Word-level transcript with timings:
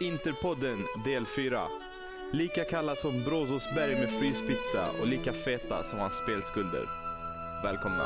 Interpodden 0.00 0.86
del 1.04 1.26
4. 1.26 1.68
Lika 2.32 2.64
kalla 2.64 2.96
som 2.96 3.24
Brozosberg 3.24 4.00
med 4.00 4.10
fryspizza 4.10 4.90
och 5.00 5.06
lika 5.06 5.32
feta 5.32 5.84
som 5.84 5.98
hans 5.98 6.18
spelskulder. 6.18 6.86
Välkomna. 7.64 8.04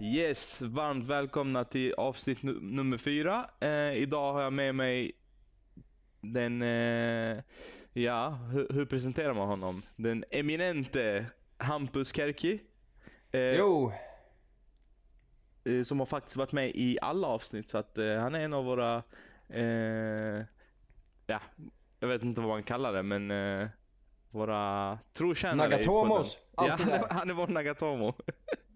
Yes, 0.00 0.62
varmt 0.62 1.04
välkomna 1.04 1.64
till 1.64 1.94
avsnitt 1.94 2.42
nummer 2.42 2.98
4. 2.98 3.50
Eh, 3.60 3.92
idag 3.96 4.32
har 4.32 4.42
jag 4.42 4.52
med 4.52 4.74
mig 4.74 5.12
den, 6.20 6.62
eh, 6.62 7.42
ja, 7.92 8.28
hur, 8.52 8.66
hur 8.70 8.84
presenterar 8.84 9.34
man 9.34 9.48
honom? 9.48 9.82
Den 9.96 10.24
eminente 10.30 11.26
Hampus 11.58 12.12
Kerki. 12.12 12.60
Eh, 13.32 13.40
Jo, 13.40 13.92
som 15.84 15.98
har 15.98 16.06
faktiskt 16.06 16.36
varit 16.36 16.52
med 16.52 16.70
i 16.74 16.98
alla 17.02 17.26
avsnitt 17.26 17.70
så 17.70 17.78
att 17.78 17.98
eh, 17.98 18.16
han 18.16 18.34
är 18.34 18.40
en 18.40 18.52
av 18.52 18.64
våra, 18.64 19.02
eh, 19.48 20.44
ja, 21.26 21.40
jag 22.00 22.08
vet 22.08 22.22
inte 22.22 22.40
vad 22.40 22.50
man 22.50 22.62
kallar 22.62 22.92
det 22.92 23.02
men 23.02 23.30
eh, 23.30 23.68
våra 24.30 24.98
trotjänare 25.12 25.68
Nagatomos. 25.68 26.38
Ja, 26.56 26.76
han 26.78 26.88
är, 26.88 27.06
han 27.10 27.30
är 27.30 27.34
vår 27.34 27.46
Nagatomo. 27.46 28.14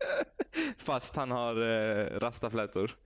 Fast 0.78 1.16
han 1.16 1.30
har 1.30 1.62
eh, 1.62 2.18
rastaflätor. 2.18 2.96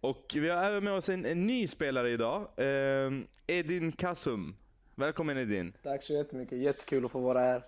Och 0.00 0.32
vi 0.34 0.48
har 0.48 0.64
även 0.64 0.84
med 0.84 0.92
oss 0.92 1.08
en, 1.08 1.26
en 1.26 1.46
ny 1.46 1.68
spelare 1.68 2.10
idag, 2.10 2.48
eh, 2.56 3.10
Edin 3.46 3.92
Kasum. 3.92 4.56
Välkommen 4.94 5.38
Edin. 5.38 5.72
Tack 5.82 6.02
så 6.02 6.12
jättemycket, 6.12 6.58
jättekul 6.58 7.04
att 7.04 7.12
få 7.12 7.20
vara 7.20 7.40
här. 7.40 7.62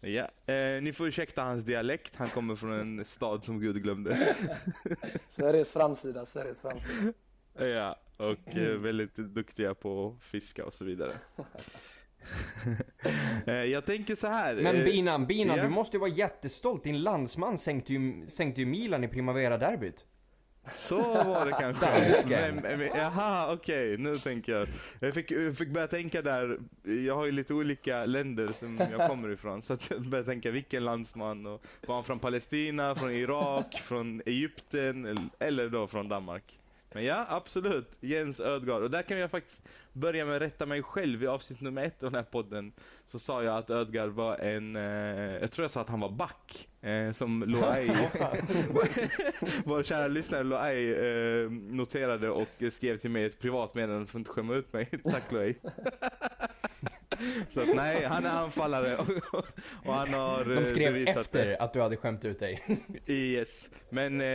Ja, 0.00 0.28
eh, 0.46 0.82
ni 0.82 0.92
får 0.92 1.08
ursäkta 1.08 1.42
hans 1.42 1.64
dialekt, 1.64 2.16
han 2.16 2.28
kommer 2.28 2.54
från 2.54 2.72
en 2.72 3.04
stad 3.04 3.44
som 3.44 3.60
Gud 3.60 3.82
glömde. 3.82 4.36
Sveriges 5.28 5.70
framsida, 5.70 6.26
Sveriges 6.26 6.60
framsida. 6.60 7.12
Ja, 7.58 7.96
och 8.16 8.56
eh, 8.56 8.78
väldigt 8.78 9.16
duktiga 9.16 9.74
på 9.74 10.08
att 10.08 10.24
fiska 10.24 10.64
och 10.64 10.72
så 10.72 10.84
vidare. 10.84 11.12
eh, 13.46 13.54
jag 13.54 13.86
tänker 13.86 14.14
så 14.14 14.26
här. 14.26 14.54
men 14.54 14.76
eh, 14.76 14.84
Binan, 14.84 15.26
Binan, 15.26 15.56
ja. 15.56 15.62
du 15.62 15.68
måste 15.68 15.96
ju 15.96 16.00
vara 16.00 16.10
jättestolt. 16.10 16.84
Din 16.84 17.02
landsman 17.02 17.58
sänkte 17.58 17.92
ju, 17.92 18.26
sänkte 18.28 18.60
ju 18.60 18.66
Milan 18.66 19.04
i 19.04 19.08
Primavera-derbyt. 19.08 20.04
Så 20.74 21.00
var 21.02 21.46
det 21.46 21.52
kanske. 21.52 22.52
Men, 22.62 22.80
jaha, 22.94 23.52
okej, 23.52 23.96
nu 23.96 24.16
tänker 24.16 24.52
jag. 24.52 24.68
Jag 25.00 25.14
fick, 25.14 25.30
jag 25.30 25.56
fick 25.56 25.68
börja 25.68 25.86
tänka 25.86 26.22
där, 26.22 26.58
jag 26.82 27.16
har 27.16 27.24
ju 27.24 27.32
lite 27.32 27.54
olika 27.54 28.04
länder 28.04 28.48
som 28.52 28.80
jag 28.98 29.08
kommer 29.10 29.28
ifrån. 29.28 29.62
Så 29.62 29.72
att 29.72 29.90
jag 29.90 30.02
började 30.02 30.28
tänka 30.30 30.50
vilken 30.50 30.84
landsman 30.84 31.46
och 31.46 31.62
var 31.86 31.94
han 31.94 32.04
från 32.04 32.18
Palestina, 32.18 32.94
från 32.94 33.10
Irak, 33.10 33.80
från 33.84 34.22
Egypten 34.26 35.30
eller 35.38 35.68
då 35.68 35.86
från 35.86 36.08
Danmark. 36.08 36.58
Men 36.96 37.04
ja, 37.04 37.26
absolut. 37.28 37.96
Jens 38.00 38.40
Ödgaard. 38.40 38.82
Och 38.82 38.90
där 38.90 39.02
kan 39.02 39.18
jag 39.18 39.30
faktiskt 39.30 39.62
börja 39.92 40.24
med 40.24 40.36
att 40.36 40.42
rätta 40.42 40.66
mig 40.66 40.82
själv. 40.82 41.22
I 41.22 41.26
avsnitt 41.26 41.60
nummer 41.60 41.84
ett 41.84 42.02
av 42.02 42.10
den 42.10 42.18
här 42.18 42.30
podden 42.30 42.72
så 43.06 43.18
sa 43.18 43.42
jag 43.42 43.56
att 43.56 43.70
Ödgaard 43.70 44.10
var 44.10 44.36
en, 44.36 44.76
eh, 44.76 44.82
jag 45.40 45.52
tror 45.52 45.64
jag 45.64 45.70
sa 45.70 45.80
att 45.80 45.88
han 45.88 46.00
var 46.00 46.10
back. 46.10 46.68
Eh, 46.80 47.12
som 47.12 47.42
Loai, 47.46 47.86
vår 49.64 49.82
kära 49.82 50.08
lyssnare 50.08 50.42
Loai 50.42 50.92
eh, 50.92 51.50
noterade 51.50 52.30
och 52.30 52.62
skrev 52.70 52.98
till 52.98 53.10
mig 53.10 53.24
ett 53.24 53.40
privat 53.40 53.74
meddelande 53.74 54.06
för 54.06 54.18
att 54.18 54.20
inte 54.20 54.30
skämma 54.30 54.54
ut 54.54 54.72
mig. 54.72 54.90
Tack 55.04 55.32
Loai. 55.32 55.54
Så 57.50 57.60
att, 57.60 57.74
nej, 57.74 58.04
han 58.04 58.24
är 58.26 58.30
anfallare 58.30 58.96
och, 58.96 59.08
och 59.84 59.94
han 59.94 60.14
har 60.14 60.40
eh, 60.40 60.60
De 60.60 60.66
skrev 60.66 60.92
bevisat 60.92 61.16
efter 61.16 61.46
det. 61.46 61.58
att 61.58 61.72
du 61.72 61.80
hade 61.80 61.96
skämt 61.96 62.24
ut 62.24 62.38
dig. 62.40 62.78
Yes, 63.06 63.70
men 63.90 64.20
eh, 64.20 64.26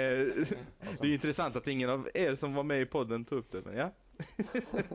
det 1.02 1.02
är 1.02 1.14
intressant 1.14 1.56
att 1.56 1.68
ingen 1.68 1.90
av 1.90 2.10
er 2.14 2.36
som 2.36 2.54
var 2.54 2.64
med 2.64 2.82
i 2.82 2.86
podden 2.86 3.26
tog 3.26 3.40
upp 3.40 3.52
det, 3.52 3.62
men 3.66 3.76
ja. 3.78 3.92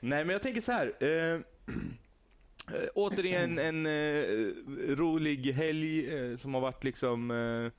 Nej, 0.00 0.24
men 0.24 0.28
jag 0.28 0.42
tänker 0.42 0.60
så 0.60 0.72
här. 0.72 0.92
Eh, 1.00 1.08
eh, 2.74 2.88
återigen 2.94 3.58
en 3.58 3.86
eh, 3.86 4.22
rolig 4.94 5.52
helg 5.52 6.14
eh, 6.16 6.36
som 6.36 6.54
har 6.54 6.60
varit 6.60 6.84
liksom 6.84 7.30
eh, 7.30 7.72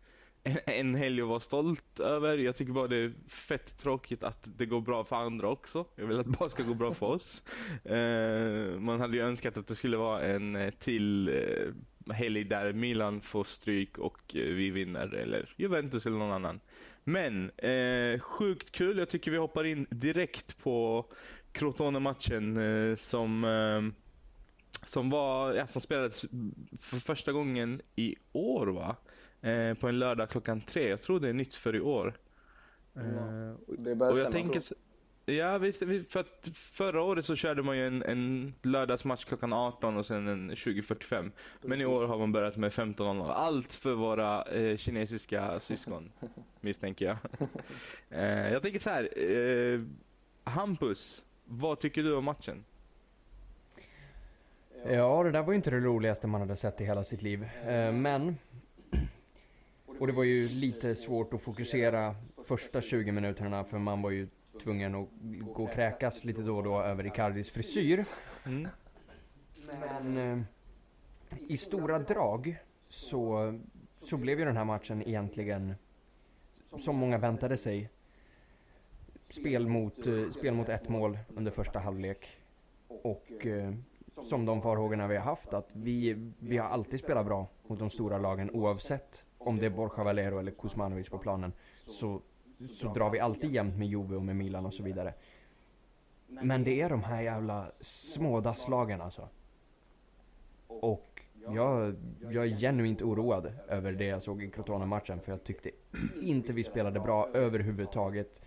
en, 0.66 0.96
helg 0.96 1.22
att 1.22 1.28
vara 1.28 1.40
stolt 1.40 2.00
över. 2.00 2.38
Jag 2.38 2.56
tycker 2.56 2.74
bara 2.74 2.88
det 2.88 2.96
är 2.96 3.14
fett 3.28 3.78
tråkigt 3.78 4.24
att 4.24 4.50
det 4.58 4.66
går 4.66 4.82
bra 4.82 5.04
för 5.04 5.16
andra 5.16 5.50
också. 5.50 5.86
Jag 5.96 6.06
vill 6.06 6.20
att 6.20 6.26
det 6.26 6.38
bara 6.40 6.50
ska 6.50 6.64
gå 6.64 6.74
bra 6.74 6.94
för 6.94 7.06
oss. 7.06 7.44
Eh, 7.84 8.80
man 8.80 9.00
hade 9.00 9.18
ju 9.18 9.24
önskat 9.24 9.58
att 9.58 9.68
det 9.68 9.76
skulle 9.76 9.98
vara 9.98 10.22
en 10.22 10.56
eh, 10.56 10.70
till 10.70 11.28
eh, 11.28 12.14
helg 12.14 12.44
där 12.44 12.74
Milan 12.74 13.22
får 13.22 13.44
stryk 13.44 13.98
och 13.98 14.36
eh, 14.36 14.42
vi 14.42 14.70
vinner 14.70 15.14
eller 15.14 15.54
Juventus 15.58 16.06
eller 16.06 16.18
någon 16.18 16.32
annan. 16.32 16.60
Men 17.04 17.50
eh, 17.50 18.20
sjukt 18.20 18.72
kul. 18.72 18.98
Jag 18.98 19.10
tycker 19.10 19.32
vi 19.32 19.38
hoppar 19.38 19.64
in 19.64 19.88
direkt 19.90 20.58
på 20.64 21.06
Crotone-matchen 21.52 22.58
eh, 22.58 22.96
som 22.96 23.44
eh, 23.44 24.04
som 24.86 25.10
var, 25.10 25.54
ja, 25.54 25.68
som 25.68 25.82
spelades 25.82 26.22
för 26.80 26.98
första 26.98 27.32
gången 27.32 27.82
i 27.96 28.16
år 28.32 28.68
va? 28.68 28.96
Eh, 29.50 29.74
på 29.74 29.88
en 29.88 30.00
lördag 30.00 30.30
klockan 30.30 30.62
tre. 30.62 30.90
Jag 30.90 31.02
tror 31.02 31.20
det 31.20 31.30
är 31.30 31.34
nytt 31.34 31.56
för 31.56 31.76
i 31.76 31.82
år. 31.82 32.14
Eh, 32.96 33.02
Det 33.68 33.92
och 33.92 33.98
jag 34.02 34.16
stämma, 34.16 34.32
tänker, 34.32 34.60
tror 34.60 34.80
ja 35.26 35.58
visst, 35.58 35.82
vi- 35.82 36.04
för 36.04 36.20
att 36.20 36.50
förra 36.54 37.02
året 37.02 37.26
så 37.26 37.36
körde 37.36 37.64
man 37.64 37.78
ju 37.78 37.88
en, 37.88 38.04
en 38.04 38.54
lördagsmatch 38.62 39.26
klockan 39.26 39.54
18 39.54 39.98
och 39.98 40.06
sen 40.06 40.28
en 40.28 40.52
20.45. 40.52 41.32
Men 41.62 41.82
i 41.82 41.86
år 41.86 42.06
har 42.08 42.18
man 42.18 42.32
börjat 42.32 42.58
med 42.58 42.72
15.00. 42.72 43.32
Allt 43.32 43.74
för 43.74 43.94
våra 43.94 44.44
eh, 44.44 44.78
kinesiska 44.78 45.60
syskon, 45.60 46.12
misstänker 46.62 47.06
jag. 47.06 47.18
eh, 48.10 48.52
jag 48.54 48.62
tänker 48.62 48.80
så 48.80 48.90
här, 48.90 49.10
eh, 49.32 49.82
Hampus, 50.44 51.24
vad 51.46 51.80
tycker 51.80 52.04
du 52.04 52.16
om 52.16 52.24
matchen? 52.26 52.64
Ja, 54.90 55.24
det 55.24 55.32
där 55.32 55.44
var 55.44 55.52
ju 55.52 55.56
inte 55.56 55.70
det 55.72 55.80
roligaste 55.80 56.28
man 56.28 56.42
hade 56.42 56.56
sett 56.56 56.82
i 56.82 56.86
hela 56.86 57.04
sitt 57.04 57.22
liv. 57.22 57.44
Eh, 57.66 57.92
Men... 57.92 58.38
Och 60.00 60.08
det 60.08 60.14
var 60.14 60.24
ju 60.24 60.48
lite 60.48 60.96
svårt 60.96 61.34
att 61.34 61.42
fokusera 61.42 62.16
första 62.44 62.82
20 62.82 63.12
minuterna 63.12 63.64
för 63.64 63.78
man 63.78 64.02
var 64.02 64.12
ju 64.12 64.28
tvungen 64.64 64.96
att 64.96 65.08
gå 65.56 65.64
och 65.64 65.72
kräkas 65.72 66.24
lite 66.24 66.42
då 66.42 66.58
och 66.58 66.64
då 66.64 66.82
över 66.82 67.08
Icardis 67.08 67.50
frisyr. 67.50 68.06
Mm. 68.46 68.68
Men 69.80 70.18
eh, 70.18 70.44
i 71.48 71.58
stora 71.58 72.00
drag 72.00 72.58
så, 72.90 73.54
så 74.00 74.18
blev 74.18 74.40
ju 74.40 74.46
den 74.46 74.58
här 74.58 74.66
matchen 74.66 75.08
egentligen 75.08 75.76
som 76.80 76.96
många 76.96 77.18
väntade 77.18 77.58
sig. 77.58 77.90
Spel 79.30 79.68
mot, 79.68 80.08
eh, 80.08 80.32
spel 80.32 80.54
mot 80.54 80.70
ett 80.70 80.90
mål 80.90 81.20
under 81.28 81.52
första 81.52 81.80
halvlek. 81.80 82.38
Och 82.88 83.46
eh, 83.46 83.74
som 84.30 84.46
de 84.46 84.62
farhågorna 84.62 85.08
vi 85.08 85.16
har 85.16 85.24
haft 85.24 85.54
att 85.54 85.70
vi, 85.74 86.32
vi 86.40 86.58
har 86.58 86.70
alltid 86.70 87.00
spelat 87.00 87.26
bra 87.26 87.48
mot 87.68 87.80
de 87.80 87.90
stora 87.90 88.18
lagen 88.18 88.52
oavsett 88.52 89.26
om 89.48 89.58
det 89.58 89.66
är 89.66 89.70
Borja 89.70 90.04
Valero 90.04 90.40
eller 90.40 90.52
Kuzmanovic 90.52 91.10
på 91.10 91.18
planen. 91.18 91.54
Så, 91.86 92.22
så 92.70 92.94
drar 92.94 93.10
vi 93.10 93.20
alltid 93.20 93.52
jämnt 93.52 93.78
med 93.78 93.88
Juve 93.88 94.16
och 94.16 94.22
med 94.22 94.36
Milan 94.36 94.66
och 94.66 94.74
så 94.74 94.84
vidare. 94.84 95.14
Men 96.28 96.64
det 96.64 96.82
är 96.82 96.90
de 96.90 97.04
här 97.04 97.22
jävla 97.22 97.72
smådasslagen 97.80 99.02
alltså. 99.02 99.30
Och 100.68 101.22
jag, 101.48 101.96
jag 102.30 102.46
är 102.46 102.58
genuint 102.58 103.02
oroad 103.02 103.54
över 103.68 103.92
det 103.92 104.06
jag 104.06 104.24
såg 104.24 104.44
i 104.44 104.50
Crotona-matchen, 104.50 105.22
för 105.22 105.32
jag 105.32 105.44
tyckte 105.44 105.72
inte 106.22 106.54
vi 106.54 106.64
spelade 106.64 107.00
bra 107.00 107.30
överhuvudtaget. 107.34 108.42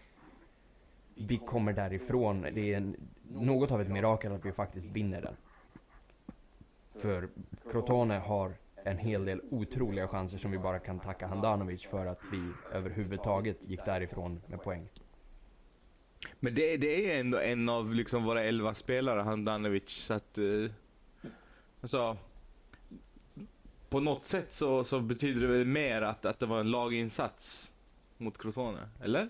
Vi 1.14 1.38
kommer 1.38 1.72
därifrån. 1.72 2.42
Det 2.42 2.72
är 2.72 2.76
en, 2.76 2.96
något 3.28 3.70
av 3.70 3.80
ett 3.80 3.88
mirakel 3.88 4.32
att 4.32 4.44
vi 4.44 4.52
faktiskt 4.52 4.86
vinner 4.86 5.22
den. 5.22 5.36
För 6.94 7.28
Crotone 7.70 8.18
har 8.18 8.54
en 8.86 8.98
hel 8.98 9.24
del 9.24 9.40
otroliga 9.50 10.08
chanser 10.08 10.38
som 10.38 10.50
vi 10.50 10.58
bara 10.58 10.78
kan 10.78 11.00
tacka 11.00 11.26
Handanovic 11.26 11.82
för 11.82 12.06
att 12.06 12.20
vi 12.32 12.52
överhuvudtaget 12.72 13.56
gick 13.60 13.84
därifrån 13.84 14.42
med 14.46 14.62
poäng. 14.62 14.88
Men 16.40 16.54
det, 16.54 16.76
det 16.76 17.12
är 17.12 17.20
ändå 17.20 17.38
en 17.38 17.68
av 17.68 17.94
liksom 17.94 18.24
våra 18.24 18.42
elva 18.42 18.74
spelare, 18.74 19.20
Handanovic, 19.20 19.90
så 19.90 20.14
att... 20.14 20.38
Eh, 20.38 20.70
alltså, 21.80 22.16
på 23.88 24.00
något 24.00 24.24
sätt 24.24 24.52
så, 24.52 24.84
så 24.84 25.00
betyder 25.00 25.40
det 25.40 25.46
väl 25.46 25.66
mer 25.66 26.02
att, 26.02 26.26
att 26.26 26.38
det 26.38 26.46
var 26.46 26.60
en 26.60 26.70
laginsats 26.70 27.72
mot 28.18 28.38
Crotone, 28.38 28.88
eller? 29.02 29.28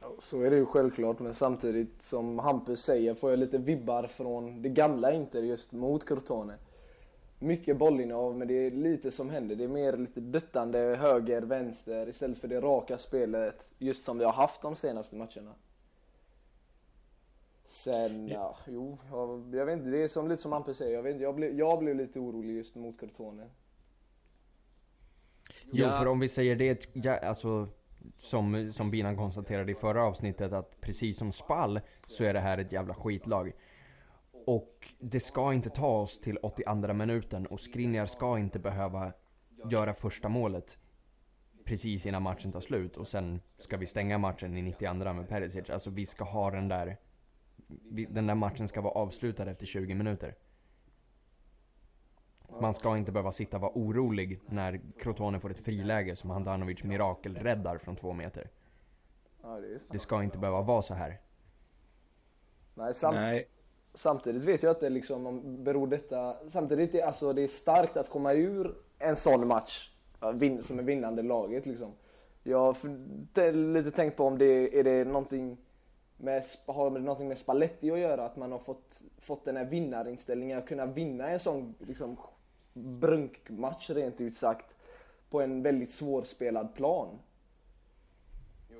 Ja, 0.00 0.14
Så 0.22 0.42
är 0.42 0.50
det 0.50 0.56
ju 0.56 0.66
självklart, 0.66 1.18
men 1.18 1.34
samtidigt 1.34 2.02
som 2.02 2.38
Hampus 2.38 2.82
säger 2.82 3.14
får 3.14 3.30
jag 3.30 3.38
lite 3.38 3.58
vibbar 3.58 4.06
från 4.06 4.62
det 4.62 4.68
gamla 4.68 5.12
Inter 5.12 5.42
just 5.42 5.72
mot 5.72 6.08
Crotone. 6.08 6.54
Mycket 7.42 7.76
bollinnehav, 7.76 8.36
men 8.36 8.48
det 8.48 8.54
är 8.54 8.70
lite 8.70 9.10
som 9.10 9.30
händer. 9.30 9.56
Det 9.56 9.64
är 9.64 9.68
mer 9.68 9.96
lite 9.96 10.20
duttande 10.20 10.78
höger, 10.78 11.42
vänster 11.42 12.08
istället 12.08 12.38
för 12.38 12.48
det 12.48 12.60
raka 12.60 12.98
spelet 12.98 13.66
just 13.78 14.04
som 14.04 14.18
vi 14.18 14.24
har 14.24 14.32
haft 14.32 14.62
de 14.62 14.76
senaste 14.76 15.16
matcherna. 15.16 15.54
Sen, 17.64 18.28
ja, 18.28 18.56
jo, 18.66 18.98
jag, 19.10 19.54
jag 19.54 19.66
vet 19.66 19.78
inte, 19.78 19.90
det 19.90 20.02
är 20.02 20.08
som, 20.08 20.28
lite 20.28 20.42
som 20.42 20.52
Hampus 20.52 20.76
säger. 20.76 20.94
Jag, 20.94 21.02
vet 21.02 21.12
inte, 21.12 21.22
jag, 21.22 21.34
blev, 21.34 21.58
jag 21.58 21.78
blev 21.78 21.96
lite 21.96 22.18
orolig 22.18 22.54
just 22.56 22.74
mot 22.74 23.00
Crotone. 23.00 23.46
Jo, 25.72 25.86
Ja. 25.86 25.98
för 25.98 26.06
om 26.06 26.20
vi 26.20 26.28
säger 26.28 26.56
det, 26.56 26.88
ja, 26.92 27.16
alltså 27.16 27.68
som, 28.18 28.72
som 28.72 28.90
Binan 28.90 29.16
konstaterade 29.16 29.72
i 29.72 29.74
förra 29.74 30.04
avsnittet 30.04 30.52
att 30.52 30.80
precis 30.80 31.18
som 31.18 31.32
Spall 31.32 31.80
så 32.06 32.24
är 32.24 32.34
det 32.34 32.40
här 32.40 32.58
ett 32.58 32.72
jävla 32.72 32.94
skitlag. 32.94 33.52
Och 34.46 34.88
det 34.98 35.20
ska 35.20 35.52
inte 35.52 35.70
ta 35.70 36.00
oss 36.00 36.20
till 36.20 36.38
82 36.42 36.92
minuten 36.92 37.46
och 37.46 37.60
Skriniar 37.60 38.06
ska 38.06 38.38
inte 38.38 38.58
behöva 38.58 39.12
göra 39.70 39.94
första 39.94 40.28
målet 40.28 40.78
precis 41.64 42.06
innan 42.06 42.22
matchen 42.22 42.52
tar 42.52 42.60
slut 42.60 42.96
och 42.96 43.08
sen 43.08 43.40
ska 43.58 43.76
vi 43.76 43.86
stänga 43.86 44.18
matchen 44.18 44.56
i 44.56 44.62
92 44.62 44.94
med 44.94 45.28
Perisic. 45.28 45.70
Alltså 45.70 45.90
vi 45.90 46.06
ska 46.06 46.24
ha 46.24 46.50
den 46.50 46.68
där, 46.68 46.96
den 48.08 48.26
där 48.26 48.34
matchen 48.34 48.68
ska 48.68 48.80
vara 48.80 48.92
avslutad 48.92 49.50
efter 49.50 49.66
20 49.66 49.94
minuter. 49.94 50.34
Man 52.60 52.74
ska 52.74 52.96
inte 52.96 53.12
behöva 53.12 53.32
sitta 53.32 53.56
och 53.56 53.60
vara 53.60 53.72
orolig 53.74 54.40
när 54.46 54.80
Crotone 54.98 55.40
får 55.40 55.50
ett 55.50 55.64
friläge 55.64 56.16
som 56.16 56.30
Handanovic 56.30 56.82
mirakelräddar 56.82 57.78
från 57.78 57.96
två 57.96 58.12
meter. 58.12 58.50
Ja, 59.42 59.60
det. 59.60 59.80
Det 59.90 59.98
ska 59.98 60.22
inte 60.22 60.38
behöva 60.38 60.62
vara 60.62 60.82
så 60.82 60.94
här. 60.94 61.20
Nej, 62.74 62.94
sam 62.94 63.14
Nej. 63.14 63.48
Samtidigt 63.94 64.42
vet 64.42 64.62
jag 64.62 64.70
att 64.70 64.80
det 64.80 64.88
liksom 64.88 65.26
om- 65.26 65.64
beror 65.64 65.86
detta... 65.86 66.36
Samtidigt 66.48 66.94
är 66.94 67.02
alltså 67.02 67.32
det 67.32 67.42
är 67.42 67.48
starkt 67.48 67.96
att 67.96 68.10
komma 68.10 68.32
ur 68.32 68.74
en 68.98 69.16
sån 69.16 69.46
match 69.46 69.90
ja, 70.20 70.32
som 70.62 70.78
är 70.78 70.82
vinnande 70.82 71.22
laget 71.22 71.66
liksom. 71.66 71.92
Jag 72.42 72.58
har 72.58 73.52
lite 73.52 73.90
tänkt 73.90 74.16
på 74.16 74.24
om 74.24 74.38
det 74.38 74.78
är 74.78 74.84
det 74.84 75.04
någonting 75.04 75.56
med, 76.16 76.44
har 76.66 76.90
det 76.90 76.98
någonting 77.00 77.28
med 77.28 77.38
Spalletti 77.38 77.90
att 77.90 77.98
göra? 77.98 78.24
Att 78.24 78.36
man 78.36 78.52
har 78.52 78.58
fått, 78.58 79.02
fått 79.18 79.44
den 79.44 79.56
här 79.56 79.64
vinnarinställningen, 79.64 80.58
att 80.58 80.68
kunna 80.68 80.86
vinna 80.86 81.28
en 81.28 81.38
sån 81.38 81.74
liksom, 81.78 82.16
brunkmatch 82.72 83.90
rent 83.90 84.20
ut 84.20 84.36
sagt 84.36 84.74
på 85.30 85.40
en 85.40 85.62
väldigt 85.62 85.90
svårspelad 85.90 86.74
plan. 86.74 87.08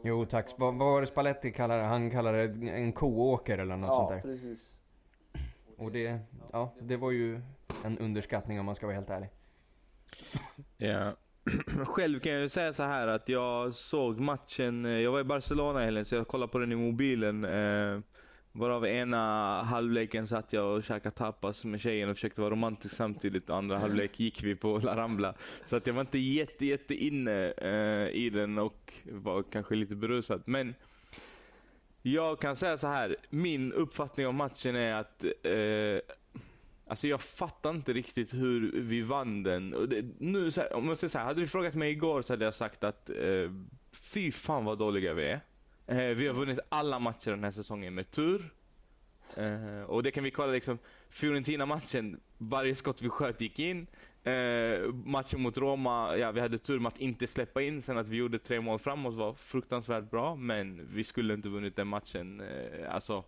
Jo 0.02 0.26
tack, 0.26 0.54
vad, 0.56 0.74
vad 0.74 0.92
var 0.92 1.00
det 1.00 1.06
Spalletti 1.06 1.52
kallade 1.52 1.82
Han 1.82 2.10
kallade 2.10 2.46
det 2.48 2.70
en 2.70 2.92
koåker 2.92 3.58
eller 3.58 3.76
något 3.76 3.88
ja, 3.88 3.94
sånt 3.96 4.10
där. 4.10 4.20
precis. 4.20 4.79
Och 5.80 5.92
det, 5.92 6.18
ja, 6.52 6.74
det 6.80 6.96
var 6.96 7.10
ju 7.10 7.40
en 7.84 7.98
underskattning 7.98 8.60
om 8.60 8.66
man 8.66 8.74
ska 8.74 8.86
vara 8.86 8.96
helt 8.96 9.10
ärlig. 9.10 9.28
Ja. 10.76 11.16
Själv 11.86 12.20
kan 12.20 12.32
jag 12.32 12.50
säga 12.50 12.72
så 12.72 12.82
här 12.82 13.08
att 13.08 13.28
jag 13.28 13.74
såg 13.74 14.20
matchen, 14.20 14.84
eh, 14.84 14.90
jag 14.90 15.12
var 15.12 15.20
i 15.20 15.24
Barcelona 15.24 15.80
helgen 15.80 16.04
så 16.04 16.14
jag 16.14 16.28
kollade 16.28 16.52
på 16.52 16.58
den 16.58 16.72
i 16.72 16.76
mobilen. 16.76 17.44
Eh, 17.44 18.00
varav 18.52 18.86
ena 18.86 19.62
halvleken 19.62 20.26
satt 20.26 20.52
jag 20.52 20.76
och 20.76 20.84
käkade 20.84 21.16
tapas 21.16 21.64
med 21.64 21.80
tjejen 21.80 22.10
och 22.10 22.16
försökte 22.16 22.40
vara 22.40 22.50
romantisk 22.50 22.94
samtidigt. 22.94 23.50
Andra 23.50 23.78
halvlek 23.78 24.20
gick 24.20 24.42
vi 24.42 24.56
på 24.56 24.78
La 24.78 24.96
Rambla. 24.96 25.34
Så 25.68 25.76
att 25.76 25.86
jag 25.86 25.94
var 25.94 26.00
inte 26.00 26.18
jätte, 26.18 26.66
jätte 26.66 26.94
inne 26.94 27.50
eh, 27.50 28.08
i 28.08 28.30
den 28.30 28.58
och 28.58 28.92
var 29.04 29.42
kanske 29.42 29.74
lite 29.74 29.96
berusad. 29.96 30.42
Men 30.44 30.74
jag 32.02 32.40
kan 32.40 32.56
säga 32.56 32.76
så 32.76 32.86
här. 32.86 33.16
min 33.30 33.72
uppfattning 33.72 34.26
om 34.26 34.36
matchen 34.36 34.76
är 34.76 34.94
att 34.94 35.24
eh, 35.24 36.14
Alltså 36.90 37.08
jag 37.08 37.20
fattar 37.20 37.70
inte 37.70 37.92
riktigt 37.92 38.34
hur 38.34 38.80
vi 38.80 39.02
vann 39.02 39.42
den. 39.42 39.74
Och 39.74 39.88
det, 39.88 40.04
nu, 40.18 40.50
så 40.50 40.60
här, 40.60 40.72
om 40.72 40.88
jag 40.88 40.98
säger 40.98 41.08
så 41.08 41.18
här, 41.18 41.24
hade 41.24 41.40
du 41.40 41.46
frågat 41.46 41.74
mig 41.74 41.90
igår 41.90 42.22
så 42.22 42.32
hade 42.32 42.44
jag 42.44 42.54
sagt 42.54 42.84
att 42.84 43.10
eh, 43.10 43.50
fy 43.92 44.32
fan 44.32 44.64
vad 44.64 44.78
dåliga 44.78 45.14
vi 45.14 45.24
är. 45.24 45.40
Eh, 45.86 46.16
vi 46.16 46.26
har 46.26 46.34
vunnit 46.34 46.58
alla 46.68 46.98
matcher 46.98 47.30
den 47.30 47.44
här 47.44 47.50
säsongen 47.50 47.94
med 47.94 48.10
tur. 48.10 48.52
Eh, 49.36 49.82
och 49.82 50.02
det 50.02 50.10
kan 50.10 50.24
vi 50.24 50.30
kolla 50.30 50.52
liksom, 50.52 50.78
Fiorentina-matchen, 51.10 52.20
varje 52.38 52.74
skott 52.74 53.02
vi 53.02 53.08
sköt 53.08 53.40
gick 53.40 53.58
in. 53.58 53.86
Eh, 54.24 54.92
matchen 54.92 55.40
mot 55.40 55.58
Roma, 55.58 56.16
ja 56.16 56.32
vi 56.32 56.40
hade 56.40 56.58
tur 56.58 56.78
med 56.78 56.88
att 56.88 56.98
inte 56.98 57.26
släppa 57.26 57.62
in. 57.62 57.82
Sen 57.82 57.98
att 57.98 58.08
vi 58.08 58.16
gjorde 58.16 58.38
tre 58.38 58.60
mål 58.60 58.78
framåt 58.78 59.14
var 59.14 59.32
fruktansvärt 59.32 60.10
bra. 60.10 60.36
Men 60.36 60.88
vi 60.92 61.04
skulle 61.04 61.34
inte 61.34 61.48
vunnit 61.48 61.76
den 61.76 61.88
matchen. 61.88 62.40
Eh, 62.40 62.94
alltså, 62.94 63.24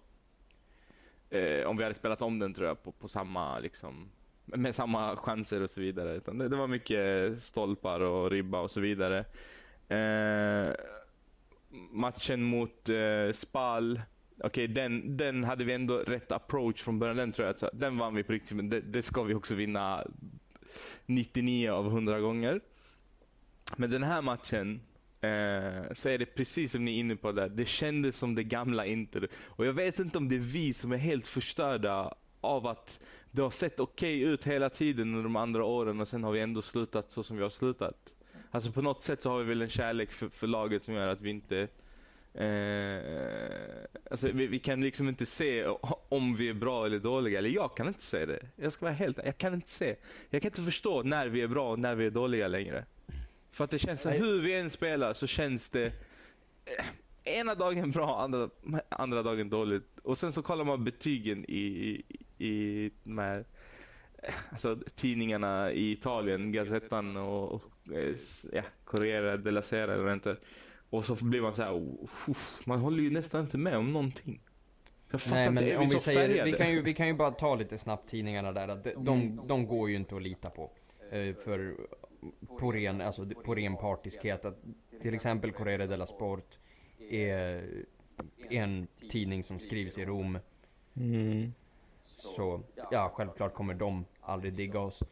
eh, 1.30 1.66
om 1.66 1.76
vi 1.76 1.82
hade 1.82 1.94
spelat 1.94 2.22
om 2.22 2.38
den 2.38 2.54
tror 2.54 2.68
jag 2.68 2.82
på, 2.82 2.92
på 2.92 3.08
samma 3.08 3.58
liksom 3.58 4.10
med 4.44 4.74
samma 4.74 5.16
chanser 5.16 5.62
och 5.62 5.70
så 5.70 5.80
vidare. 5.80 6.14
Utan 6.14 6.38
det, 6.38 6.48
det 6.48 6.56
var 6.56 6.66
mycket 6.66 7.42
stolpar 7.42 8.00
och 8.00 8.30
ribba 8.30 8.60
och 8.60 8.70
så 8.70 8.80
vidare. 8.80 9.24
Eh, 9.88 10.74
matchen 11.90 12.42
mot 12.42 12.88
eh, 12.88 13.32
Spal, 13.32 14.00
okej 14.42 14.68
den, 14.68 15.16
den 15.16 15.44
hade 15.44 15.64
vi 15.64 15.72
ändå 15.72 15.98
rätt 15.98 16.32
approach 16.32 16.82
från 16.82 16.98
början. 16.98 17.16
Den 17.16 17.32
tror 17.32 17.46
jag, 17.46 17.70
den 17.72 17.98
vann 17.98 18.14
vi 18.14 18.22
på 18.22 18.32
riktigt. 18.32 18.56
Men 18.56 18.70
det, 18.70 18.80
det 18.80 19.02
ska 19.02 19.22
vi 19.22 19.34
också 19.34 19.54
vinna 19.54 20.06
99 21.06 21.70
av 21.70 21.86
100 21.86 22.20
gånger. 22.20 22.60
Men 23.76 23.90
den 23.90 24.02
här 24.02 24.22
matchen 24.22 24.80
eh, 25.20 25.92
så 25.92 26.08
är 26.08 26.18
det 26.18 26.26
precis 26.26 26.72
som 26.72 26.84
ni 26.84 26.96
är 26.96 27.00
inne 27.00 27.16
på 27.16 27.32
där. 27.32 27.48
Det 27.48 27.64
kändes 27.64 28.16
som 28.16 28.34
det 28.34 28.44
gamla 28.44 28.86
Inter. 28.86 29.28
Och 29.44 29.66
jag 29.66 29.72
vet 29.72 29.98
inte 29.98 30.18
om 30.18 30.28
det 30.28 30.34
är 30.34 30.38
vi 30.38 30.72
som 30.72 30.92
är 30.92 30.96
helt 30.96 31.26
förstörda 31.26 32.14
av 32.40 32.66
att 32.66 33.00
det 33.30 33.42
har 33.42 33.50
sett 33.50 33.80
okej 33.80 34.20
ut 34.20 34.44
hela 34.44 34.70
tiden 34.70 35.08
under 35.08 35.22
de 35.22 35.36
andra 35.36 35.64
åren 35.64 36.00
och 36.00 36.08
sen 36.08 36.24
har 36.24 36.32
vi 36.32 36.40
ändå 36.40 36.62
slutat 36.62 37.10
så 37.10 37.22
som 37.22 37.36
vi 37.36 37.42
har 37.42 37.50
slutat. 37.50 38.14
Alltså 38.50 38.72
på 38.72 38.82
något 38.82 39.02
sätt 39.02 39.22
så 39.22 39.30
har 39.30 39.38
vi 39.38 39.44
väl 39.44 39.62
en 39.62 39.68
kärlek 39.68 40.12
för, 40.12 40.28
för 40.28 40.46
laget 40.46 40.84
som 40.84 40.94
gör 40.94 41.08
att 41.08 41.22
vi 41.22 41.30
inte 41.30 41.68
Eh, 42.34 43.84
alltså 44.10 44.28
vi, 44.28 44.46
vi 44.46 44.58
kan 44.58 44.80
liksom 44.80 45.08
inte 45.08 45.26
se 45.26 45.66
om 46.08 46.36
vi 46.36 46.48
är 46.48 46.54
bra 46.54 46.86
eller 46.86 46.98
dåliga. 46.98 47.38
Eller 47.38 47.50
jag 47.50 47.76
kan 47.76 47.88
inte 47.88 48.02
se 48.02 48.26
det. 48.26 48.46
Jag 48.56 48.72
ska 48.72 48.84
vara 48.84 48.94
helt 48.94 49.18
Jag 49.24 49.38
kan 49.38 49.54
inte 49.54 49.70
se. 49.70 49.96
Jag 50.30 50.42
kan 50.42 50.48
inte 50.48 50.62
förstå 50.62 51.02
när 51.02 51.28
vi 51.28 51.40
är 51.40 51.48
bra 51.48 51.70
och 51.70 51.78
när 51.78 51.94
vi 51.94 52.06
är 52.06 52.10
dåliga 52.10 52.48
längre. 52.48 52.84
För 53.52 53.64
att 53.64 53.70
det 53.70 53.78
känns 53.78 54.04
Nej. 54.04 54.18
hur 54.18 54.42
vi 54.42 54.54
än 54.54 54.70
spelar 54.70 55.14
så 55.14 55.26
känns 55.26 55.68
det 55.68 55.86
eh, 56.64 56.84
ena 57.24 57.54
dagen 57.54 57.90
bra, 57.90 58.20
andra, 58.20 58.50
andra 58.88 59.22
dagen 59.22 59.50
dåligt. 59.50 59.98
Och 59.98 60.18
sen 60.18 60.32
så 60.32 60.42
kollar 60.42 60.64
man 60.64 60.84
betygen 60.84 61.44
i, 61.48 61.56
i, 61.58 62.46
i 62.46 62.90
de 63.04 63.18
här 63.18 63.44
eh, 64.22 64.34
alltså, 64.50 64.78
tidningarna 64.94 65.72
i 65.72 65.92
Italien, 65.92 66.52
Gazettan 66.52 67.16
och, 67.16 67.52
och 67.52 67.62
eh, 67.92 68.16
ja, 68.52 68.62
Corriere 68.84 69.36
della 69.36 69.62
Sera 69.62 69.94
eller 69.94 70.04
vad 70.04 70.12
det 70.12 70.14
heter. 70.14 70.38
Och 70.92 71.04
så 71.04 71.24
blir 71.24 71.40
man 71.40 71.54
så 71.54 71.62
här, 71.62 71.72
oh, 71.72 72.36
man 72.64 72.78
håller 72.78 73.02
ju 73.02 73.10
nästan 73.10 73.40
inte 73.40 73.58
med 73.58 73.76
om 73.76 73.92
någonting. 73.92 74.40
Jag 75.10 75.20
fattar 75.20 75.36
Nej 75.36 75.48
inte, 75.48 75.62
men 75.62 75.76
om 75.76 75.88
vi 75.88 76.00
säger, 76.00 76.44
vi 76.44 76.52
kan, 76.52 76.70
ju, 76.70 76.82
vi 76.82 76.94
kan 76.94 77.06
ju 77.06 77.14
bara 77.14 77.30
ta 77.30 77.54
lite 77.54 77.78
snabbt 77.78 78.10
tidningarna 78.10 78.52
där. 78.52 78.68
Att 78.68 78.84
de, 78.84 79.04
de, 79.04 79.40
de 79.46 79.66
går 79.66 79.90
ju 79.90 79.96
inte 79.96 80.16
att 80.16 80.22
lita 80.22 80.50
på. 80.50 80.70
Eh, 81.10 81.34
för 81.34 81.76
på 82.58 82.72
ren, 82.72 83.00
alltså, 83.00 83.26
på 83.44 83.54
ren 83.54 83.76
partiskhet. 83.76 84.44
Att 84.44 84.58
till 85.02 85.14
exempel 85.14 85.52
Corriere 85.52 85.86
della 85.86 86.06
Sport 86.06 86.58
är 87.10 87.64
en 88.50 88.86
tidning 89.10 89.44
som 89.44 89.60
skrivs 89.60 89.98
i 89.98 90.04
Rom. 90.04 90.38
Mm. 90.96 91.52
Så 92.16 92.60
ja, 92.90 93.12
självklart 93.14 93.54
kommer 93.54 93.74
de 93.74 94.04
aldrig 94.20 94.52
digga 94.52 94.80
oss. 94.80 95.02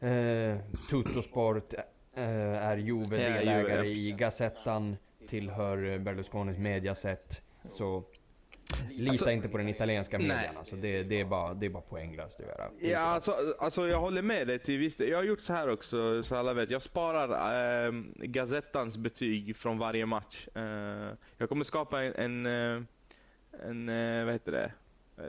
Eh, 0.00 0.58
Tuttosport 0.90 1.74
är 2.18 2.76
Juve 2.76 3.22
Ja, 3.22 3.38
delägare 3.38 3.88
i 3.88 4.12
Gazettan, 4.12 4.96
tillhör 5.28 5.98
Berlusconis 5.98 6.58
mediaset. 6.58 7.42
Så 7.64 8.04
lita 8.90 9.10
Alltså, 9.10 9.30
inte 9.30 9.48
på 9.48 9.58
den 9.58 9.68
italienska 9.68 10.18
nej. 10.18 10.28
median. 10.28 10.56
Alltså, 10.56 10.76
det, 10.76 11.02
det, 11.02 11.20
är 11.20 11.24
bara, 11.24 11.54
det 11.54 11.66
är 11.66 11.70
bara 11.70 11.82
poänglöst 11.82 12.40
att 12.40 12.46
göra. 12.46 12.70
Ja, 12.80 12.98
alltså, 12.98 13.34
alltså 13.58 13.88
jag 13.88 14.00
håller 14.00 14.22
med 14.22 14.46
dig 14.46 14.58
till 14.58 14.78
viss 14.78 14.96
del. 14.96 15.08
Jag 15.08 15.16
har 15.18 15.24
gjort 15.24 15.40
så 15.40 15.52
här 15.52 15.68
också, 15.68 16.22
så 16.22 16.36
alla 16.36 16.52
vet. 16.54 16.70
Jag 16.70 16.82
sparar 16.82 17.86
eh, 17.86 17.92
Gazettans 18.16 18.98
betyg 18.98 19.56
från 19.56 19.78
varje 19.78 20.06
match. 20.06 20.48
Eh, 20.54 20.62
jag 21.38 21.48
kommer 21.48 21.64
skapa 21.64 22.02
en, 22.02 22.46
en, 22.46 22.46
eh, 22.76 22.82
en 23.68 23.88
eh, 23.88 24.24
vad 24.24 24.32
heter 24.34 24.52
det? 24.52 24.72
Eh, 25.18 25.24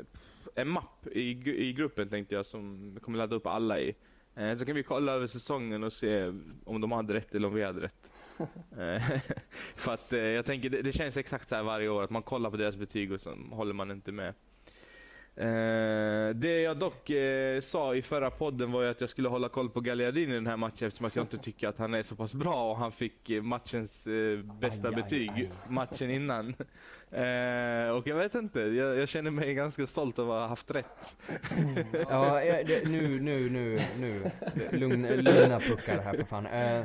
En 0.56 0.70
mapp 0.70 1.08
i, 1.12 1.50
i 1.68 1.74
gruppen 1.74 2.10
tänkte 2.10 2.36
jag 2.36 2.46
som 2.46 2.92
jag 2.94 3.04
kommer 3.04 3.18
ladda 3.18 3.36
upp 3.36 3.48
alla 3.48 3.80
i. 3.80 3.96
Eh, 4.40 4.56
så 4.58 4.66
kan 4.66 4.76
vi 4.76 4.84
kolla 4.84 5.12
över 5.12 5.28
säsongen 5.28 5.84
och 5.84 5.94
se 5.94 6.34
om 6.66 6.82
de 6.82 6.92
hade 6.92 7.14
rätt 7.14 7.36
eller 7.36 7.48
om 7.48 7.54
vi 7.54 7.64
hade 7.64 7.82
rätt. 7.82 8.12
Eh, 8.78 9.20
För 9.76 9.94
att 9.94 10.14
eh, 10.14 10.20
jag 10.20 10.46
tänker, 10.46 10.70
det, 10.70 10.82
det 10.82 10.92
känns 10.92 11.18
exakt 11.18 11.50
så 11.50 11.56
här 11.56 11.64
varje 11.64 11.90
år 11.90 12.04
att 12.04 12.10
man 12.10 12.24
kollar 12.24 12.50
på 12.52 12.58
deras 12.58 12.76
betyg 12.76 13.12
och 13.12 13.22
så 13.22 13.36
håller 13.52 13.74
man 13.74 13.92
inte 13.92 14.12
med. 14.12 14.34
Eh, 15.36 16.30
det 16.36 16.62
jag 16.62 16.78
dock 16.78 17.10
eh, 17.10 17.62
sa 17.62 17.96
i 17.96 18.02
förra 18.02 18.30
podden 18.32 18.72
var 18.72 18.84
ju 18.84 18.90
att 18.90 19.02
jag 19.02 19.10
skulle 19.10 19.30
hålla 19.30 19.50
koll 19.50 19.70
på 19.70 19.82
Gagliardini 19.82 20.32
i 20.32 20.36
den 20.36 20.48
här 20.48 20.58
matchen 20.58 20.88
eftersom 20.88 21.06
att 21.06 21.16
jag 21.16 21.24
inte 21.24 21.38
tycker 21.38 21.68
att 21.68 21.78
han 21.78 21.94
är 21.94 22.04
så 22.04 22.16
pass 22.16 22.34
bra 22.34 22.72
och 22.72 22.78
han 22.78 22.92
fick 22.92 23.30
eh, 23.30 23.42
matchens 23.42 24.08
eh, 24.08 24.40
bästa 24.40 24.88
Aj, 24.88 24.94
aj, 24.96 25.04
betyg 25.04 25.30
aj. 25.30 25.52
matchen 25.70 26.12
innan. 26.12 26.56
Eh, 27.12 27.90
och 27.90 28.08
jag 28.08 28.16
vet 28.16 28.36
inte, 28.36 28.60
jag, 28.60 28.98
jag 28.98 29.10
känner 29.10 29.32
mig 29.32 29.54
ganska 29.54 29.88
stolt 29.88 30.20
över 30.20 30.34
att 30.34 30.42
ha 30.42 30.48
haft 30.48 30.72
rätt. 30.72 31.16
Ja, 32.10 32.42
nu, 32.86 33.20
nu, 33.22 33.50
nu, 33.50 33.80
nu. 34.00 34.32
Lugn, 34.72 35.08
lugna 35.08 35.60
puckar 35.60 36.02
här 36.02 36.14
för 36.14 36.24
fan. 36.24 36.46
Eh, 36.46 36.84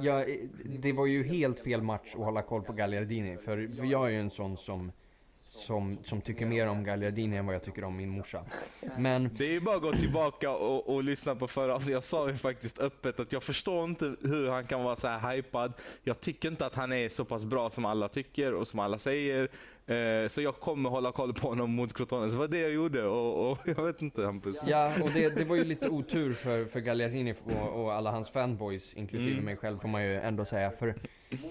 ja, 0.00 0.24
det 0.64 0.92
var 0.92 1.06
ju 1.06 1.24
helt 1.24 1.58
fel 1.58 1.82
match 1.82 2.14
att 2.14 2.24
hålla 2.24 2.42
koll 2.42 2.62
på 2.62 2.72
Gagliardini. 2.72 3.36
För, 3.36 3.76
för 3.76 3.84
jag 3.84 4.06
är 4.06 4.10
ju 4.10 4.20
en 4.20 4.30
sån 4.30 4.56
som 4.56 4.92
som, 5.52 5.98
som 6.04 6.20
tycker 6.20 6.46
mer 6.46 6.66
om 6.66 6.84
Gagliardini 6.84 7.36
än 7.36 7.46
vad 7.46 7.54
jag 7.54 7.62
tycker 7.62 7.84
om 7.84 7.96
min 7.96 8.08
morsa. 8.08 8.44
Men 8.98 9.30
Det 9.34 9.44
är 9.44 9.50
ju 9.50 9.60
bara 9.60 9.76
att 9.76 9.82
gå 9.82 9.92
tillbaka 9.92 10.50
och, 10.50 10.94
och 10.94 11.04
lyssna 11.04 11.34
på 11.34 11.48
förra 11.48 11.74
avsnittet. 11.74 11.92
Jag 11.92 12.04
sa 12.04 12.28
ju 12.28 12.36
faktiskt 12.36 12.78
öppet 12.78 13.20
att 13.20 13.32
jag 13.32 13.42
förstår 13.42 13.84
inte 13.84 14.14
hur 14.22 14.50
han 14.50 14.66
kan 14.66 14.84
vara 14.84 14.96
så 14.96 15.08
här 15.08 15.36
hypad. 15.36 15.72
Jag 16.04 16.20
tycker 16.20 16.48
inte 16.48 16.66
att 16.66 16.74
han 16.74 16.92
är 16.92 17.08
så 17.08 17.24
pass 17.24 17.44
bra 17.44 17.70
som 17.70 17.84
alla 17.84 18.08
tycker 18.08 18.54
och 18.54 18.68
som 18.68 18.80
alla 18.80 18.98
säger. 18.98 19.48
Eh, 19.86 20.28
så 20.28 20.42
jag 20.42 20.60
kommer 20.60 20.90
hålla 20.90 21.12
koll 21.12 21.34
på 21.34 21.48
honom 21.48 21.70
mot 21.70 21.94
Crotone. 21.94 22.26
Så 22.26 22.32
det 22.32 22.38
var 22.38 22.48
det 22.48 22.58
jag 22.58 22.72
gjorde 22.72 23.04
och, 23.04 23.50
och 23.50 23.58
jag 23.64 23.84
vet 23.84 24.02
inte 24.02 24.24
Hampus. 24.24 24.56
Ja, 24.66 25.02
och 25.02 25.10
det, 25.12 25.28
det 25.28 25.44
var 25.44 25.56
ju 25.56 25.64
lite 25.64 25.88
otur 25.88 26.34
för, 26.34 26.64
för 26.64 26.80
Gagliardini 26.80 27.34
och, 27.44 27.82
och 27.82 27.92
alla 27.92 28.10
hans 28.10 28.30
fanboys, 28.30 28.94
inklusive 28.94 29.32
Mm. 29.32 29.44
mig 29.44 29.56
själv 29.56 29.78
får 29.80 29.88
man 29.88 30.02
ju 30.04 30.14
ändå 30.20 30.44
säga. 30.44 30.70
För 30.70 30.94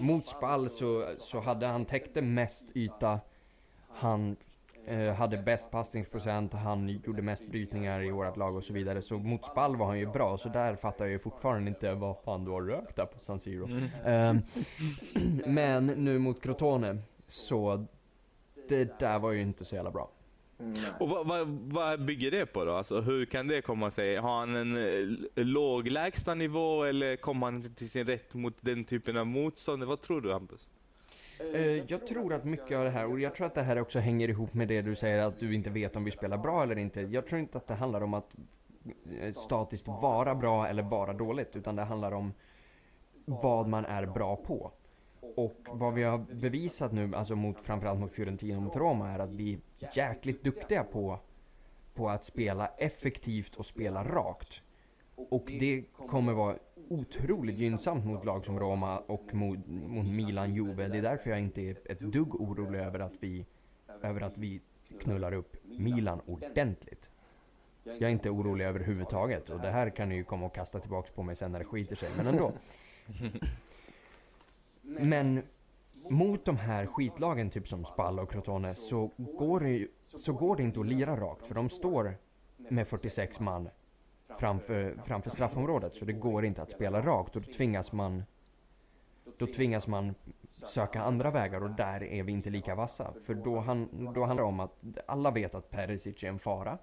mot 0.00 0.28
Spall 0.28 0.70
så, 0.70 1.08
så 1.18 1.40
hade 1.40 1.66
han 1.66 1.84
täckte 1.84 2.22
mest 2.22 2.76
yta. 2.76 3.20
Han 3.94 4.36
eh, 4.86 5.14
hade 5.14 5.38
bäst 5.38 5.70
passningsprocent, 5.70 6.52
han 6.52 6.88
gjorde 6.88 7.22
mest 7.22 7.46
brytningar 7.46 8.04
i 8.04 8.10
vårt 8.10 8.36
lag 8.36 8.56
och 8.56 8.64
så 8.64 8.72
vidare. 8.72 9.02
Så 9.02 9.18
mot 9.18 9.44
Spall 9.44 9.76
var 9.76 9.86
han 9.86 9.98
ju 9.98 10.06
bra, 10.06 10.38
så 10.38 10.48
där 10.48 10.76
fattar 10.76 11.04
jag 11.04 11.12
ju 11.12 11.18
fortfarande 11.18 11.68
inte 11.68 11.94
vad 11.94 12.16
fan 12.24 12.44
du 12.44 12.50
har 12.50 12.62
rökt 12.62 12.96
där 12.96 13.06
på 13.06 13.18
San 13.18 13.40
Siro. 13.40 13.68
Ehm, 14.04 14.38
men 15.46 15.86
nu 15.86 16.18
mot 16.18 16.42
Crotone, 16.42 16.98
så 17.26 17.86
det 18.68 18.98
där 18.98 19.18
var 19.18 19.32
ju 19.32 19.42
inte 19.42 19.64
så 19.64 19.74
jävla 19.74 19.90
bra. 19.90 20.10
Mm. 20.58 20.74
Och 21.00 21.08
vad, 21.08 21.26
vad, 21.26 21.48
vad 21.48 22.04
bygger 22.04 22.30
det 22.30 22.46
på 22.46 22.64
då? 22.64 22.74
Alltså, 22.74 23.00
hur 23.00 23.24
kan 23.24 23.48
det 23.48 23.62
komma 23.62 23.90
sig? 23.90 24.16
Har 24.16 24.38
han 24.38 24.56
en 24.56 24.76
eh, 24.76 25.44
låg 25.44 25.88
lägsta 25.88 26.34
nivå 26.34 26.84
eller 26.84 27.16
kommer 27.16 27.46
han 27.46 27.74
till 27.74 27.90
sin 27.90 28.06
rätt 28.06 28.34
mot 28.34 28.54
den 28.60 28.84
typen 28.84 29.16
av 29.16 29.26
motstånd? 29.26 29.84
Vad 29.84 30.00
tror 30.00 30.20
du 30.20 30.32
Hampus? 30.32 30.68
Eh, 31.54 31.60
jag 31.90 32.06
tror 32.06 32.32
att 32.32 32.44
mycket 32.44 32.76
av 32.76 32.84
det 32.84 32.90
här, 32.90 33.06
och 33.06 33.20
jag 33.20 33.34
tror 33.34 33.46
att 33.46 33.54
det 33.54 33.62
här 33.62 33.80
också 33.80 33.98
hänger 33.98 34.28
ihop 34.28 34.54
med 34.54 34.68
det 34.68 34.82
du 34.82 34.94
säger 34.94 35.18
att 35.18 35.38
du 35.38 35.54
inte 35.54 35.70
vet 35.70 35.96
om 35.96 36.04
vi 36.04 36.10
spelar 36.10 36.38
bra 36.38 36.62
eller 36.62 36.78
inte. 36.78 37.00
Jag 37.00 37.26
tror 37.26 37.40
inte 37.40 37.58
att 37.58 37.66
det 37.66 37.74
handlar 37.74 38.00
om 38.00 38.14
att 38.14 38.34
eh, 39.20 39.32
statiskt 39.32 39.88
vara 39.88 40.34
bra 40.34 40.66
eller 40.66 40.82
vara 40.82 41.12
dåligt, 41.12 41.56
utan 41.56 41.76
det 41.76 41.82
handlar 41.82 42.12
om 42.12 42.32
vad 43.24 43.68
man 43.68 43.84
är 43.84 44.06
bra 44.06 44.36
på. 44.36 44.70
Och 45.36 45.56
vad 45.70 45.94
vi 45.94 46.02
har 46.02 46.18
bevisat 46.18 46.92
nu, 46.92 47.14
alltså 47.14 47.36
mot, 47.36 47.56
framförallt 47.62 48.00
mot 48.00 48.12
Fiorentina 48.12 48.56
och 48.56 48.62
mot 48.62 48.76
Roma, 48.76 49.10
är 49.10 49.18
att 49.18 49.32
vi 49.32 49.52
är 49.80 49.88
jäkligt 49.96 50.44
duktiga 50.44 50.84
på, 50.84 51.18
på 51.94 52.08
att 52.08 52.24
spela 52.24 52.66
effektivt 52.66 53.54
och 53.54 53.66
spela 53.66 54.04
rakt. 54.04 54.62
Och 55.14 55.44
det 55.46 55.84
kommer 56.08 56.32
vara 56.32 56.56
otroligt 56.88 57.58
gynnsamt 57.58 58.04
mot 58.04 58.24
lag 58.24 58.44
som 58.44 58.60
Roma 58.60 58.98
och 58.98 59.34
mot, 59.34 59.58
mot 59.66 60.06
Milan, 60.06 60.54
Juve. 60.54 60.88
Det 60.88 60.98
är 60.98 61.02
därför 61.02 61.30
jag 61.30 61.40
inte 61.40 61.60
är 61.60 61.76
ett 61.84 62.00
dugg 62.00 62.34
orolig 62.40 62.78
över 62.78 62.98
att 62.98 63.12
vi, 63.20 63.46
över 64.02 64.20
att 64.20 64.38
vi 64.38 64.60
knullar 65.00 65.32
upp 65.34 65.56
Milan 65.78 66.20
ordentligt. 66.26 67.08
Jag 67.84 68.02
är 68.02 68.08
inte 68.08 68.30
orolig 68.30 68.64
överhuvudtaget 68.64 69.50
och 69.50 69.60
det 69.60 69.70
här 69.70 69.90
kan 69.90 70.08
ni 70.08 70.14
ju 70.14 70.24
komma 70.24 70.46
och 70.46 70.54
kasta 70.54 70.80
tillbaks 70.80 71.10
på 71.10 71.22
mig 71.22 71.36
sen 71.36 71.52
när 71.52 71.58
det 71.58 71.64
skiter 71.64 71.96
sig, 71.96 72.08
men 72.16 72.26
ändå. 72.26 72.52
Men 74.82 75.42
mot 76.10 76.44
de 76.44 76.56
här 76.56 76.86
skitlagen, 76.86 77.50
typ 77.50 77.68
som 77.68 77.84
Spal 77.84 78.18
och 78.18 78.30
Crotone, 78.30 78.74
så 78.74 79.10
går 79.16 79.60
det, 79.60 79.70
ju- 79.70 79.88
så 80.08 80.32
går 80.32 80.56
det 80.56 80.62
inte 80.62 80.80
att 80.80 80.86
lira 80.86 81.16
rakt, 81.16 81.46
för 81.46 81.54
de 81.54 81.68
står 81.70 82.16
med 82.56 82.88
46 82.88 83.40
man 83.40 83.68
framför, 84.38 84.96
framför 85.06 85.30
straffområdet, 85.30 85.94
så 85.94 86.04
det 86.04 86.12
går 86.12 86.44
inte 86.44 86.62
att 86.62 86.70
spela 86.70 87.02
rakt 87.02 87.36
och 87.36 87.42
då 87.42 87.52
tvingas 87.52 87.92
man 87.92 88.24
då 89.38 89.46
tvingas 89.46 89.86
man 89.86 90.14
söka 90.62 91.02
andra 91.02 91.30
vägar 91.30 91.62
och 91.62 91.70
där 91.70 92.02
är 92.02 92.22
vi 92.22 92.32
inte 92.32 92.50
lika 92.50 92.74
vassa. 92.74 93.14
För 93.26 93.34
då, 93.34 93.60
han, 93.60 93.88
då 94.14 94.24
handlar 94.24 94.44
det 94.44 94.48
om 94.48 94.60
att 94.60 94.72
alla 95.06 95.30
vet 95.30 95.54
att 95.54 95.70
Perisic 95.70 96.22
är 96.22 96.28
en 96.28 96.38
fara. 96.38 96.78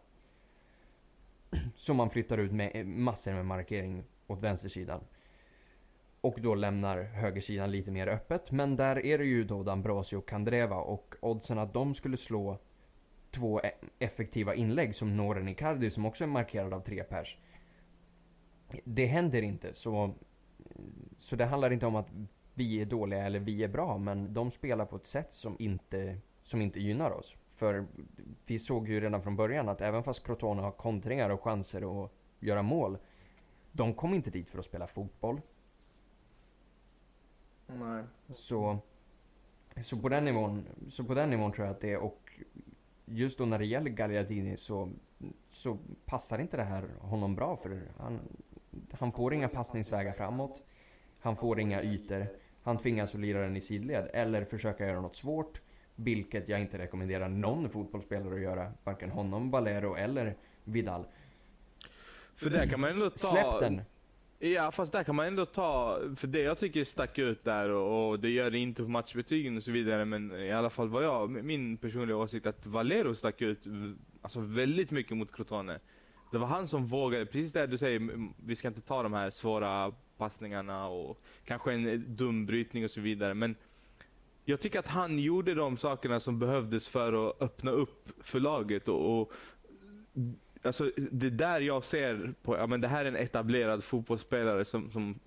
Så 1.76 1.94
man 1.94 2.10
flyttar 2.10 2.38
ut 2.38 2.52
med 2.52 2.88
massor 2.88 3.34
med 3.34 3.46
markering 3.46 4.04
åt 4.28 4.40
vänstersidan. 4.40 5.02
Och 6.22 6.42
då 6.42 6.56
lämnar 6.56 7.04
högersidan 7.04 7.72
lite 7.72 7.92
mer 7.92 8.08
öppet. 8.08 8.52
Men 8.52 8.76
där 8.76 9.06
är 9.06 9.18
det 9.18 9.26
ju 9.26 9.44
då 9.44 9.64
D'Ambrosio 9.64 10.16
och 10.16 10.28
Kandreva 10.28 10.76
och 10.76 11.16
oddsen 11.22 11.60
att 11.60 11.74
de 11.74 11.96
skulle 11.96 12.18
slå 12.18 12.58
två 13.32 13.62
e- 13.62 13.72
effektiva 14.00 14.56
inlägg 14.56 14.96
som 14.96 15.18
Noren 15.18 15.48
Icardi 15.48 15.92
som 15.92 16.06
också 16.06 16.24
är 16.24 16.28
markerad 16.28 16.74
av 16.74 16.82
tre 16.82 17.04
pers. 17.04 17.38
Det 18.84 19.06
händer 19.06 19.42
inte 19.42 19.74
så, 19.74 20.14
så 21.20 21.36
det 21.36 21.46
handlar 21.46 21.72
inte 21.72 21.86
om 21.86 21.96
att 21.96 22.08
vi 22.54 22.82
är 22.82 22.86
dåliga 22.86 23.26
eller 23.26 23.40
vi 23.40 23.64
är 23.64 23.68
bra 23.68 23.98
men 23.98 24.34
de 24.34 24.52
spelar 24.52 24.86
på 24.86 24.96
ett 24.96 25.08
sätt 25.08 25.34
som 25.34 25.56
inte, 25.60 26.18
som 26.44 26.62
inte 26.62 26.80
gynnar 26.80 27.12
oss. 27.12 27.36
För 27.56 27.86
vi 28.46 28.60
såg 28.60 28.90
ju 28.90 29.00
redan 29.00 29.24
från 29.24 29.36
början 29.36 29.70
att 29.70 29.82
även 29.82 30.04
fast 30.04 30.24
Crotone 30.24 30.62
har 30.62 30.72
kontringar 30.72 31.30
och 31.30 31.44
chanser 31.44 32.04
att 32.06 32.12
göra 32.40 32.62
mål. 32.62 32.98
De 33.72 33.94
kom 33.94 34.14
inte 34.14 34.30
dit 34.30 34.50
för 34.50 34.60
att 34.60 34.66
spela 34.66 34.88
fotboll. 34.88 35.42
Nej. 37.68 38.04
Så, 38.30 38.80
så, 39.84 39.98
på 39.98 40.10
den 40.10 40.26
nivån, 40.26 40.66
så 40.90 41.04
på 41.04 41.14
den 41.14 41.30
nivån 41.30 41.52
tror 41.52 41.68
jag 41.68 41.76
att 41.76 41.82
det 41.82 41.92
är 41.92 41.98
och 41.98 42.34
just 43.10 43.38
då 43.38 43.46
när 43.46 43.60
det 43.60 43.66
gäller 43.66 43.90
Gagliardini 43.90 44.58
så, 44.58 44.90
så 45.52 45.78
passar 46.06 46.40
inte 46.40 46.58
det 46.58 46.64
här 46.64 46.90
honom 47.00 47.36
bra 47.36 47.58
för 47.58 47.82
han, 47.98 48.20
han 48.92 49.12
får 49.12 49.34
inga 49.34 49.48
passningsvägar 49.48 50.14
framåt. 50.14 50.64
Han 51.20 51.36
får 51.36 51.60
inga 51.60 51.84
ytor. 51.84 52.28
Han 52.64 52.78
tvingas 52.78 53.14
att 53.14 53.20
lira 53.20 53.42
den 53.42 53.58
i 53.58 53.62
sidled 53.62 54.10
eller 54.14 54.46
försöka 54.46 54.88
göra 54.88 55.02
något 55.02 55.16
svårt. 55.16 55.62
Vilket 55.96 56.50
jag 56.50 56.62
inte 56.62 56.78
rekommenderar 56.78 57.30
någon 57.30 57.70
fotbollsspelare 57.70 58.36
att 58.36 58.42
göra. 58.42 58.74
Varken 58.84 59.10
honom, 59.10 59.52
Valero 59.52 59.96
eller 59.96 60.36
Vidal. 60.64 61.06
För 62.36 62.50
där 62.50 62.68
kan 62.68 62.80
man 62.80 62.92
ändå 62.92 63.10
ta... 63.10 63.32
Släpp 63.32 63.60
den! 63.60 63.82
Ja 64.42 64.72
fast 64.72 64.92
där 64.92 65.04
kan 65.04 65.16
man 65.16 65.26
ändå 65.28 65.46
ta, 65.46 66.00
för 66.16 66.28
det 66.28 66.40
jag 66.42 66.58
tycker 66.58 66.84
stack 66.84 67.18
ut 67.18 67.44
där 67.44 67.70
och, 67.70 68.10
och 68.10 68.20
det 68.20 68.30
gör 68.30 68.52
det 68.52 68.58
inte 68.58 68.84
på 68.84 68.90
matchbetygen 68.90 69.58
och 69.58 69.64
så 69.64 69.72
vidare 69.72 70.06
men 70.06 70.32
i 70.32 70.52
alla 70.52 70.70
fall 70.70 70.90
vad 70.90 71.04
jag, 71.04 71.30
min 71.30 71.78
personliga 71.78 72.18
åsikt 72.18 72.46
att 72.46 72.66
Valero 72.66 73.16
stack 73.16 73.42
ut 73.42 73.60
alltså 74.22 74.40
väldigt 74.40 74.92
mycket 74.92 75.18
mot 75.18 75.32
Crotone. 75.32 75.80
Det 76.32 76.38
var 76.38 76.48
han 76.48 76.68
som 76.68 76.88
vågade, 76.88 77.26
precis 77.26 77.52
det 77.52 77.68
du 77.68 77.78
säger, 77.78 78.30
vi 78.46 78.56
ska 78.56 78.68
inte 78.68 78.82
ta 78.82 79.04
de 79.04 79.14
här 79.14 79.30
svåra 79.30 79.94
passningarna 80.18 80.88
och 80.88 81.22
kanske 81.46 81.74
en 81.74 82.16
dum 82.16 82.46
brytning 82.46 82.84
och 82.84 82.92
så 82.92 83.02
vidare 83.02 83.34
men 83.34 83.56
jag 84.46 84.60
tycker 84.60 84.80
att 84.80 84.88
han 84.88 85.20
gjorde 85.20 85.54
de 85.54 85.78
sakerna 85.78 86.20
som 86.20 86.40
behövdes 86.40 86.88
för 86.88 87.30
att 87.30 87.42
öppna 87.42 87.72
upp 87.72 88.12
för 88.22 88.40
laget 88.40 88.88
och, 88.88 89.22
och 89.22 89.34
Alltså 90.64 90.92
det 90.96 91.26
är 91.26 91.32
där 91.32 91.62
jag 91.62 91.84
ser 91.84 92.34
på, 92.44 92.58
ja 92.58 92.68
men 92.68 92.82
det 92.82 92.88
här 92.88 93.06
är 93.06 93.10
en 93.10 93.16
etablerad 93.16 93.84
fotbollsspelare 93.84 94.66
som, 94.66 94.92
som 94.92 95.20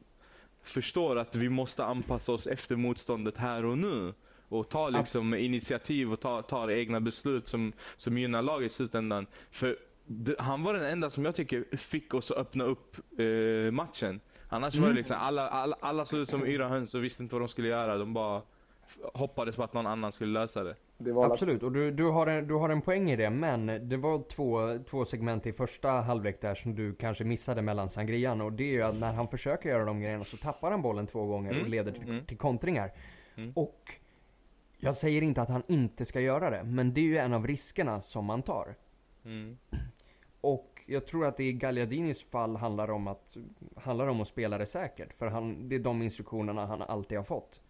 förstår 0.63 1.19
att 1.19 1.35
vi 1.35 1.49
måste 1.49 1.85
anpassa 1.85 2.33
oss 2.33 2.47
efter 2.47 2.77
motståndet 2.77 3.37
här 3.37 3.65
och 3.65 3.79
nu. 3.79 4.15
Och 4.49 4.69
ta 4.69 4.89
liksom 4.89 5.35
initiativ 5.35 6.13
och 6.13 6.21
ta, 6.21 6.43
ta 6.43 6.73
egna 6.73 7.01
beslut 7.01 7.49
som, 7.49 7.73
som 7.97 8.19
gynnar 8.19 8.43
laget 8.43 8.71
i 8.71 8.75
slutändan. 8.75 9.27
För 9.51 9.77
det, 10.07 10.41
han 10.41 10.63
var 10.63 10.75
den 10.75 10.85
enda 10.85 11.11
som 11.11 11.25
jag 11.25 11.35
tycker 11.35 11.77
fick 11.77 12.15
oss 12.15 12.31
att 12.31 12.37
öppna 12.37 12.65
upp 12.65 12.97
eh, 13.21 13.71
matchen. 13.73 14.21
Annars 14.49 14.75
var 14.75 14.89
det 14.89 14.95
liksom, 14.95 15.17
alla, 15.21 15.49
alla, 15.49 15.77
alla 15.81 16.07
såg 16.07 16.21
ut 16.21 16.31
som 16.31 16.47
yra 16.47 16.69
höns 16.69 16.95
och 16.95 17.05
visste 17.05 17.23
inte 17.23 17.35
vad 17.35 17.43
de 17.43 17.49
skulle 17.49 17.69
göra. 17.69 17.99
De 17.99 18.13
bara 18.15 18.43
hoppades 19.15 19.57
på 19.57 19.63
att 19.63 19.73
någon 19.73 19.87
annan 19.87 20.13
skulle 20.13 20.33
lösa 20.33 20.65
det. 20.65 20.77
Det 21.05 21.13
var 21.13 21.25
alla- 21.25 21.33
Absolut, 21.33 21.63
och 21.63 21.73
du, 21.73 21.91
du, 21.91 22.05
har 22.05 22.27
en, 22.27 22.47
du 22.47 22.55
har 22.55 22.69
en 22.71 22.83
poäng 22.83 23.11
i 23.11 23.17
det, 23.17 23.31
men 23.31 23.89
det 23.89 23.97
var 23.97 24.23
två, 24.29 24.79
två 24.91 25.05
segment 25.05 25.47
i 25.47 25.53
första 25.53 25.91
halvlek 25.91 26.41
där 26.41 26.55
som 26.55 26.75
du 26.75 26.95
kanske 26.95 27.25
missade 27.25 27.63
mellan 27.63 27.89
Sangrian 27.91 28.41
och 28.41 28.53
det 28.53 28.65
är 28.65 28.73
ju 28.73 28.83
att 28.83 28.95
när 28.95 29.13
han 29.13 29.29
försöker 29.29 29.69
göra 29.69 29.85
de 29.85 30.01
grejerna 30.01 30.25
så 30.25 30.37
tappar 30.37 30.71
han 30.71 30.83
bollen 30.83 31.07
två 31.07 31.27
gånger 31.27 31.51
och 31.51 31.57
Mm, 31.57 31.71
leder 31.71 31.93
till, 31.93 32.03
mm. 32.09 32.27
till 32.27 32.37
kontringar. 32.39 32.93
Mm. 33.37 33.53
Och 33.57 33.93
jag 34.77 34.97
säger 34.97 35.23
inte 35.23 35.43
att 35.43 35.49
han 35.49 35.63
inte 35.67 36.05
ska 36.05 36.21
göra 36.21 36.51
det, 36.51 36.65
men 36.65 36.95
det 36.95 37.01
är 37.01 37.05
ju 37.05 37.17
en 37.19 37.33
av 37.33 37.47
riskerna 37.47 38.01
som 38.01 38.25
man 38.25 38.43
tar. 38.43 38.75
Mm. 39.25 39.59
Och 40.41 40.83
jag 40.87 41.07
tror 41.07 41.27
att 41.27 41.37
det 41.37 41.45
i 41.45 41.53
Gagliardinis 41.53 42.23
fall 42.23 42.57
handlar 42.57 42.91
om 42.91 43.07
att, 43.09 43.37
handlar 43.77 44.07
om 44.07 44.21
att 44.21 44.29
spela 44.29 44.59
det 44.59 44.67
säkert. 44.67 45.13
För 45.13 45.27
han, 45.27 45.69
det 45.69 45.75
är 45.75 45.81
de 45.81 46.03
instruktionerna 46.03 46.67
han 46.67 46.83
alltid 46.83 47.19
har 47.19 47.25
fått. 47.25 47.61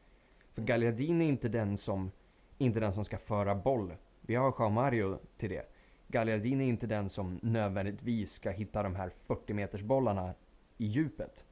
För 0.54 0.62
Gagliardini 0.62 1.24
är 1.24 1.28
inte 1.28 1.48
den 1.48 1.76
som, 1.76 2.10
inte 2.58 2.80
den 2.80 2.92
som 2.92 3.04
ska 3.04 3.18
föra 3.18 3.54
boll. 3.54 3.92
Vi 4.20 4.34
har 4.34 4.54
Jean 4.58 4.72
Mario 4.72 5.18
till 5.36 5.50
det. 5.50 5.66
Gagliardini 6.08 6.64
är 6.64 6.68
inte 6.68 6.86
den 6.86 7.08
som 7.08 7.38
nödvändigtvis 7.42 8.32
ska 8.32 8.50
hitta 8.50 8.82
de 8.82 8.94
här 8.94 9.10
40 9.26 9.54
meters 9.54 9.82
bollarna 9.82 10.34
i 10.78 10.86
djupet. 10.86 11.44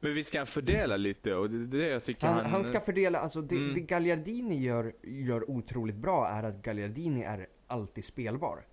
Men 0.00 0.14
vi 0.14 0.24
ska 0.24 0.46
fördela 0.46 0.96
lite 0.96 1.34
och 1.34 1.50
det 1.50 1.56
är 1.78 1.80
det 1.80 1.88
jag 1.88 2.04
tycker 2.04 2.26
Han, 2.26 2.46
han 2.46 2.64
ska 2.64 2.80
fördela, 2.80 3.18
alltså 3.18 3.40
det, 3.42 3.56
Mm. 3.56 3.74
det 3.74 3.80
Gagliardini 3.80 4.58
gör, 4.58 4.92
gör 5.02 5.50
otroligt 5.50 5.96
bra 5.96 6.28
är 6.28 6.42
att 6.42 6.62
Gagliardini 6.62 7.22
är 7.22 7.46
alltid 7.66 8.04
spelbar. 8.04 8.64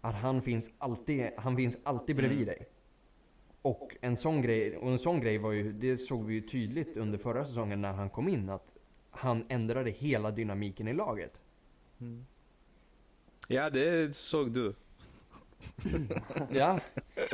Att 0.00 0.14
han 0.14 0.42
finns 0.42 0.70
alltid, 0.78 1.30
han 1.36 1.56
finns 1.56 1.76
alltid 1.82 2.16
bredvid 2.16 2.38
Mm. 2.38 2.46
dig. 2.46 2.66
Och 3.62 3.96
en 4.00 4.16
sån 4.16 4.42
grej, 4.42 4.76
och 4.76 4.90
en 4.90 4.98
sån 4.98 5.20
grej 5.20 5.38
var 5.38 5.52
ju, 5.52 5.72
det 5.72 5.96
såg 5.96 6.24
vi 6.24 6.34
ju 6.34 6.40
tydligt 6.40 6.96
under 6.96 7.18
förra 7.18 7.44
säsongen 7.44 7.82
när 7.82 7.92
han 7.92 8.10
kom 8.10 8.28
in 8.28 8.48
att 8.50 8.66
han 9.20 9.44
ändrade 9.48 9.90
hela 9.90 10.30
dynamiken 10.30 10.88
i 10.88 10.92
laget. 10.92 11.40
Ja, 13.48 13.70
det 13.70 14.16
såg 14.16 14.52
du. 14.52 14.74
Ja, 16.50 16.80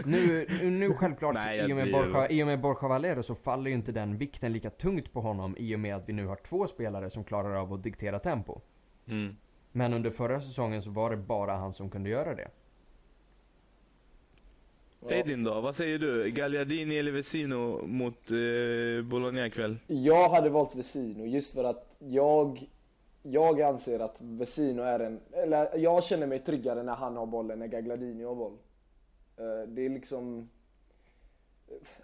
nu, 0.04 0.46
nu 0.70 0.94
självklart 0.94 1.34
Nej, 1.34 1.58
i, 1.58 1.72
och 1.72 1.76
med. 1.76 1.92
Borja, 1.92 2.30
i 2.30 2.42
och 2.42 2.46
med 2.46 2.60
Borja 2.60 2.88
Valero 2.88 3.22
så 3.22 3.34
faller 3.34 3.70
ju 3.70 3.76
inte 3.76 3.92
den 3.92 4.18
vikten 4.18 4.52
lika 4.52 4.70
tungt 4.70 5.12
på 5.12 5.20
honom 5.20 5.56
i 5.58 5.74
och 5.74 5.80
med 5.80 5.96
att 5.96 6.08
vi 6.08 6.12
nu 6.12 6.26
har 6.26 6.36
två 6.36 6.66
spelare 6.66 7.10
som 7.10 7.24
klarar 7.24 7.54
av 7.54 7.72
att 7.72 7.82
diktera 7.82 8.18
tempo. 8.18 8.60
Mm. 9.06 9.36
Men 9.72 9.94
under 9.94 10.10
förra 10.10 10.40
säsongen 10.40 10.82
så 10.82 10.90
var 10.90 11.10
det 11.10 11.16
bara 11.16 11.56
han 11.56 11.72
som 11.72 11.90
kunde 11.90 12.10
göra 12.10 12.34
det. 12.34 12.48
Edin 15.10 15.44
då, 15.44 15.60
vad 15.60 15.76
säger 15.76 15.98
du? 15.98 16.30
Gagliardini 16.30 16.98
eller 16.98 17.12
Vesino 17.12 17.86
mot 17.86 18.30
eh, 18.30 19.04
Bologna 19.10 19.46
ikväll? 19.46 19.78
Jag 19.86 20.28
hade 20.28 20.50
valt 20.50 20.74
Vesino 20.76 21.24
just 21.26 21.54
för 21.54 21.64
att 21.64 21.96
jag 21.98 22.66
Jag 23.22 23.62
anser 23.62 23.98
att 24.00 24.20
Vesino 24.20 24.82
är 24.82 25.00
en, 25.00 25.20
eller 25.32 25.78
jag 25.78 26.04
känner 26.04 26.26
mig 26.26 26.38
tryggare 26.38 26.82
när 26.82 26.94
han 26.94 27.16
har 27.16 27.26
bollen 27.26 27.62
än 27.62 27.70
Gagladini 27.70 28.24
har 28.24 28.34
boll. 28.34 28.58
Eh, 29.36 29.68
Det 29.68 29.86
är 29.86 29.88
liksom 29.90 30.48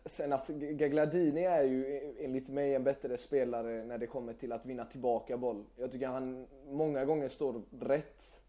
Sen 0.07 0.33
att 0.33 0.49
Gagladini 0.49 1.45
är 1.45 1.63
ju 1.65 2.01
enligt 2.21 2.49
mig 2.49 2.75
en 2.75 2.85
bättre 2.85 3.19
spelare 3.19 3.85
när 3.85 3.99
det 3.99 4.07
kommer 4.07 4.33
till 4.33 4.53
att 4.53 4.67
vinna 4.67 4.85
tillbaka 4.85 5.37
boll. 5.37 5.65
Jag 5.77 5.93
tycker 5.93 6.07
han 6.07 6.47
många 6.69 7.05
gånger 7.05 7.29
står 7.29 7.63
rätt 7.81 8.42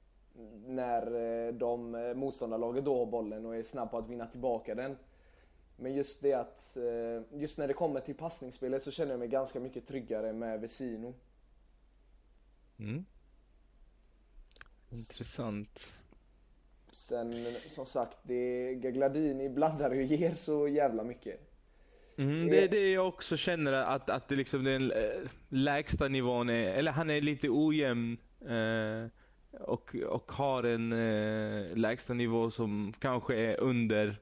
när 0.65 1.15
eh, 1.47 1.53
de 1.53 1.95
eh, 1.95 2.13
motståndarlaget 2.13 2.85
då 2.85 2.99
har 2.99 3.05
bollen 3.05 3.45
och 3.45 3.55
är 3.55 3.63
snabb 3.63 3.91
på 3.91 3.97
att 3.97 4.09
vinna 4.09 4.27
tillbaka 4.27 4.75
den. 4.75 4.97
Men 5.75 5.93
just 5.93 6.21
det 6.21 6.33
att, 6.33 6.77
eh, 6.77 7.39
just 7.39 7.57
när 7.57 7.67
det 7.67 7.73
kommer 7.73 7.99
till 7.99 8.15
passningsspelet 8.15 8.83
så 8.83 8.91
känner 8.91 9.11
jag 9.11 9.19
mig 9.19 9.27
ganska 9.27 9.59
mycket 9.59 9.87
tryggare 9.87 10.33
med 10.33 10.61
Vesino. 10.61 11.13
Mm. 12.79 13.05
Intressant. 14.91 15.97
Sen 16.91 17.33
som 17.69 17.85
sagt, 17.85 18.17
det 18.23 18.73
Gagladini 18.75 19.49
blandar 19.49 19.89
och 19.89 20.01
ger 20.01 20.35
så 20.35 20.67
jävla 20.67 21.03
mycket. 21.03 21.49
Mm, 22.17 22.47
det 22.47 22.63
är 22.63 22.69
det 22.69 22.91
jag 22.91 23.07
också 23.07 23.37
känner 23.37 23.73
att, 23.73 24.09
att 24.09 24.27
det 24.27 24.35
liksom 24.35 24.63
den 24.63 24.93
lägsta 25.49 26.07
nivån 26.07 26.49
är, 26.49 26.73
eller 26.73 26.91
han 26.91 27.09
är 27.09 27.21
lite 27.21 27.49
ojämn 27.49 28.17
eh, 28.41 29.09
och, 29.59 29.95
och 30.09 30.31
har 30.31 30.63
en 30.63 30.91
eh, 30.91 31.77
lägsta 31.77 32.13
nivå 32.13 32.51
som 32.51 32.93
kanske 32.99 33.35
är 33.35 33.59
under 33.59 34.19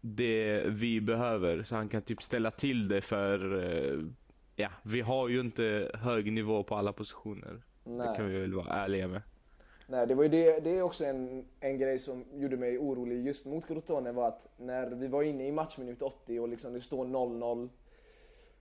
det 0.00 0.62
vi 0.66 1.00
behöver. 1.00 1.62
Så 1.62 1.74
han 1.76 1.88
kan 1.88 2.02
typ 2.02 2.22
ställa 2.22 2.50
till 2.50 2.88
det 2.88 3.00
för, 3.00 3.64
eh, 3.64 4.00
ja, 4.56 4.68
vi 4.82 5.00
har 5.00 5.28
ju 5.28 5.40
inte 5.40 5.90
hög 5.94 6.32
nivå 6.32 6.62
på 6.62 6.74
alla 6.76 6.92
positioner. 6.92 7.62
Det 7.84 8.04
kan 8.16 8.26
Nej, 8.26 8.28
vi 8.28 8.40
väl 8.40 8.54
vara 8.54 8.74
ärliga 8.74 9.08
med. 9.08 9.22
Nej 9.88 10.06
det 10.06 10.14
var 10.14 10.22
ju 10.22 10.28
det, 10.28 10.60
det 10.60 10.70
är 10.70 10.82
också 10.82 11.04
en, 11.04 11.44
en 11.60 11.78
grej 11.78 11.98
som 11.98 12.24
gjorde 12.34 12.56
mig 12.56 12.78
orolig 12.78 13.26
just 13.26 13.46
mot 13.46 13.66
Crotone 13.66 14.12
var 14.12 14.28
att 14.28 14.48
när 14.56 14.90
vi 14.90 15.06
var 15.06 15.22
inne 15.22 15.46
i 15.46 15.52
matchminut 15.52 16.02
80 16.02 16.40
och 16.40 16.48
liksom 16.48 16.72
det 16.72 16.80
står 16.80 17.04
0-0 17.04 17.68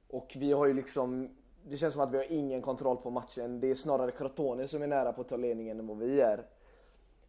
och 0.07 0.33
vi 0.35 0.51
har 0.51 0.65
ju 0.65 0.73
liksom 0.73 1.29
det 1.69 1.77
känns 1.77 1.93
som 1.93 2.03
att 2.03 2.12
vi 2.12 2.17
har 2.17 2.31
ingen 2.31 2.62
kontroll 2.62 2.98
på 2.98 3.10
matchen. 3.10 3.60
Det 3.60 3.72
är 3.72 3.75
snarare 3.75 4.12
Crotone 4.12 4.67
som 4.67 4.81
är 4.81 4.88
nära 4.88 5.13
på 5.13 5.22
att 5.22 5.27
ta 5.27 5.38
ledningen 5.38 5.79
än 5.79 5.88
vad 5.88 5.98
vi 5.98 6.22
är. 6.22 6.45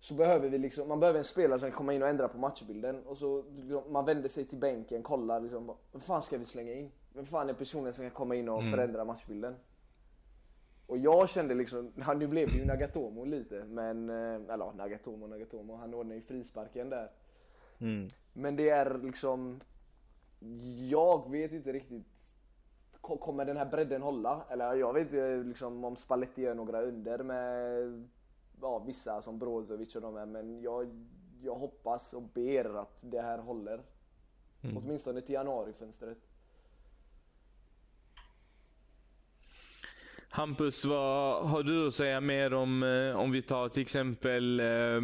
Så 0.00 0.14
behöver 0.14 0.48
vi 0.48 0.58
liksom, 0.58 0.88
man 0.88 1.00
behöver 1.00 1.18
en 1.18 1.24
spelare 1.24 1.60
som 1.60 1.68
kan 1.70 1.76
komma 1.76 1.92
in 1.94 2.02
och 2.02 2.08
ändra 2.08 2.28
på 2.28 2.38
matchbilden. 2.38 3.02
Och 3.06 3.18
så 3.18 3.44
man 3.88 4.04
vänder 4.04 4.28
sig 4.28 4.44
till 4.44 4.58
bänken, 4.58 5.02
kollar 5.02 5.40
liksom, 5.40 5.72
vem 5.92 6.00
fan 6.00 6.22
ska 6.22 6.38
vi 6.38 6.44
slänga 6.44 6.72
in? 6.72 6.90
Vem 7.14 7.26
fan 7.26 7.48
är 7.48 7.54
personen 7.54 7.92
som 7.94 8.04
kan 8.04 8.10
komma 8.10 8.34
in 8.34 8.48
och 8.48 8.60
Mm. 8.60 8.72
förändra 8.72 9.04
matchbilden? 9.04 9.54
Och 10.86 10.98
jag 10.98 11.28
kände 11.28 11.54
liksom, 11.54 11.92
nu 12.16 12.26
blev 12.26 12.48
det 12.48 12.56
ju 12.58 12.64
Nagatomo 12.64 13.24
lite, 13.24 13.64
men, 13.64 14.10
eh, 14.10 14.34
eller 14.34 14.64
ja, 14.64 14.72
Nagatomo, 14.76 15.26
Nagatomo, 15.26 15.76
han 15.76 15.94
ordnade 15.94 16.14
ju 16.14 16.22
frisparken 16.22 16.90
där. 16.90 17.10
Mm. 17.78 18.08
Men 18.32 18.56
det 18.56 18.68
är 18.68 18.98
liksom, 19.02 19.60
jag 20.90 21.30
vet 21.30 21.52
inte 21.52 21.72
riktigt, 21.72 22.06
kommer 23.06 23.44
den 23.44 23.56
här 23.56 23.66
bredden 23.66 24.02
hålla? 24.02 24.44
Eller 24.50 24.74
jag 24.74 24.92
vet 24.92 25.06
inte 25.06 25.42
liksom 25.48 25.84
om 25.84 25.96
Spalletti 25.96 26.42
gör 26.42 26.54
några 26.54 26.82
under 26.82 27.18
med 27.18 28.08
ja, 28.60 28.78
vissa 28.78 29.22
som 29.22 29.38
Brozovic 29.38 29.96
och 29.96 30.02
de 30.02 30.16
här, 30.16 30.26
men 30.26 30.62
jag, 30.62 31.06
jag 31.42 31.54
hoppas 31.54 32.14
och 32.14 32.22
ber 32.22 32.80
att 32.80 32.98
det 33.02 33.22
här 33.22 33.38
håller. 33.38 33.80
Mm. 34.62 34.76
Åtminstone 34.76 35.20
till 35.20 35.34
januarifönstret. 35.34 36.18
Hampus, 40.28 40.84
vad 40.84 41.48
har 41.48 41.62
du 41.62 41.88
att 41.88 41.94
säga 41.94 42.20
mer 42.20 42.54
om, 42.54 42.82
eh, 42.82 43.16
om 43.16 43.30
vi 43.30 43.42
tar 43.42 43.68
till 43.68 43.82
exempel, 43.82 44.60
eh, 44.60 45.00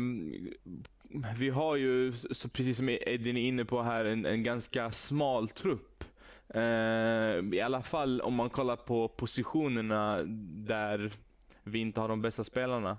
vi 1.39 1.51
har 1.51 1.77
ju, 1.77 2.13
precis 2.29 2.77
som 2.77 2.89
Edin 2.89 3.37
är 3.37 3.49
inne 3.49 3.65
på 3.65 3.83
här, 3.83 4.05
en, 4.05 4.27
en 4.27 4.43
ganska 4.43 4.91
smal 4.91 5.49
trupp. 5.49 6.05
Eh, 6.55 7.55
I 7.55 7.61
alla 7.65 7.83
fall 7.83 8.21
om 8.21 8.35
man 8.35 8.51
kollar 8.51 8.77
på 8.77 9.09
positionerna 9.09 10.23
där 10.67 11.13
vi 11.63 11.79
inte 11.79 12.01
har 12.01 12.09
de 12.09 12.23
bästa 12.23 12.45
spelarna. 12.45 12.99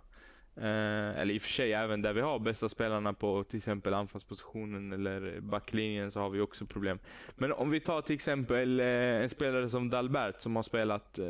Eh, 0.56 1.20
eller 1.20 1.34
i 1.34 1.38
och 1.38 1.42
för 1.42 1.50
sig 1.50 1.74
även 1.74 2.02
där 2.02 2.14
vi 2.14 2.22
har 2.22 2.40
bästa 2.40 2.70
spelarna 2.70 3.14
på 3.14 3.44
till 3.44 3.58
exempel 3.58 3.94
anfallspositionen 3.94 4.94
eller 4.94 5.40
backlinjen 5.40 6.12
så 6.12 6.20
har 6.20 6.30
vi 6.30 6.40
också 6.40 6.66
problem. 6.66 7.00
Men 7.36 7.54
om 7.54 7.70
vi 7.70 7.80
tar 7.80 8.02
till 8.02 8.16
exempel 8.16 8.80
eh, 8.80 8.86
en 8.88 9.30
spelare 9.30 9.70
som 9.70 9.90
Dalbert 9.90 10.42
som 10.42 10.56
har 10.56 10.64
spelat, 10.64 11.20
eh, 11.20 11.26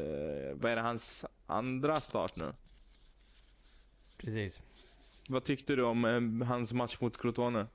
vad 0.54 0.72
är 0.72 0.76
det, 0.76 0.82
hans 0.82 1.26
andra 1.46 1.96
start 1.96 2.36
nu? 2.36 2.54
Precis. 4.18 4.62
Vad 5.28 5.44
tyckte 5.44 5.76
du 5.76 5.84
om 5.84 6.06
eh, 6.42 6.48
hans 6.48 6.74
match 6.74 6.98
mot 7.00 7.18
Crotone? 7.18 7.68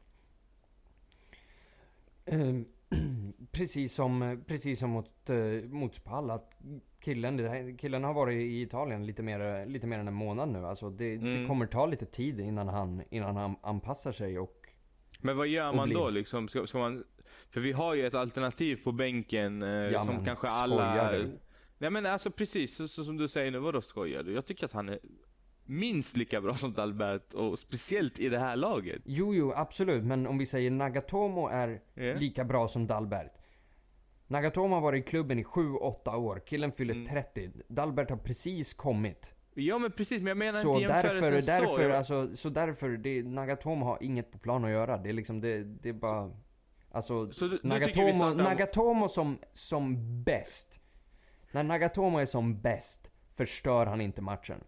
Eh, 2.24 2.54
precis 3.52 3.94
som, 3.94 4.42
precis 4.46 4.78
som 4.78 4.90
mot, 4.90 5.30
eh, 5.30 5.36
mot 5.70 5.94
Spal, 5.94 6.30
att 6.30 6.50
killen, 7.00 7.36
det 7.36 7.48
här, 7.48 7.78
killen 7.78 8.04
har 8.04 8.14
varit 8.14 8.36
i 8.36 8.62
Italien 8.62 9.06
lite 9.06 9.22
mer, 9.22 9.66
lite 9.66 9.86
mer 9.86 9.98
än 9.98 10.08
en 10.08 10.14
månad 10.14 10.48
nu. 10.48 10.66
Alltså 10.66 10.90
det, 10.90 11.16
det 11.16 11.28
Mm. 11.30 11.48
kommer 11.48 11.66
ta 11.66 11.86
lite 11.86 12.06
tid 12.06 12.40
innan 12.40 12.68
han, 12.68 13.02
innan 13.10 13.36
han 13.36 13.56
anpassar 13.62 14.12
sig 14.12 14.38
och 14.38 14.54
Men 15.20 15.36
vad 15.36 15.46
gör 15.48 15.72
man 15.72 15.90
då 15.90 16.10
liksom? 16.10 16.48
Ska, 16.48 16.66
ska 16.66 16.78
man, 16.78 17.04
för 17.50 17.60
vi 17.60 17.72
har 17.72 17.94
ju 17.94 18.06
ett 18.06 18.14
alternativ 18.14 18.76
på 18.84 18.92
bänken 18.92 19.62
eh, 19.62 19.68
Ja, 19.68 20.00
som 20.00 20.14
men 20.14 20.24
kanske 20.24 20.46
skojar 20.46 20.62
alla... 20.62 21.12
du? 21.12 21.38
Nej 21.78 21.90
men 21.90 22.06
alltså 22.06 22.30
precis 22.30 22.76
så, 22.76 22.88
så 22.88 23.04
som 23.04 23.16
du 23.16 23.28
säger 23.28 23.50
nu, 23.50 23.58
vadå 23.58 23.80
skojar 23.80 24.22
du? 24.22 24.32
Jag 24.32 24.46
tycker 24.46 24.64
att 24.64 24.72
han 24.72 24.88
är 24.88 24.98
minst 25.68 26.16
lika 26.16 26.40
bra 26.40 26.54
som 26.54 26.72
Dalbert 26.72 27.32
och 27.34 27.58
speciellt 27.58 28.18
i 28.18 28.28
det 28.28 28.38
här 28.38 28.56
laget. 28.56 29.02
Jo, 29.04 29.34
jo, 29.34 29.52
absolut. 29.56 30.04
Men 30.04 30.26
om 30.26 30.38
vi 30.38 30.46
säger 30.46 30.70
Nagatomo 30.70 31.48
är 31.48 31.80
Ja. 31.94 32.14
lika 32.14 32.44
bra 32.44 32.68
som 32.68 32.86
Dalbert. 32.86 33.32
Nagatomo 34.26 34.74
har 34.74 34.80
varit 34.82 35.06
i 35.06 35.08
klubben 35.08 35.38
i 35.38 35.44
7-8 35.44 36.16
år. 36.16 36.42
Killen 36.46 36.72
fyller 36.72 36.94
Mm. 36.94 37.08
30. 37.08 37.50
Dalbert 37.68 38.10
har 38.10 38.16
precis 38.16 38.74
kommit. 38.74 39.34
Ja 39.54 39.78
men 39.78 39.92
precis, 39.92 40.18
men 40.18 40.26
jag 40.26 40.36
menar 40.36 40.62
Så 40.62 40.80
inte 40.80 40.92
därför, 40.92 41.20
med 41.30 41.44
så. 41.44 41.50
därför, 41.50 41.82
Jag- 41.82 41.92
alltså, 41.92 42.36
så 42.36 42.48
därför, 42.48 42.88
det, 42.88 43.22
Nagatomo 43.22 43.84
har 43.86 43.98
inget 44.00 44.30
på 44.32 44.38
plan 44.38 44.64
att 44.64 44.70
göra. 44.70 44.96
Det 44.98 45.08
är 45.08 45.12
liksom, 45.12 45.40
det, 45.40 45.64
det 45.64 45.88
är 45.88 45.92
bara... 45.92 46.30
Alltså, 46.90 47.30
Så 47.30 47.48
du- 47.48 47.60
Nagatomo, 47.62 48.24
Nagatomo 48.34 49.08
som, 49.08 49.38
som 49.52 49.96
bäst. 50.24 50.80
När 51.52 51.62
Nagatomo 51.62 52.18
är 52.18 52.26
som 52.26 52.60
bäst 52.60 53.10
förstör 53.36 53.86
han 53.86 54.00
inte 54.00 54.22
matchen. 54.22 54.64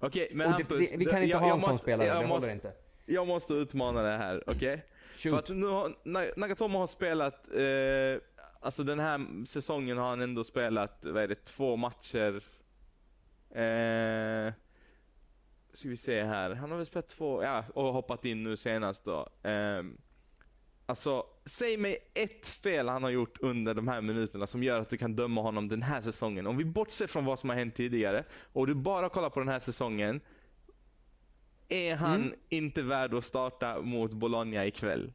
Okej, 0.00 0.28
men 0.32 0.46
Och 0.46 0.52
det, 0.52 0.56
Hampus. 0.62 0.90
det, 0.90 0.96
vi 0.96 1.04
kan 1.04 1.22
inte 1.22 1.30
jag- 1.30 1.38
ha 1.38 1.46
jag 1.48 1.54
en 1.54 1.60
sån 1.60 1.70
måste- 1.70 1.82
spelare, 1.82 2.08
jag 2.08 2.22
det 2.22 2.26
måste, 2.26 2.46
håller 2.46 2.54
inte. 2.54 2.72
Jag 3.06 3.26
måste 3.26 3.54
utmana 3.54 4.02
det 4.02 4.16
här, 4.16 4.42
okej? 4.46 4.84
För 5.12 5.18
Shoot. 5.30 5.50
att 5.50 5.56
nu 5.56 5.66
har, 5.66 5.88
Na- 6.04 6.32
Nagatomo 6.36 6.78
har 6.78 6.86
spelat, 6.86 7.54
eh, 7.54 8.22
alltså 8.60 8.82
den 8.82 9.00
här 9.00 9.44
säsongen 9.46 9.98
har 9.98 10.08
han 10.08 10.20
ändå 10.20 10.44
spelat, 10.44 10.98
vad 11.04 11.22
är 11.22 11.28
det, 11.28 11.44
två 11.44 11.76
matcher. 11.76 12.42
Eh, 13.50 14.52
ska 15.72 15.88
vi 15.88 15.96
se 15.96 16.24
här, 16.24 16.50
han 16.50 16.70
har 16.70 16.76
väl 16.76 16.86
spelat 16.86 17.08
två, 17.08 17.42
ja, 17.42 17.64
och 17.74 17.92
hoppat 17.92 18.24
in 18.24 18.42
nu 18.44 18.56
senast 18.56 19.04
då. 19.04 19.28
Eh, 19.48 19.82
alltså, 20.86 21.26
säg 21.46 21.76
mig 21.76 21.96
ett 22.14 22.46
fel 22.46 22.88
han 22.88 23.02
har 23.02 23.10
gjort 23.10 23.38
under 23.40 23.74
de 23.74 23.88
här 23.88 24.00
minuterna 24.00 24.46
som 24.46 24.62
gör 24.62 24.80
att 24.80 24.90
du 24.90 24.96
kan 24.96 25.16
döma 25.16 25.42
honom 25.42 25.68
den 25.68 25.82
här 25.82 26.00
säsongen. 26.00 26.46
Om 26.46 26.56
vi 26.56 26.64
bortser 26.64 27.06
från 27.06 27.24
vad 27.24 27.38
som 27.38 27.48
har 27.50 27.56
hänt 27.56 27.74
tidigare 27.74 28.24
och 28.52 28.66
du 28.66 28.74
bara 28.74 29.08
kollar 29.08 29.30
på 29.30 29.40
den 29.40 29.48
här 29.48 29.60
säsongen. 29.60 30.20
Är 31.68 31.96
han 31.96 32.22
Mm. 32.22 32.34
inte 32.48 32.82
värd 32.82 33.14
att 33.14 33.24
starta 33.24 33.80
mot 33.82 34.12
Bologna 34.12 34.66
ikväll? 34.66 35.12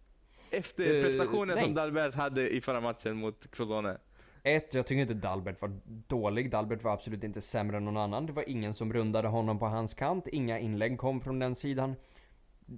Efter 0.52 0.96
Eh, 0.96 1.02
prestationen 1.02 1.48
nej. 1.56 1.60
som 1.64 1.74
Dalbert 1.74 2.16
hade 2.16 2.50
i 2.50 2.62
förra 2.62 2.82
matchen 2.82 3.18
mot 3.18 3.52
Crotone. 3.52 3.98
Ett, 4.44 4.74
jag 4.74 4.88
tycker 4.88 5.02
inte 5.02 5.14
Dalbert 5.14 5.62
var 5.62 5.80
dålig. 6.08 6.52
Dalbert 6.52 6.84
var 6.84 6.94
absolut 6.94 7.24
inte 7.24 7.42
sämre 7.42 7.78
än 7.78 7.86
någon 7.86 7.98
annan. 7.98 8.26
Det 8.26 8.34
var 8.34 8.50
ingen 8.50 8.74
som 8.74 8.94
rundade 8.94 9.28
honom 9.28 9.60
på 9.60 9.66
hans 9.66 9.94
kant. 9.94 10.28
Inga 10.28 10.60
inlägg 10.60 10.98
kom 10.98 11.22
från 11.22 11.40
den 11.40 11.56
sidan. 11.56 11.96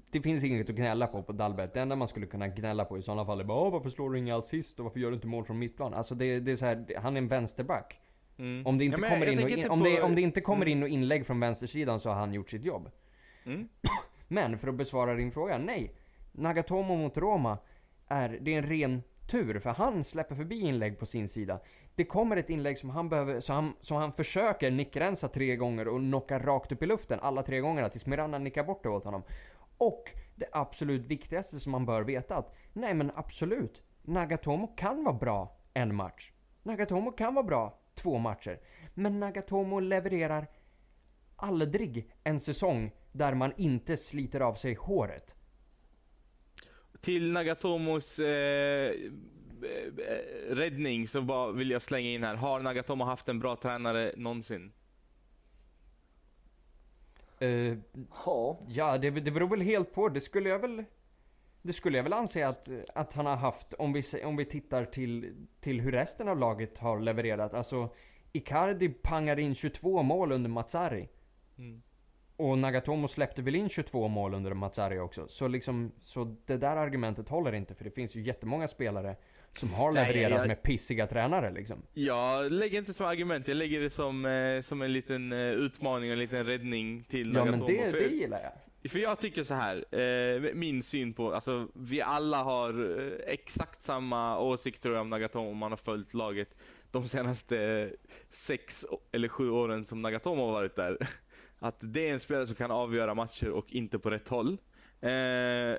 Det 0.10 0.22
finns 0.22 0.44
inget 0.44 0.70
att 0.70 0.76
gnälla 0.76 1.08
på 1.08 1.24
på 1.24 1.32
Dalbert. 1.32 1.74
Det 1.74 1.80
enda 1.82 1.96
man 1.96 2.08
skulle 2.08 2.26
kunna 2.26 2.48
gnälla 2.48 2.86
på 2.86 2.98
i 2.98 3.02
sådana 3.02 3.26
fall 3.26 3.40
är 3.40 3.44
bara 3.44 3.58
"Åh, 3.62 3.72
varför 3.72 3.90
slår 3.90 4.10
du 4.10 4.20
inga 4.20 4.38
assist 4.38 4.80
och 4.80 4.84
varför 4.86 5.00
gör 5.00 5.10
du 5.10 5.16
inte 5.16 5.28
mål 5.28 5.46
från 5.46 5.60
mittplan? 5.60 5.94
Alltså 5.94 6.16
det, 6.16 6.40
det 6.40 6.52
är 6.52 6.56
så 6.56 6.66
här, 6.66 6.76
det- 6.76 7.00
han 7.00 7.18
är 7.18 7.22
en 7.22 7.28
vänsterback. 7.28 8.00
Mm. 8.38 8.66
Om 8.68 8.78
det 8.78 8.86
inte 8.86 8.98
Ja, 9.02 9.10
kommer 9.10 9.32
in 9.34 9.40
in, 9.40 9.50
inte 9.58 9.70
om, 9.70 9.80
på- 9.80 9.86
det, 9.86 10.02
om 10.02 10.16
det 10.16 10.22
inte 10.22 10.42
kommer 10.42 10.66
Mm. 10.66 10.78
in 10.78 10.84
och 10.84 10.90
inlägg 10.90 11.26
från 11.26 11.40
vänstersidan 11.40 12.00
så 12.00 12.10
har 12.10 12.16
han 12.16 12.34
gjort 12.34 12.50
sitt 12.50 12.66
jobb. 12.66 12.90
Mm. 13.46 13.68
Men 14.28 14.58
för 14.58 14.68
att 14.68 14.76
besvara 14.76 15.14
din 15.16 15.32
fråga, 15.32 15.58
nej. 15.58 15.92
Nagatomo 16.32 16.96
mot 16.96 17.18
Roma 17.18 17.58
är, 18.08 18.38
det 18.42 18.54
är 18.54 18.58
en 18.58 18.66
ren 18.70 19.04
tur 19.32 19.60
för 19.60 19.70
han 19.70 20.04
släpper 20.04 20.36
förbi 20.36 20.60
inlägg 20.62 21.00
på 21.00 21.06
sin 21.06 21.28
sida. 21.30 21.60
Det 21.96 22.04
kommer 22.06 22.38
ett 22.38 22.50
inlägg 22.50 22.78
som 22.78 22.90
han 22.90 23.10
behöver, 23.10 23.40
så 23.40 23.54
han, 23.54 23.74
som 23.82 23.98
han 23.98 24.14
försöker 24.14 24.72
nickrensa 24.72 25.28
tre 25.28 25.56
gånger 25.56 25.88
och 25.88 26.00
knocka 26.00 26.40
rakt 26.40 26.72
upp 26.72 26.84
i 26.84 26.86
luften 26.86 27.20
alla 27.22 27.44
tre 27.44 27.60
gångerna 27.60 27.90
tills 27.90 28.06
Miranda 28.06 28.38
nickar 28.38 28.64
bort 28.64 28.84
det 28.84 28.90
åt 28.90 29.06
honom. 29.06 29.24
Och 29.82 30.10
det 30.36 30.48
absolut 30.52 31.06
viktigaste 31.06 31.60
som 31.60 31.72
man 31.72 31.86
bör 31.86 32.02
veta 32.02 32.36
att, 32.36 32.56
nej 32.74 32.94
men 32.94 33.12
absolut, 33.16 33.82
Nagatomo 34.02 34.68
kan 34.68 35.04
vara 35.04 35.16
bra 35.16 35.58
en 35.74 35.96
match. 35.96 36.32
Nagatomo 36.64 37.12
kan 37.12 37.36
vara 37.36 37.46
bra 37.46 37.80
två 37.96 38.18
matcher. 38.18 38.60
Men 38.94 39.20
Nagatomo 39.20 39.80
levererar 39.80 40.48
aldrig 41.36 42.12
en 42.24 42.40
säsong 42.40 42.92
där 43.12 43.34
man 43.34 43.54
inte 43.58 43.98
sliter 43.98 44.40
av 44.40 44.54
sig 44.56 44.74
håret. 44.74 45.36
Till 47.02 47.32
Nagatomos 47.32 48.20
eh, 48.20 48.28
eh, 48.28 48.96
eh 49.98 50.56
räddning 50.56 51.08
så 51.08 51.22
bara 51.22 51.52
vill 51.52 51.72
jag 51.72 51.82
slänga 51.82 52.10
in 52.10 52.24
här. 52.24 52.36
Har 52.36 52.60
Nagatomo 52.60 53.04
haft 53.04 53.30
en 53.30 53.40
bra 53.40 53.56
tränare 53.56 54.14
någonsin? 54.18 54.72
Eh, 57.42 57.78
Ja, 58.26 58.60
ja, 58.68 58.98
det, 58.98 59.10
det 59.10 59.32
beror 59.32 59.48
väl 59.48 59.62
helt 59.62 59.94
på. 59.94 60.10
Det 60.10 60.22
skulle 60.22 60.50
jag 60.50 60.60
väl... 60.60 60.84
Det 61.62 61.74
skulle 61.74 61.98
jag 61.98 62.04
väl 62.04 62.14
anse 62.14 62.48
att, 62.48 62.70
att 62.96 63.14
han 63.14 63.26
har 63.26 63.36
haft 63.36 63.74
om 63.74 63.94
vi, 63.94 64.04
om 64.24 64.36
vi 64.36 64.46
tittar 64.46 64.86
till, 64.86 65.36
till 65.60 65.82
hur 65.82 65.92
resten 65.92 66.28
av 66.28 66.38
laget 66.38 66.78
har 66.78 67.00
levererat. 67.00 67.54
Alltså, 67.54 67.90
Icardi 68.32 68.90
pangade 68.90 69.42
in 69.42 69.56
22 69.56 70.04
mål 70.04 70.32
under 70.32 70.50
Mazzari. 70.50 71.10
Mm. 71.58 71.82
Och 72.36 72.58
Nagatomo 72.58 73.08
släppte 73.08 73.42
väl 73.42 73.56
in 73.56 73.70
22 73.70 74.08
mål 74.08 74.34
under 74.34 74.54
Mazzari 74.54 75.00
också. 75.00 75.28
Så 75.28 75.48
liksom, 75.48 75.92
så 76.00 76.36
det 76.46 76.58
där 76.58 76.76
argumentet 76.76 77.30
håller 77.30 77.54
inte 77.54 77.76
för 77.76 77.84
det 77.84 77.92
finns 77.92 78.16
ju 78.16 78.22
jättemånga 78.22 78.68
spelare 78.68 79.16
som 79.58 79.74
har 79.74 79.92
Nej, 79.92 80.08
levererat 80.08 80.40
jag- 80.40 80.48
med 80.48 80.64
pissiga 80.64 81.08
tränare 81.08 81.52
liksom. 81.52 81.82
Jag 81.94 82.52
lägger 82.52 82.78
inte 82.80 82.94
som 82.94 83.06
argument, 83.06 83.48
jag 83.48 83.58
lägger 83.58 83.82
det 83.82 83.90
som, 83.90 84.26
eh, 84.26 84.62
som 84.62 84.82
en 84.82 84.94
liten 84.94 85.32
eh, 85.32 85.40
utmaning 85.52 86.10
och 86.10 86.14
en 86.14 86.20
liten 86.20 86.46
räddning 86.46 87.04
till 87.04 87.34
Ja 87.36 87.46
men 87.46 87.60
det, 87.60 87.92
det 87.92 88.08
gillar 88.08 88.40
jag. 88.42 88.52
För 88.92 89.00
jag 89.00 89.20
tycker 89.20 89.44
så 89.44 89.54
här, 89.54 89.96
eh, 90.00 90.54
min 90.54 90.84
syn 90.84 91.14
på, 91.14 91.34
alltså 91.34 91.68
vi 91.76 92.02
alla 92.02 92.44
har 92.44 93.00
eh, 93.00 93.34
exakt 93.34 93.84
samma 93.84 94.40
åsikt 94.40 94.82
tror 94.84 94.96
jag 94.96 95.02
om 95.02 95.10
Nagatomo 95.10 95.50
om 95.52 95.58
man 95.58 95.72
har 95.72 95.78
följt 95.78 96.14
laget 96.14 96.56
de 96.92 97.08
senaste 97.08 97.90
sex 98.30 98.86
eller 99.12 99.28
sju 99.28 99.50
åren 99.50 99.86
som 99.86 100.02
Nagatomo 100.02 100.46
har 100.46 100.52
varit 100.52 100.76
där. 100.76 100.98
Att 101.60 101.78
det 101.80 102.10
är 102.10 102.14
en 102.14 102.20
spelare 102.20 102.48
som 102.48 102.56
kan 102.56 102.72
avgöra 102.72 103.14
matcher 103.16 103.50
och 103.50 103.72
inte 103.72 104.00
på 104.00 104.10
rätt 104.10 104.28
håll. 104.28 104.58
Eh, 105.02 105.78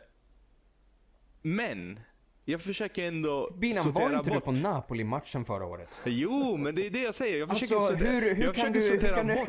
men, 1.43 2.01
jag 2.45 2.61
försöker 2.61 3.05
ändå 3.09 3.51
Binan, 3.59 3.85
var 3.85 3.93
sortera 3.93 4.19
inte 4.19 4.31
du 4.31 4.35
bort. 4.35 4.45
på 4.45 4.53
Napoli-matchen 4.53 5.45
förra 5.45 5.67
året? 5.67 5.99
Jo, 6.07 6.57
men 6.57 6.75
det 6.75 6.87
är 6.87 6.91
det 6.91 7.03
jag 7.03 7.15
säger. 7.15 7.39
Jag 7.39 7.51
försöker, 7.51 7.75
Alltså 7.77 7.91
sortera, 7.91 8.11
hur, 8.11 8.35
hur 8.35 8.45
jag 8.45 8.55
kan 8.55 8.73
försöker 8.73 8.73
du... 8.73 8.81
Hur 8.81 9.01
sortera 9.01 9.17
kan 9.17 9.27
bort 9.27 9.49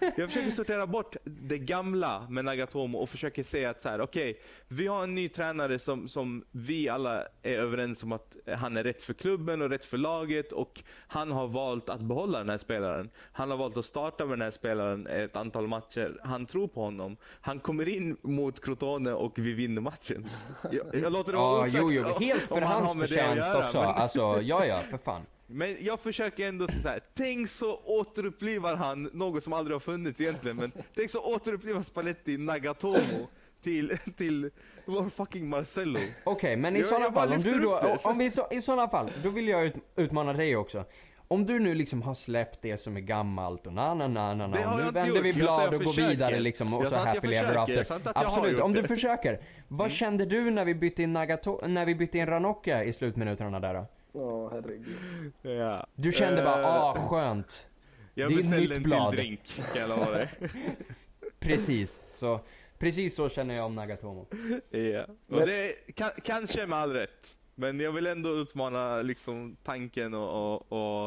du... 0.00 0.12
jag 0.22 0.28
försöker 0.28 0.50
sortera 0.50 0.86
bort 0.86 1.16
det 1.24 1.58
gamla 1.58 2.26
med 2.30 2.44
Nagatomo 2.44 2.98
och 2.98 3.08
försöker 3.08 3.42
säga 3.42 3.70
att 3.70 3.80
så 3.80 3.88
här, 3.88 4.00
okej, 4.00 4.40
vi 4.68 4.86
har 4.86 5.02
en 5.02 5.14
ny 5.14 5.28
tränare 5.28 5.78
som, 5.78 6.08
som 6.08 6.44
vi 6.50 6.88
alla 6.88 7.22
är 7.42 7.52
överens 7.58 8.02
om 8.02 8.12
att 8.12 8.36
han 8.56 8.76
är 8.76 8.84
rätt 8.84 9.02
för 9.02 9.14
klubben 9.14 9.62
och 9.62 9.70
rätt 9.70 9.84
för 9.84 9.98
laget 9.98 10.52
och 10.52 10.82
han 11.06 11.32
har 11.32 11.48
valt 11.48 11.88
att 11.88 12.00
behålla 12.00 12.38
den 12.38 12.48
här 12.48 12.58
spelaren. 12.58 13.10
Han 13.32 13.50
har 13.50 13.56
valt 13.56 13.76
att 13.76 13.84
starta 13.84 14.26
med 14.26 14.32
den 14.38 14.42
här 14.42 14.50
spelaren 14.50 15.06
ett 15.06 15.36
antal 15.36 15.66
matcher. 15.66 16.20
Han 16.24 16.46
tror 16.46 16.68
på 16.68 16.80
honom. 16.82 17.16
Han 17.40 17.60
kommer 17.60 17.88
in 17.88 18.16
mot 18.22 18.64
Crotone 18.64 19.12
och 19.12 19.38
vi 19.38 19.52
vinner 19.52 19.80
matchen. 19.82 20.26
Jag, 20.72 20.94
jag 21.02 21.12
låter 21.12 21.32
det 21.32 21.38
vara 21.38 21.66
Ja, 21.68 21.82
osagt 21.82 22.20
helt 22.34 22.48
för 22.48 22.54
om 22.56 22.62
han 22.62 22.72
har 22.72 22.80
hans 22.80 22.94
med 22.98 23.08
det 23.08 23.20
att 23.22 23.28
förtjänst 23.28 23.54
göra, 23.54 23.66
också. 23.66 23.78
men- 23.80 23.88
Alltså, 23.88 24.40
ja, 24.42 24.66
ja, 24.66 24.78
för 24.78 24.98
fan. 24.98 25.22
men 25.46 25.76
jag 25.80 26.00
försöker 26.00 26.48
ändå 26.48 26.66
säga 26.66 26.82
så 26.82 26.88
här. 26.88 27.00
tänk 27.14 27.48
så 27.48 27.76
återupplivar 27.84 28.76
han 28.76 29.02
något 29.12 29.44
som 29.44 29.52
aldrig 29.52 29.74
har 29.74 29.80
funnits 29.80 30.20
egentligen, 30.20 30.56
men 30.56 30.72
tänk 30.94 31.10
så 31.10 31.34
återupplivar 31.34 31.82
Spalletti 31.82 32.38
Nagatomo 32.38 33.28
till, 33.62 33.98
till 34.16 34.50
vår 34.84 35.08
fucking 35.08 35.48
Marcello. 35.48 35.98
Okej, 36.24 36.56
men 36.56 36.76
i 36.76 36.84
sådana 36.84 37.12
fall, 37.12 37.32
om 37.32 37.40
du 37.42 37.58
då, 37.60 37.96
om 38.04 38.18
vi 38.18 38.30
så, 38.30 38.48
i 38.50 38.60
sådana 38.62 38.88
fall, 38.88 39.10
då 39.22 39.28
vill 39.28 39.48
jag 39.48 39.64
ut, 39.66 39.74
utmana 39.96 40.32
dig 40.32 40.56
också. 40.56 40.84
Om 41.28 41.46
du 41.46 41.58
nu 41.58 41.74
liksom 41.74 42.02
har 42.02 42.14
släppt 42.14 42.62
det 42.62 42.76
som 42.76 42.96
är 42.96 43.00
gammalt 43.00 43.66
och 43.66 43.72
na 43.72 43.94
na 43.94 44.08
na 44.08 44.34
na 44.34 44.46
nu 44.46 44.90
vänder 44.92 45.22
vi 45.22 45.32
blad 45.32 45.60
jag 45.66 45.74
och 45.74 45.84
går 45.84 45.94
vidare 45.94 46.40
liksom 46.40 46.74
och 46.74 46.82
Jag 46.84 46.88
så 46.88 46.94
sa 46.94 47.00
att 47.00 47.06
jag 47.06 47.14
happily 47.14 47.36
ever 47.36 47.48
försöker. 47.66 47.80
after. 47.94 48.12
Absolut, 48.14 48.60
om 48.60 48.72
du 48.72 48.82
det. 48.82 48.88
försöker. 48.88 49.40
Vad 49.68 49.90
kände 49.92 50.24
du 50.26 50.50
när 50.50 50.64
vi 50.64 50.74
bytte 50.74 51.02
in 51.02 51.12
Nagato, 51.12 51.66
när 51.66 51.84
vi 51.86 51.94
bytte 51.94 52.18
in 52.18 52.26
Ranocchia 52.26 52.84
i 52.84 52.92
slutminuterna 52.92 53.60
där 53.60 53.74
då? 53.74 53.86
ja 54.12 54.48
herregud. 54.52 54.96
Ja. 55.42 55.86
Du 55.94 56.12
kände 56.12 56.42
bara, 56.42 56.60
Eh, 56.62 56.66
ah 56.82 57.08
skönt. 57.08 57.66
Jag 58.14 58.30
det 58.30 58.34
är 58.34 58.36
beställde 58.36 58.60
nytt 58.68 58.76
en 58.76 58.82
blad. 58.82 59.10
till 59.10 59.20
drink, 59.20 59.40
kan 59.72 59.80
jag 59.80 59.90
lova 59.98 60.10
dig. 60.10 60.28
Precis, 61.38 62.16
så, 62.18 62.40
precis 62.78 63.14
så 63.14 63.28
känner 63.28 63.54
jag 63.54 63.66
om 63.66 63.74
Nagatomo. 63.74 64.26
ja. 64.70 65.06
Och 65.30 65.46
det 65.46 65.68
är, 65.68 65.92
kan, 65.92 66.10
kanske 66.24 66.66
med 66.66 66.78
all 66.78 66.92
rätt. 66.92 67.36
Men 67.54 67.80
jag 67.80 67.92
vill 67.92 68.06
ändå 68.06 68.28
utmana 68.28 69.02
liksom 69.02 69.56
tanken 69.62 70.14
och, 70.14 70.62
och, 70.68 71.06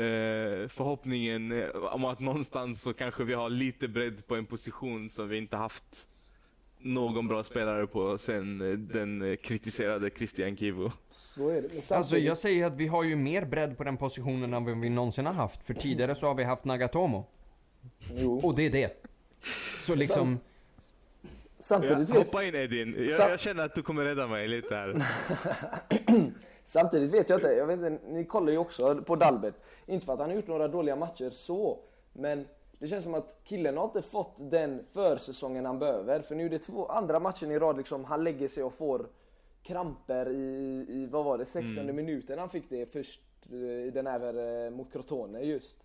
eh, 0.00 0.68
förhoppningen 0.68 1.52
eh, 1.52 1.68
om 1.68 2.04
att 2.04 2.20
någonstans 2.20 2.82
så 2.82 2.92
kanske 2.92 3.24
vi 3.24 3.34
har 3.34 3.50
lite 3.50 3.88
bredd 3.88 4.26
på 4.26 4.36
en 4.36 4.46
position 4.46 5.10
som 5.10 5.28
vi 5.28 5.38
inte 5.38 5.56
haft 5.56 6.08
någon 6.78 7.28
bra 7.28 7.44
spelare 7.44 7.86
på 7.86 8.18
sen 8.18 8.60
eh, 8.60 8.78
den 8.78 9.22
eh, 9.22 9.36
kritiserade 9.36 10.10
Christian 10.10 10.56
Kivu. 10.56 10.90
Så 11.10 11.48
är 11.48 11.62
det. 11.62 11.90
Alltså 11.92 12.18
jag 12.18 12.38
säger 12.38 12.66
att 12.66 12.76
vi 12.76 12.86
har 12.86 13.02
ju 13.02 13.16
mer 13.16 13.44
bredd 13.44 13.76
på 13.76 13.84
den 13.84 13.96
positionen 13.96 14.54
än 14.54 14.64
vad 14.64 14.80
vi 14.80 14.88
någonsin 14.88 15.26
har 15.26 15.32
haft. 15.32 15.62
För 15.62 15.74
tidigare 15.74 16.14
så 16.14 16.26
har 16.26 16.34
vi 16.34 16.44
haft 16.44 16.64
Nagatomo. 16.64 17.26
jo. 18.10 18.38
Och 18.38 18.54
det 18.54 18.62
är 18.62 18.70
det. 18.70 19.04
Så 19.86 19.94
liksom, 19.94 20.38
Samtidigt, 21.58 22.10
vet, 22.10 22.16
hoppa 22.16 22.44
in 22.44 22.54
Edin, 22.54 22.94
jag, 22.98 23.12
Sa- 23.12 23.28
jag 23.28 23.40
känner 23.40 23.64
att 23.64 23.74
du 23.74 23.82
kommer 23.82 24.04
rädda 24.04 24.26
mig 24.26 24.48
lite 24.48 24.74
här. 24.74 25.02
samtidigt 26.64 27.10
vet 27.10 27.30
jag 27.30 27.38
inte, 27.38 27.48
jag 27.52 27.66
vet 27.66 27.80
inte, 27.80 27.98
ni 28.08 28.24
kollar 28.24 28.52
ju 28.52 28.58
också 28.58 29.02
på 29.02 29.16
Dalbert. 29.16 29.54
Inte 29.86 30.06
för 30.06 30.12
att 30.12 30.18
han 30.18 30.28
har 30.28 30.36
gjort 30.36 30.46
några 30.46 30.68
dåliga 30.68 30.96
matcher 30.96 31.30
så, 31.30 31.78
men 32.12 32.46
det 32.78 32.88
känns 32.88 33.04
som 33.04 33.14
att 33.14 33.36
killen 33.44 33.76
har 33.76 33.84
inte 33.84 34.02
fått 34.02 34.34
den 34.38 34.86
försäsongen 34.92 35.66
han 35.66 35.78
behöver. 35.78 36.20
För 36.20 36.34
nu 36.34 36.46
är 36.46 36.50
det 36.50 36.58
två 36.58 36.86
andra 36.86 37.20
matcher 37.20 37.50
i 37.50 37.58
rad 37.58 37.76
liksom, 37.76 38.04
han 38.04 38.24
lägger 38.24 38.48
sig 38.48 38.62
och 38.62 38.74
får 38.74 39.06
kramper 39.62 40.28
i, 40.30 40.86
i 40.88 41.06
vad 41.10 41.24
var 41.24 41.38
det, 41.38 41.44
16 41.46 41.96
minuten 41.96 42.38
han 42.38 42.48
fick 42.48 42.70
det 42.70 42.92
först 42.92 43.20
eh, 43.52 43.58
i 43.58 43.90
den 43.94 44.06
här 44.06 44.64
eh, 44.66 44.70
mot 44.70 44.92
Crotone 44.92 45.40
just. 45.40 45.78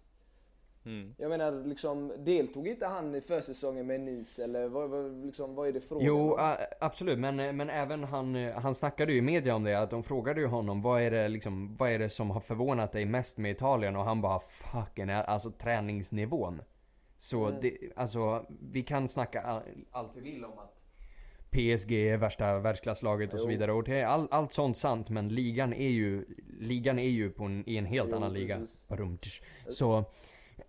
Mm. 0.86 1.16
Jag 1.18 1.30
menar 1.30 1.66
liksom, 1.66 2.14
deltog 2.18 2.68
inte 2.68 2.86
han 2.86 3.16
i 3.16 3.22
försäsongen 3.22 3.88
med 3.88 4.02
Nice 4.02 4.44
eller 4.44 4.68
vad, 4.68 4.90
vad, 4.90 5.26
liksom, 5.26 5.56
vad 5.56 5.68
är 5.68 5.72
det 5.74 5.82
frågan 5.82 6.06
jo 6.08 6.34
om? 6.34 6.56
absolut. 6.80 7.20
Men, 7.20 7.36
men 7.58 7.70
även 7.70 8.04
han, 8.04 8.36
eh, 8.36 8.54
han 8.60 8.76
snackade 8.76 9.12
ju 9.12 9.18
i 9.18 9.22
media 9.22 9.56
om 9.56 9.64
det. 9.64 9.80
Att 9.80 9.90
de 9.90 10.04
frågade 10.04 10.42
ju 10.42 10.48
honom 10.48 10.82
vad 10.82 11.02
är 11.02 11.12
det 11.12 11.28
liksom, 11.30 11.76
vad 11.80 11.90
är 11.90 12.00
det 12.00 12.10
som 12.10 12.30
har 12.32 12.40
förvånat 12.40 12.92
dig 12.92 13.06
mest 13.06 13.38
med 13.38 13.52
Italien? 13.52 13.96
Och 13.96 14.04
han 14.04 14.22
bara 14.22 14.40
fucking, 14.40 15.10
alltså 15.10 15.52
träningsnivån. 15.52 16.62
Så 17.18 17.46
Mm. 17.48 17.62
det, 17.62 17.78
alltså 17.96 18.46
vi 18.72 18.84
kan 18.84 19.08
snacka 19.10 19.42
all, 19.42 19.62
allt 19.92 20.12
vi 20.16 20.22
vill 20.22 20.46
om 20.46 20.60
att 20.60 20.80
PSG 21.52 21.92
är 22.10 22.18
värsta 22.18 22.60
världsklasslaget 22.60 23.34
och 23.34 23.40
så 23.40 23.46
Jo. 23.46 23.50
vidare. 23.50 23.72
Och 23.74 23.84
det 23.84 24.00
är 24.00 24.06
all, 24.06 24.28
allt 24.32 24.52
sånt 24.54 24.78
sant 24.78 25.10
men 25.10 25.30
ligan 25.30 25.74
är 25.74 25.90
ju, 25.90 26.26
ligan 26.60 27.00
är 27.00 27.10
ju 27.10 27.30
på 27.30 27.44
en, 27.44 27.64
i 27.70 27.78
en 27.78 27.86
helt 27.86 28.10
Jo, 28.10 28.16
annan 28.16 28.34
liga. 28.34 28.58
precis. 28.60 28.88
Badumtsch. 28.88 29.42
Så, 29.70 30.04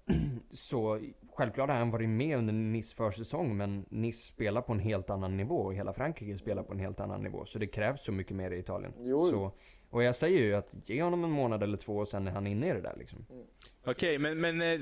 så 0.53 1.01
självklart 1.35 1.68
har 1.70 1.77
han 1.77 1.90
varit 1.90 2.09
med 2.09 2.38
under 2.38 2.53
Nice 2.53 2.94
försäsong 2.94 3.57
men 3.57 3.85
Nice 3.88 4.27
spelar 4.33 4.61
på 4.61 4.73
en 4.73 4.79
helt 4.79 5.11
annan 5.11 5.37
nivå 5.37 5.57
och 5.57 5.75
hela 5.75 5.92
Frankrike 5.92 6.38
spelar 6.38 6.62
på 6.62 6.73
en 6.73 6.81
helt 6.81 7.01
annan 7.01 7.20
nivå. 7.20 7.44
Så 7.47 7.59
det 7.59 7.66
krävs 7.66 8.05
så 8.05 8.12
mycket 8.12 8.37
mer 8.37 8.51
i 8.51 8.59
Italien. 8.59 8.92
Jo. 8.99 9.31
Så, 9.31 9.53
och 9.90 10.03
jag 10.03 10.16
säger 10.16 10.38
ju 10.40 10.55
att 10.55 10.68
ge 10.87 11.03
honom 11.03 11.25
en 11.25 11.31
månad 11.31 11.62
eller 11.62 11.77
två 11.77 11.97
och 11.97 12.09
sen 12.09 12.27
är 12.29 12.33
han 12.33 12.47
inne 12.47 12.68
i 12.70 12.73
det 12.73 12.81
där 12.81 12.94
liksom. 12.99 13.27
Okej, 13.87 14.18
men, 14.18 14.40
men 14.40 14.62
eh, 14.62 14.81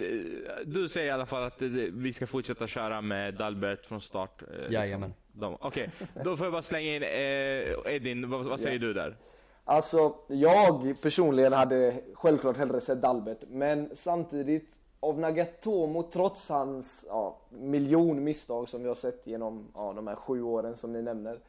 du 0.64 0.88
säger 0.88 1.06
i 1.06 1.10
alla 1.10 1.26
fall 1.26 1.42
att 1.42 1.62
eh, 1.62 1.68
vi 1.92 2.12
ska 2.12 2.26
fortsätta 2.26 2.66
köra 2.66 3.00
med 3.00 3.34
Dalbert 3.34 3.86
från 3.86 4.00
start? 4.00 4.42
eh, 4.42 4.48
liksom. 4.56 4.72
Jajamän. 4.74 5.12
Okej, 5.40 5.90
då 6.24 6.36
får 6.36 6.46
jag 6.46 6.52
bara 6.52 6.62
slänga 6.62 6.96
in 6.96 7.02
eh, 7.02 7.94
Edin, 7.94 8.30
vad, 8.30 8.44
vad 8.44 8.60
säger 8.62 8.76
Ja. 8.80 8.86
du 8.86 8.92
där? 8.92 9.16
Alltså, 9.64 10.14
jag 10.28 10.94
personligen 11.02 11.52
hade 11.52 12.00
självklart 12.14 12.56
hellre 12.56 12.80
sett 12.80 13.02
Dalbert, 13.02 13.38
men 13.48 13.90
samtidigt 13.94 14.68
av 15.02 15.18
Nagatomo, 15.18 16.02
trots 16.02 16.48
hans 16.48 17.04
ja, 17.08 17.36
miljon 17.50 18.24
misstag 18.24 18.68
som 18.68 18.82
vi 18.82 18.88
har 18.88 18.94
sett 18.94 19.26
genom 19.26 19.68
ja, 19.74 19.92
de 19.92 20.06
här 20.06 20.14
sju 20.14 20.42
åren 20.42 20.76
som 20.76 20.92
ni 20.92 21.02
nämner, 21.02 21.40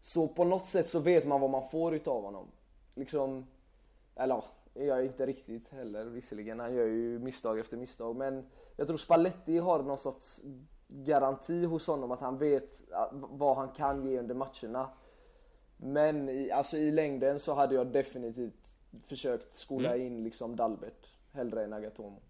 så 0.00 0.28
på 0.28 0.44
något 0.44 0.66
sätt 0.66 0.88
så 0.88 0.98
vet 0.98 1.26
man 1.26 1.40
vad 1.40 1.50
man 1.50 1.68
får 1.68 1.94
utav 1.94 2.22
honom. 2.22 2.46
Liksom, 2.94 3.46
eller 4.14 4.34
ja, 4.34 4.44
är 4.74 4.86
jag 4.86 5.04
inte 5.04 5.26
riktigt 5.26 5.68
heller 5.68 6.04
visserligen. 6.04 6.60
Han 6.60 6.74
gör 6.74 6.86
ju 6.86 7.18
misstag 7.18 7.58
efter 7.58 7.76
misstag. 7.76 8.16
Men 8.16 8.46
jag 8.76 8.86
tror 8.86 8.96
Spalletti 8.96 9.58
har 9.58 9.82
någon 9.82 9.98
sorts 9.98 10.40
garanti 10.88 11.64
hos 11.64 11.86
honom 11.86 12.10
att 12.10 12.20
han 12.20 12.38
vet 12.38 12.82
vad 13.12 13.56
han 13.56 13.68
kan 13.68 14.06
ge 14.06 14.18
under 14.18 14.34
matcherna. 14.34 14.88
Men 15.76 16.28
i, 16.28 16.50
alltså 16.50 16.76
i 16.76 16.90
längden 16.90 17.38
så 17.38 17.54
hade 17.54 17.74
jag 17.74 17.86
definitivt 17.86 18.76
försökt 19.04 19.54
skola 19.54 19.94
mm. 19.94 20.06
in 20.06 20.24
liksom 20.24 20.56
Dalbert 20.56 21.12
hellre 21.32 21.64
än 21.64 21.72
Agatomo. 21.72 22.20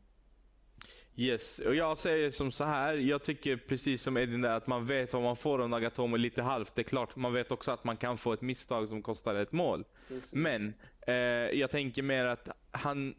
Yes, 1.18 1.58
och 1.58 1.74
jag 1.74 1.98
säger 1.98 2.30
som 2.30 2.52
så 2.52 2.64
här. 2.64 2.94
Jag 2.94 3.22
tycker 3.22 3.56
precis 3.56 4.02
som 4.02 4.16
Edin 4.16 4.40
där 4.40 4.50
att 4.50 4.66
man 4.66 4.86
vet 4.86 5.12
vad 5.12 5.22
man 5.22 5.36
får 5.36 5.62
av 5.62 5.68
Nagatomo 5.68 6.16
lite 6.16 6.42
halvt. 6.42 6.74
Det 6.74 6.82
är 6.82 6.84
klart, 6.84 7.16
man 7.16 7.32
vet 7.32 7.52
också 7.52 7.70
att 7.70 7.84
man 7.84 7.96
kan 7.96 8.18
få 8.18 8.32
ett 8.32 8.42
misstag 8.42 8.88
som 8.88 9.02
kostar 9.02 9.34
ett 9.34 9.52
mål. 9.52 9.84
Precis. 10.08 10.32
Men 10.32 10.74
eh, 11.06 11.14
jag 11.58 11.70
tänker 11.70 12.02
mer 12.02 12.24
att 12.24 12.48
han 12.70 13.14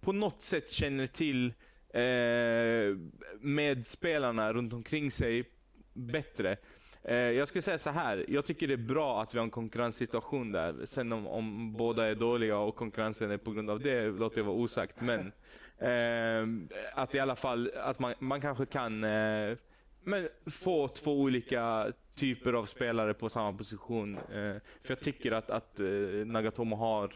på 0.00 0.12
något 0.12 0.42
sätt 0.42 0.70
känner 0.70 1.06
till 1.06 1.52
eh, 1.88 2.96
medspelarna 3.40 4.52
runt 4.52 4.72
omkring 4.72 5.10
sig 5.10 5.44
bättre. 5.92 6.56
Eh, 7.02 7.16
jag 7.16 7.48
skulle 7.48 7.62
säga 7.62 7.78
så 7.78 7.90
här. 7.90 8.24
Jag 8.28 8.44
tycker 8.44 8.68
det 8.68 8.74
är 8.74 8.76
bra 8.76 9.22
att 9.22 9.34
vi 9.34 9.38
har 9.38 9.44
en 9.44 9.50
konkurrenssituation 9.50 10.52
där. 10.52 10.74
Sen 10.86 11.12
om, 11.12 11.26
om 11.26 11.72
båda 11.72 12.06
är 12.06 12.14
dåliga 12.14 12.58
och 12.58 12.76
konkurrensen 12.76 13.30
är 13.30 13.36
på 13.36 13.50
grund 13.50 13.70
av 13.70 13.80
det 13.80 14.06
låter 14.06 14.38
jag 14.38 14.44
vara 14.44 14.56
osagt. 14.56 15.00
Men 15.00 15.32
Ehm, 15.80 16.68
att 16.94 17.14
i 17.14 17.20
alla 17.20 17.36
fall 17.36 17.70
att 17.76 17.98
man, 17.98 18.14
man 18.18 18.40
kanske 18.40 18.66
kan 18.66 19.04
eh, 19.04 19.56
men 20.04 20.28
få 20.46 20.88
två 20.88 21.20
olika 21.20 21.92
typer 22.14 22.52
av 22.52 22.66
spelare 22.66 23.14
på 23.14 23.28
samma 23.28 23.52
position. 23.58 24.14
Eh, 24.14 24.56
för 24.82 24.88
jag 24.88 25.00
tycker 25.00 25.32
att, 25.32 25.50
att 25.50 25.80
eh, 25.80 25.86
Nagatomo 26.26 26.76
har 26.76 27.12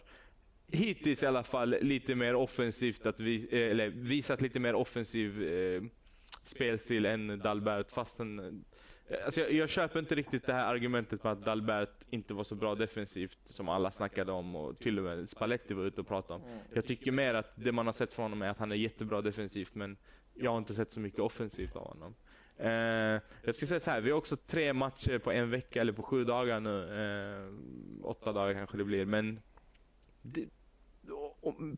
hittills 0.72 1.22
i 1.22 1.26
alla 1.26 1.42
fall 1.42 1.76
lite 1.80 2.14
mer 2.14 2.34
offensivt 2.34 3.06
att 3.06 3.20
vi, 3.20 3.48
eh, 3.50 3.70
eller 3.70 3.88
visat 3.88 4.40
lite 4.40 4.60
mer 4.60 4.74
offensiv 4.74 5.42
eh, 5.42 5.82
spelstil 6.44 7.06
än 7.06 7.38
Dalbert 7.38 7.90
fastän 7.90 8.64
Alltså 9.24 9.40
jag, 9.40 9.52
jag, 9.52 9.68
köper 9.68 9.98
inte 9.98 10.14
riktigt 10.14 10.46
det 10.46 10.52
här 10.52 10.74
argumentet 10.74 11.24
med 11.24 11.32
att 11.32 11.44
Dalbert 11.44 12.06
inte 12.10 12.34
var 12.34 12.44
så 12.44 12.54
bra 12.54 12.74
defensivt 12.74 13.38
som 13.44 13.68
alla 13.68 13.90
snackade 13.90 14.32
om 14.32 14.56
och 14.56 14.78
till 14.78 14.98
och 14.98 15.04
med 15.04 15.28
Spalletti 15.28 15.74
var 15.74 15.84
ute 15.84 16.00
och 16.00 16.08
pratade 16.08 16.34
om. 16.34 16.48
Mm. 16.48 16.58
Jag 16.74 16.84
tycker 16.84 17.12
mer 17.12 17.34
att 17.34 17.52
det 17.54 17.72
man 17.72 17.86
har 17.86 17.92
sett 17.92 18.12
från 18.12 18.22
honom 18.22 18.42
är 18.42 18.48
att 18.48 18.58
han 18.58 18.72
är 18.72 18.76
jättebra 18.76 19.20
defensivt 19.20 19.74
men 19.74 19.96
jag 20.34 20.50
har 20.50 20.58
inte 20.58 20.74
sett 20.74 20.92
så 20.92 21.00
mycket 21.00 21.20
offensivt 21.20 21.76
av 21.76 21.88
honom. 21.88 22.14
Eh, 22.56 22.70
jag 23.44 23.54
ska 23.54 23.66
säga 23.66 23.80
så 23.80 23.90
här, 23.90 24.00
vi 24.00 24.10
har 24.10 24.18
också 24.18 24.36
tre 24.36 24.72
matcher 24.72 25.18
på 25.18 25.32
en 25.32 25.50
vecka 25.50 25.80
eller 25.80 25.92
på 25.92 26.02
sju 26.02 26.24
dagar 26.24 26.60
nu. 26.60 27.00
Eh, 27.00 28.06
åtta 28.06 28.32
dagar 28.32 28.54
kanske 28.54 28.76
det 28.76 28.84
blir 28.84 29.04
men 29.04 29.40
det, 30.22 30.48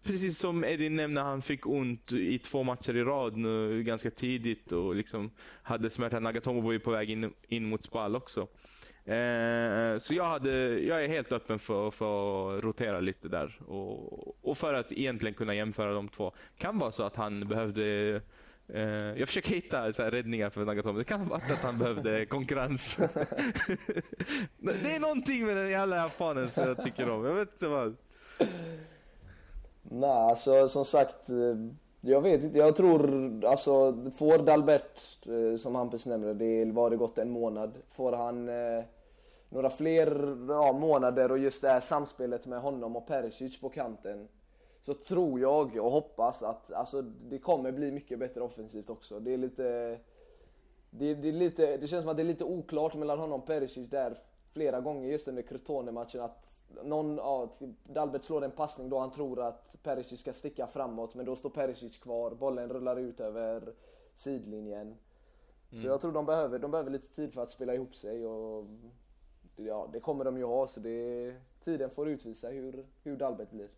precis 0.03 0.39
som 0.39 0.65
Eddie 0.65 0.89
nämnde, 0.89 1.21
han 1.21 1.43
fick 1.43 1.67
ont 1.67 2.13
i 2.13 2.39
två 2.39 2.63
matcher 2.63 2.97
i 2.97 3.05
rad 3.05 3.37
nu 3.37 3.83
ganska 3.83 4.11
tidigt 4.11 4.73
och 4.73 4.95
liksom 4.95 5.31
hade 5.63 5.91
smärta. 5.91 6.21
Nagatomo 6.21 6.61
var 6.61 6.73
ju 6.73 6.81
på 6.81 6.91
väg 6.91 7.11
in, 7.11 7.33
in 7.49 7.65
mot 7.65 7.85
Spal 7.85 8.17
också. 8.17 8.49
Eh, 9.05 9.99
så 9.99 10.15
jag, 10.15 10.25
hade, 10.25 10.81
jag 10.81 11.05
är 11.05 11.09
helt 11.09 11.33
öppen 11.33 11.59
för, 11.59 11.91
för 11.91 12.57
att 12.59 12.65
rotera 12.65 13.01
lite 13.01 13.29
där 13.29 13.61
och, 13.67 14.45
och 14.51 14.59
för 14.59 14.75
att 14.75 14.93
egentligen 14.93 15.35
kunna 15.35 15.55
jämföra 15.55 15.93
de 15.93 16.09
två. 16.09 16.33
Kan 16.59 16.79
vara 16.79 16.93
så 16.93 17.03
att 17.03 17.17
han 17.17 17.49
behövde 17.49 17.85
eh, 18.69 18.83
jag 19.19 19.29
försöker 19.29 19.51
hitta 19.51 19.93
så 19.93 20.03
räddningar 20.03 20.51
för 20.51 20.65
Nagatomo. 20.65 20.99
Det 20.99 21.05
kan 21.05 21.29
vara 21.29 21.39
att 21.39 21.63
han 21.63 21.79
behövde 21.79 22.27
konkurrens. 22.31 22.97
det 24.57 24.95
är 24.95 25.01
någonting 25.01 25.47
med 25.47 25.57
den 25.57 25.71
jävla 25.71 25.97
japanen 25.97 26.51
som 26.51 26.65
jag 26.65 26.85
tycker 26.85 27.11
om. 27.11 27.25
Jag 27.25 27.35
vet 27.35 27.53
inte 27.53 27.69
vad. 27.69 27.97
Nej, 29.83 30.11
alltså 30.11 30.69
som 30.69 30.85
sagt. 30.85 31.31
Eh, 31.31 31.57
jag 32.01 32.21
vet 32.21 32.43
inte, 32.43 32.59
jag 32.59 32.77
tror 32.77 33.45
alltså 33.45 33.97
får 34.15 34.39
Dalbert, 34.39 35.27
eh, 35.27 35.57
som 35.57 35.75
Hampus 35.75 36.07
nämnde, 36.07 36.35
det 36.35 36.65
var 36.65 36.91
det 36.91 36.97
gått 36.97 37.19
en 37.19 37.31
månad. 37.31 37.73
Får 37.89 38.13
han 38.13 38.49
eh, 38.49 38.85
några 39.49 39.71
fler 39.71 40.37
ja, 40.49 40.73
månader 40.73 41.33
och 41.33 41.39
just 41.39 41.63
det 41.63 41.69
här 41.69 41.81
samspelet 41.81 42.47
med 42.47 42.61
honom 42.61 42.97
och 42.97 43.07
Perisic 43.07 43.61
på 43.61 43.69
kanten. 43.69 44.29
Så 44.81 44.95
tror 44.95 45.41
jag 45.41 45.77
och 45.77 45.93
hoppas 45.93 46.43
att 46.43 46.73
alltså, 46.73 47.03
det 47.03 47.39
kommer 47.39 47.73
bli 47.73 47.93
mycket 47.93 48.19
bättre 48.19 48.41
offensivt 48.41 48.91
också. 48.91 49.21
Det 49.21 49.33
är 49.33 49.39
lite... 49.39 49.99
Det, 50.91 51.15
det, 51.15 51.29
är 51.29 51.33
lite, 51.33 51.77
det 51.77 51.89
känns 51.89 52.03
som 52.03 52.11
att 52.11 52.17
det 52.17 52.23
är 52.23 52.25
lite 52.25 52.45
oklart 52.45 52.95
mellan 52.95 53.19
honom 53.19 53.41
och 53.41 53.47
Perisic 53.47 53.91
där 53.91 54.19
flera 54.53 54.81
gånger 54.81 55.09
just 55.09 55.29
under 55.29 55.43
Crotone-matchen 55.43 56.21
att 56.21 56.52
någon, 56.85 57.17
ja, 57.17 57.51
Dalbert 57.85 58.23
slår 58.23 58.45
en 58.45 58.51
passning 58.51 58.89
då 58.89 58.99
han 58.99 59.11
tror 59.11 59.41
att 59.43 59.77
Perisic 59.83 60.21
ska 60.21 60.33
sticka 60.33 60.67
framåt 60.67 61.15
men 61.15 61.27
då 61.27 61.37
står 61.37 61.51
Perisic 61.51 61.99
kvar, 61.99 62.31
bollen 62.31 62.69
rullar 62.69 62.97
ut 62.97 63.21
över 63.21 63.75
sidlinjen. 64.15 64.87
Mm. 64.87 65.83
Så 65.83 65.89
jag 65.89 66.01
tror 66.01 66.13
de 66.13 66.27
behöver, 66.27 66.59
de 66.59 66.71
behöver 66.71 66.91
lite 66.91 67.15
tid 67.15 67.33
för 67.33 67.43
att 67.43 67.51
spela 67.51 67.75
ihop 67.75 67.95
sig 67.95 68.27
och 68.27 68.65
ja, 69.57 69.89
det 69.93 70.01
kommer 70.01 70.25
de 70.25 70.39
ju 70.39 70.45
ha 70.45 70.67
så 70.67 70.81
det, 70.81 71.35
tiden 71.61 71.91
får 71.91 72.09
utvisa 72.09 72.49
hur, 72.49 72.87
hur 73.03 73.17
Dalbert 73.17 73.51
blir. 73.51 73.69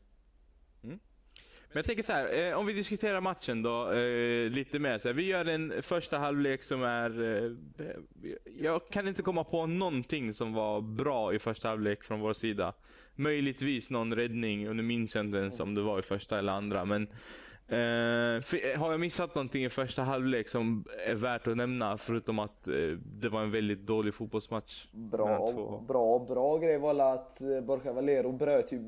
Men 1.75 1.79
jag 1.79 1.87
tänker 1.87 2.03
så 2.03 2.13
här, 2.13 2.49
eh, 2.49 2.59
om 2.59 2.67
vi 2.67 2.73
diskuterar 2.73 3.21
matchen 3.21 3.63
då 3.63 3.93
eh, 3.93 4.51
lite 4.51 4.79
mer. 4.79 4.99
Så 4.99 5.09
här, 5.09 5.15
vi 5.15 5.27
gör 5.27 5.45
en 5.45 5.83
första 5.83 6.19
halvlek 6.19 6.63
som 6.63 6.83
är... 6.83 7.23
Eh, 7.45 7.51
jag 8.59 8.89
kan 8.89 9.09
inte 9.09 9.23
komma 9.23 9.45
på 9.45 9.67
någonting 9.67 10.35
som 10.35 10.53
var 10.53 10.81
bra 10.81 11.35
i 11.35 11.39
första 11.39 11.69
halvlek 11.69 12.05
från 12.05 12.21
vår 12.21 12.33
sida. 12.33 12.73
Möjligtvis 13.15 13.91
någon 13.91 14.15
räddning, 14.15 14.69
och 14.69 14.77
nu 14.77 14.83
minns 14.83 15.15
jag 15.15 15.25
inte 15.25 15.39
ens 15.39 15.61
om 15.61 15.75
det 15.75 15.83
var 15.83 15.99
i 15.99 16.03
första 16.03 16.39
eller 16.39 16.53
andra. 16.53 16.85
Men 16.85 17.09
Uh, 17.73 18.79
har 18.79 18.91
jag 18.91 19.01
missat 19.01 19.35
någonting 19.35 19.65
i 19.65 19.69
första 19.69 20.03
halvlek 20.03 20.49
som 20.49 20.85
är 21.07 21.15
värt 21.15 21.47
att 21.47 21.57
nämna 21.57 21.99
förutom 21.99 22.39
att 22.39 22.69
uh, 22.69 22.99
det 22.99 23.29
var 23.29 23.43
en 23.43 23.51
väldigt 23.51 23.81
dålig 23.81 24.15
fotbollsmatch? 24.15 24.87
Bra, 24.93 25.53
bra, 25.89 26.19
bra 26.19 26.59
grej 26.59 26.79
var 26.79 27.15
att 27.15 27.39
uh, 27.43 27.61
Borja 27.61 27.93
Valero 27.93 28.33
bröt 28.33 28.73
ju 28.73 28.79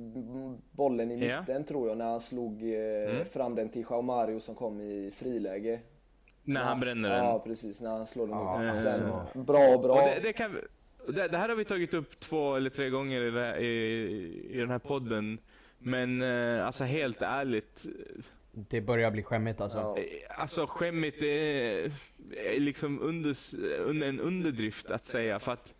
bollen 0.71 1.11
i 1.11 1.17
mitten 1.17 1.49
yeah. 1.49 1.63
tror 1.63 1.89
jag 1.89 1.99
när 1.99 2.05
han 2.05 2.21
slog 2.21 2.63
mm. 2.63 3.25
fram 3.25 3.55
den 3.55 3.69
till 3.69 3.85
Jao 3.91 4.03
Mario 4.03 4.41
som 4.41 4.55
kom 4.55 4.81
i 4.81 5.13
friläge. 5.17 5.81
När 6.45 6.65
han 6.65 6.81
bränner 6.81 7.11
den? 7.11 7.25
Ja 7.25 7.39
precis, 7.39 7.81
när 7.81 7.91
han 7.91 8.07
slår 8.07 8.27
den 8.27 8.37
ah, 8.37 8.63
mot 8.63 8.79
Sen, 8.79 9.45
Bra, 9.45 9.79
bra. 9.79 9.97
Det, 9.97 10.21
det, 10.23 10.33
kan, 10.33 10.53
det, 11.09 11.29
det, 11.29 11.37
här 11.37 11.49
har 11.49 11.57
vi 11.57 11.65
tagit 11.65 11.95
upp 11.95 12.21
två 12.21 12.55
eller 12.57 12.71
tre 12.71 12.91
gånger 12.91 13.21
i, 13.21 13.31
här, 13.31 13.59
i, 13.59 14.49
i 14.51 14.59
den 14.59 14.71
här 14.71 14.79
podden. 14.79 15.39
Men 15.79 16.23
alltså 16.63 16.85
helt 16.85 17.23
ärligt 17.23 17.87
det 18.57 18.81
börjar 18.81 19.11
bli 19.11 19.23
skämmigt 19.23 19.61
alltså. 19.61 19.79
Ja. 19.79 19.97
Alltså 20.29 20.67
skämmigt 20.67 21.23
är 21.23 21.91
liksom 22.59 23.01
under, 23.01 24.05
en 24.05 24.21
underdrift 24.21 24.91
att 24.91 25.05
säga 25.05 25.39
för 25.39 25.53
att 25.53 25.75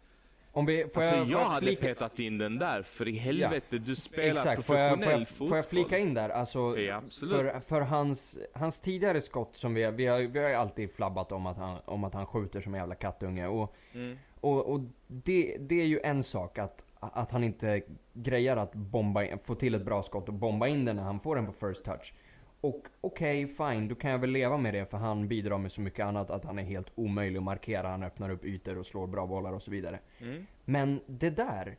om 0.53 0.67
vi, 0.67 0.87
får 0.95 1.03
jag, 1.03 1.29
jag 1.29 1.45
hade 1.45 1.67
flika... 1.67 1.87
petat 1.87 2.19
in 2.19 2.39
den 2.39 2.59
där, 2.59 2.83
för 2.83 3.09
i 3.09 3.17
helvete, 3.17 3.67
ja. 3.71 3.79
du 3.79 3.95
spelar 3.97 4.41
Exakt. 4.41 4.57
professionell 4.57 4.99
får 4.99 5.07
jag, 5.07 5.11
får 5.11 5.13
jag, 5.13 5.29
fotboll. 5.29 5.49
Får 5.49 5.57
jag 5.57 5.69
flika 5.69 5.99
in 5.99 6.15
där? 6.15 6.29
Alltså, 6.29 6.79
ja, 6.79 7.03
för, 7.21 7.61
för 7.61 7.81
hans, 7.81 8.39
hans 8.53 8.81
tidigare 8.81 9.21
skott 9.21 9.57
som 9.57 9.75
vi 9.75 9.83
har, 9.83 9.93
vi 9.93 10.07
har, 10.07 10.19
vi 10.19 10.39
har 10.39 10.49
ju 10.49 10.55
alltid 10.55 10.91
flabbat 10.91 11.33
om 11.33 11.47
att 11.47 11.57
han, 11.57 11.79
om 11.85 12.05
att 12.05 12.15
han 12.15 12.27
skjuter 12.27 12.61
som 12.61 12.75
en 12.75 12.81
jävla 12.81 12.95
kattunge. 12.95 13.47
Och, 13.47 13.75
mm. 13.93 14.19
och, 14.41 14.67
och 14.67 14.81
det, 15.07 15.57
det 15.61 15.81
är 15.81 15.87
ju 15.87 16.01
en 16.01 16.23
sak 16.23 16.59
att, 16.59 16.83
att 17.01 17.31
han 17.31 17.45
inte 17.45 17.83
grejar 18.13 18.57
att 18.57 18.75
bomba, 18.75 19.25
få 19.45 19.55
till 19.55 19.75
ett 19.75 19.85
bra 19.85 20.03
skott 20.03 20.29
och 20.29 20.35
bomba 20.35 20.67
in 20.67 20.85
den 20.85 20.97
när 20.97 21.03
han 21.03 21.21
får 21.21 21.37
den 21.37 21.47
på 21.47 21.53
first 21.53 21.85
touch. 21.85 22.15
Och 22.61 22.87
okej, 23.01 23.45
okay, 23.45 23.75
fine, 23.75 23.89
då 23.89 23.95
kan 23.95 24.11
jag 24.11 24.19
väl 24.19 24.31
leva 24.31 24.57
med 24.57 24.75
det 24.75 24.91
för 24.91 24.99
han 24.99 25.29
bidrar 25.29 25.59
med 25.59 25.73
så 25.73 25.81
mycket 25.81 26.07
annat 26.07 26.31
att 26.31 26.45
han 26.45 26.59
är 26.59 26.63
helt 26.63 26.93
omöjlig 26.95 27.39
att 27.39 27.45
markera. 27.45 27.89
Han 27.89 28.03
öppnar 28.03 28.31
upp 28.31 28.45
ytor 28.45 28.79
och 28.79 28.87
slår 28.87 29.07
bra 29.07 29.27
bollar 29.27 29.53
och 29.53 29.63
så 29.63 29.71
vidare. 29.71 29.99
Mm. 30.19 30.47
Men 30.65 31.01
det 31.07 31.31
där, 31.31 31.77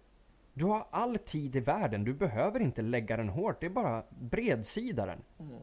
du 0.54 0.66
har 0.66 0.88
all 0.92 1.18
tid 1.18 1.56
i 1.56 1.60
världen. 1.60 2.04
Du 2.04 2.14
behöver 2.14 2.60
inte 2.60 2.82
lägga 2.82 3.18
den 3.18 3.30
hårt. 3.30 3.60
Det 3.60 3.66
är 3.66 3.70
bara 3.70 4.04
bredsida 4.10 5.06
den. 5.06 5.20
Mm. 5.40 5.62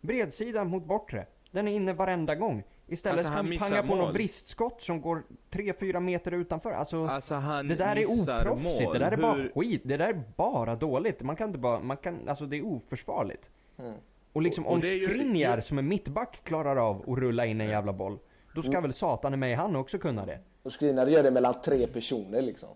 Bredsida 0.00 0.64
mot 0.64 0.84
bortre. 0.84 1.26
Den 1.50 1.68
är 1.68 1.72
inne 1.72 1.92
varenda 1.92 2.34
gång. 2.34 2.62
Istället 2.86 3.26
alltså, 3.26 3.32
ska 3.32 3.36
han 3.36 3.58
panga 3.58 3.82
på 3.82 3.94
något 3.94 4.14
vristskott 4.14 4.82
som 4.82 5.00
går 5.00 5.22
3-4 5.50 6.00
meter 6.00 6.32
utanför. 6.32 6.72
Alltså, 6.72 7.06
alltså 7.06 7.34
det 7.64 7.74
där 7.74 7.96
är 7.96 8.06
oproffsigt. 8.06 8.82
Mål. 8.82 8.92
Det 8.92 8.98
där 8.98 9.12
är 9.12 9.16
bara 9.16 9.34
Hur... 9.34 9.52
skit. 9.54 9.82
Det 9.84 9.96
där 9.96 10.08
är 10.08 10.22
bara 10.36 10.76
dåligt. 10.76 11.22
Man 11.22 11.36
kan 11.36 11.48
inte 11.48 11.58
bara, 11.58 11.80
man 11.80 11.96
kan, 11.96 12.28
alltså 12.28 12.46
det 12.46 12.56
är 12.56 12.66
oförsvarligt. 12.66 13.50
Mm. 13.78 13.94
Och 14.32 14.42
liksom 14.42 14.66
och, 14.66 14.72
om 14.72 14.82
Skriniar 14.82 15.56
ju... 15.56 15.62
som 15.62 15.78
är 15.78 15.82
mittback 15.82 16.44
klarar 16.44 16.76
av 16.76 17.10
att 17.10 17.18
rulla 17.18 17.46
in 17.46 17.60
en 17.60 17.68
jävla 17.68 17.92
boll. 17.92 18.18
Då 18.54 18.62
ska 18.62 18.70
mm. 18.70 18.82
väl 18.82 18.92
satan 18.92 19.34
i 19.34 19.36
mig 19.36 19.54
han 19.54 19.76
också 19.76 19.98
kunna 19.98 20.26
det. 20.26 20.38
Och 20.62 20.72
Skriniar 20.72 21.06
gör 21.06 21.22
det 21.22 21.30
mellan 21.30 21.62
tre 21.62 21.86
personer 21.86 22.42
liksom. 22.42 22.68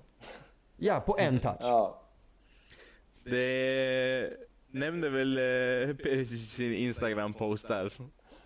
Ja, 0.76 1.00
på 1.00 1.18
en 1.18 1.40
touch. 1.40 1.56
Ja. 1.60 2.00
Det 3.24 4.30
nämnde 4.70 5.10
väl 5.10 5.38
eh, 5.38 6.12
i 6.12 6.26
sin 6.26 6.74
Instagram-post 6.74 7.68
där. 7.68 7.92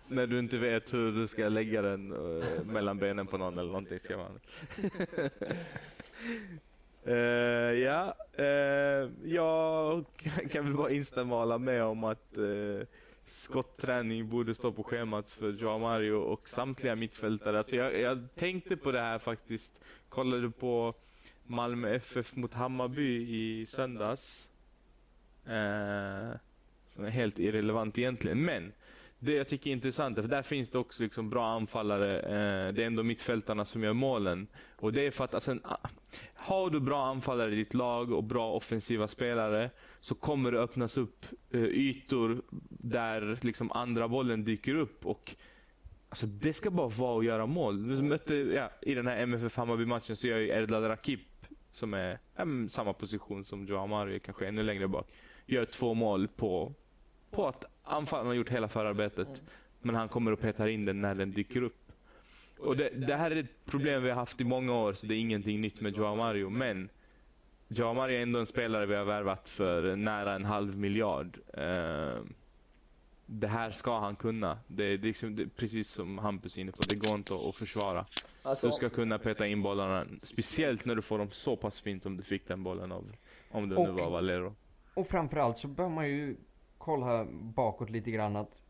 När 0.07 0.27
du 0.27 0.39
inte 0.39 0.57
vet 0.57 0.93
hur 0.93 1.11
du 1.11 1.27
ska 1.27 1.49
lägga 1.49 1.81
den 1.81 2.13
uh, 2.13 2.43
mellan 2.65 2.97
benen 2.97 3.27
på 3.27 3.37
någon 3.37 3.57
eller 3.57 3.71
någonting 3.71 3.99
ska 3.99 4.17
man. 4.17 4.39
Uh, 7.09 7.15
ja, 7.79 8.13
uh, 8.39 9.09
jag 9.23 10.05
kan 10.51 10.65
väl 10.65 10.73
bara 10.73 10.91
instämma 10.91 11.35
och 11.35 11.41
hålla 11.41 11.57
med 11.57 11.83
om 11.83 12.03
att 12.03 12.37
uh, 12.37 12.81
skottträning 13.25 14.29
borde 14.29 14.55
stå 14.55 14.71
på 14.71 14.83
schemat 14.83 15.31
för 15.31 15.51
Joao 15.51 15.79
Mario 15.79 16.13
och 16.13 16.49
samtliga 16.49 16.95
mittfältare. 16.95 17.57
Alltså 17.57 17.75
jag, 17.75 17.99
jag 17.99 18.27
tänkte 18.35 18.77
på 18.77 18.91
det 18.91 18.99
här 18.99 19.19
faktiskt. 19.19 19.81
Kollade 20.09 20.49
på 20.49 20.93
Malmö 21.43 21.95
FF 21.95 22.35
mot 22.35 22.53
Hammarby 22.53 23.27
i 23.29 23.65
söndags. 23.65 24.49
Uh, 25.47 26.35
som 26.87 27.05
är 27.05 27.09
helt 27.09 27.39
irrelevant 27.39 27.97
egentligen. 27.97 28.45
Men 28.45 28.71
det 29.19 29.33
jag 29.33 29.47
tycker 29.47 29.69
är 29.69 29.73
intressant 29.73 30.15
för 30.15 30.27
där 30.27 30.41
finns 30.41 30.69
det 30.69 30.77
också 30.77 31.03
liksom 31.03 31.29
bra 31.29 31.47
anfallare. 31.47 32.19
Eh, 32.19 32.73
det 32.73 32.83
är 32.83 32.87
ändå 32.87 33.03
mittfältarna 33.03 33.65
som 33.65 33.83
gör 33.83 33.93
målen. 33.93 34.47
Och 34.75 34.93
det 34.93 35.07
är 35.07 35.11
för 35.11 35.23
att 35.23 35.33
alltså, 35.33 35.57
ah, 35.63 35.89
har 36.33 36.69
du 36.69 36.79
bra 36.79 37.05
anfallare 37.05 37.51
i 37.51 37.55
ditt 37.55 37.73
lag 37.73 38.11
och 38.11 38.23
bra 38.23 38.51
offensiva 38.51 39.07
spelare 39.07 39.69
så 39.99 40.15
kommer 40.15 40.51
det 40.51 40.59
öppnas 40.59 40.97
upp 40.97 41.25
eh, 41.51 41.63
ytor 41.63 42.41
där 42.69 43.39
liksom 43.41 43.71
andra 43.71 44.07
bollen 44.07 44.43
dyker 44.43 44.75
upp. 44.75 45.05
och 45.05 45.35
Alltså 46.09 46.25
det 46.25 46.53
ska 46.53 46.71
bara 46.71 46.87
vara 46.87 47.19
att 47.19 47.25
göra 47.25 47.45
mål. 47.45 48.03
Mötte, 48.03 48.35
ja, 48.35 48.71
I 48.81 48.93
den 48.93 49.07
här 49.07 49.17
MFF 49.17 49.57
Hammarby-matchen 49.57 50.15
så 50.15 50.27
gör 50.27 50.37
ju 50.37 50.49
Erdal 50.49 50.83
Rakip, 50.83 51.19
som 51.71 51.93
är 51.93 52.19
ja, 52.35 52.45
samma 52.69 52.93
position 52.93 53.45
som 53.45 53.65
Joao 53.65 53.87
Mario, 53.87 54.19
kanske 54.19 54.47
ännu 54.47 54.63
längre 54.63 54.87
bak, 54.87 55.07
gör 55.45 55.65
två 55.65 55.93
mål 55.93 56.27
på, 56.27 56.73
på 57.31 57.47
att 57.47 57.65
anfallaren 57.89 58.27
har 58.27 58.33
gjort 58.33 58.49
hela 58.49 58.67
förarbetet. 58.67 59.27
Mm. 59.27 59.39
Men 59.81 59.95
han 59.95 60.09
kommer 60.09 60.31
och 60.31 60.39
petar 60.39 60.67
in 60.67 60.85
den 60.85 61.01
när 61.01 61.15
den 61.15 61.31
dyker 61.31 61.63
upp. 61.63 61.91
Och 62.59 62.77
det, 62.77 62.89
det, 62.89 63.15
här 63.15 63.31
är 63.31 63.35
ett 63.35 63.65
problem 63.65 64.03
vi 64.03 64.09
har 64.09 64.15
haft 64.15 64.41
i 64.41 64.43
många 64.43 64.73
år, 64.73 64.93
så 64.93 65.07
det 65.07 65.15
är 65.15 65.19
ingenting 65.19 65.61
nytt 65.61 65.81
med 65.81 65.97
Joao 65.97 66.15
Mario. 66.15 66.49
Men 66.49 66.89
Joao 67.67 67.93
Mario 67.93 68.17
är 68.17 68.21
ändå 68.21 68.39
en 68.39 68.45
spelare 68.45 68.85
vi 68.85 68.95
har 68.95 69.05
värvat 69.05 69.49
för 69.49 69.95
nära 69.95 70.35
en 70.35 70.45
halv 70.45 70.77
miljard. 70.77 71.37
Uh, 71.57 72.23
det 73.25 73.47
här 73.47 73.71
ska 73.71 73.99
han 73.99 74.15
kunna. 74.15 74.59
Det 74.67 74.83
är, 74.83 74.97
liksom, 74.97 75.35
det 75.35 75.43
är 75.43 75.47
precis 75.47 75.89
som 75.89 76.17
Hampus 76.17 76.57
är 76.57 76.61
inne 76.61 76.71
på, 76.71 76.81
det 76.89 76.95
går 76.95 77.15
inte 77.15 77.33
att 77.33 77.55
försvara. 77.55 78.05
Alltså, 78.43 78.69
du 78.69 78.73
ska 78.73 78.89
kunna 78.89 79.19
peta 79.19 79.47
in 79.47 79.61
bollarna, 79.61 80.05
speciellt 80.23 80.85
när 80.85 80.95
du 80.95 81.01
får 81.01 81.17
dem 81.17 81.31
så 81.31 81.55
pass 81.55 81.81
fint 81.81 82.03
som 82.03 82.17
du 82.17 82.23
fick 82.23 82.47
den 82.47 82.63
bollen 82.63 82.91
av, 82.91 83.11
om 83.51 83.69
det 83.69 83.75
och, 83.75 83.87
nu 83.87 83.91
var 83.91 84.09
Valero. 84.09 84.55
Och 84.93 85.07
framförallt 85.07 85.57
så 85.57 85.67
bör 85.67 85.89
man 85.89 86.09
ju 86.09 86.35
kolla 86.79 87.25
bakåt 87.31 87.89
lite 87.89 88.11
grann 88.11 88.35
att 88.35 88.63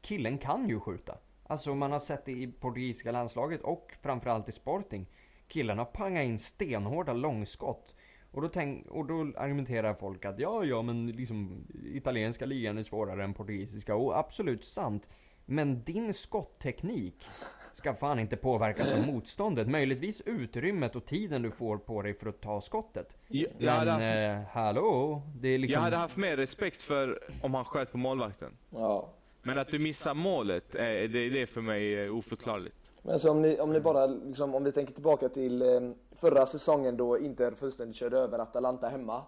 killen 0.00 0.38
kan 0.38 0.68
ju 0.68 0.80
skjuta. 0.80 1.18
Alltså 1.46 1.74
man 1.74 1.92
har 1.92 1.98
sett 1.98 2.24
det 2.24 2.32
i 2.32 2.52
portugisiska 2.52 3.12
landslaget 3.12 3.60
och 3.60 3.92
framförallt 4.02 4.48
i 4.48 4.52
Sporting. 4.52 5.06
Killen 5.48 5.78
har 5.78 5.84
pangat 5.84 6.24
in 6.24 6.38
stenhårda 6.38 7.12
långskott. 7.12 7.94
Och 8.30 8.42
då, 8.42 8.48
tänk, 8.48 8.86
och 8.86 9.06
då 9.06 9.20
argumenterar 9.36 9.94
folk 9.94 10.24
att 10.24 10.38
ja, 10.38 10.64
ja, 10.64 10.82
men 10.82 11.06
liksom 11.06 11.66
italienska 11.84 12.46
ligan 12.46 12.78
är 12.78 12.82
svårare 12.82 13.24
än 13.24 13.34
portugisiska. 13.34 13.94
Och 13.94 14.18
absolut 14.18 14.64
sant. 14.64 15.10
Men 15.44 15.84
din 15.84 16.14
skottteknik 16.14 17.28
ska 17.74 17.94
fan 17.94 18.18
inte 18.18 18.36
påverkas 18.36 18.92
av 18.92 19.06
motståndet. 19.06 19.68
Möjligtvis 19.68 20.20
utrymmet 20.20 20.96
och 20.96 21.04
tiden 21.04 21.42
du 21.42 21.50
får 21.50 21.78
på 21.78 22.02
dig 22.02 22.14
för 22.14 22.28
att 22.28 22.40
ta 22.40 22.60
skottet. 22.60 23.08
Ja, 23.28 23.48
Men 23.58 23.88
haft... 23.88 24.06
eh, 24.06 24.52
hallå, 24.52 25.22
det 25.40 25.48
är 25.48 25.58
liksom... 25.58 25.74
Jag 25.74 25.80
hade 25.80 25.96
haft 25.96 26.16
mer 26.16 26.36
respekt 26.36 26.82
för 26.82 27.22
om 27.42 27.54
han 27.54 27.64
sköt 27.64 27.92
på 27.92 27.98
målvakten. 27.98 28.56
Ja. 28.70 29.08
Men 29.42 29.58
att 29.58 29.68
du 29.68 29.78
missar 29.78 30.14
målet, 30.14 30.72
det, 30.72 31.08
det 31.08 31.42
är 31.42 31.46
för 31.46 31.60
mig 31.60 32.04
eh, 32.04 32.16
oförklarligt. 32.16 32.76
Men 33.02 33.12
alltså 33.12 33.30
om 33.30 33.42
ni, 33.42 33.60
om 33.60 33.72
ni 33.72 33.80
bara, 33.80 34.06
liksom, 34.06 34.54
om 34.54 34.64
vi 34.64 34.72
tänker 34.72 34.94
tillbaka 34.94 35.28
till 35.28 35.62
eh, 35.62 35.90
förra 36.12 36.46
säsongen 36.46 36.96
då 36.96 37.18
Inter 37.18 37.50
fullständigt 37.50 37.96
körde 37.96 38.18
över 38.18 38.38
Atalanta 38.38 38.88
hemma. 38.88 39.22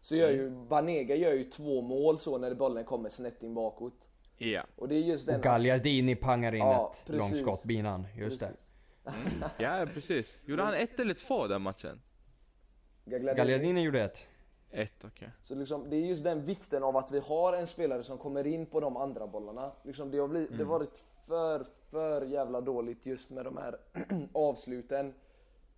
Så 0.00 0.16
gör 0.16 0.30
mm. 0.30 0.40
ju, 0.40 0.50
Banega 0.50 1.14
gör 1.14 1.32
ju 1.32 1.44
två 1.44 1.82
mål 1.82 2.18
så 2.18 2.38
när 2.38 2.54
bollen 2.54 2.84
kommer 2.84 3.08
snett 3.08 3.42
in 3.42 3.54
bakåt. 3.54 4.07
Ja. 4.38 4.62
Och 4.76 4.88
det 4.88 4.94
är 4.94 5.00
just 5.00 5.26
den... 5.26 5.36
Och 5.36 5.42
Gagliardini 5.42 6.16
pangar 6.16 6.54
in 6.54 6.58
ja, 6.58 6.92
ett 6.94 7.06
precis. 7.06 7.30
långskott, 7.30 7.64
binan. 7.64 8.06
Just 8.16 8.40
precis. 8.40 8.56
det. 9.04 9.10
Mm. 9.10 9.50
Ja, 9.58 9.86
precis. 9.94 10.38
Gjorde 10.44 10.62
han 10.62 10.74
ett 10.74 11.00
eller 11.00 11.14
två 11.14 11.46
den 11.46 11.62
matchen? 11.62 12.00
Gagliardini, 13.04 13.36
Gagliardini 13.36 13.82
gjorde 13.82 14.04
ett. 14.04 14.18
Ett, 14.70 14.92
okej. 14.98 15.08
Okay. 15.08 15.28
Så 15.42 15.54
liksom, 15.54 15.90
det 15.90 15.96
är 15.96 16.00
just 16.00 16.24
den 16.24 16.44
vikten 16.44 16.82
av 16.82 16.96
att 16.96 17.10
vi 17.10 17.18
har 17.18 17.52
en 17.52 17.66
spelare 17.66 18.02
som 18.02 18.18
kommer 18.18 18.46
in 18.46 18.66
på 18.66 18.80
de 18.80 18.96
andra 18.96 19.26
bollarna. 19.26 19.72
Liksom, 19.82 20.10
det 20.10 20.18
har 20.18 20.28
blivit, 20.28 20.48
mm. 20.48 20.58
det 20.58 20.64
varit 20.64 21.02
för, 21.26 21.64
för 21.90 22.22
jävla 22.22 22.60
dåligt 22.60 23.06
just 23.06 23.30
med 23.30 23.44
de 23.44 23.56
här 23.56 23.78
avsluten 24.32 25.14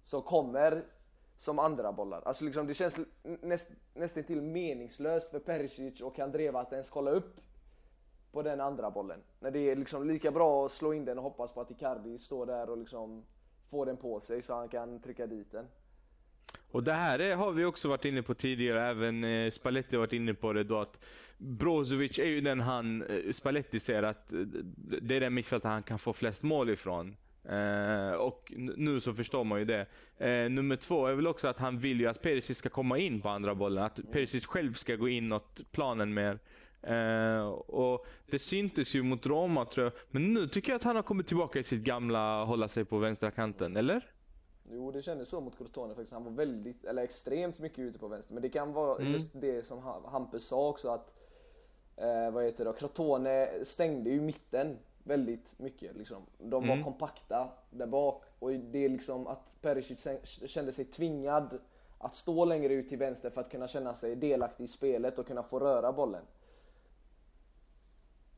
som 0.03 0.23
kommer 0.23 0.85
som 1.39 1.59
andra 1.59 1.93
bollar. 1.93 2.23
Alltså 2.25 2.45
liksom, 2.45 2.67
det 2.67 2.75
känns 2.75 2.95
näst, 3.23 3.69
nästan 3.95 4.25
till 4.25 4.43
meningslöst 4.43 5.31
för 5.31 5.39
Perisic 5.39 6.01
och 6.01 6.17
Kandreva 6.17 6.61
att 6.61 6.73
ens 6.73 6.91
kolla 6.91 7.11
upp 7.11 7.41
på 8.33 8.43
den 8.43 8.61
andra 8.61 8.91
bollen. 8.91 9.21
När 9.41 9.51
det 9.51 9.71
är 9.71 9.77
liksom 9.77 10.09
lika 10.09 10.31
bra 10.31 10.67
att 10.67 10.73
slå 10.73 10.95
in 10.95 11.05
den 11.05 11.19
och 11.19 11.25
hoppas 11.25 11.53
på 11.53 11.61
att 11.61 11.71
Icardi 11.71 12.19
står 12.19 12.47
där 12.47 12.71
och 12.71 12.79
liksom 12.79 13.25
får 13.71 13.87
den 13.87 13.97
på 13.97 14.21
sig 14.21 14.43
så 14.43 14.55
han 14.55 14.69
kan 14.69 15.01
trycka 15.01 15.27
dit 15.27 15.53
den. 15.53 15.67
Och 16.71 16.83
det 16.83 16.93
här 16.93 17.19
är, 17.19 17.37
har 17.37 17.53
vi 17.53 17.65
också 17.65 17.89
varit 17.89 18.05
inne 18.05 18.23
på 18.23 18.35
tidigare, 18.35 18.83
även 18.83 19.25
eh, 19.25 19.51
Spalletti 19.51 19.97
har 19.97 20.01
varit 20.01 20.13
inne 20.13 20.35
på 20.35 20.53
det 20.53 20.65
då 20.65 20.79
att 20.79 21.05
Brozovic 21.39 22.19
är 22.19 22.25
ju 22.27 22.41
den 22.41 22.61
han, 22.61 23.03
eh, 23.03 23.33
Spalletti 23.33 23.81
säger 23.81 24.03
att 24.03 24.33
eh, 24.33 24.39
det 25.03 25.17
är 25.17 25.21
den 25.21 25.35
mittfältare 25.35 25.71
han 25.71 25.83
kan 25.83 25.99
få 25.99 26.13
flest 26.13 26.43
mål 26.43 26.71
ifrån. 26.71 27.17
Eh, 27.45 28.13
och 28.13 28.53
nu 28.57 29.01
så 29.01 29.15
förstår 29.15 29.45
man 29.45 29.59
ju 29.59 29.65
det. 29.65 29.87
Eh, 30.17 30.51
nummer 30.51 30.77
två 30.77 31.07
är 31.07 31.15
väl 31.15 31.27
också 31.27 31.49
att 31.49 31.59
han 31.59 31.79
vill 31.79 32.01
ju 32.01 32.07
att 32.07 32.23
Perisic 32.23 32.59
ska 32.59 32.69
komma 32.69 32.99
in 32.99 33.21
på 33.21 33.29
andra 33.29 33.55
bollen. 33.55 33.85
Att 33.85 34.13
Perisic 34.13 34.47
själv 34.47 34.73
ska 34.73 34.97
gå 34.97 35.09
inåt 35.09 35.61
planen 35.73 36.15
mer. 36.15 36.39
Uh, 36.89 37.49
och 37.51 38.07
det 38.31 38.39
syntes 38.39 38.95
ju 38.95 39.03
mot 39.03 39.27
Roma 39.27 39.65
tror 39.65 39.85
jag. 39.85 39.93
Men 40.11 40.35
nu 40.35 40.47
tycker 40.47 40.73
jag 40.73 40.77
att 40.77 40.85
han 40.85 40.97
har 40.97 41.03
kommit 41.03 41.27
tillbaka 41.27 41.59
i 41.59 41.65
sitt 41.65 41.81
gamla 41.81 42.45
hålla 42.45 42.69
sig 42.69 42.85
på 42.85 42.99
vänstra 42.99 43.31
kanten, 43.31 43.77
eller? 43.77 44.11
Jo, 44.73 44.91
det 44.91 45.03
kändes 45.03 45.29
så 45.29 45.41
mot 45.41 45.59
Crotone 45.59 45.95
faktiskt. 45.95 46.13
Han 46.13 46.25
var 46.25 46.33
väldigt, 46.33 46.85
eller 46.85 47.03
extremt 47.03 47.59
mycket 47.59 47.79
ute 47.79 47.99
på 47.99 48.09
vänster. 48.09 48.35
Men 48.35 48.43
det 48.43 48.49
kan 48.49 48.73
vara 48.73 49.01
mm. 49.01 49.13
just 49.13 49.31
det 49.33 49.67
som 49.67 49.79
Hampus 50.05 50.45
sa 50.45 50.69
också 50.69 50.89
att, 50.89 51.13
eh, 51.97 52.31
vad 52.31 52.45
heter 52.45 52.65
det 52.65 52.73
Crotone 52.73 53.49
stängde 53.65 54.11
ju 54.11 54.21
mitten 54.21 54.79
väldigt 55.05 55.59
mycket 55.59 55.97
liksom. 55.97 56.27
De 56.39 56.67
var 56.67 56.75
mm. 56.75 56.85
kompakta 56.85 57.49
där 57.71 57.87
bak 57.87 58.25
och 58.39 58.51
det 58.51 58.85
är 58.85 58.89
liksom 58.89 59.27
att 59.27 59.57
Perisic 59.61 60.07
kände 60.47 60.73
sig 60.73 60.85
tvingad 60.85 61.59
att 61.99 62.15
stå 62.15 62.45
längre 62.45 62.75
ut 62.75 62.89
till 62.89 62.99
vänster 62.99 63.31
för 63.31 63.41
att 63.41 63.51
kunna 63.51 63.69
känna 63.69 63.95
sig 63.95 64.17
delaktig 64.17 64.65
i 64.65 64.69
spelet 64.69 65.19
och 65.19 65.27
kunna 65.27 65.43
få 65.43 65.59
röra 65.59 65.93
bollen. 65.93 66.23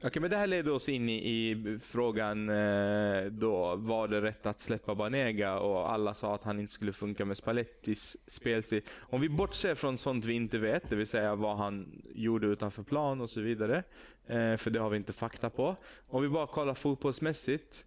Okej, 0.04 0.20
men 0.20 0.30
det 0.30 0.36
här 0.36 0.46
leder 0.46 0.72
oss 0.72 0.88
in 0.88 1.08
i, 1.08 1.50
i 1.50 1.78
frågan 1.82 2.48
eh, 2.48 3.24
då, 3.24 3.76
var 3.76 4.08
det 4.08 4.20
rätt 4.20 4.46
att 4.46 4.60
släppa 4.60 4.94
Banega? 4.94 5.58
Och 5.58 5.92
alla 5.92 6.14
sa 6.14 6.34
att 6.34 6.44
han 6.44 6.60
inte 6.60 6.72
skulle 6.72 6.92
funka 6.92 7.24
med 7.24 7.36
Spallettis 7.36 8.16
spelstil. 8.26 8.82
Om 8.98 9.20
vi 9.20 9.28
bortser 9.28 9.74
från 9.74 9.98
sånt 9.98 10.24
vi 10.24 10.32
inte 10.32 10.58
vet, 10.58 10.90
det 10.90 10.96
vill 10.96 11.06
säga 11.06 11.34
vad 11.34 11.56
han 11.56 12.02
gjorde 12.14 12.46
utanför 12.46 12.82
plan 12.82 13.20
och 13.20 13.30
så 13.30 13.40
vidare. 13.40 13.82
Eh, 14.26 14.56
för 14.56 14.70
det 14.70 14.80
har 14.80 14.90
vi 14.90 14.96
inte 14.96 15.12
fakta 15.12 15.50
på. 15.50 15.76
Om 16.08 16.22
vi 16.22 16.28
bara 16.28 16.46
kollar 16.46 16.74
fotbollsmässigt. 16.74 17.84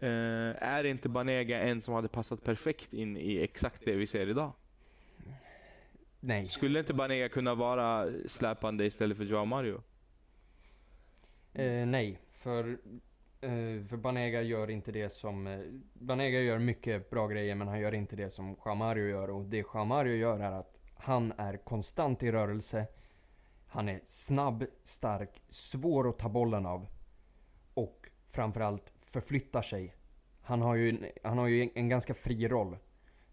Eh, 0.00 0.08
är 0.62 0.84
inte 0.84 1.08
Banega 1.08 1.60
en 1.60 1.82
som 1.82 1.94
hade 1.94 2.08
passat 2.08 2.44
perfekt 2.44 2.92
in 2.92 3.16
i 3.16 3.42
exakt 3.42 3.84
det 3.84 3.94
vi 3.94 4.06
ser 4.06 4.28
idag? 4.28 4.52
Nej. 6.20 6.48
Skulle 6.48 6.78
inte 6.78 6.94
Banega 6.94 7.28
kunna 7.28 7.54
vara 7.54 8.08
släpande 8.26 8.84
istället 8.84 9.16
för 9.16 9.24
Joao 9.24 9.44
Mario? 9.44 9.82
Eh, 11.54 11.86
nej, 11.86 12.18
för, 12.32 12.78
eh, 13.40 13.84
för 13.88 13.96
Banega 13.96 14.42
gör 14.42 14.70
inte 14.70 14.92
det 14.92 15.10
som... 15.10 15.46
Eh, 15.46 15.60
Banega 15.92 16.40
gör 16.40 16.58
mycket 16.58 17.10
bra 17.10 17.28
grejer 17.28 17.54
men 17.54 17.68
han 17.68 17.80
gör 17.80 17.94
inte 17.94 18.16
det 18.16 18.30
som 18.30 18.56
Jamario 18.64 19.08
gör. 19.08 19.30
Och 19.30 19.44
det 19.44 19.66
Jamario 19.74 20.14
gör 20.16 20.40
är 20.40 20.52
att 20.52 20.78
han 20.94 21.32
är 21.36 21.56
konstant 21.56 22.22
i 22.22 22.32
rörelse. 22.32 22.86
Han 23.66 23.88
är 23.88 24.00
snabb, 24.06 24.64
stark, 24.84 25.42
svår 25.48 26.08
att 26.08 26.18
ta 26.18 26.28
bollen 26.28 26.66
av. 26.66 26.86
Och 27.74 28.08
framförallt 28.30 28.92
förflyttar 29.00 29.62
sig. 29.62 29.94
Han 30.40 30.62
har 30.62 30.74
ju, 30.74 31.10
han 31.22 31.38
har 31.38 31.46
ju 31.46 31.70
en 31.74 31.88
ganska 31.88 32.14
fri 32.14 32.48
roll. 32.48 32.76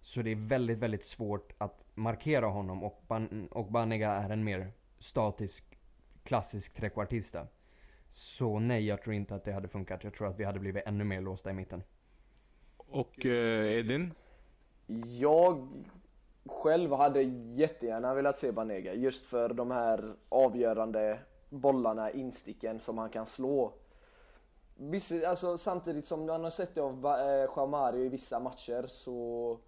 Så 0.02 0.22
det 0.22 0.32
är 0.32 0.36
väldigt, 0.36 0.78
väldigt 0.78 1.06
svårt 1.06 1.54
att 1.58 1.86
markera 1.96 2.46
honom 2.46 2.84
och, 2.84 3.04
Ban 3.08 3.48
och 3.52 3.72
Banega 3.72 4.12
är 4.12 4.30
en 4.30 4.44
mer 4.44 4.72
statisk, 5.00 5.80
klassisk 6.24 6.74
trekvartista. 6.74 7.48
Så 8.10 8.60
nej, 8.60 8.88
jag 8.88 9.02
tror 9.02 9.16
inte 9.16 9.36
att 9.36 9.44
det 9.44 9.52
hade 9.52 9.68
funkat. 9.68 10.04
Jag 10.04 10.14
tror 10.14 10.28
att 10.28 10.40
vi 10.40 10.44
hade 10.44 10.60
blivit 10.60 10.84
ännu 10.86 11.04
mer 11.04 11.22
låsta 11.22 11.50
i 11.50 11.54
mitten. 11.54 11.84
Och 12.78 13.26
eh, 13.26 13.80
Edin? 13.80 14.14
Jag 15.20 15.68
själv 16.46 16.94
hade 16.94 17.22
jättegärna 17.22 18.14
velat 18.14 18.38
se 18.38 18.52
Banega 18.52 18.94
just 18.94 19.26
för 19.26 19.50
de 19.50 19.72
här 19.72 20.16
avgörande 20.30 21.20
bollarna, 21.50 22.12
insticken 22.12 22.80
som 22.80 22.98
han 22.98 23.10
kan 23.10 23.26
slå. 23.26 23.74
Visst, 24.76 25.12
alltså, 25.24 25.58
samtidigt 25.58 26.06
som 26.06 26.26
man 26.26 26.44
har 26.44 26.52
sett 26.52 26.76
det 26.76 26.82
av 26.82 27.06
eh, 27.06 27.68
Mario 27.68 28.06
i 28.06 28.10
vissa 28.10 28.40
matcher 28.40 28.86
så 28.88 29.60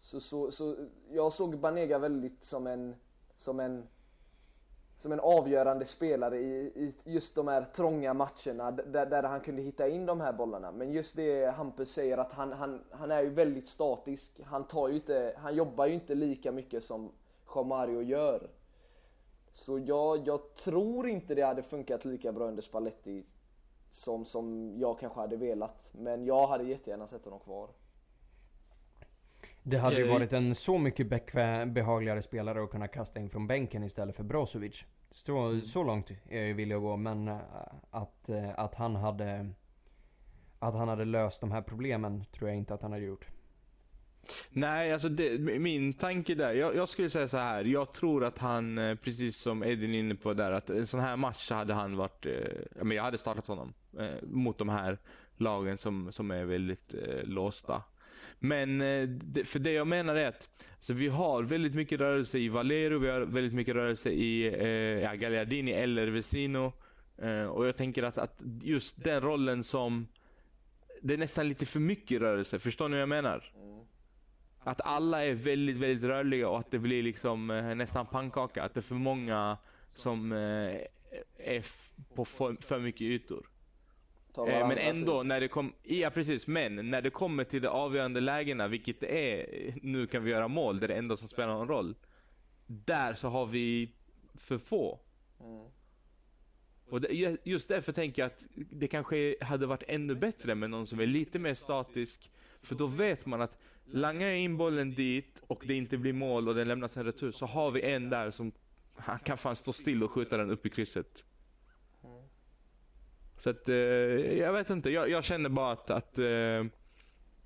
Så, 0.00 0.20
så, 0.20 0.50
så 0.50 0.76
jag 1.10 1.32
såg 1.32 1.58
Banega 1.58 1.98
väldigt 1.98 2.44
som 2.44 2.66
en, 2.66 2.94
som 3.38 3.60
en 3.60 3.86
som 4.98 5.12
en 5.12 5.20
avgörande 5.20 5.84
spelare 5.84 6.38
i, 6.38 6.72
i 6.74 6.94
just 7.04 7.34
de 7.34 7.48
här 7.48 7.66
trånga 7.74 8.14
matcherna 8.14 8.70
där, 8.70 9.06
där 9.06 9.22
han 9.22 9.40
kunde 9.40 9.62
hitta 9.62 9.88
in 9.88 10.06
de 10.06 10.20
här 10.20 10.32
bollarna. 10.32 10.72
Men 10.72 10.92
just 10.92 11.16
det 11.16 11.54
Hampus 11.54 11.92
säger 11.92 12.18
att 12.18 12.32
han, 12.32 12.52
han, 12.52 12.80
han 12.90 13.10
är 13.10 13.22
ju 13.22 13.30
väldigt 13.30 13.68
statisk. 13.68 14.40
Han, 14.44 14.64
tar 14.64 14.88
ju 14.88 14.94
inte, 14.94 15.34
han 15.36 15.54
jobbar 15.54 15.86
ju 15.86 15.94
inte 15.94 16.14
lika 16.14 16.52
mycket 16.52 16.84
som 16.84 17.12
Jean-Mario 17.54 18.02
gör. 18.02 18.48
Så 19.52 19.78
jag, 19.78 20.28
jag 20.28 20.54
tror 20.54 21.08
inte 21.08 21.34
det 21.34 21.42
hade 21.42 21.62
funkat 21.62 22.04
lika 22.04 22.32
bra 22.32 22.46
under 22.46 22.62
Spalletti 22.62 23.24
som, 23.90 24.24
som 24.24 24.74
jag 24.78 24.98
kanske 24.98 25.20
hade 25.20 25.36
velat. 25.36 25.90
Men 25.92 26.24
jag 26.24 26.46
hade 26.46 26.64
jättegärna 26.64 27.06
sett 27.06 27.24
honom 27.24 27.40
kvar. 27.40 27.68
Det 29.66 29.78
hade 29.78 29.96
ju 29.96 30.08
varit 30.08 30.32
en 30.32 30.54
så 30.54 30.78
mycket 30.78 31.08
behagligare 31.66 32.22
spelare 32.22 32.64
att 32.64 32.70
kunna 32.70 32.88
kasta 32.88 33.20
in 33.20 33.30
från 33.30 33.46
bänken 33.46 33.84
istället 33.84 34.16
för 34.16 34.24
Brozovic. 34.24 34.84
Så, 35.10 35.38
mm. 35.38 35.60
så 35.60 35.82
långt 35.82 36.10
är 36.10 36.38
jag 36.38 36.46
ju 36.46 36.52
villig 36.52 36.74
att 36.74 36.82
gå, 36.82 36.96
men 36.96 37.28
äh, 37.28 37.38
att, 37.90 38.28
äh, 38.28 38.50
att 38.56 38.74
han 38.74 38.96
hade 38.96 39.50
att 40.58 40.74
han 40.74 40.88
hade 40.88 41.04
löst 41.04 41.40
de 41.40 41.52
här 41.52 41.62
problemen 41.62 42.24
tror 42.32 42.48
jag 42.48 42.58
inte 42.58 42.74
att 42.74 42.82
han 42.82 42.92
hade 42.92 43.04
gjort. 43.04 43.26
Nej, 44.50 44.92
alltså 44.92 45.08
det, 45.08 45.38
min 45.38 45.92
tanke 45.92 46.34
där, 46.34 46.52
jag, 46.52 46.76
jag, 46.76 46.88
skulle 46.88 47.10
säga 47.10 47.28
så 47.28 47.36
här. 47.36 47.64
Jag 47.64 47.92
tror 47.92 48.24
att 48.24 48.38
han, 48.38 48.78
eh, 48.78 48.94
precis 48.94 49.36
som 49.36 49.64
Edin 49.64 49.94
är 49.94 49.98
inne 49.98 50.14
på 50.14 50.34
där, 50.34 50.52
att 50.52 50.70
en 50.70 50.86
sån 50.86 51.00
här 51.00 51.16
match 51.16 51.50
hade 51.50 51.74
han 51.74 51.96
varit, 51.96 52.26
eh, 52.26 52.92
jag 52.94 53.02
hade 53.02 53.18
startat 53.18 53.46
honom 53.46 53.74
eh, 53.98 54.22
mot 54.22 54.58
de 54.58 54.68
här 54.68 54.98
lagen 55.36 55.78
som, 55.78 56.12
som 56.12 56.30
är 56.30 56.44
väldigt 56.44 56.94
eh, 56.94 57.24
låsta. 57.24 57.82
Men 58.44 58.80
eh, 58.80 59.08
för 59.44 59.58
det 59.58 59.72
jag 59.72 59.86
menar 59.86 60.16
är 60.16 60.26
att 60.26 60.48
alltså, 60.74 60.92
vi 60.92 61.08
har 61.08 61.42
väldigt 61.42 61.74
mycket 61.74 62.00
rörelse 62.00 62.38
i 62.38 62.48
Valero, 62.48 62.98
vi 62.98 63.08
har 63.08 63.20
väldigt 63.20 63.54
mycket 63.54 63.74
rörelse 63.74 64.10
i 64.10 64.46
eh, 64.46 65.02
ja, 65.02 65.14
Gagliardini 65.14 65.72
eller 65.72 66.06
Vesino. 66.06 66.72
Eh, 67.18 67.44
och 67.44 67.66
jag 67.66 67.76
tänker 67.76 68.02
att, 68.02 68.18
att 68.18 68.42
just 68.62 69.04
den 69.04 69.20
rollen 69.20 69.64
som 69.64 70.06
det 71.02 71.14
är 71.14 71.18
nästan 71.18 71.48
lite 71.48 71.66
för 71.66 71.80
mycket 71.80 72.20
rörelse, 72.20 72.58
förstår 72.58 72.88
ni 72.88 72.94
vad 72.94 73.02
jag 73.02 73.08
menar? 73.08 73.52
Mm. 73.56 73.80
Att 74.58 74.80
alla 74.80 75.24
är 75.24 75.34
väldigt, 75.34 75.76
väldigt 75.76 76.04
rörliga 76.04 76.48
och 76.48 76.58
att 76.58 76.70
det 76.70 76.78
blir 76.78 77.02
liksom 77.02 77.50
eh, 77.50 77.74
nästan 77.74 78.06
pannkaka. 78.06 78.62
Att 78.62 78.74
det 78.74 78.80
är 78.80 78.82
för 78.82 78.94
många 78.94 79.58
som 79.94 80.32
eh, 80.32 80.38
är 81.38 81.64
på 82.14 82.24
för, 82.24 82.56
för 82.60 82.78
mycket 82.78 83.02
ytor. 83.02 83.46
Eh, 84.38 84.68
men 84.68 84.78
ändå, 84.78 85.22
när 85.22 85.40
det 85.40 85.48
kom, 85.48 85.72
ja 85.82 86.10
precis, 86.10 86.46
men 86.46 86.90
när 86.90 87.02
det 87.02 87.10
kommer 87.10 87.44
till 87.44 87.62
de 87.62 87.68
avgörande 87.68 88.20
lägena, 88.20 88.68
vilket 88.68 89.00
det 89.00 89.32
är, 89.32 89.74
nu 89.82 90.06
kan 90.06 90.24
vi 90.24 90.30
göra 90.30 90.48
mål, 90.48 90.80
det 90.80 90.86
är 90.86 90.88
det 90.88 90.94
enda 90.94 91.16
som 91.16 91.28
spelar 91.28 91.54
någon 91.54 91.68
roll. 91.68 91.94
Där 92.66 93.14
så 93.14 93.28
har 93.28 93.46
vi 93.46 93.94
för 94.34 94.58
få. 94.58 95.00
Mm. 95.40 95.66
Och 96.86 97.00
det, 97.00 97.36
just 97.44 97.68
därför 97.68 97.92
tänker 97.92 98.22
jag 98.22 98.26
att 98.26 98.46
det 98.54 98.88
kanske 98.88 99.36
hade 99.40 99.66
varit 99.66 99.82
ännu 99.88 100.14
bättre 100.14 100.54
med 100.54 100.70
någon 100.70 100.86
som 100.86 101.00
är 101.00 101.06
lite 101.06 101.38
mer 101.38 101.54
statisk. 101.54 102.30
För 102.62 102.74
då 102.74 102.86
vet 102.86 103.26
man 103.26 103.40
att 103.40 103.58
langar 103.84 104.26
jag 104.26 104.38
in 104.38 104.56
bollen 104.56 104.94
dit 104.94 105.42
och 105.46 105.62
det 105.66 105.74
inte 105.74 105.98
blir 105.98 106.12
mål 106.12 106.48
och 106.48 106.54
den 106.54 106.68
lämnas 106.68 106.96
en 106.96 107.04
retur 107.04 107.32
så 107.32 107.46
har 107.46 107.70
vi 107.70 107.82
en 107.82 108.10
där 108.10 108.30
som 108.30 108.52
han 108.96 109.18
kan 109.18 109.38
fan 109.38 109.56
stå 109.56 109.72
still 109.72 110.02
och 110.02 110.10
skjuta 110.10 110.36
den 110.36 110.50
upp 110.50 110.66
i 110.66 110.70
krysset. 110.70 111.24
Så 113.38 113.50
att, 113.50 113.68
eh, 113.68 113.76
jag 114.38 114.52
vet 114.52 114.70
inte, 114.70 114.90
jag, 114.90 115.10
jag 115.10 115.24
känner 115.24 115.48
bara 115.48 115.72
att, 115.72 115.90
att, 115.90 116.18
eh, 116.18 116.64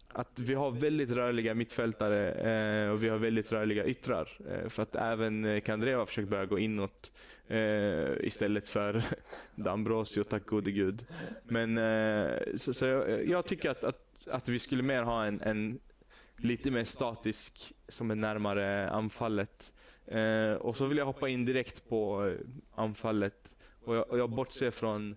att 0.09 0.39
vi 0.39 0.55
har 0.55 0.71
väldigt 0.71 1.11
rörliga 1.11 1.55
mittfältare 1.55 2.33
eh, 2.33 2.91
och 2.91 3.03
vi 3.03 3.09
har 3.09 3.19
väldigt 3.19 3.53
rörliga 3.53 3.85
yttrar. 3.85 4.29
Eh, 4.51 4.69
för 4.69 4.83
att 4.83 4.97
även 4.97 5.45
eh, 5.45 5.61
Kandreva 5.61 5.99
har 5.99 6.07
försökt 6.07 6.29
börja 6.29 6.47
gå 6.47 6.59
inåt 6.59 7.13
eh, 7.49 8.27
istället 8.27 8.69
för 8.69 9.03
Dambrosio, 9.55 10.25
tack 10.25 10.47
gode 10.47 10.71
gud. 10.71 11.07
Men 11.45 11.79
eh, 11.79 12.39
så, 12.57 12.75
så 12.75 12.87
jag, 12.87 13.29
jag, 13.29 13.47
tycker 13.47 13.71
att, 13.71 13.85
att, 13.85 14.29
att 14.31 14.49
vi 14.49 14.59
skulle 14.59 14.83
mer 14.83 15.03
ha 15.03 15.25
en, 15.25 15.41
en 15.41 15.79
lite 16.37 16.71
mer 16.71 16.85
statisk 16.85 17.73
som 17.89 18.11
är 18.11 18.15
närmare 18.15 18.91
anfallet. 18.91 19.73
Eh, 20.07 20.53
och 20.53 20.77
så 20.77 20.87
vill 20.87 20.99
jag 20.99 21.07
hoppa 21.07 21.29
in 21.29 21.45
direkt 21.45 21.89
på 21.89 22.27
eh, 22.27 22.35
anfallet. 22.75 23.57
Och 23.85 23.97
jag, 23.97 24.11
och 24.11 24.19
jag 24.19 24.31
bortser 24.31 24.71
från 24.71 25.17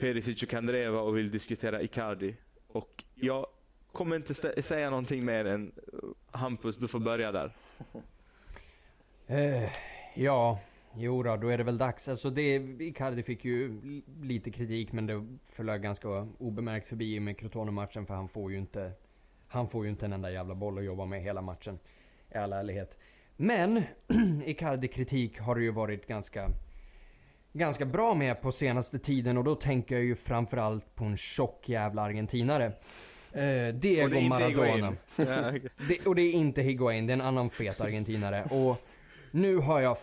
Perisic 0.00 0.42
och 0.42 0.48
Kandreva 0.48 1.00
och 1.00 1.16
vill 1.16 1.30
diskutera 1.30 1.82
Icardi. 1.82 2.36
Och 2.68 3.04
jag 3.14 3.46
kommer 3.92 4.16
inte 4.16 4.62
säga 4.62 4.90
någonting 4.90 5.24
mer 5.24 5.44
än 5.44 5.72
eh, 5.92 5.98
Hampus, 6.30 6.76
du 6.76 6.88
får 6.88 7.00
börja 7.00 7.32
där. 7.32 7.52
Uh, 9.30 9.68
ja, 10.14 10.60
jo 10.96 11.22
då, 11.22 11.36
då 11.36 11.48
är 11.48 11.58
det 11.58 11.64
väl 11.64 11.78
dags. 11.78 12.08
Alltså 12.08 12.30
det, 12.30 12.54
Icardi 12.80 13.22
fick 13.22 13.44
ju 13.44 13.80
lite 14.22 14.50
kritik 14.50 14.92
men 14.92 15.06
det 15.06 15.26
flög 15.48 15.82
ganska 15.82 16.08
obemärkt 16.38 16.88
förbi 16.88 17.20
med 17.20 17.38
Crotone-matchen 17.38 18.06
för 18.06 18.14
han 18.14 18.28
får 18.28 18.50
ju 18.50 18.58
inte 18.58 18.92
han 19.48 19.68
får 19.68 19.84
ju 19.84 19.90
inte 19.90 20.04
en 20.04 20.12
enda 20.12 20.30
jävla 20.30 20.54
boll 20.54 20.78
att 20.78 20.84
jobba 20.84 21.04
med 21.04 21.22
hela 21.22 21.42
matchen. 21.42 21.78
I 22.34 22.38
all 22.38 22.52
ärlighet. 22.52 22.98
Men 23.36 23.82
Icardi-kritik 24.44 25.40
har 25.40 25.54
det 25.54 25.62
ju 25.62 25.70
varit 25.70 26.06
ganska 26.06 26.50
ganska 27.52 27.84
bra 27.84 28.14
med 28.14 28.42
på 28.42 28.52
senaste 28.52 28.98
tiden 28.98 29.38
och 29.38 29.44
då 29.44 29.54
tänker 29.54 29.94
jag 29.94 30.04
ju 30.04 30.16
framförallt 30.16 30.94
på 30.94 31.04
en 31.04 31.16
tjock 31.16 31.68
jävla 31.68 32.02
argentinare. 32.02 32.72
Eh, 33.32 33.74
Diego 33.74 34.16
och 34.16 34.22
Maradona. 34.22 34.92
det, 35.88 36.06
och 36.06 36.14
det 36.14 36.22
är 36.22 36.32
inte 36.32 36.62
Higuain, 36.62 37.06
det 37.06 37.12
är 37.12 37.14
en 37.14 37.20
annan 37.20 37.50
fet 37.50 37.80
argentinare. 37.80 38.44
Och 38.44 38.76
nu 39.30 39.56
har 39.56 39.80
jag, 39.80 39.96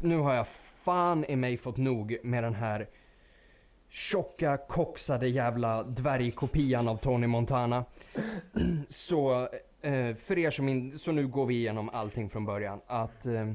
nu 0.00 0.16
har 0.16 0.34
jag 0.34 0.46
fan 0.84 1.24
i 1.24 1.36
mig 1.36 1.56
fått 1.56 1.76
nog 1.76 2.18
med 2.22 2.44
den 2.44 2.54
här 2.54 2.88
tjocka, 3.88 4.56
koksade 4.56 5.28
jävla 5.28 5.82
dvärgkopian 5.82 6.88
av 6.88 6.96
Tony 6.96 7.26
Montana. 7.26 7.84
Så 8.88 9.48
Uh, 9.84 10.14
för 10.14 10.38
er 10.38 10.50
som 10.50 10.68
in, 10.68 10.98
så 10.98 11.12
nu 11.12 11.26
går 11.26 11.46
vi 11.46 11.54
igenom 11.54 11.90
allting 11.92 12.30
från 12.30 12.44
början. 12.44 12.80
Att... 12.86 13.26
Uh, 13.26 13.32
uh, 13.32 13.48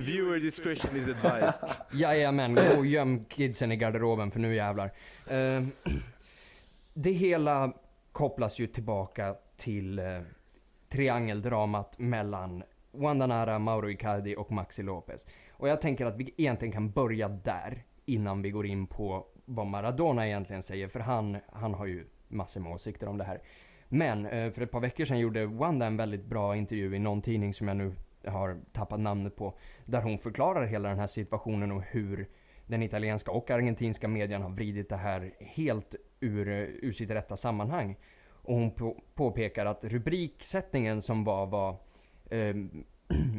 viewer 0.00 0.38
discretion 0.38 0.96
is 0.96 1.08
advised. 1.08 1.54
Jajamän, 1.92 2.54
gå 2.54 2.78
och 2.78 2.86
göm 2.86 3.24
kidsen 3.24 3.72
i 3.72 3.76
garderoben 3.76 4.30
för 4.30 4.40
nu 4.40 4.54
jävlar. 4.54 4.90
Uh, 5.32 5.66
det 6.94 7.12
hela 7.12 7.72
kopplas 8.12 8.58
ju 8.58 8.66
tillbaka 8.66 9.34
till 9.56 9.98
uh, 9.98 10.20
triangeldramat 10.88 11.98
mellan 11.98 12.62
Wandanara, 12.92 13.58
Mauro 13.58 13.90
Icardi 13.90 14.36
och 14.36 14.52
Maxi 14.52 14.82
Lopez. 14.82 15.26
Och 15.52 15.68
jag 15.68 15.80
tänker 15.80 16.06
att 16.06 16.16
vi 16.16 16.34
egentligen 16.36 16.72
kan 16.72 16.90
börja 16.90 17.28
där 17.28 17.84
innan 18.04 18.42
vi 18.42 18.50
går 18.50 18.66
in 18.66 18.86
på 18.86 19.26
vad 19.44 19.66
Maradona 19.66 20.26
egentligen 20.26 20.62
säger. 20.62 20.88
För 20.88 21.00
han, 21.00 21.36
han 21.52 21.74
har 21.74 21.86
ju 21.86 22.06
massor 22.28 22.60
med 22.60 22.72
åsikter 22.72 23.08
om 23.08 23.18
det 23.18 23.24
här. 23.24 23.40
Men 23.88 24.26
eh, 24.26 24.52
för 24.52 24.62
ett 24.62 24.70
par 24.70 24.80
veckor 24.80 25.04
sedan 25.04 25.18
gjorde 25.18 25.46
Wanda 25.46 25.86
en 25.86 25.96
väldigt 25.96 26.24
bra 26.24 26.56
intervju 26.56 26.96
i 26.96 26.98
någon 26.98 27.22
tidning 27.22 27.54
som 27.54 27.68
jag 27.68 27.76
nu 27.76 27.94
har 28.26 28.60
tappat 28.72 29.00
namnet 29.00 29.36
på. 29.36 29.54
Där 29.84 30.02
hon 30.02 30.18
förklarar 30.18 30.66
hela 30.66 30.88
den 30.88 30.98
här 30.98 31.06
situationen 31.06 31.72
och 31.72 31.82
hur 31.82 32.28
den 32.66 32.82
italienska 32.82 33.30
och 33.30 33.50
argentinska 33.50 34.08
medien 34.08 34.42
har 34.42 34.50
vridit 34.50 34.88
det 34.88 34.96
här 34.96 35.34
helt 35.38 35.94
ur, 36.20 36.48
eh, 36.48 36.54
ur 36.58 36.92
sitt 36.92 37.10
rätta 37.10 37.36
sammanhang. 37.36 37.96
Och 38.30 38.54
hon 38.54 38.70
på, 38.70 38.96
påpekar 39.14 39.66
att 39.66 39.84
rubriksättningen 39.84 41.02
som 41.02 41.24
var 41.24 41.46
var 41.46 41.76
eh, 42.30 42.54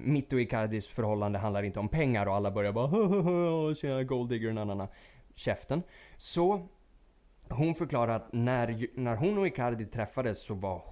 mitt 0.03 0.33
och 0.33 0.41
Icardis 0.41 0.87
förhållande 0.87 1.39
handlar 1.39 1.63
inte 1.63 1.79
om 1.79 1.89
pengar 1.89 2.25
och 2.25 2.35
alla 2.35 2.51
börjar 2.51 2.71
bara 2.71 3.75
tjena 3.75 4.03
golddigger 4.03 4.53
nanana 4.53 4.87
käften. 5.35 5.83
Så 6.17 6.67
hon 7.49 7.75
förklarar 7.75 8.15
att 8.15 8.33
när, 8.33 8.87
när 8.93 9.15
hon 9.15 9.37
och 9.37 9.47
Icardi 9.47 9.85
träffades 9.85 10.45
så 10.45 10.53
var, 10.53 10.83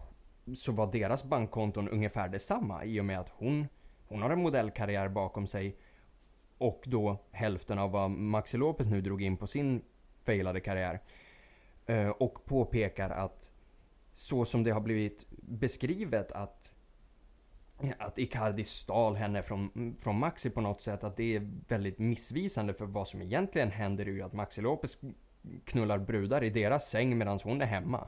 så 0.55 0.71
var 0.71 0.91
deras 0.91 1.23
bankkonton 1.23 1.89
ungefär 1.89 2.29
detsamma 2.29 2.85
i 2.85 2.99
och 2.99 3.05
med 3.05 3.19
att 3.19 3.29
hon, 3.29 3.67
hon 4.07 4.21
har 4.21 4.29
en 4.29 4.41
modellkarriär 4.41 5.09
bakom 5.09 5.47
sig 5.47 5.75
och 6.57 6.83
då 6.85 7.17
hälften 7.31 7.79
av 7.79 7.91
vad 7.91 8.11
Maxi 8.11 8.57
Lopez 8.57 8.87
nu 8.87 9.01
drog 9.01 9.21
in 9.21 9.37
på 9.37 9.47
sin 9.47 9.81
failade 10.23 10.59
karriär. 10.59 10.99
Eh, 11.85 12.09
och 12.09 12.45
påpekar 12.45 13.09
att 13.09 13.49
så 14.13 14.45
som 14.45 14.63
det 14.63 14.71
har 14.71 14.81
blivit 14.81 15.25
beskrivet 15.29 16.31
att 16.31 16.75
att 17.97 18.17
Icardi 18.17 18.63
stal 18.63 19.15
henne 19.15 19.43
från, 19.43 19.95
från 19.99 20.19
Maxi 20.19 20.49
på 20.49 20.61
något 20.61 20.81
sätt, 20.81 21.03
att 21.03 21.17
det 21.17 21.35
är 21.35 21.51
väldigt 21.67 21.99
missvisande 21.99 22.73
för 22.73 22.85
vad 22.85 23.07
som 23.07 23.21
egentligen 23.21 23.71
händer 23.71 24.05
är 24.05 24.11
ju 24.11 24.21
att 24.21 24.33
Maxi 24.33 24.61
Lopez 24.61 24.97
knullar 25.65 25.97
brudar 25.97 26.43
i 26.43 26.49
deras 26.49 26.89
säng 26.89 27.17
medan 27.17 27.39
hon 27.43 27.61
är 27.61 27.65
hemma. 27.65 28.07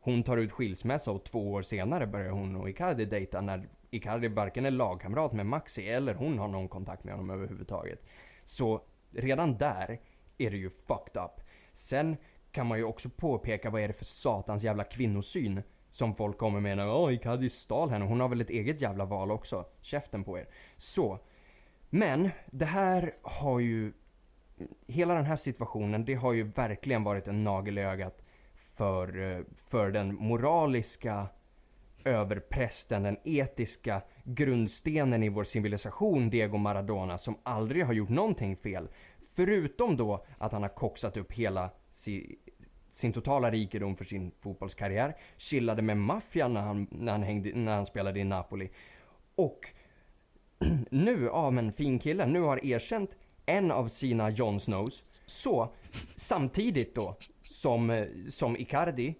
Hon 0.00 0.22
tar 0.22 0.36
ut 0.36 0.52
skilsmässa 0.52 1.10
och 1.10 1.24
två 1.24 1.52
år 1.52 1.62
senare 1.62 2.06
börjar 2.06 2.30
hon 2.30 2.56
och 2.56 2.70
Icardi 2.70 3.04
dejta 3.04 3.40
när 3.40 3.68
Icardi 3.90 4.28
varken 4.28 4.66
är 4.66 4.70
lagkamrat 4.70 5.32
med 5.32 5.46
Maxi 5.46 5.88
eller 5.88 6.14
hon 6.14 6.38
har 6.38 6.48
någon 6.48 6.68
kontakt 6.68 7.04
med 7.04 7.14
honom 7.14 7.30
överhuvudtaget. 7.30 8.04
Så 8.44 8.80
redan 9.10 9.58
där 9.58 10.00
är 10.38 10.50
det 10.50 10.56
ju 10.56 10.70
fucked 10.70 11.22
up. 11.22 11.40
Sen 11.72 12.16
kan 12.52 12.66
man 12.66 12.78
ju 12.78 12.84
också 12.84 13.08
påpeka 13.08 13.70
vad 13.70 13.82
är 13.82 13.88
det 13.88 13.94
för 13.94 14.04
satans 14.04 14.62
jävla 14.62 14.84
kvinnosyn 14.84 15.62
som 15.90 16.14
folk 16.14 16.38
kommer 16.38 16.60
med 16.60 16.76
när 16.76 16.88
åh 16.88 17.14
Icardi 17.14 17.50
stal 17.50 17.90
henne. 17.90 18.04
Hon 18.04 18.20
har 18.20 18.28
väl 18.28 18.40
ett 18.40 18.50
eget 18.50 18.80
jävla 18.80 19.04
val 19.04 19.30
också. 19.30 19.64
Käften 19.80 20.24
på 20.24 20.38
er. 20.38 20.46
Så. 20.76 21.18
Men 21.90 22.30
det 22.46 22.64
här 22.64 23.14
har 23.22 23.60
ju, 23.60 23.92
hela 24.86 25.14
den 25.14 25.24
här 25.24 25.36
situationen, 25.36 26.04
det 26.04 26.14
har 26.14 26.32
ju 26.32 26.42
verkligen 26.42 27.04
varit 27.04 27.28
en 27.28 27.44
nagel 27.44 27.78
i 27.78 27.82
ögat 27.82 28.22
för, 28.74 29.32
eh, 29.32 29.44
för 29.68 29.90
den 29.90 30.14
moraliska 30.14 31.26
överprästen, 32.04 33.02
den 33.02 33.16
etiska 33.24 34.02
grundstenen 34.24 35.22
i 35.22 35.28
vår 35.28 35.44
civilisation, 35.44 36.30
Diego 36.30 36.56
Maradona, 36.56 37.18
som 37.18 37.38
aldrig 37.42 37.86
har 37.86 37.92
gjort 37.92 38.08
någonting 38.08 38.56
fel. 38.56 38.88
Förutom 39.34 39.96
då 39.96 40.24
att 40.38 40.52
han 40.52 40.62
har 40.62 40.68
koxat 40.68 41.16
upp 41.16 41.32
hela 41.32 41.70
si, 41.92 42.38
sin 42.90 43.12
totala 43.12 43.50
rikedom 43.50 43.96
för 43.96 44.04
sin 44.04 44.32
fotbollskarriär, 44.40 45.16
chillade 45.36 45.82
med 45.82 45.96
maffian 45.96 46.54
när 46.54 46.60
han, 46.60 46.86
när 46.90 47.12
han, 47.12 47.22
hängde, 47.22 47.52
när 47.54 47.74
han 47.74 47.86
spelade 47.86 48.20
i 48.20 48.24
Napoli. 48.24 48.70
Och 49.34 49.68
nu, 50.90 51.24
ja 51.24 51.50
men 51.50 51.72
fin 51.72 51.98
kille, 51.98 52.26
nu 52.26 52.40
har 52.40 52.64
erkänt 52.64 53.10
en 53.46 53.70
av 53.70 53.88
sina 53.88 54.30
Jon 54.30 54.60
Snows. 54.60 55.04
Så, 55.26 55.74
samtidigt 56.16 56.94
då, 56.94 57.16
som, 57.44 57.90
eh, 57.90 58.06
som 58.30 58.56
Icardi, 58.56 59.14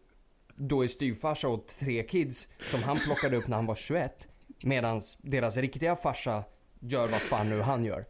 då 0.54 0.84
är 0.84 0.88
styvfarsa 0.88 1.48
åt 1.48 1.78
tre 1.78 2.02
kids 2.02 2.48
som 2.70 2.82
han 2.82 2.96
plockade 2.96 3.36
upp 3.36 3.48
när 3.48 3.56
han 3.56 3.66
var 3.66 3.74
21. 3.74 4.28
Medan 4.62 5.00
deras 5.18 5.56
riktiga 5.56 5.96
farsa 5.96 6.44
gör 6.80 7.06
vad 7.06 7.20
fan 7.20 7.48
nu 7.48 7.60
han 7.60 7.84
gör. 7.84 8.04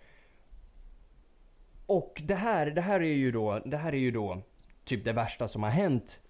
Och 1.87 2.23
det 2.25 2.35
här, 2.35 2.67
det 2.67 2.81
här 2.81 3.01
är 3.01 3.15
ju 3.15 3.33
då, 3.33 3.59
det 3.65 3.77
här 3.77 3.93
är 3.93 3.99
ju 3.99 4.11
då 4.11 4.43
typ 4.85 5.05
det 5.05 5.13
värsta 5.13 5.49
som 5.49 5.63
har 5.63 5.71
hänt 5.71 6.21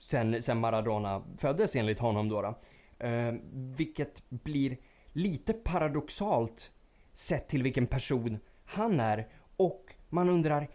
sen, 0.00 0.42
sen 0.42 0.58
Maradona 0.60 1.22
föddes 1.38 1.76
enligt 1.76 1.98
honom 1.98 2.28
då. 2.28 2.42
då. 2.42 2.58
Uh, 3.06 3.34
vilket 3.52 4.22
blir 4.28 4.76
lite 5.12 5.52
paradoxalt 5.52 6.72
sett 7.12 7.48
till 7.48 7.62
vilken 7.62 7.86
person 7.86 8.38
han 8.70 9.00
är. 9.00 9.26
Och 9.56 9.94
man 10.08 10.28
undrar, 10.28 10.68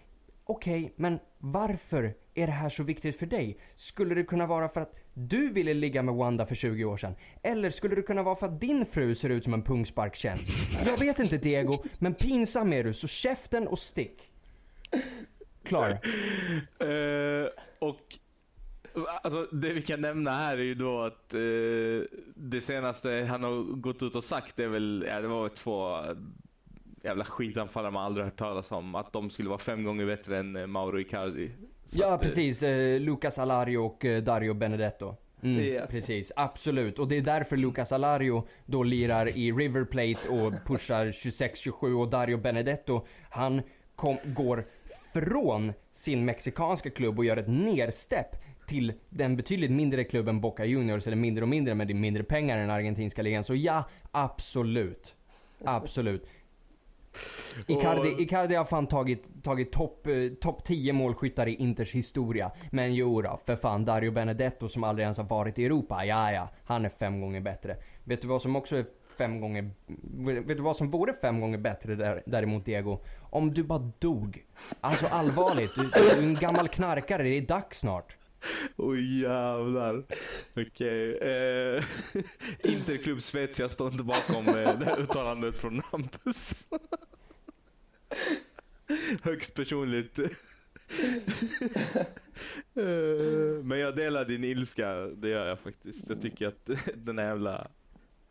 okej, 0.43 0.83
okay, 0.83 0.93
men 0.95 1.19
varför 1.37 2.13
är 2.33 2.47
det 2.47 2.53
här 2.53 2.69
så 2.69 2.83
viktigt 2.83 3.19
för 3.19 3.25
dig? 3.25 3.59
Skulle 3.75 4.15
det 4.15 4.23
kunna 4.23 4.45
vara 4.45 4.69
för 4.69 4.81
att 4.81 4.95
du 5.13 5.49
ville 5.49 5.73
ligga 5.73 6.01
med 6.01 6.15
Wanda 6.15 6.45
för 6.45 6.55
20 6.55 6.85
år 6.85 6.97
sedan? 6.97 7.15
Eller 7.43 7.69
skulle 7.69 7.95
det 7.95 8.01
kunna 8.01 8.23
vara 8.23 8.35
för 8.35 8.45
att 8.45 8.59
din 8.59 8.85
fru 8.85 9.15
ser 9.15 9.29
ut 9.29 9.43
som 9.43 9.53
en 9.53 9.61
pungsparktjänst? 9.61 10.51
Jag 10.85 10.99
vet 10.99 11.19
inte 11.19 11.37
Diego, 11.37 11.83
men 11.99 12.13
pinsam 12.13 12.73
är 12.73 12.83
du, 12.83 12.93
så 12.93 13.07
käften 13.07 13.67
och 13.67 13.79
stick. 13.79 14.29
Klar. 15.63 15.89
uh, 15.89 17.47
och 17.79 17.99
Alltså 19.21 19.43
det 19.51 19.73
vi 19.73 19.81
kan 19.81 20.01
nämna 20.01 20.31
här 20.31 20.57
är 20.57 20.63
ju 20.63 20.75
då 20.75 21.01
att 21.01 21.33
uh, 21.33 22.03
det 22.35 22.61
senaste 22.61 23.27
han 23.29 23.43
har 23.43 23.75
gått 23.75 24.03
ut 24.03 24.15
och 24.15 24.23
sagt 24.23 24.59
är 24.59 24.67
väl, 24.67 25.05
ja 25.07 25.21
det 25.21 25.27
var 25.27 25.49
två 25.49 26.01
jävla 27.05 27.23
skitanfallare 27.25 27.91
man 27.91 28.05
aldrig 28.05 28.25
hört 28.25 28.37
talas 28.37 28.71
om. 28.71 28.95
Att 28.95 29.13
de 29.13 29.29
skulle 29.29 29.49
vara 29.49 29.59
fem 29.59 29.83
gånger 29.83 30.05
bättre 30.05 30.37
än 30.37 30.55
eh, 30.55 30.67
Mauro 30.67 30.99
Icardi. 30.99 31.51
Så 31.85 31.99
ja, 32.01 32.07
att, 32.13 32.21
eh, 32.21 32.25
precis. 32.27 32.63
Eh, 32.63 32.99
Lucas 32.99 33.39
Alario 33.39 33.77
och 33.77 34.05
eh, 34.05 34.23
Dario 34.23 34.53
Benedetto. 34.53 35.15
Mm, 35.43 35.57
Det- 35.57 35.89
Precis, 35.89 36.31
absolut. 36.35 36.99
Och 36.99 37.07
det 37.07 37.17
är 37.17 37.21
därför 37.21 37.57
Lucas 37.57 37.91
Alario 37.91 38.47
då 38.65 38.83
lirar 38.83 39.37
i 39.37 39.51
River 39.51 39.83
Plate 39.85 40.29
och 40.29 40.53
pushar 40.67 41.05
26-27 41.05 41.93
och 42.01 42.07
Dario 42.09 42.37
Benedetto, 42.37 43.05
han 43.29 43.61
kom, 43.95 44.17
går 44.23 44.65
från 45.13 45.73
sin 45.91 46.25
mexikanska 46.25 46.89
klubb 46.89 47.19
och 47.19 47.25
gör 47.25 47.37
ett 47.37 47.47
nerstepp 47.47 48.35
till 48.67 48.93
den 49.09 49.35
betydligt 49.35 49.71
mindre 49.71 50.03
klubben 50.03 50.41
Boca 50.41 50.65
Juniors, 50.65 51.07
eller 51.07 51.17
mindre 51.17 51.41
och 51.43 51.47
mindre 51.49 51.75
men 51.75 51.87
det 51.87 51.93
är 51.93 51.95
mindre 51.95 52.23
pengar 52.23 52.55
än 52.57 52.61
den 52.67 52.71
argentinska 52.77 53.21
ligan. 53.21 53.43
Så 53.43 53.55
ja, 53.55 53.83
absolut. 54.11 55.15
Absolut. 55.63 56.27
Icardi, 57.68 58.13
Och- 58.16 58.20
Icardi 58.20 58.55
har 58.55 58.66
fan 58.66 58.88
tagit, 58.88 59.43
tagit 59.43 59.72
topp 59.72 60.07
eh, 60.07 60.13
top 60.41 60.63
10 60.63 60.93
målskyttar 60.93 61.47
i 61.47 61.55
Inters 61.55 61.91
historia. 61.91 62.51
Men 62.72 62.93
jo 62.95 63.22
då, 63.22 63.39
för 63.45 63.55
fan 63.55 63.86
Dario 63.86 64.11
Benedetto 64.11 64.70
som 64.70 64.84
aldrig 64.84 65.03
ens 65.03 65.18
har 65.18 65.26
varit 65.26 65.59
i 65.59 65.66
Europa, 65.66 66.05
ja 66.05 66.32
ja, 66.32 66.49
han 66.66 66.86
är 66.86 66.89
fem 66.89 67.22
gånger 67.22 67.41
bättre. 67.41 67.78
Vet 68.03 68.22
du 68.22 68.28
vad 68.28 68.41
som 68.41 68.55
också 68.55 68.76
är 68.76 68.86
fem 69.18 69.41
gånger, 69.41 69.70
vet 70.41 70.57
du 70.57 70.63
vad 70.63 70.76
som 70.78 70.91
vore 70.91 71.13
fem 71.22 71.41
gånger 71.41 71.57
bättre 71.57 71.95
där, 71.95 72.24
däremot 72.26 72.66
Diego? 72.66 72.99
Om 73.22 73.53
du 73.53 73.63
bara 73.63 73.91
dog. 73.99 74.43
Alltså 74.82 75.07
allvarligt, 75.07 75.76
du, 75.76 75.84
du 75.93 76.09
är 76.09 76.18
en 76.18 76.34
gammal 76.36 76.68
knarkare, 76.68 77.24
det 77.24 77.30
är 77.38 77.41
dags 77.41 77.80
snart. 77.80 78.16
Oj 78.75 79.21
jävlar. 79.21 80.03
Okej. 80.55 81.17
Eh, 81.17 81.83
Interklubb 82.71 83.25
jag 83.59 83.71
står 83.71 83.91
inte 83.91 84.03
bakom 84.03 84.47
eh, 84.47 84.79
det 84.79 84.85
här 84.85 84.99
uttalandet 85.01 85.57
från 85.57 85.81
Hampus. 85.91 86.67
Högst 89.21 89.53
personligt. 89.53 90.19
Eh, 90.19 90.29
Men 93.63 93.79
jag 93.79 93.95
delar 93.95 94.25
din 94.25 94.43
ilska, 94.43 94.95
det 94.95 95.29
gör 95.29 95.47
jag 95.47 95.59
faktiskt. 95.59 96.09
Jag 96.09 96.21
tycker 96.21 96.47
att 96.47 96.69
den 96.95 97.19
här 97.19 97.25
jävla 97.25 97.67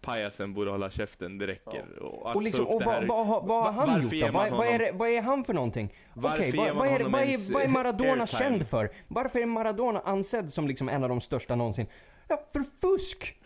pajasen 0.04 0.54
borde 0.54 0.70
hålla 0.70 0.90
käften, 0.90 1.38
det 1.38 1.46
räcker. 1.46 1.98
Och, 2.02 2.30
att 2.30 2.36
Och, 2.36 2.42
liksom, 2.42 2.66
och 2.66 2.80
det 2.80 2.86
vad, 2.86 2.94
här- 2.94 3.06
vad, 3.06 3.26
har- 3.26 3.42
vad 3.46 3.64
har 3.64 3.72
han 3.72 4.02
varför 4.02 4.16
gjort 4.16 4.26
då? 4.32 4.38
Vad, 4.38 4.50
vad, 4.50 4.66
är 4.66 4.92
vad 4.92 5.08
är 5.08 5.22
han 5.22 5.44
för 5.44 5.52
någonting? 5.54 5.94
Varför 6.14 6.44
ger 6.44 6.56
vad, 6.56 6.76
vad, 6.76 6.86
är, 6.88 7.04
vad, 7.04 7.22
är, 7.22 7.52
vad 7.52 7.62
är 7.62 7.68
Maradona 7.68 8.10
airtime? 8.10 8.26
känd 8.38 8.68
för? 8.68 8.90
Varför 9.08 9.38
är 9.38 9.46
Maradona 9.46 10.00
ansedd 10.00 10.52
som 10.52 10.68
liksom 10.68 10.88
en 10.88 11.02
av 11.02 11.08
de 11.08 11.20
största 11.20 11.54
någonsin? 11.54 11.86
Ja, 12.28 12.42
för 12.52 12.64
fusk! 12.80 13.40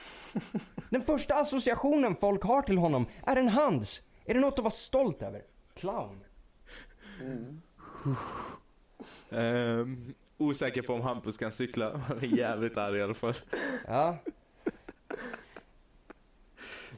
Den 0.90 1.02
första 1.02 1.34
associationen 1.34 2.16
folk 2.16 2.42
har 2.42 2.62
till 2.62 2.78
honom 2.78 3.06
är 3.26 3.36
en 3.36 3.48
hands. 3.48 4.00
Är 4.24 4.34
det 4.34 4.40
något 4.40 4.52
att 4.58 4.58
vara 4.64 4.70
stolt 4.70 5.22
över? 5.22 5.42
Clown. 5.74 6.20
Ehm, 9.30 10.14
osäker 10.38 10.82
på 10.82 10.94
om 10.94 11.00
Hampus 11.00 11.36
kan 11.36 11.52
cykla. 11.52 11.96
Han 12.08 12.18
är 12.18 12.22
jävligt 12.38 12.76
arg 12.76 12.98
i 12.98 13.02
alla 13.02 13.14
fall. 13.14 13.34
Ja. 13.86 14.16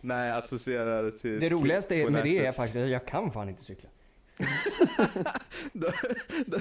Nej, 0.00 0.30
associerar 0.30 1.10
till... 1.10 1.40
Det 1.40 1.48
roligaste 1.48 2.04
på 2.04 2.10
med 2.10 2.24
det 2.24 2.46
är 2.46 2.52
faktiskt 2.52 2.76
att 2.76 2.90
jag 2.90 3.06
kan 3.06 3.32
fan 3.32 3.48
inte 3.48 3.64
cykla. 3.64 3.88
då, 5.72 5.88
då, 6.46 6.58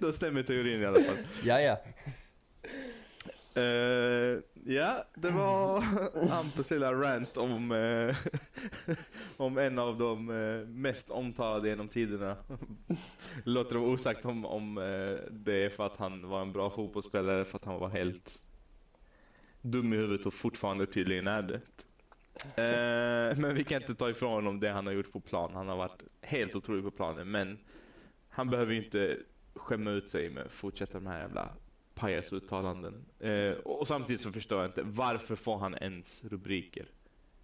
då 0.00 0.12
stämmer 0.12 0.42
teorin 0.42 0.82
i 0.82 0.86
alla 0.86 1.00
fall. 1.00 1.16
Ja, 1.42 1.60
ja. 1.60 1.78
Eh, 3.56 4.40
ja, 4.64 5.04
det 5.14 5.30
var 5.30 5.80
Hampus 6.28 6.70
lilla 6.70 6.92
rant 6.92 7.36
om, 7.36 7.72
eh, 7.72 8.16
om 9.36 9.58
en 9.58 9.78
av 9.78 9.98
de 9.98 10.30
eh, 10.30 10.68
mest 10.68 11.10
omtalade 11.10 11.68
genom 11.68 11.88
tiderna. 11.88 12.36
Låter 13.44 13.72
det 13.72 13.78
vara 13.78 13.90
osagt 13.90 14.24
om, 14.24 14.44
om 14.44 14.74
det 15.30 15.64
är 15.64 15.68
för 15.68 15.86
att 15.86 15.96
han 15.96 16.28
var 16.28 16.42
en 16.42 16.52
bra 16.52 16.70
fotbollsspelare 16.70 17.44
för 17.44 17.56
att 17.56 17.64
han 17.64 17.80
var 17.80 17.88
helt 17.88 18.42
dum 19.60 19.92
i 19.92 19.96
huvudet 19.96 20.26
och 20.26 20.34
fortfarande 20.34 20.86
tydligen 20.86 21.26
är 21.26 21.42
det. 21.42 21.60
Eh, 22.42 23.36
men 23.36 23.54
vi 23.54 23.64
kan 23.64 23.80
inte 23.80 23.94
ta 23.94 24.10
ifrån 24.10 24.32
honom 24.32 24.60
det 24.60 24.70
han 24.70 24.86
har 24.86 24.92
gjort 24.92 25.12
på 25.12 25.20
plan. 25.20 25.54
Han 25.54 25.68
har 25.68 25.76
varit 25.76 26.02
helt 26.20 26.56
otrolig 26.56 26.84
på 26.84 26.90
planen. 26.90 27.30
Men 27.30 27.58
han 28.28 28.50
behöver 28.50 28.72
ju 28.72 28.84
inte 28.84 29.18
skämma 29.54 29.90
ut 29.90 30.10
sig 30.10 30.30
med 30.30 30.42
att 30.44 30.52
fortsätta 30.52 30.92
de 30.92 31.06
här 31.06 31.20
jävla 31.20 31.48
pajasuttalanden. 31.94 33.04
Eh, 33.18 33.52
och 33.52 33.88
samtidigt 33.88 34.20
så 34.20 34.32
förstår 34.32 34.60
jag 34.60 34.68
inte, 34.68 34.82
varför 34.82 35.36
får 35.36 35.58
han 35.58 35.74
ens 35.74 36.24
rubriker? 36.24 36.86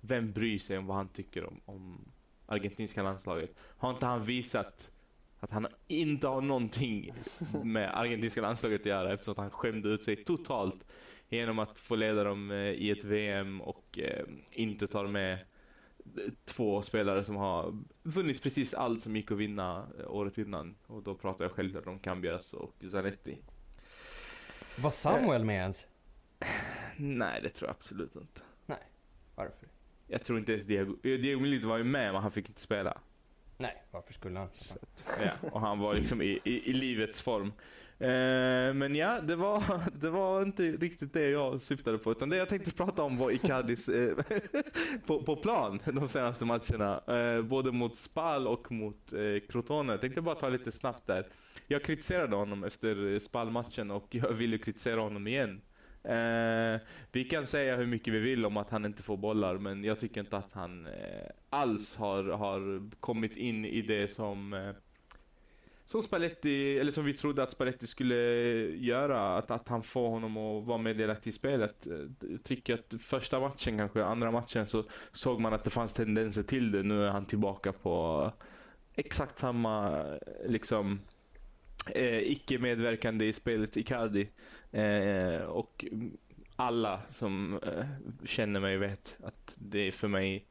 Vem 0.01 0.32
bryr 0.32 0.59
sig 0.59 0.78
om 0.78 0.86
vad 0.86 0.97
han 0.97 1.09
tycker 1.09 1.45
om, 1.45 1.61
om 1.64 1.99
argentinska 2.47 3.03
landslaget? 3.03 3.55
Har 3.59 3.91
inte 3.91 4.07
han 4.07 4.24
visat 4.24 4.91
att 5.41 5.51
han 5.51 5.66
inte 5.88 6.28
har 6.28 6.41
någonting 6.41 7.12
med 7.64 7.99
argentinska 7.99 8.41
landslaget 8.41 8.80
att 8.80 8.86
göra 8.86 9.12
eftersom 9.12 9.32
att 9.32 9.38
han 9.38 9.51
skämde 9.51 9.88
ut 9.88 10.03
sig 10.03 10.24
totalt 10.24 10.84
genom 11.31 11.59
att 11.59 11.78
få 11.78 11.97
leda 11.97 12.24
dem 12.24 12.51
eh, 12.51 12.57
i 12.57 12.91
ett 12.91 13.05
VM 13.05 13.61
och 13.61 13.99
eh, 13.99 14.24
inte 14.51 14.87
tar 14.87 15.07
med 15.07 15.39
två 16.45 16.83
spelare 16.83 17.24
som 17.24 17.37
har 17.37 17.78
vunnit 18.03 18.43
precis 18.43 18.74
allt 18.74 19.03
som 19.03 19.16
gick 19.16 19.31
att 19.31 19.39
vinna 19.39 19.87
eh, 19.99 20.11
året 20.11 20.39
innan. 20.39 20.74
Och 20.87 21.03
då 21.03 21.14
pratar 21.14 21.45
jag 21.45 21.53
självklart 21.53 21.87
om 21.87 21.99
Cambias 21.99 22.53
och 22.53 22.74
Zanetti. 22.91 23.39
Var 24.78 24.91
Samuel 24.91 25.45
med 25.45 25.57
ens? 25.57 25.87
Nej, 26.97 27.41
det 27.43 27.51
tror 27.51 27.68
jag 27.68 27.76
absolut 27.76 28.16
inte. 28.16 28.41
Varför? 29.35 29.68
Jag 30.07 30.24
tror 30.24 30.39
inte 30.39 30.53
ens 30.53 30.64
Diego, 30.64 30.97
Diego 31.03 31.41
Milito 31.41 31.68
var 31.68 31.78
ju 31.78 31.85
med 31.85 32.12
men 32.12 32.22
han 32.22 32.33
fick 32.33 32.49
inte 32.49 32.61
spela. 32.61 33.01
Nej, 33.59 33.83
varför 33.91 34.12
skulle 34.12 34.39
han? 34.39 34.49
Så 34.53 34.78
ja, 35.22 35.49
och 35.53 35.61
han 35.61 35.78
var 35.78 35.95
liksom 35.95 36.22
i, 36.22 36.41
i, 36.45 36.70
i 36.70 36.72
livets 36.72 37.22
form. 37.22 37.53
Eh, 38.01 38.74
men 38.74 38.94
ja, 38.94 39.20
det 39.20 39.36
var, 39.36 39.62
det 40.01 40.11
var 40.11 40.42
inte 40.42 40.62
riktigt 40.62 41.12
det 41.12 41.30
jag 41.30 41.61
syftade 41.61 41.98
på. 41.98 42.12
Utan 42.12 42.28
det 42.28 42.36
jag 42.36 42.48
tänkte 42.48 42.72
prata 42.72 43.03
om 43.03 43.18
var 43.18 43.30
Icardis 43.30 43.88
eh, 43.88 44.16
på, 45.07 45.22
på 45.22 45.36
plan 45.36 45.80
de 45.84 46.09
senaste 46.09 46.44
matcherna. 46.44 47.01
Eh, 47.07 47.42
både 47.42 47.72
mot 47.72 47.96
Spal 47.96 48.46
och 48.46 48.72
mot 48.72 49.12
Crotone. 49.48 49.92
Jag 49.92 50.01
tänkte 50.01 50.20
bara 50.20 50.34
ta 50.34 50.48
lite 50.48 50.72
snabbt 50.72 51.07
där. 51.07 51.26
Jag 51.66 51.84
kritiserade 51.84 52.36
honom 52.36 52.64
efter 52.64 53.18
Spal-matchen 53.18 53.90
och 53.90 54.07
jag 54.14 54.32
ville 54.32 54.59
kritisera 54.59 55.01
honom 55.01 55.26
igen. 55.26 55.61
Eh, 56.05 56.80
vi 57.12 57.24
kan 57.24 57.46
säga 57.46 57.76
hur 57.76 57.86
mycket 57.86 58.14
vi 58.14 58.18
vill 58.18 58.46
om 58.46 58.57
att 58.57 58.70
han 58.70 58.84
inte 58.84 59.03
får 59.03 59.16
bollar, 59.16 59.59
men 59.59 59.84
jag 59.84 60.01
tycker 60.01 60.20
inte 60.20 60.36
att 60.36 60.53
han 60.53 60.86
eh, 60.86 61.30
alls 61.51 61.96
har, 61.96 62.24
har 62.24 62.90
kommit 63.01 63.36
in 63.36 63.64
i 63.64 63.82
det 63.82 64.09
som 64.09 64.53
eh, 64.53 64.70
som 65.91 66.03
Spalletti, 66.03 66.78
eller 66.78 66.93
som 66.93 67.05
vi 67.05 67.12
trodde 67.12 67.43
att 67.43 67.53
Spalletti 67.53 67.86
skulle 67.86 68.14
göra, 68.76 69.36
att, 69.36 69.51
att 69.51 69.68
han 69.68 69.82
får 69.82 70.09
honom 70.09 70.36
att 70.36 70.66
vara 70.66 70.78
med 70.78 70.97
delaktig 70.97 71.30
i 71.30 71.32
spelet. 71.32 71.86
Eh, 71.86 71.93
jag 72.30 72.43
tycker 72.45 72.74
att 72.74 72.95
första 73.03 73.41
matchen 73.41 73.78
kanske, 73.78 74.05
andra 74.05 74.30
matchen 74.30 74.66
så 74.66 74.84
såg 75.12 75.41
man 75.41 75.55
att 75.55 75.64
det 75.64 75.70
fanns 75.70 75.93
tendenser 75.93 76.43
till 76.43 76.70
det. 76.70 76.82
Nu 76.82 77.05
är 77.05 77.11
han 77.11 77.26
tillbaka 77.26 77.72
på 77.72 78.32
exakt 78.95 79.38
samma 79.38 80.05
liksom 80.47 81.01
eh, 81.95 82.18
icke 82.18 82.59
medverkande 82.59 83.24
i 83.24 83.32
spelet 83.32 83.76
Icardi. 83.76 84.28
Eh, 84.70 85.43
och 85.43 85.84
alla 86.57 87.01
som 87.11 87.61
eh, 87.62 87.86
känner 88.24 88.61
mig 88.61 88.76
vet 88.76 89.16
att 89.22 89.57
det 89.59 89.78
är 89.78 89.93
för 89.93 90.09
mig 90.09 90.47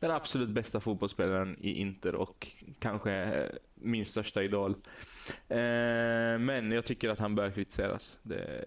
den 0.00 0.10
absolut 0.10 0.48
bästa 0.48 0.80
fotbollsspelaren 0.80 1.56
i 1.60 1.72
Inter 1.72 2.14
och 2.14 2.48
kanske 2.78 3.12
eh, 3.12 3.50
min 3.74 4.06
största 4.06 4.42
idol. 4.42 4.70
Eh, 5.48 5.58
men 6.38 6.72
jag 6.72 6.84
tycker 6.84 7.08
att 7.08 7.18
han 7.18 7.34
bör 7.34 7.50
kritiseras. 7.50 8.18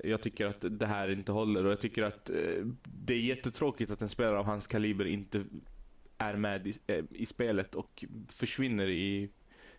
Jag 0.03 0.21
tycker 0.21 0.45
att 0.45 0.65
det 0.69 0.85
här 0.85 1.09
inte 1.09 1.31
håller 1.31 1.65
och 1.65 1.71
jag 1.71 1.79
tycker 1.79 2.03
att 2.03 2.29
eh, 2.29 2.65
det 2.83 3.13
är 3.13 3.19
jättetråkigt 3.19 3.91
att 3.91 4.01
en 4.01 4.09
spelare 4.09 4.39
av 4.39 4.45
hans 4.45 4.67
kaliber 4.67 5.05
inte 5.05 5.45
är 6.17 6.33
med 6.33 6.67
i, 6.67 6.73
i 7.11 7.25
spelet 7.25 7.75
och 7.75 8.05
försvinner 8.29 8.87
i, 8.87 9.29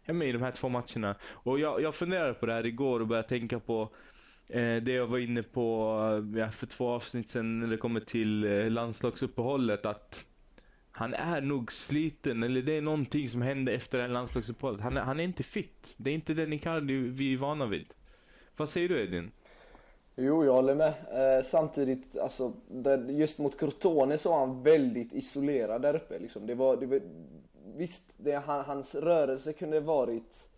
i 0.07 0.33
de 0.33 0.43
här 0.43 0.51
två 0.51 0.69
matcherna. 0.69 1.17
Och 1.25 1.61
jag, 1.61 1.83
jag 1.83 1.95
funderade 1.95 2.35
på 2.35 2.47
det 2.47 2.53
här 2.53 2.67
igår 2.67 3.01
och 3.01 3.07
började 3.07 3.29
tänka 3.29 3.61
på 3.61 3.95
det 4.83 4.93
jag 4.93 5.07
var 5.07 5.19
inne 5.19 5.43
på 5.43 5.99
för 6.53 6.67
två 6.67 6.89
avsnitt 6.89 7.29
sedan 7.29 7.61
när 7.61 7.67
det 7.67 7.77
kommer 7.77 8.01
till 8.01 8.41
landslagsuppehållet. 8.73 9.87
Att 9.87 10.25
han 10.97 11.15
är 11.15 11.41
nog 11.41 11.73
sliten 11.73 12.43
eller 12.43 12.63
det 12.63 12.77
är 12.77 12.83
någonting 12.83 13.29
som 13.29 13.43
hände 13.43 13.73
efter 13.73 13.99
det 13.99 14.09
landslagsuppehållet. 14.09 14.81
Han, 14.81 14.97
han 14.97 15.21
är 15.21 15.25
inte 15.25 15.43
fit. 15.43 15.95
Det 15.97 16.11
är 16.11 16.15
inte 16.15 16.35
den 16.35 16.53
Icardi 16.53 16.95
vi 16.95 17.35
är 17.35 17.39
vana 17.39 17.67
vid. 17.67 17.87
Vad 18.57 18.69
säger 18.69 18.89
du 18.89 19.03
Edin? 19.03 19.31
Jo, 20.17 20.45
jag 20.45 20.53
håller 20.53 20.75
med. 20.75 20.95
Eh, 21.39 21.45
samtidigt, 21.45 22.19
alltså, 22.19 22.53
just 23.09 23.39
mot 23.39 23.59
Crotone 23.59 24.19
så 24.19 24.31
var 24.31 24.39
han 24.39 24.63
väldigt 24.63 25.13
isolerad 25.13 25.83
där 25.83 25.97
uppe. 25.97 26.19
Liksom. 26.19 26.47
Det 26.47 26.55
var, 26.55 26.77
det 26.77 26.87
var, 26.87 27.01
visst, 27.77 28.15
det, 28.17 28.33
han, 28.33 28.65
hans 28.65 28.95
rörelse 28.95 29.53
kunde 29.53 29.81
varit 29.81 30.49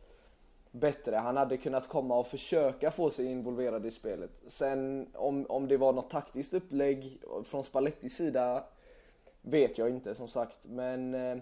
bättre. 0.71 1.17
Han 1.17 1.37
hade 1.37 1.57
kunnat 1.57 1.89
komma 1.89 2.19
och 2.19 2.27
försöka 2.27 2.91
få 2.91 3.11
sig 3.11 3.27
involverad 3.27 3.87
i 3.87 3.91
spelet. 3.91 4.31
Sen 4.49 5.07
om, 5.15 5.47
om 5.49 5.69
det 5.69 5.77
var 5.77 5.93
något 5.93 6.11
taktiskt 6.11 6.55
upplägg 6.55 7.21
från 7.45 7.65
Spallettis 7.65 8.17
sida 8.17 8.65
vet 9.47 9.79
jag 9.79 9.91
inte 9.91 10.15
som 10.15 10.29
sagt. 10.29 10.67
Men 10.67 11.15
eh, 11.15 11.37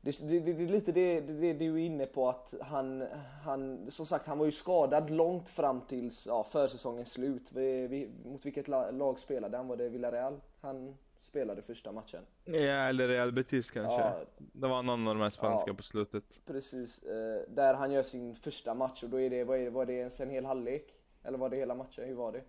det, 0.00 0.18
det, 0.20 0.40
det, 0.40 0.50
är 0.50 0.68
lite 0.68 0.92
det, 0.92 1.20
det, 1.20 1.52
du 1.52 1.74
är 1.74 1.78
inne 1.78 2.06
på 2.06 2.28
att 2.28 2.54
han, 2.60 3.04
han, 3.44 3.90
som 3.90 4.06
sagt 4.06 4.26
han 4.26 4.38
var 4.38 4.46
ju 4.46 4.52
skadad 4.52 5.10
långt 5.10 5.48
fram 5.48 5.80
till 5.80 6.10
ja, 6.26 6.44
försäsongens 6.44 7.12
slut. 7.12 7.52
Vi, 7.52 7.86
vi, 7.86 8.10
mot 8.24 8.46
vilket 8.46 8.68
lag 8.68 9.18
spelade 9.18 9.56
han? 9.56 9.68
Var 9.68 9.76
det 9.76 9.88
Villarreal? 9.88 10.40
Han 10.60 10.96
spelade 11.20 11.62
första 11.62 11.92
matchen. 11.92 12.22
Ja, 12.44 12.52
eller 12.88 13.08
Real 13.08 13.32
Betis 13.32 13.70
kanske. 13.70 14.00
Ja, 14.00 14.20
det 14.36 14.68
var 14.68 14.82
någon 14.82 15.08
av 15.08 15.14
de 15.14 15.22
här 15.22 15.30
spanska 15.30 15.70
ja, 15.70 15.74
på 15.74 15.82
slutet. 15.82 16.40
Precis, 16.46 17.02
eh, 17.02 17.42
där 17.48 17.74
han 17.74 17.92
gör 17.92 18.02
sin 18.02 18.36
första 18.36 18.74
match 18.74 19.02
och 19.02 19.10
då 19.10 19.20
är 19.20 19.30
det, 19.30 19.44
vad 19.44 19.58
är 19.58 19.64
det, 19.64 19.70
var 19.70 19.86
det 19.86 19.92
ens 19.92 20.20
en 20.20 20.30
hel 20.30 20.44
halvlek? 20.44 20.94
Eller 21.22 21.38
var 21.38 21.48
det 21.48 21.56
hela 21.56 21.74
matchen? 21.74 22.04
Hur 22.04 22.14
var 22.14 22.32
det? 22.32 22.42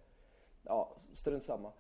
Ja, 0.64 0.96
strunt 1.14 1.44
samma. 1.44 1.68
Eh, 1.68 1.74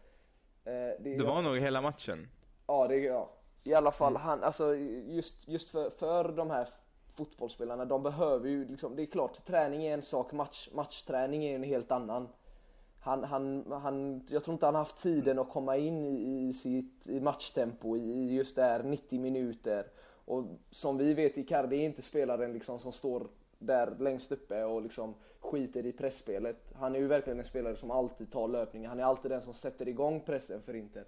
det, 0.63 0.97
det 0.99 1.23
var 1.23 1.35
jag... 1.35 1.43
nog 1.43 1.57
hela 1.57 1.81
matchen. 1.81 2.27
Ja, 2.71 2.87
det, 2.87 2.97
ja. 2.97 3.29
I 3.63 3.73
alla 3.73 3.91
fall, 3.91 4.11
mm. 4.11 4.21
han, 4.21 4.43
alltså 4.43 4.75
just, 4.75 5.47
just 5.47 5.69
för, 5.69 5.89
för 5.89 6.31
de 6.31 6.49
här 6.49 6.67
fotbollsspelarna, 7.13 7.85
de 7.85 8.03
behöver 8.03 8.49
ju 8.49 8.67
liksom, 8.67 8.95
det 8.95 9.01
är 9.01 9.05
klart, 9.05 9.45
träning 9.45 9.85
är 9.85 9.93
en 9.93 10.01
sak, 10.01 10.31
match, 10.31 10.69
matchträning 10.73 11.45
är 11.45 11.55
en 11.55 11.63
helt 11.63 11.91
annan. 11.91 12.27
Han, 12.99 13.23
han, 13.23 13.71
han, 13.71 14.27
jag 14.29 14.43
tror 14.43 14.53
inte 14.53 14.65
han 14.65 14.75
haft 14.75 15.01
tiden 15.01 15.39
att 15.39 15.49
komma 15.49 15.77
in 15.77 16.05
i, 16.05 16.47
i 16.49 16.53
sitt 16.53 17.07
i 17.07 17.19
matchtempo 17.19 17.97
i 17.97 18.35
just 18.35 18.55
där 18.55 18.83
90 18.83 19.19
minuter. 19.19 19.87
Och 20.25 20.43
som 20.69 20.97
vi 20.97 21.13
vet, 21.13 21.37
Icardi 21.37 21.75
är 21.75 21.85
inte 21.85 22.01
spelaren 22.01 22.53
liksom 22.53 22.79
som 22.79 22.91
står 22.91 23.27
där 23.59 23.95
längst 23.99 24.31
uppe 24.31 24.63
och 24.63 24.81
liksom 24.81 25.13
skiter 25.39 25.85
i 25.85 25.91
pressspelet. 25.91 26.73
Han 26.75 26.95
är 26.95 26.99
ju 26.99 27.07
verkligen 27.07 27.39
en 27.39 27.45
spelare 27.45 27.75
som 27.75 27.91
alltid 27.91 28.31
tar 28.31 28.47
löpningen. 28.47 28.89
Han 28.89 28.99
är 28.99 29.03
alltid 29.03 29.31
den 29.31 29.41
som 29.41 29.53
sätter 29.53 29.87
igång 29.87 30.19
pressen 30.19 30.61
för 30.61 30.75
Inter. 30.75 31.05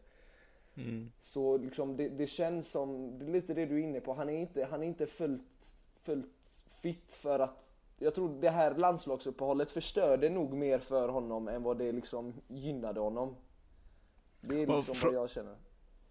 Mm. 0.76 1.12
Så 1.22 1.58
liksom 1.58 1.98
det, 1.98 2.10
det, 2.10 2.28
känns 2.28 2.72
som, 2.72 3.20
det 3.20 3.26
är 3.26 3.30
lite 3.30 3.54
det 3.54 3.66
du 3.66 3.76
är 3.80 3.84
inne 3.84 4.00
på, 4.00 4.14
han 4.14 4.30
är 4.30 4.42
inte, 4.42 4.68
han 4.72 4.84
är 4.84 4.88
inte 4.88 5.08
fullt, 5.08 5.76
fullt 6.02 6.64
fit 6.82 7.14
för 7.14 7.40
att 7.40 7.64
jag 8.00 8.16
tror 8.16 8.42
det 8.42 8.50
här 8.50 8.76
landslagsuppehållet 8.76 9.72
förstörde 9.72 10.30
nog 10.30 10.54
mer 10.54 10.80
för 10.80 11.10
honom 11.10 11.48
än 11.48 11.64
vad 11.64 11.78
det 11.78 11.92
liksom 11.92 12.34
gynnade 12.48 13.00
honom. 13.00 13.36
Det 14.42 14.62
är 14.62 14.68
liksom 14.68 14.96
vad 15.04 15.14
jag 15.14 15.30
känner. 15.30 15.56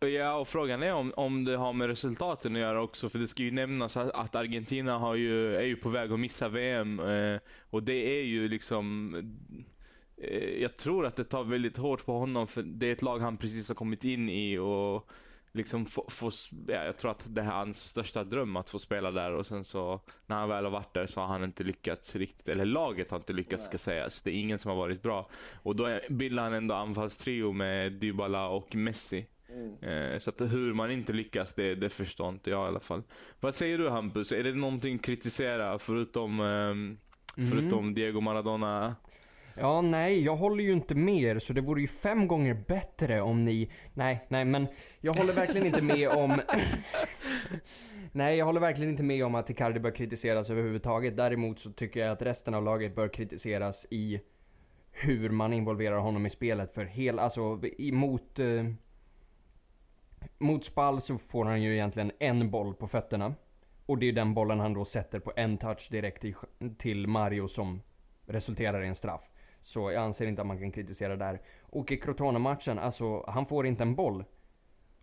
Ja, 0.00 0.36
och 0.36 0.48
frågan 0.48 0.82
är 0.82 0.94
om, 0.94 1.12
om 1.16 1.44
det 1.44 1.56
har 1.56 1.72
med 1.72 1.88
resultaten 1.88 2.54
att 2.54 2.60
göra 2.60 2.82
också. 2.82 3.08
För 3.08 3.18
det 3.18 3.26
ska 3.26 3.42
ju 3.42 3.50
nämnas 3.50 3.96
att 3.96 4.34
Argentina 4.34 4.98
har 4.98 5.14
ju, 5.14 5.56
är 5.56 5.62
ju 5.62 5.76
på 5.76 5.88
väg 5.88 6.12
att 6.12 6.20
missa 6.20 6.48
VM. 6.48 7.00
Eh, 7.00 7.40
och 7.70 7.82
det 7.82 8.20
är 8.20 8.22
ju 8.22 8.48
liksom 8.48 9.14
jag 10.60 10.76
tror 10.76 11.06
att 11.06 11.16
det 11.16 11.24
tar 11.24 11.44
väldigt 11.44 11.76
hårt 11.76 12.06
på 12.06 12.18
honom 12.18 12.46
för 12.46 12.62
det 12.62 12.86
är 12.86 12.92
ett 12.92 13.02
lag 13.02 13.18
han 13.18 13.36
precis 13.36 13.68
har 13.68 13.74
kommit 13.74 14.04
in 14.04 14.28
i 14.28 14.58
och 14.58 15.10
liksom 15.52 15.86
få, 15.86 16.06
få 16.08 16.30
ja, 16.66 16.84
jag 16.84 16.96
tror 16.96 17.10
att 17.10 17.24
det 17.28 17.40
är 17.40 17.44
hans 17.44 17.84
största 17.84 18.24
dröm 18.24 18.56
att 18.56 18.70
få 18.70 18.78
spela 18.78 19.10
där 19.10 19.32
och 19.32 19.46
sen 19.46 19.64
så 19.64 20.00
när 20.26 20.36
han 20.36 20.48
väl 20.48 20.64
har 20.64 20.70
varit 20.70 20.94
där 20.94 21.06
så 21.06 21.20
har 21.20 21.26
han 21.26 21.44
inte 21.44 21.64
lyckats 21.64 22.16
riktigt, 22.16 22.48
eller 22.48 22.64
laget 22.64 23.10
har 23.10 23.18
inte 23.18 23.32
lyckats 23.32 23.64
ska 23.64 23.78
sägas. 23.78 24.22
Det 24.22 24.30
är 24.30 24.34
ingen 24.34 24.58
som 24.58 24.68
har 24.68 24.78
varit 24.78 25.02
bra. 25.02 25.28
Och 25.62 25.76
då 25.76 26.00
bildar 26.08 26.42
han 26.42 26.52
ändå 26.52 26.74
anfallstrio 26.74 27.52
med 27.52 27.92
Dybala 27.92 28.48
och 28.48 28.74
Messi. 28.74 29.26
Mm. 29.48 29.82
Eh, 29.82 30.18
så 30.18 30.30
att 30.30 30.40
hur 30.40 30.74
man 30.74 30.90
inte 30.90 31.12
lyckas, 31.12 31.54
det, 31.54 31.74
det 31.74 31.90
förstår 31.90 32.28
inte 32.28 32.50
jag 32.50 32.66
i 32.66 32.68
alla 32.68 32.80
fall. 32.80 33.02
Vad 33.40 33.54
säger 33.54 33.78
du 33.78 33.88
Hampus? 33.88 34.32
Är 34.32 34.42
det 34.42 34.52
någonting 34.52 34.94
att 34.94 35.02
kritisera 35.02 35.78
förutom, 35.78 36.40
um, 36.40 36.98
förutom 37.34 37.78
mm. 37.78 37.94
Diego 37.94 38.20
Maradona? 38.20 38.96
Ja, 39.54 39.80
nej, 39.80 40.24
jag 40.24 40.36
håller 40.36 40.64
ju 40.64 40.72
inte 40.72 40.94
med 40.94 41.22
er, 41.22 41.38
så 41.38 41.52
det 41.52 41.60
vore 41.60 41.80
ju 41.80 41.88
fem 41.88 42.28
gånger 42.28 42.54
bättre 42.54 43.20
om 43.20 43.44
ni... 43.44 43.70
Nej, 43.94 44.26
nej, 44.28 44.44
men 44.44 44.66
jag 45.00 45.14
håller 45.14 45.32
verkligen 45.32 45.66
inte 45.66 45.82
med 45.82 46.08
om... 46.08 46.40
nej, 48.12 48.36
jag 48.36 48.46
håller 48.46 48.60
verkligen 48.60 48.90
inte 48.90 49.02
med 49.02 49.24
om 49.24 49.34
att 49.34 49.50
Icardi 49.50 49.80
bör 49.80 49.90
kritiseras 49.90 50.50
överhuvudtaget. 50.50 51.16
Däremot 51.16 51.60
så 51.60 51.72
tycker 51.72 52.00
jag 52.00 52.10
att 52.10 52.22
resten 52.22 52.54
av 52.54 52.64
laget 52.64 52.94
bör 52.94 53.08
kritiseras 53.08 53.86
i 53.90 54.20
hur 54.90 55.30
man 55.30 55.52
involverar 55.52 55.98
honom 55.98 56.26
i 56.26 56.30
spelet. 56.30 56.74
För 56.74 56.84
hela, 56.84 57.22
alltså, 57.22 57.60
emot... 57.78 58.38
Eh, 58.38 58.64
mot 60.38 60.64
Spall 60.64 61.00
så 61.00 61.18
får 61.18 61.44
han 61.44 61.62
ju 61.62 61.72
egentligen 61.72 62.12
en 62.18 62.50
boll 62.50 62.74
på 62.74 62.88
fötterna. 62.88 63.34
Och 63.86 63.98
det 63.98 64.08
är 64.08 64.12
den 64.12 64.34
bollen 64.34 64.60
han 64.60 64.74
då 64.74 64.84
sätter 64.84 65.18
på 65.18 65.32
en 65.36 65.58
touch 65.58 65.88
direkt 65.90 66.24
till 66.78 67.06
Mario 67.06 67.48
som 67.48 67.82
resulterar 68.26 68.82
i 68.82 68.88
en 68.88 68.94
straff. 68.94 69.31
Så 69.62 69.90
jag 69.90 70.02
anser 70.02 70.26
inte 70.26 70.42
att 70.42 70.46
man 70.46 70.58
kan 70.58 70.72
kritisera 70.72 71.16
där. 71.16 71.40
Och 71.62 71.92
i 71.92 71.96
Crotone-matchen, 71.96 72.78
alltså 72.78 73.24
han 73.28 73.46
får 73.46 73.66
inte 73.66 73.82
en 73.82 73.94
boll. 73.94 74.24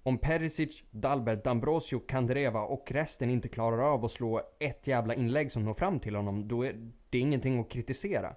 Om 0.04 0.18
Perisic, 0.18 0.84
Dalbert, 0.92 1.44
Dambrosio, 1.44 2.00
Kandreva 2.00 2.62
och 2.62 2.92
resten 2.92 3.30
inte 3.30 3.48
klarar 3.48 3.94
av 3.94 4.06
att 4.06 4.12
slå 4.12 4.42
ett 4.60 4.88
jävla 4.88 5.14
inlägg 5.14 5.52
som 5.52 5.66
når 5.66 5.74
fram 5.74 6.00
till 6.00 6.16
honom, 6.16 6.48
då 6.48 6.66
är 6.66 6.92
det 7.10 7.20
ingenting 7.20 7.60
att 7.60 7.70
kritisera. 7.70 8.36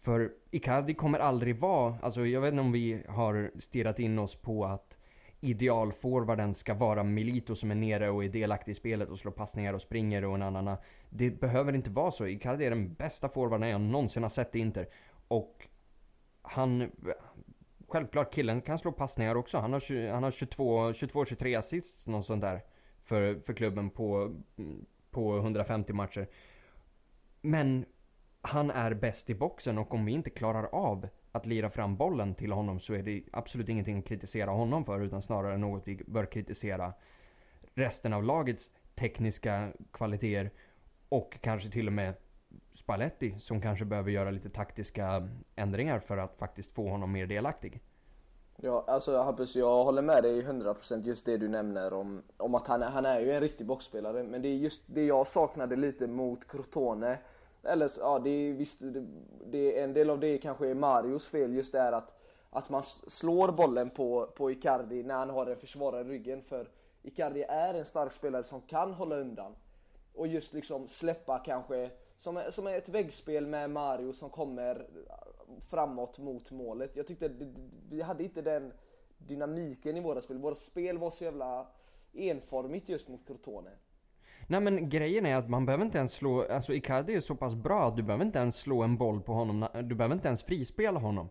För 0.00 0.32
Icardi 0.50 0.94
kommer 0.94 1.18
aldrig 1.18 1.58
vara, 1.58 1.96
alltså 2.02 2.26
jag 2.26 2.40
vet 2.40 2.52
inte 2.52 2.60
om 2.60 2.72
vi 2.72 3.02
har 3.08 3.50
stirrat 3.58 3.98
in 3.98 4.18
oss 4.18 4.36
på 4.36 4.64
att 4.64 4.98
idealforwarden 5.40 6.54
ska 6.54 6.74
vara 6.74 7.04
Milito 7.04 7.54
som 7.54 7.70
är 7.70 7.74
nere 7.74 8.10
och 8.10 8.24
är 8.24 8.28
delaktig 8.28 8.72
i 8.72 8.74
spelet 8.74 9.08
och 9.08 9.18
slår 9.18 9.32
passningar 9.32 9.74
och 9.74 9.82
springer 9.82 10.24
och 10.24 10.34
en 10.34 10.42
annan. 10.42 10.76
Det 11.10 11.30
behöver 11.30 11.72
inte 11.72 11.90
vara 11.90 12.10
så. 12.10 12.26
Icardi 12.26 12.64
är 12.64 12.70
den 12.70 12.94
bästa 12.94 13.28
forwarden 13.28 13.68
jag 13.68 13.80
någonsin 13.80 14.22
har 14.22 14.30
sett 14.30 14.54
i 14.54 14.58
Inter. 14.58 14.88
Och 15.28 15.68
han, 16.42 16.90
självklart 17.88 18.34
killen 18.34 18.60
kan 18.60 18.78
slå 18.78 18.92
passningar 18.92 19.34
också. 19.34 19.58
Han 19.58 19.72
har, 19.72 20.10
han 20.10 20.22
har 20.22 20.30
22, 20.30 20.94
23 20.94 21.54
assists 21.54 22.06
något 22.06 22.26
sånt 22.26 22.42
där 22.42 22.62
för, 23.04 23.40
för 23.46 23.52
klubben 23.52 23.90
på, 23.90 24.34
på 25.10 25.36
150 25.36 25.92
matcher. 25.92 26.26
Men 27.40 27.84
han 28.42 28.70
är 28.70 28.94
bäst 28.94 29.30
i 29.30 29.34
boxen 29.34 29.78
och 29.78 29.94
om 29.94 30.04
vi 30.04 30.12
inte 30.12 30.30
klarar 30.30 30.64
av 30.64 31.08
att 31.32 31.46
lira 31.46 31.70
fram 31.70 31.96
bollen 31.96 32.34
till 32.34 32.52
honom 32.52 32.80
så 32.80 32.94
är 32.94 33.02
det 33.02 33.22
absolut 33.32 33.68
ingenting 33.68 33.98
att 33.98 34.06
kritisera 34.08 34.50
honom 34.50 34.84
för 34.84 35.00
utan 35.00 35.22
snarare 35.22 35.56
något 35.56 35.88
vi 35.88 35.96
bör 36.06 36.26
kritisera 36.26 36.92
resten 37.74 38.12
av 38.12 38.24
lagets 38.24 38.70
tekniska 38.94 39.72
kvaliteter 39.92 40.50
och 41.08 41.38
kanske 41.40 41.70
till 41.70 41.86
och 41.86 41.92
med 41.92 42.14
Spalletti 42.72 43.34
som 43.40 43.60
kanske 43.60 43.84
behöver 43.84 44.10
göra 44.10 44.30
lite 44.30 44.50
taktiska 44.50 45.28
ändringar 45.56 45.98
för 45.98 46.16
att 46.16 46.36
faktiskt 46.38 46.74
få 46.74 46.88
honom 46.88 47.12
mer 47.12 47.26
delaktig. 47.26 47.80
Ja, 48.62 48.84
alltså 48.86 49.22
Hampus, 49.22 49.56
jag 49.56 49.84
håller 49.84 50.02
med 50.02 50.22
dig 50.22 50.42
100% 50.42 51.04
just 51.04 51.26
det 51.26 51.36
du 51.36 51.48
nämner 51.48 51.92
om, 51.92 52.22
om 52.36 52.54
att 52.54 52.66
han, 52.66 52.82
han 52.82 53.06
är 53.06 53.20
ju 53.20 53.32
en 53.32 53.40
riktig 53.40 53.66
boxspelare. 53.66 54.22
Men 54.22 54.42
det 54.42 54.48
är 54.48 54.56
just 54.56 54.82
det 54.86 55.04
jag 55.04 55.26
saknade 55.26 55.76
lite 55.76 56.06
mot 56.06 56.48
Crotone. 56.48 57.18
Eller 57.62 57.90
ja, 57.98 58.18
det 58.18 58.30
är 58.30 58.52
visst, 58.52 58.80
det, 58.80 59.06
det, 59.46 59.80
en 59.80 59.92
del 59.92 60.10
av 60.10 60.20
det 60.20 60.38
kanske 60.38 60.68
är 60.68 60.74
Marios 60.74 61.26
fel 61.26 61.54
just 61.54 61.72
det 61.72 61.80
här 61.80 61.92
att, 61.92 62.18
att 62.50 62.70
man 62.70 62.82
slår 63.06 63.52
bollen 63.52 63.90
på, 63.90 64.26
på 64.36 64.50
Icardi 64.50 65.02
när 65.02 65.14
han 65.14 65.30
har 65.30 65.46
en 65.46 65.56
försvarare 65.56 66.00
i 66.00 66.04
ryggen. 66.04 66.42
För 66.42 66.68
Icardi 67.02 67.42
är 67.42 67.74
en 67.74 67.84
stark 67.84 68.12
spelare 68.12 68.44
som 68.44 68.60
kan 68.60 68.92
hålla 68.92 69.16
undan. 69.16 69.56
Och 70.14 70.26
just 70.26 70.52
liksom 70.52 70.86
släppa 70.88 71.38
kanske, 71.38 71.90
som, 72.18 72.42
som 72.50 72.66
ett 72.66 72.88
väggspel 72.88 73.46
med 73.46 73.70
Mario 73.70 74.12
som 74.12 74.30
kommer 74.30 74.86
framåt 75.70 76.18
mot 76.18 76.50
målet. 76.50 76.96
Jag 76.96 77.06
tyckte 77.06 77.30
vi 77.90 78.02
hade 78.02 78.24
inte 78.24 78.42
den 78.42 78.72
dynamiken 79.18 79.96
i 79.96 80.00
våra 80.00 80.20
spel. 80.20 80.38
Våra 80.38 80.54
spel 80.54 80.98
var 80.98 81.10
så 81.10 81.24
jävla 81.24 81.66
enformigt 82.12 82.88
just 82.88 83.08
mot 83.08 83.26
Crotone. 83.26 83.70
Nej 84.46 84.60
men 84.60 84.88
grejen 84.88 85.26
är 85.26 85.36
att 85.36 85.48
man 85.48 85.66
behöver 85.66 85.84
inte 85.84 85.98
ens 85.98 86.12
slå, 86.12 86.52
alltså 86.52 86.74
Icardi 86.74 87.14
är 87.14 87.20
så 87.20 87.36
pass 87.36 87.54
bra 87.54 87.88
att 87.88 87.96
du 87.96 88.02
behöver 88.02 88.24
inte 88.24 88.38
ens 88.38 88.56
slå 88.56 88.82
en 88.82 88.96
boll 88.96 89.20
på 89.20 89.32
honom, 89.32 89.66
du 89.82 89.94
behöver 89.94 90.14
inte 90.14 90.28
ens 90.28 90.42
frispela 90.42 91.00
honom. 91.00 91.28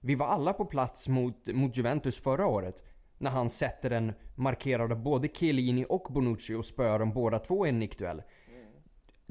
Vi 0.00 0.14
var 0.14 0.26
alla 0.26 0.52
på 0.52 0.64
plats 0.64 1.08
mot, 1.08 1.46
mot 1.46 1.76
Juventus 1.76 2.20
förra 2.20 2.46
året. 2.46 2.84
När 3.18 3.30
han 3.30 3.50
sätter 3.50 3.90
den, 3.90 4.12
markerade 4.34 4.94
både 4.94 5.28
Chiellini 5.28 5.86
och 5.88 6.06
Bonucci 6.10 6.54
och 6.54 6.64
spöar 6.64 6.98
dem 6.98 7.12
båda 7.12 7.38
två 7.38 7.66
i 7.66 7.68
en 7.68 7.78
nickduell. 7.78 8.22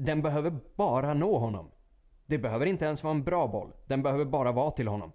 Den 0.04 0.22
behöver 0.22 0.56
bara 0.76 1.14
nå 1.14 1.38
honom. 1.38 1.70
Det 2.26 2.38
behöver 2.38 2.66
inte 2.66 2.84
ens 2.84 3.02
vara 3.02 3.14
en 3.14 3.24
bra 3.24 3.46
boll. 3.46 3.72
Den 3.86 4.02
behöver 4.02 4.24
bara 4.24 4.52
vara 4.52 4.70
till 4.70 4.88
honom. 4.88 5.12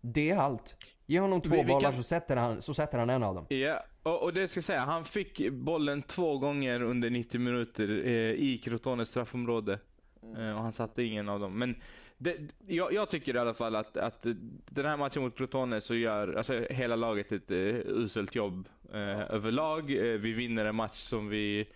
Det 0.00 0.30
är 0.30 0.36
allt. 0.36 0.76
Ge 1.06 1.20
honom 1.20 1.40
två 1.40 1.50
vi, 1.50 1.56
vi 1.56 1.64
bollar 1.64 1.90
kan... 1.90 1.96
så, 1.96 2.02
sätter 2.02 2.36
han, 2.36 2.62
så 2.62 2.74
sätter 2.74 2.98
han 2.98 3.10
en 3.10 3.22
av 3.22 3.34
dem. 3.34 3.46
Ja, 3.48 3.84
och, 4.02 4.22
och 4.22 4.32
det 4.34 4.48
ska 4.48 4.58
jag 4.58 4.64
säga. 4.64 4.80
Han 4.80 5.04
fick 5.04 5.50
bollen 5.50 6.02
två 6.02 6.38
gånger 6.38 6.82
under 6.82 7.10
90 7.10 7.40
minuter 7.40 7.88
eh, 8.06 8.32
i 8.32 8.60
Crotones 8.64 9.08
straffområde. 9.08 9.78
Mm. 10.22 10.42
Eh, 10.42 10.56
och 10.56 10.62
han 10.62 10.72
satte 10.72 11.02
ingen 11.02 11.28
av 11.28 11.40
dem. 11.40 11.58
Men 11.58 11.76
det, 12.18 12.36
jag, 12.66 12.92
jag, 12.92 13.10
tycker 13.10 13.36
i 13.36 13.38
alla 13.38 13.54
fall 13.54 13.76
att, 13.76 13.96
att 13.96 14.26
den 14.70 14.86
här 14.86 14.96
matchen 14.96 15.22
mot 15.22 15.36
Crotone 15.36 15.80
så 15.80 15.94
gör 15.94 16.34
alltså, 16.34 16.64
hela 16.70 16.96
laget 16.96 17.32
ett 17.32 17.50
uh, 17.50 17.74
uselt 17.86 18.34
jobb 18.34 18.68
uh, 18.94 19.20
överlag. 19.34 19.90
Uh, 19.90 20.18
vi 20.18 20.32
vinner 20.32 20.64
en 20.64 20.74
match 20.74 20.98
som 20.98 21.28
vi 21.28 21.68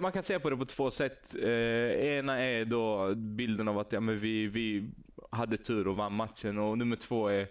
man 0.00 0.12
kan 0.12 0.22
se 0.22 0.38
på 0.38 0.50
det 0.50 0.56
på 0.56 0.64
två 0.64 0.90
sätt. 0.90 1.34
Eh, 1.34 2.18
ena 2.18 2.38
är 2.38 2.64
då 2.64 3.14
bilden 3.14 3.68
av 3.68 3.78
att 3.78 3.92
ja, 3.92 4.00
men 4.00 4.18
vi, 4.18 4.46
vi 4.46 4.90
hade 5.30 5.56
tur 5.56 5.88
och 5.88 5.96
vann 5.96 6.12
matchen 6.12 6.58
och 6.58 6.78
nummer 6.78 6.96
två 6.96 7.28
är 7.28 7.48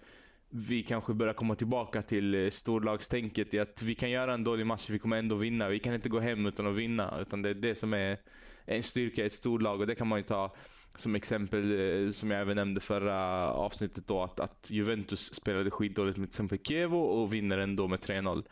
vi 0.49 0.83
kanske 0.83 1.13
börjar 1.13 1.33
komma 1.33 1.55
tillbaka 1.55 2.01
till 2.01 2.35
eh, 2.35 2.49
storlagstänket 2.49 3.53
i 3.53 3.59
att 3.59 3.81
vi 3.81 3.95
kan 3.95 4.09
göra 4.09 4.33
en 4.33 4.43
dålig 4.43 4.65
match, 4.65 4.89
vi 4.89 4.99
kommer 4.99 5.17
ändå 5.17 5.35
vinna. 5.35 5.69
Vi 5.69 5.79
kan 5.79 5.93
inte 5.93 6.09
gå 6.09 6.19
hem 6.19 6.45
utan 6.45 6.67
att 6.67 6.75
vinna. 6.75 7.19
Utan 7.21 7.41
det 7.41 7.49
är 7.49 7.53
det 7.53 7.75
som 7.75 7.93
är 7.93 8.17
en 8.65 8.83
styrka 8.83 9.23
i 9.23 9.25
ett 9.25 9.33
storlag 9.33 9.81
och 9.81 9.87
det 9.87 9.95
kan 9.95 10.07
man 10.07 10.19
ju 10.19 10.23
ta 10.23 10.55
som 10.95 11.15
exempel 11.15 11.79
eh, 11.79 12.11
som 12.11 12.31
jag 12.31 12.41
även 12.41 12.55
nämnde 12.55 12.79
förra 12.79 13.51
avsnittet 13.51 14.07
då 14.07 14.23
att, 14.23 14.39
att 14.39 14.67
Juventus 14.69 15.33
spelade 15.33 15.71
skitdåligt 15.71 16.17
mot 16.17 16.29
till 16.29 16.31
exempel 16.31 16.59
Kievo 16.63 16.97
och 16.97 17.33
vinner 17.33 17.57
ändå 17.57 17.87
med 17.87 17.99
3-0. 17.99 18.43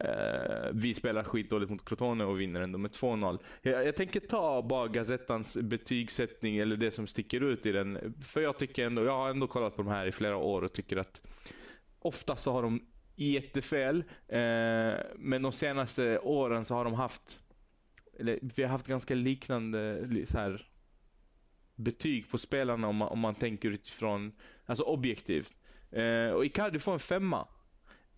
Eh, 0.00 0.70
vi 0.72 0.94
spelar 0.94 1.24
skitdåligt 1.24 1.70
mot 1.70 1.84
Crotone 1.84 2.24
och 2.24 2.40
vinner 2.40 2.60
ändå 2.60 2.78
med 2.78 2.90
2-0. 2.90 3.38
Jag, 3.62 3.86
jag, 3.86 3.96
tänker 3.96 4.20
ta 4.20 4.62
bara 4.62 4.88
Gazettans 4.88 5.56
betygssättning 5.56 6.58
eller 6.58 6.76
det 6.76 6.90
som 6.90 7.06
sticker 7.06 7.40
ut 7.40 7.66
i 7.66 7.72
den. 7.72 8.14
För 8.22 8.40
jag 8.40 8.58
tycker 8.58 8.86
ändå, 8.86 9.04
jag 9.04 9.16
har 9.16 9.30
ändå 9.30 9.46
kollat 9.46 9.76
på 9.76 9.82
de 9.82 9.88
här 9.88 10.06
i 10.06 10.12
flera 10.12 10.36
år 10.36 10.62
och 10.62 10.72
tycker 10.72 10.96
att 10.96 11.22
ofta 11.98 12.36
så 12.36 12.52
har 12.52 12.62
de 12.62 12.80
jättefel. 13.16 14.04
Eh, 14.28 14.94
men 15.16 15.42
de 15.42 15.52
senaste 15.52 16.18
åren 16.18 16.64
så 16.64 16.74
har 16.74 16.84
de 16.84 16.94
haft, 16.94 17.40
eller 18.18 18.38
vi 18.42 18.62
har 18.62 18.70
haft 18.70 18.86
ganska 18.86 19.14
liknande 19.14 20.08
så 20.26 20.38
här, 20.38 20.68
betyg 21.74 22.30
på 22.30 22.38
spelarna 22.38 22.88
om 22.88 22.96
man, 22.96 23.08
om 23.08 23.18
man 23.18 23.34
tänker 23.34 23.70
utifrån, 23.70 24.32
alltså 24.66 24.84
objektivt. 24.84 25.56
Eh, 25.90 26.30
och 26.30 26.44
Icardi 26.44 26.78
får 26.78 26.92
en 26.92 26.98
femma. 26.98 27.48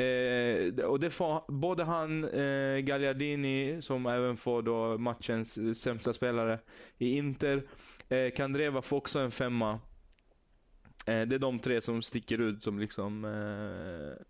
Eh, 0.01 0.85
och 0.85 1.01
det 1.01 1.11
får 1.11 1.43
både 1.49 1.85
han, 1.85 2.25
eh, 2.25 2.79
Gagliardini, 2.79 3.83
som 3.83 4.07
även 4.07 4.37
får 4.37 4.63
då 4.63 4.99
matchens 4.99 5.81
sämsta 5.81 6.13
spelare 6.13 6.59
i 6.99 7.17
Inter. 7.17 7.63
Eh, 8.09 8.31
Kandreva 8.31 8.83
får 8.83 8.97
också 8.97 9.19
en 9.19 9.31
femma. 9.31 9.81
Eh, 11.07 11.23
det 11.23 11.35
är 11.35 11.39
de 11.39 11.59
tre 11.59 11.81
som 11.81 12.03
sticker 12.03 12.41
ut 12.41 12.63
som 12.63 12.79
liksom 12.79 13.25
eh, 13.25 14.27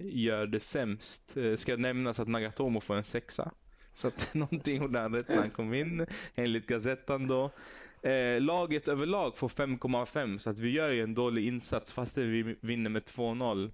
gör 0.00 0.46
det 0.46 0.60
sämst. 0.60 1.36
Eh, 1.36 1.54
ska 1.54 1.76
nämnas 1.76 2.20
att 2.20 2.28
Nagatomo 2.28 2.80
får 2.80 2.96
en 2.96 3.04
sexa. 3.04 3.50
Så 3.92 4.08
att 4.08 4.34
någonting 4.34 4.76
gjorde 4.76 4.98
han 4.98 5.14
rätt 5.14 5.28
när 5.28 5.36
han 5.36 5.50
kom 5.50 5.74
in, 5.74 6.06
enligt 6.34 6.66
Gazettan 6.66 7.26
då. 7.26 7.50
Eh, 8.02 8.40
laget 8.40 8.88
överlag 8.88 9.38
får 9.38 9.48
5,5 9.48 10.38
så 10.38 10.50
att 10.50 10.58
vi 10.58 10.70
gör 10.70 10.90
ju 10.90 11.02
en 11.02 11.14
dålig 11.14 11.46
insats 11.46 11.92
fast 11.92 12.18
vi 12.18 12.56
vinner 12.60 12.90
med 12.90 13.02
2-0. 13.02 13.72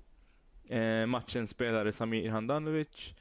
Eh, 0.71 1.07
matchen 1.07 1.47
spelade 1.47 1.93
Samir 1.93 2.31
Handanovic 2.31 3.15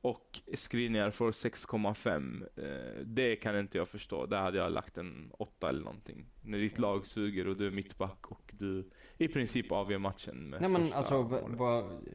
och 0.00 0.40
Skriniar 0.54 1.10
får 1.10 1.32
6,5. 1.32 2.46
Eh, 2.56 3.04
det 3.04 3.36
kan 3.36 3.58
inte 3.58 3.78
jag 3.78 3.88
förstå. 3.88 4.26
Där 4.26 4.40
hade 4.40 4.58
jag 4.58 4.72
lagt 4.72 4.98
en 4.98 5.30
8 5.38 5.68
eller 5.68 5.80
någonting. 5.80 6.26
När 6.40 6.58
ditt 6.58 6.78
lag 6.78 7.06
suger 7.06 7.48
och 7.48 7.56
du 7.56 7.66
är 7.66 7.70
mittback 7.70 8.30
och 8.30 8.54
du 8.58 8.90
i 9.18 9.28
princip 9.28 9.72
avgör 9.72 9.98
matchen 9.98 10.50
med 10.50 10.60
Nej 10.60 10.70
men 10.70 10.92
alltså, 10.92 11.22
vad, 11.22 12.08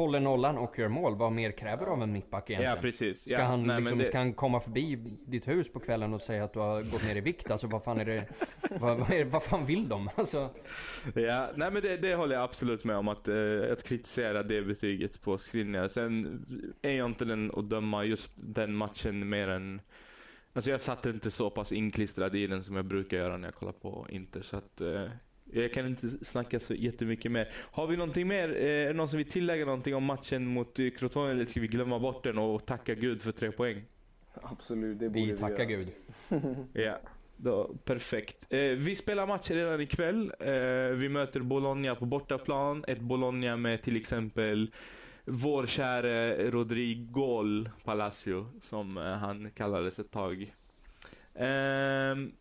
håller 0.00 0.20
nollan 0.20 0.58
och 0.58 0.78
gör 0.78 0.88
mål, 0.88 1.16
vad 1.16 1.32
mer 1.32 1.52
kräver 1.52 1.86
du 1.86 1.92
av 1.92 2.02
en 2.02 2.12
mittback 2.12 2.50
egentligen? 2.50 2.76
Ja 2.76 2.82
precis. 2.82 3.20
Ska, 3.20 3.32
ja, 3.32 3.42
han, 3.42 3.66
nej, 3.66 3.80
liksom, 3.80 3.98
det... 3.98 4.04
ska 4.04 4.18
han 4.18 4.34
komma 4.34 4.60
förbi 4.60 4.96
ditt 5.26 5.48
hus 5.48 5.72
på 5.72 5.80
kvällen 5.80 6.14
och 6.14 6.22
säga 6.22 6.44
att 6.44 6.52
du 6.52 6.58
har 6.58 6.82
gått 6.82 7.02
ner 7.02 7.16
i 7.16 7.20
vikt? 7.20 7.50
Alltså 7.50 7.66
vad 7.66 7.84
fan 7.84 8.00
är 8.00 8.04
det, 8.04 8.24
vad, 8.80 8.98
vad, 8.98 9.10
är, 9.10 9.24
vad 9.24 9.42
fan 9.42 9.66
vill 9.66 9.88
de? 9.88 10.10
Alltså... 10.14 10.50
Ja, 11.14 11.48
nej 11.54 11.70
men 11.70 11.82
det, 11.82 11.96
det 11.96 12.14
håller 12.14 12.34
jag 12.34 12.44
absolut 12.44 12.84
med 12.84 12.96
om 12.96 13.08
att, 13.08 13.28
eh, 13.28 13.72
att 13.72 13.84
kritisera 13.84 14.42
det 14.42 14.62
betyget 14.62 15.22
på 15.22 15.38
Skriniar. 15.38 15.88
Sen 15.88 16.44
är 16.82 16.92
jag 16.92 17.06
inte 17.06 17.24
den 17.24 17.50
att 17.56 17.70
döma 17.70 18.04
just 18.04 18.32
den 18.36 18.74
matchen 18.74 19.28
mer 19.28 19.48
än 19.48 19.80
Alltså 20.52 20.70
jag 20.70 20.82
satt 20.82 21.06
inte 21.06 21.30
så 21.30 21.50
pass 21.50 21.72
inklistrad 21.72 22.36
i 22.36 22.46
den 22.46 22.64
som 22.64 22.76
jag 22.76 22.84
brukar 22.84 23.16
göra 23.16 23.36
när 23.36 23.48
jag 23.48 23.54
kollar 23.54 23.72
på 23.72 24.06
Inter. 24.10 24.42
Så 24.42 24.56
att, 24.56 24.80
eh, 24.80 25.04
jag 25.52 25.72
kan 25.72 25.86
inte 25.86 26.08
snacka 26.24 26.60
så 26.60 26.74
jättemycket 26.74 27.32
mer. 27.32 27.48
Har 27.54 27.86
vi 27.86 27.96
någonting 27.96 28.28
mer? 28.28 28.48
Eh, 28.48 28.64
är 28.64 28.86
det 28.86 28.92
någon 28.92 29.08
som 29.08 29.16
vill 29.16 29.28
tillägga 29.28 29.64
någonting 29.64 29.94
om 29.94 30.04
matchen 30.04 30.46
mot 30.46 30.78
eh, 30.78 30.90
Crotone 30.90 31.30
eller 31.30 31.44
ska 31.44 31.60
vi 31.60 31.66
glömma 31.66 31.98
bort 31.98 32.24
den 32.24 32.38
och 32.38 32.66
tacka 32.66 32.94
Gud 32.94 33.22
för 33.22 33.32
tre 33.32 33.52
poäng? 33.52 33.82
Absolut, 34.34 34.98
det 34.98 35.08
borde 35.08 35.26
vi, 35.26 35.32
vi 35.32 35.38
tackar 35.38 35.64
Gud. 35.64 35.88
ja, 36.72 36.98
då, 37.36 37.74
perfekt. 37.84 38.46
Eh, 38.50 38.60
vi 38.60 38.96
spelar 38.96 39.26
match 39.26 39.50
redan 39.50 39.80
ikväll. 39.80 40.32
Eh, 40.40 40.52
vi 40.96 41.08
möter 41.08 41.40
Bologna 41.40 41.94
på 41.94 42.06
bortaplan. 42.06 42.84
Ett 42.88 43.00
Bologna 43.00 43.56
med 43.56 43.82
till 43.82 43.96
exempel 43.96 44.70
vår 45.24 45.66
käre 45.66 46.50
Rodrigo 46.50 47.66
Palacio 47.84 48.46
som 48.60 48.96
eh, 48.96 49.02
han 49.04 49.50
kallades 49.50 49.98
ett 49.98 50.10
tag. 50.10 50.54
Ehm, 51.34 52.32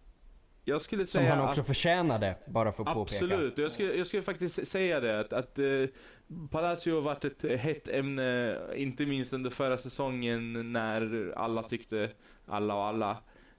jag 0.70 0.82
skulle 0.82 1.06
säga 1.06 1.30
Som 1.30 1.40
han 1.40 1.50
också 1.50 1.62
att, 1.62 1.68
förtjänade, 1.68 2.36
bara 2.46 2.72
för 2.72 2.84
att 2.84 2.90
absolut, 2.90 3.20
påpeka. 3.20 3.36
Absolut, 3.36 3.58
jag 3.58 3.72
skulle, 3.72 3.94
jag 3.94 4.08
skulle 4.08 4.24
faktiskt 4.24 4.68
säga 4.68 5.00
det. 5.00 5.20
Att, 5.20 5.34
att 5.34 5.60
uh, 5.60 5.88
Palacio 6.52 6.96
har 6.96 7.02
varit 7.02 7.26
ett 7.26 7.60
hett 7.60 7.90
ämne, 7.90 8.58
inte 8.76 9.06
minst 9.06 9.34
under 9.34 9.50
förra 9.50 9.78
säsongen 9.78 10.72
när 10.74 11.34
alla 11.36 11.64
tyckte, 11.64 12.10
alla 12.46 12.76
och 12.76 12.86
alla. 12.86 13.18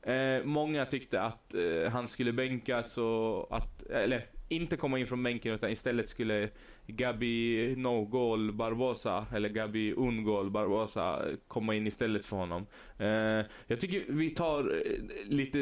Uh, 0.08 0.44
många 0.44 0.86
tyckte 0.86 1.22
att 1.22 1.54
uh, 1.54 1.88
han 1.88 2.08
skulle 2.08 2.32
bänkas 2.32 2.98
och 2.98 3.56
att, 3.56 3.82
eller 3.82 4.26
inte 4.48 4.76
komma 4.76 4.98
in 4.98 5.06
från 5.06 5.22
bänken 5.22 5.54
utan 5.54 5.70
istället 5.70 6.08
skulle 6.08 6.48
Gabi 6.86 7.74
No 7.76 8.04
Goal 8.04 8.52
Barbosa 8.52 9.26
eller 9.34 9.48
Gabi 9.48 9.92
Ungol 9.92 10.50
Barbosa 10.50 11.24
komma 11.48 11.74
in 11.74 11.86
istället 11.86 12.24
för 12.26 12.36
honom. 12.36 12.66
jag 13.66 13.80
tycker 13.80 14.12
vi 14.12 14.30
tar 14.30 14.82
lite 15.24 15.58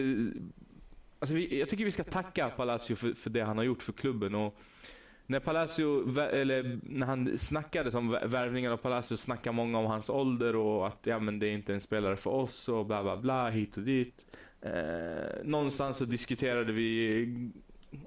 Alltså 1.18 1.34
vi, 1.34 1.58
jag 1.60 1.68
tycker 1.68 1.84
vi 1.84 1.92
ska 1.92 2.04
tacka 2.04 2.50
Palacio 2.50 2.96
för, 2.96 3.12
för 3.14 3.30
det 3.30 3.40
han 3.40 3.56
har 3.58 3.64
gjort 3.64 3.82
för 3.82 3.92
klubben. 3.92 4.34
Och 4.34 4.58
när 5.26 5.40
Palacio, 5.40 6.18
eller 6.20 6.80
när 6.82 7.06
han 7.06 7.38
snackade 7.38 7.98
om 7.98 8.10
värvningen 8.10 8.72
av 8.72 8.76
Palacio 8.76 9.16
snackade 9.16 9.56
många 9.56 9.78
om 9.78 9.86
hans 9.86 10.10
ålder 10.10 10.56
och 10.56 10.86
att 10.86 10.98
ja, 11.02 11.18
men 11.18 11.38
det 11.38 11.46
är 11.46 11.52
inte 11.52 11.74
en 11.74 11.80
spelare 11.80 12.16
för 12.16 12.30
oss 12.30 12.68
och 12.68 12.86
bla 12.86 13.02
bla 13.02 13.16
bla 13.16 13.50
hit 13.50 13.76
och 13.76 13.82
dit. 13.82 14.26
Eh, 14.60 15.44
någonstans 15.44 15.96
så 15.96 16.04
diskuterade 16.04 16.72
vi 16.72 17.50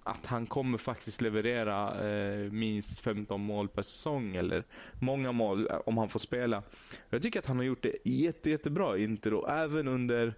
att 0.03 0.25
han 0.25 0.45
kommer 0.45 0.77
faktiskt 0.77 1.21
leverera 1.21 2.07
eh, 2.09 2.51
minst 2.51 2.99
15 2.99 3.41
mål 3.41 3.67
per 3.67 3.81
säsong 3.81 4.35
eller 4.35 4.63
många 4.99 5.31
mål 5.31 5.67
om 5.85 5.97
han 5.97 6.09
får 6.09 6.19
spela. 6.19 6.63
Jag 7.09 7.21
tycker 7.21 7.39
att 7.39 7.45
han 7.45 7.57
har 7.57 7.63
gjort 7.63 7.83
det 7.83 7.95
jätte, 8.03 8.49
jättebra 8.49 8.97
i 8.97 9.03
Inter 9.03 9.33
och 9.33 9.49
även 9.49 9.87
under 9.87 10.33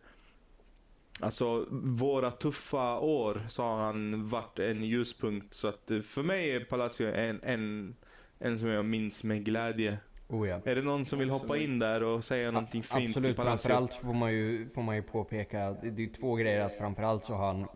Alltså 1.20 1.68
våra 1.72 2.32
tuffa 2.32 3.00
år 3.00 3.46
så 3.50 3.64
har 3.64 3.84
han 3.84 4.28
varit 4.28 4.60
en 4.60 4.84
ljuspunkt. 4.84 5.54
Så 5.54 5.68
att 5.68 5.92
eh, 5.92 6.02
för 6.02 6.24
mig 6.24 6.52
är 6.52 6.60
Palacio 6.60 7.08
en, 7.08 7.40
en 7.44 7.96
en 8.44 8.60
som 8.60 8.70
jag 8.70 8.86
minns 8.86 9.24
med 9.24 9.46
glädje. 9.46 9.98
Oh 10.28 10.50
ja. 10.50 10.62
Är 10.66 10.76
det 10.76 10.82
någon 10.82 11.06
som 11.06 11.20
vill 11.20 11.30
hoppa 11.30 11.58
in 11.58 11.80
där 11.80 12.04
och 12.04 12.24
säga 12.24 12.52
någonting 12.52 12.84
fint? 12.84 13.10
Absolut, 13.10 13.36
framförallt 13.36 13.94
får 13.94 14.14
man 14.14 14.34
ju, 14.34 14.70
får 14.70 14.82
man 14.82 14.96
ju 14.96 15.02
påpeka, 15.02 15.68
att 15.68 15.82
det 15.82 16.04
är 16.04 16.14
två 16.14 16.36
grejer 16.36 16.66
att 16.66 16.78
framförallt 16.78 17.26
så 17.26 17.34
har 17.34 17.48
han 17.48 17.68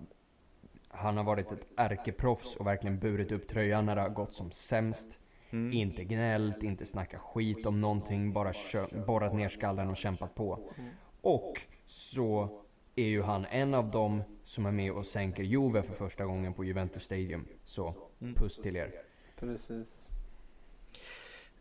han 0.89 1.17
har 1.17 1.23
varit 1.23 1.51
ett 1.51 1.67
ärkeproffs 1.77 2.55
och 2.55 2.67
verkligen 2.67 2.99
burit 2.99 3.31
upp 3.31 3.47
tröjan 3.47 3.85
när 3.85 3.95
det 3.95 4.01
har 4.01 4.09
gått 4.09 4.33
som 4.33 4.51
sämst. 4.51 5.07
Mm. 5.49 5.73
Inte 5.73 6.03
gnällt, 6.03 6.63
inte 6.63 6.85
snackat 6.85 7.21
skit 7.21 7.65
om 7.65 7.81
någonting, 7.81 8.33
bara 8.33 8.53
borrat 9.07 9.33
ner 9.33 9.49
skallen 9.49 9.89
och 9.89 9.97
kämpat 9.97 10.35
på. 10.35 10.71
Och 11.21 11.61
så 11.85 12.61
är 12.97 13.05
ju 13.07 13.21
han 13.21 13.45
en 13.45 13.73
av 13.73 13.91
dem 13.91 14.21
som 14.43 14.65
är 14.65 14.71
med 14.71 14.91
och 14.91 15.05
sänker 15.05 15.43
Juve 15.43 15.81
för 15.83 15.93
första 15.93 16.25
gången 16.25 16.53
på 16.53 16.63
Juventus 16.63 17.03
Stadium. 17.03 17.45
Så, 17.65 17.93
Mm. 18.21 18.33
puss 18.35 18.55
till 18.61 18.75
er. 18.75 18.91
Precis. 19.39 19.87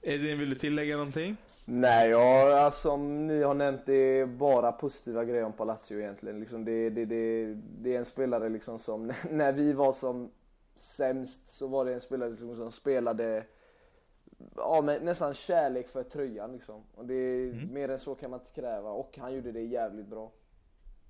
Edin, 0.02 0.38
vill 0.38 0.50
du 0.50 0.56
tillägga 0.56 0.96
någonting? 0.96 1.36
Nej, 1.64 2.10
ja, 2.10 2.58
alltså, 2.60 2.80
som 2.80 3.26
ni 3.26 3.42
har 3.42 3.54
nämnt, 3.54 3.80
det 3.86 3.92
är 3.94 4.26
bara 4.26 4.72
positiva 4.72 5.24
grejer 5.24 5.44
om 5.44 5.52
Palacio 5.52 5.98
egentligen. 6.00 6.40
Liksom 6.40 6.64
det, 6.64 6.90
det, 6.90 7.04
det, 7.04 7.54
det 7.80 7.94
är 7.94 7.98
en 7.98 8.04
spelare 8.04 8.48
liksom 8.48 8.78
som, 8.78 9.06
när 9.30 9.52
vi 9.52 9.72
var 9.72 9.92
som 9.92 10.30
sämst 10.76 11.48
så 11.48 11.66
var 11.66 11.84
det 11.84 11.94
en 11.94 12.00
spelare 12.00 12.30
liksom 12.30 12.56
som 12.56 12.72
spelade 12.72 13.44
ja, 14.56 14.80
med 14.82 15.02
nästan 15.04 15.34
kärlek 15.34 15.88
för 15.88 16.02
tröjan 16.02 16.52
liksom. 16.52 16.82
Och 16.94 17.04
det, 17.06 17.50
Mm. 17.50 17.72
mer 17.74 17.88
än 17.88 17.98
så 17.98 18.14
kan 18.14 18.30
man 18.30 18.40
inte 18.40 18.60
kräva 18.60 18.90
och 18.90 19.18
han 19.18 19.34
gjorde 19.34 19.52
det 19.52 19.60
jävligt 19.62 20.06
bra. 20.06 20.30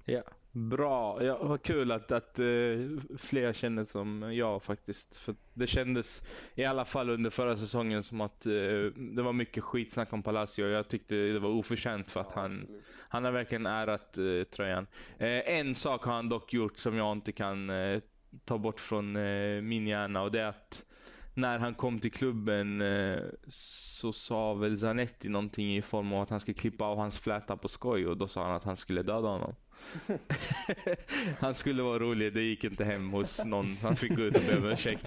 Ja. 0.06 0.22
Bra, 0.52 1.22
ja, 1.24 1.38
vad 1.42 1.62
kul 1.62 1.92
att, 1.92 2.12
att 2.12 2.38
eh, 2.38 2.46
fler 3.18 3.52
känner 3.52 3.84
som 3.84 4.34
jag 4.34 4.62
faktiskt. 4.62 5.16
För 5.16 5.34
det 5.54 5.66
kändes 5.66 6.22
i 6.54 6.64
alla 6.64 6.84
fall 6.84 7.10
under 7.10 7.30
förra 7.30 7.56
säsongen 7.56 8.02
som 8.02 8.20
att 8.20 8.46
eh, 8.46 8.52
det 8.96 9.22
var 9.22 9.32
mycket 9.32 9.64
skitsnack 9.64 10.12
om 10.12 10.22
Palacio. 10.22 10.66
Jag 10.66 10.88
tyckte 10.88 11.14
det 11.14 11.38
var 11.38 11.50
oförtjänt 11.50 12.10
för 12.10 12.20
att 12.20 12.32
Ja, 12.34 12.40
han, 12.40 12.60
absolut. 12.60 12.84
han 13.08 13.24
har 13.24 13.32
verkligen 13.32 13.66
ärat 13.66 14.18
eh, 14.18 14.42
tröjan. 14.50 14.86
En 15.18 15.74
sak 15.74 16.04
har 16.04 16.12
han 16.12 16.28
dock 16.28 16.52
gjort 16.52 16.78
som 16.78 16.96
jag 16.96 17.12
inte 17.12 17.32
kan 17.32 17.70
ta 18.44 18.58
bort 18.58 18.80
från 18.80 19.12
min 19.68 19.86
hjärna 19.86 20.22
och 20.22 20.32
det 20.32 20.40
är 20.40 20.48
att 20.48 20.84
när 21.36 21.58
han 21.58 21.74
kom 21.74 21.98
till 21.98 22.12
klubben 22.12 22.80
eh, 22.80 23.22
så 23.48 24.12
sa 24.12 24.54
väl 24.54 24.78
Zanetti 24.78 25.28
någonting 25.28 25.76
i 25.76 25.82
form 25.82 26.12
av 26.12 26.22
att 26.22 26.30
han 26.30 26.40
skulle 26.40 26.54
klippa 26.54 26.84
av 26.84 26.98
hans 26.98 27.18
fläta 27.18 27.56
på 27.56 27.68
skoj 27.68 28.06
och 28.06 28.16
då 28.16 28.28
sa 28.28 28.46
han 28.46 28.54
att 28.54 28.64
han 28.64 28.76
skulle 28.76 29.02
döda 29.02 29.28
honom. 29.28 29.54
han 31.38 31.54
skulle 31.54 31.82
vara 31.82 31.98
rolig, 31.98 32.34
det 32.34 32.42
gick 32.42 32.64
inte 32.64 32.84
hem 32.84 33.10
hos 33.10 33.44
någon. 33.44 33.76
Han 33.82 33.96
fick 33.96 34.16
gå 34.16 34.22
ut 34.22 34.36
och 34.36 34.42
be 34.42 34.56
om 34.56 34.64
ursäkt. 34.64 35.06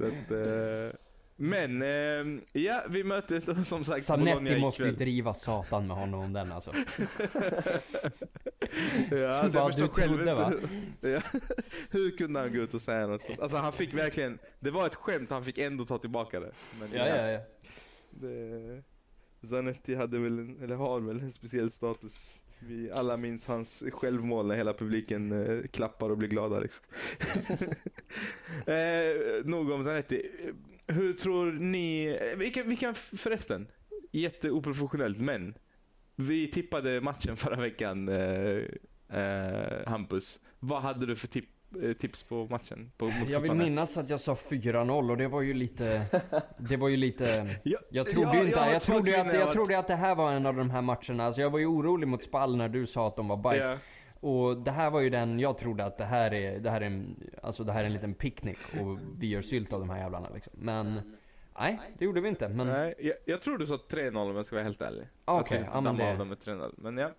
Eh, 0.00 0.96
men, 1.36 1.82
eh, 1.82 2.42
ja 2.52 2.82
vi 2.88 3.02
då 3.46 3.64
som 3.64 3.84
sagt 3.84 4.06
Bologna 4.06 4.34
Sanetti 4.34 4.60
måste 4.60 4.82
ju 4.82 4.88
ikväll. 4.88 4.98
driva 4.98 5.34
satan 5.34 5.86
med 5.86 5.96
honom 5.96 6.20
om 6.20 6.32
den 6.32 6.52
alltså. 6.52 6.72
Ja, 9.10 9.28
alltså 9.28 9.58
jag 9.58 9.72
förstår 9.72 9.88
själv 9.88 10.20
inte 10.20 10.44
hur, 11.00 11.10
ja, 11.10 11.20
hur 11.90 12.16
kunde 12.16 12.40
han 12.40 12.52
gå 12.52 12.58
ut 12.58 12.74
och 12.74 12.82
säga 12.82 13.06
något 13.06 13.22
sånt? 13.22 13.40
Alltså 13.40 13.56
han 13.56 13.72
fick 13.72 13.94
verkligen, 13.94 14.38
det 14.60 14.70
var 14.70 14.86
ett 14.86 14.94
skämt, 14.94 15.30
han 15.30 15.44
fick 15.44 15.58
ändå 15.58 15.84
ta 15.84 15.98
tillbaka 15.98 16.40
det. 16.40 16.52
Men 16.80 16.88
Ja, 16.92 17.06
ja, 17.06 17.30
ja. 17.30 17.40
Det, 18.10 18.82
Zanetti 19.48 19.94
hade 19.94 20.18
väl, 20.18 20.38
en, 20.38 20.62
eller 20.62 20.76
har 20.76 21.00
väl 21.00 21.20
en 21.20 21.32
speciell 21.32 21.70
status. 21.70 22.40
Vi 22.60 22.90
alla 22.90 23.16
minns 23.16 23.46
hans 23.46 23.84
självmål 23.92 24.46
när 24.46 24.54
hela 24.54 24.74
publiken 24.74 25.32
eh, 25.32 25.66
klappar 25.66 26.10
och 26.10 26.18
blir 26.18 26.28
glada 26.28 26.60
liksom. 26.60 26.84
eh, 28.66 29.44
nog 29.44 29.70
om 29.70 29.84
Zanetti. 29.84 30.30
Hur 30.86 31.12
tror 31.12 31.52
ni, 31.52 32.18
vi 32.36 32.50
kan, 32.50 32.68
vi 32.68 32.76
kan 32.76 32.94
förresten, 32.94 33.66
jätteoprofessionellt 34.12 35.18
men. 35.18 35.54
Vi 36.20 36.48
tippade 36.48 37.00
matchen 37.00 37.36
förra 37.36 37.56
veckan, 37.56 38.08
eh, 38.08 39.18
eh, 39.20 39.86
Hampus. 39.86 40.40
Vad 40.58 40.82
hade 40.82 41.06
du 41.06 41.16
för 41.16 41.26
tip, 41.26 41.44
eh, 41.82 41.92
tips 41.92 42.22
på 42.22 42.46
matchen? 42.50 42.90
På, 42.96 43.12
Jag 43.28 43.40
vill 43.40 43.54
minnas 43.54 43.96
att 43.96 44.10
jag 44.10 44.20
sa 44.20 44.34
4-0 44.34 45.10
och 45.10 45.16
det 45.16 45.28
var 45.28 45.42
ju 45.42 45.54
lite, 45.54 46.02
det 46.58 46.76
var 46.76 46.88
ju 46.88 46.96
lite 46.96 47.56
Ja, 47.62 47.78
Jag 47.90 48.06
trodde 48.06 48.36
ju 48.36 48.44
inte, 48.44 48.58
jag 48.58 48.82
trodde 48.82 49.20
att, 49.20 49.34
jag 49.34 49.52
trodde 49.52 49.78
att 49.78 49.86
det 49.86 49.96
här 49.96 50.14
var 50.14 50.32
en 50.32 50.46
av 50.46 50.56
de 50.56 50.70
här 50.70 50.82
matcherna, 50.82 51.24
alltså 51.24 51.40
jag 51.40 51.50
var 51.50 51.58
ju 51.58 51.66
orolig 51.66 52.08
mot 52.08 52.24
Spall 52.24 52.56
när 52.56 52.68
du 52.68 52.86
sa 52.86 53.08
att 53.08 53.16
de 53.16 53.28
var 53.28 53.36
bajs. 53.36 53.64
Ja. 53.64 53.78
Och 54.20 54.56
det 54.58 54.70
här 54.70 54.90
var 54.90 55.00
ju 55.00 55.10
den, 55.10 55.40
jag 55.40 55.58
trodde 55.58 55.84
att 55.84 55.98
det 55.98 56.04
här 56.04 56.34
är, 56.34 56.58
det 56.58 56.70
här 56.70 56.80
är 56.80 56.86
en, 56.86 57.16
alltså 57.42 57.64
det 57.64 57.72
här 57.72 57.80
är 57.80 57.86
en 57.86 57.92
liten 57.92 58.14
picknick 58.14 58.58
och 58.80 58.98
vi 59.18 59.26
gör 59.26 59.42
sylt 59.42 59.72
av 59.72 59.80
de 59.80 59.90
här 59.90 59.98
jävlarna 59.98 60.28
liksom. 60.34 60.52
Men, 60.56 61.00
nej, 61.60 61.78
det 61.98 62.04
gjorde 62.04 62.20
vi 62.20 62.28
inte. 62.28 62.48
Men, 62.48 62.66
Nej, 62.66 62.94
jag, 62.98 63.14
jag 63.24 63.42
tror 63.42 63.58
du 63.58 63.66
sa 63.66 63.74
3-0 63.90 64.16
om 64.30 64.36
jag 64.36 64.46
ska 64.46 64.56
vara 64.56 64.64
helt 64.64 64.82
ärlig. 64.82 65.06
Ah, 65.24 65.40
okej, 65.40 65.58
ska 65.58 65.68
ja, 65.72 65.80
men 65.80 65.96
det- 65.96 66.16
dem 66.16 66.28
med 66.28 66.38
3-0. 66.38 66.74
Men 66.76 66.98
ja. 66.98 67.10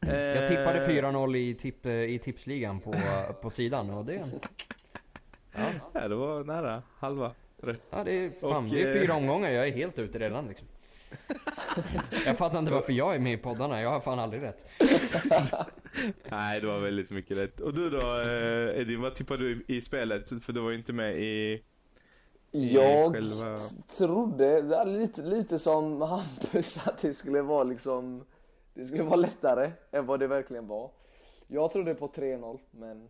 jag 0.00 0.48
tippade 0.48 0.84
Eh, 0.84 0.88
4-0 0.88 1.36
i, 1.36 1.54
tipp, 1.54 1.86
i 1.86 2.18
tipsligan 2.24 2.80
på, 2.80 2.94
på 3.42 3.50
sidan 3.50 3.90
och 3.90 4.04
det, 4.04 4.14
ja, 5.54 5.70
Ja, 5.92 6.08
det 6.08 6.14
var 6.14 6.44
nära. 6.44 6.82
Halva 6.98 7.32
rätt. 7.62 7.82
ja 7.90 8.04
det, 8.04 8.12
är, 8.12 8.30
fan, 8.40 8.64
Och, 8.66 8.70
det 8.74 8.82
är 8.82 8.92
fyra 9.00 9.12
eh, 9.12 9.16
omgångar, 9.18 9.50
jag 9.50 9.68
är 9.68 9.72
helt 9.72 9.98
ute 9.98 10.18
redan 10.18 10.46
liksom. 10.48 10.68
Jag 12.24 12.38
fattar 12.38 12.58
inte 12.58 12.72
varför 12.72 12.92
jag 12.92 13.14
är 13.14 13.18
med 13.18 13.32
i 13.32 13.36
poddarna, 13.36 13.82
jag 13.82 13.90
har 13.90 14.00
fan 14.00 14.18
aldrig 14.18 14.42
rätt. 14.42 14.66
Nej, 16.30 16.60
det 16.60 16.66
var 16.66 16.78
väldigt 16.80 17.10
mycket 17.10 17.36
rätt. 17.36 17.60
Och 17.60 17.74
du 17.74 17.90
då 17.90 18.20
eh, 18.20 18.80
Edin, 18.80 19.00
vad 19.00 19.14
tippade 19.14 19.42
du 19.44 19.64
i, 19.68 19.76
i 19.76 19.80
spelet? 19.80 20.28
För 20.44 20.52
du 20.52 20.60
var 20.60 20.70
ju 20.70 20.76
inte 20.76 20.92
med 20.92 21.18
i... 21.18 21.62
Jag 22.50 23.12
själva- 23.12 23.58
trodde, 23.96 24.84
lite, 24.84 25.22
lite 25.22 25.58
som 25.58 26.00
Hampus, 26.02 26.78
att 26.86 26.98
det 26.98 27.14
skulle 27.14 27.42
vara 27.42 27.64
liksom 27.64 28.24
Det 28.74 28.84
skulle 28.84 29.02
vara 29.02 29.16
lättare 29.16 29.72
än 29.90 30.06
vad 30.06 30.20
det 30.20 30.26
verkligen 30.26 30.66
var. 30.66 30.90
Jag 31.46 31.72
trodde 31.72 31.94
på 31.94 32.08
3-0 32.08 32.58
men 32.70 33.08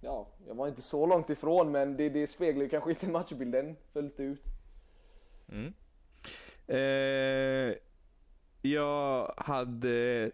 Ja, 0.00 0.26
jag 0.46 0.54
var 0.54 0.68
inte 0.68 0.82
så 0.82 1.06
långt 1.06 1.30
ifrån 1.30 1.72
men 1.72 1.96
det, 1.96 2.08
det 2.08 2.26
speglar 2.26 2.62
ju 2.62 2.68
kanske 2.68 2.90
inte 2.90 3.08
matchbilden 3.08 3.76
fullt 3.92 4.20
ut. 4.20 4.42
Mm. 5.48 5.72
Eh, 6.66 7.74
jag 8.62 9.34
hade... 9.36 10.30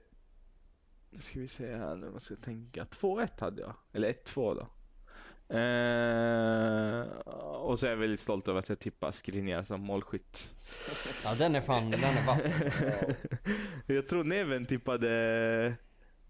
Nu 1.11 1.19
ska 1.19 1.41
vi 1.41 1.49
se 1.49 1.77
här 1.77 1.97
nu, 1.97 2.09
vad 2.09 2.23
ska 2.23 2.37
tänka. 2.37 2.85
2-1 2.85 3.29
hade 3.41 3.61
jag. 3.63 3.75
Eller 3.93 4.13
1-2 4.13 4.55
då. 4.55 4.67
Eh, 5.55 7.01
och 7.75 7.79
så 7.79 7.87
är 7.87 7.91
jag 7.91 7.97
väldigt 7.97 8.21
stolt 8.21 8.49
över 8.49 8.59
att 8.59 8.69
jag 8.69 8.79
tippar 8.79 9.13
Skriniar 9.13 9.63
som 9.63 9.81
målskytt. 9.81 10.55
Ja 11.25 11.35
den 11.35 11.55
är 11.55 11.61
fan, 11.61 11.91
den 11.91 12.05
är 12.05 12.27
vass. 12.27 12.41
jag 13.87 14.09
tror 14.09 14.25
Neven 14.25 14.67
tippade 14.67 15.11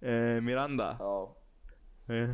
eh, 0.00 0.40
Miranda. 0.40 0.96
Ja. 0.98 1.36
Eh, 2.08 2.30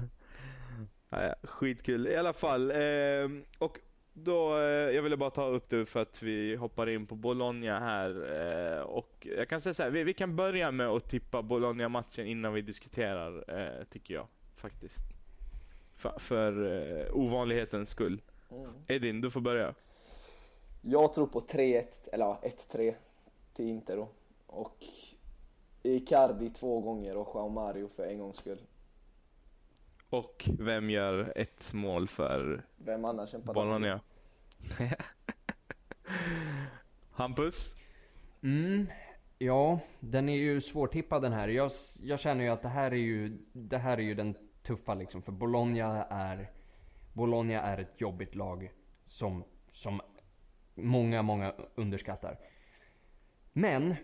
ja, 1.11 1.23
ja, 1.23 1.35
skitkul 1.43 2.07
i 2.07 2.17
alla 2.17 2.33
fall. 2.33 2.71
Eh, 2.71 3.29
och 3.59 3.79
då, 4.13 4.59
eh, 4.59 4.95
jag 4.95 5.03
ville 5.03 5.17
bara 5.17 5.31
ta 5.31 5.47
upp 5.47 5.71
det 5.71 5.87
för 5.87 6.03
att 6.03 6.23
vi 6.23 6.57
hoppar 6.57 6.89
in 6.89 7.07
på 7.07 7.15
Bologna 7.15 7.81
här. 7.81 8.11
Eh, 8.77 8.83
och 8.83 9.27
jag 9.37 9.49
kan 9.49 9.61
säga 9.61 9.75
så 9.75 9.83
här, 9.83 9.91
vi, 9.91 10.05
vi 10.05 10.15
kan 10.15 10.37
börja 10.37 10.71
med 10.71 10.89
att 10.89 11.09
tippa 11.09 11.43
Bologna-matchen 11.43 12.27
innan 12.27 12.53
vi 12.53 12.61
diskuterar, 12.63 13.61
eh, 13.61 13.85
tycker 13.85 14.15
jag. 14.15 14.27
Faktiskt. 14.57 15.20
För, 16.01 16.19
för 16.19 16.65
eh, 17.01 17.17
ovanlighetens 17.17 17.91
skull. 17.91 18.21
Mm. 18.51 18.71
Edin, 18.89 19.21
du 19.21 19.31
får 19.31 19.41
börja. 19.41 19.75
Jag 20.81 21.15
tror 21.15 21.27
på 21.27 21.41
3-1, 21.41 21.85
eller 22.13 22.25
ja, 22.25 22.41
1-3 22.73 22.95
till 23.55 23.69
Inter 23.69 23.97
då. 23.97 24.09
Och 24.47 24.85
Icardi 25.83 26.51
två 26.51 26.81
gånger 26.81 27.17
och 27.17 27.29
Joao 27.35 27.49
Mario 27.49 27.89
för 27.97 28.07
en 28.07 28.19
gångs 28.19 28.37
skull. 28.37 28.61
Och 30.11 30.49
vem 30.59 30.91
gör 30.91 31.33
ett 31.37 31.73
mål 31.73 32.09
för 32.09 32.63
Vem 32.77 33.05
annars 33.05 33.35
än? 33.35 33.43
Bologna? 33.45 34.01
Hampus? 37.11 37.75
Mm, 38.43 38.87
ja, 39.39 39.81
den 40.01 40.29
är 40.29 40.37
ju 40.37 40.61
svårtippad 40.61 41.23
den 41.23 41.33
här. 41.33 41.49
Jag, 41.49 41.73
jag 42.03 42.21
känner 42.21 42.45
ju 42.45 42.51
att 42.51 42.63
det 42.63 42.69
här 42.69 42.91
är 42.91 42.97
ju, 42.97 43.39
det 43.53 43.79
här 43.79 43.99
är 43.99 44.03
ju 44.03 44.15
den 44.15 44.35
tuffa 44.63 44.95
liksom. 44.95 45.23
För 45.23 45.33
Bologna 45.33 46.05
är, 46.05 46.51
Bologna 47.13 47.61
är 47.61 47.79
ett 47.79 48.01
jobbigt 48.01 48.35
lag 48.35 48.73
som, 49.05 49.45
som 49.73 50.01
många, 50.75 51.23
många 51.23 51.55
underskattar. 51.75 52.39
Men, 53.53 53.95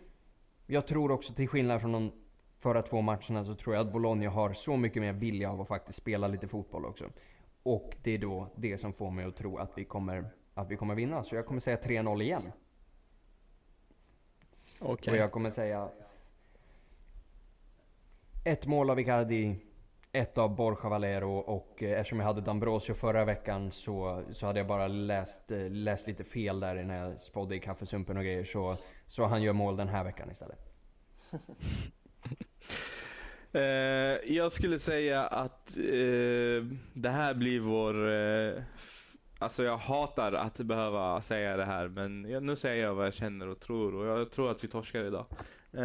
jag 0.66 0.86
tror 0.86 1.10
också 1.10 1.32
till 1.32 1.48
skillnad 1.48 1.80
från 1.80 1.92
de 1.92 2.12
förra 2.58 2.82
två 2.82 3.00
matcherna 3.00 3.44
så 3.44 3.54
tror 3.54 3.74
jag 3.74 3.86
att 3.86 3.92
Bologna 3.92 4.30
har 4.30 4.52
så 4.52 4.76
mycket 4.76 5.02
mer 5.02 5.12
vilja 5.12 5.50
av 5.50 5.60
att 5.60 5.68
faktiskt 5.68 5.98
spela 5.98 6.28
lite 6.28 6.48
fotboll 6.48 6.84
också. 6.84 7.04
Och 7.62 7.96
det 8.02 8.10
är 8.10 8.18
då 8.18 8.48
det 8.56 8.78
som 8.78 8.92
får 8.92 9.10
mig 9.10 9.24
att 9.24 9.36
tro 9.36 9.58
att 9.58 9.78
vi 9.78 9.84
kommer, 9.84 10.30
att 10.54 10.70
vi 10.70 10.76
kommer 10.76 10.94
vinna. 10.94 11.24
Så 11.24 11.34
jag 11.34 11.46
kommer 11.46 11.60
säga 11.60 11.76
3-0 11.76 12.22
igen. 12.22 12.52
Okej. 14.80 15.12
Och 15.12 15.18
jag 15.18 15.32
kommer 15.32 15.50
säga 15.50 15.90
ett 18.44 18.66
mål 18.66 18.90
av 18.90 19.00
Icardi, 19.00 19.56
ett 20.16 20.38
av 20.38 20.56
Borja 20.56 20.88
Valero 20.88 21.38
och 21.38 21.82
eh, 21.82 22.00
eftersom 22.00 22.20
jag 22.20 22.26
hade 22.26 22.40
Dambrosio 22.40 22.94
förra 22.94 23.24
veckan 23.24 23.70
så, 23.70 24.22
så 24.32 24.46
hade 24.46 24.58
jag 24.58 24.66
bara 24.66 24.88
läst, 24.88 25.50
eh, 25.50 25.70
läst 25.70 26.06
lite 26.06 26.24
fel 26.24 26.60
där 26.60 26.74
när 26.74 26.96
jag 26.96 27.20
spådde 27.20 27.56
i 27.56 27.60
kaffesumpen 27.60 28.16
och 28.16 28.24
grejer. 28.24 28.44
Så, 28.44 28.76
så 29.06 29.24
han 29.24 29.42
gör 29.42 29.52
mål 29.52 29.76
den 29.76 29.88
här 29.88 30.04
veckan 30.04 30.30
istället. 30.30 30.58
Eh, 33.52 34.32
jag 34.34 34.52
skulle 34.52 34.78
säga 34.78 35.26
att 35.26 35.76
eh, 35.76 36.64
det 36.92 37.08
här 37.08 37.34
blir 37.34 37.60
vår... 37.60 38.12
Eh, 38.12 38.62
alltså 39.38 39.64
jag 39.64 39.76
hatar 39.76 40.32
att 40.32 40.58
behöva 40.58 41.22
säga 41.22 41.56
det 41.56 41.64
här 41.64 41.88
men 41.88 42.30
jag, 42.30 42.42
nu 42.42 42.56
säger 42.56 42.84
jag 42.84 42.94
vad 42.94 43.06
jag 43.06 43.14
känner 43.14 43.48
och 43.48 43.60
tror 43.60 43.94
och 43.94 44.06
jag 44.06 44.30
tror 44.30 44.50
att 44.50 44.64
vi 44.64 44.68
torskar 44.68 45.04
idag. 45.04 45.26
Eh, 45.72 45.84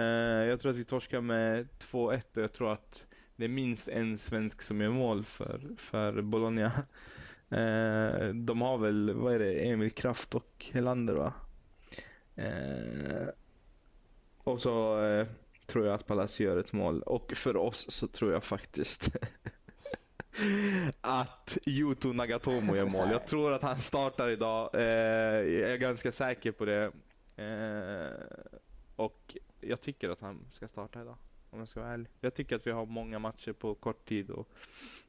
jag 0.49 0.59
tror 0.59 0.71
att 0.71 0.77
vi 0.77 0.84
torskar 0.84 1.21
med 1.21 1.67
2-1 1.79 2.21
och 2.36 2.43
jag 2.43 2.53
tror 2.53 2.73
att 2.73 3.05
det 3.42 3.46
är 3.46 3.50
minst 3.50 3.88
en 3.88 4.18
svensk 4.18 4.62
som 4.62 4.82
gör 4.82 4.89
mål 4.89 5.24
för, 5.24 5.62
för 5.78 6.22
Bologna. 6.22 6.66
Eh, 7.50 8.28
de 8.34 8.62
har 8.62 8.78
väl, 8.78 9.14
vad 9.14 9.34
är 9.34 9.39
det, 9.39 9.70
Emil 9.70 9.92
Kraft 9.92 10.36
och 10.36 10.66
Helander 10.72 11.14
va? 11.14 11.34
Eh, 12.36 13.28
och 14.38 14.62
så 14.62 15.04
eh, 15.04 15.28
tror 15.66 15.86
jag 15.86 15.96
att 15.96 16.08
Palacio 16.08 16.46
gör 16.46 16.58
ett 16.58 16.74
mål. 16.74 17.02
Och 17.02 17.32
för 17.36 17.58
oss 17.58 17.92
så 17.92 18.08
tror 18.08 18.32
jag 18.32 18.44
faktiskt 18.44 19.10
att 21.02 21.58
Yuto 21.66 22.14
Nagatomo 22.14 22.76
gör 22.76 22.86
mål. 22.86 23.12
Jag 23.12 23.28
tror 23.28 23.54
att 23.54 23.62
han 23.62 23.82
startar 23.82 24.30
idag. 24.30 24.70
Eh, 24.74 24.82
jag 24.82 25.72
är 25.72 25.78
ganska 25.78 26.12
säker 26.12 26.52
på 26.52 26.66
det. 26.66 26.92
Eh, 27.36 28.12
och 28.96 29.38
jag 29.60 29.82
tycker 29.82 30.10
att 30.10 30.22
han 30.22 30.46
ska 30.52 30.68
starta 30.68 31.02
idag. 31.02 31.18
Om 31.54 31.60
jag 31.60 31.68
ska 31.68 31.80
vara 31.82 31.91
ärlig. 31.93 32.08
Jag 32.20 32.34
tycker 32.34 32.56
att 32.56 32.68
vi 32.68 32.72
har 32.72 32.86
många 32.86 33.20
matcher 33.20 33.54
på 33.54 33.76
kort 33.76 34.06
tid 34.06 34.30
och 34.30 34.47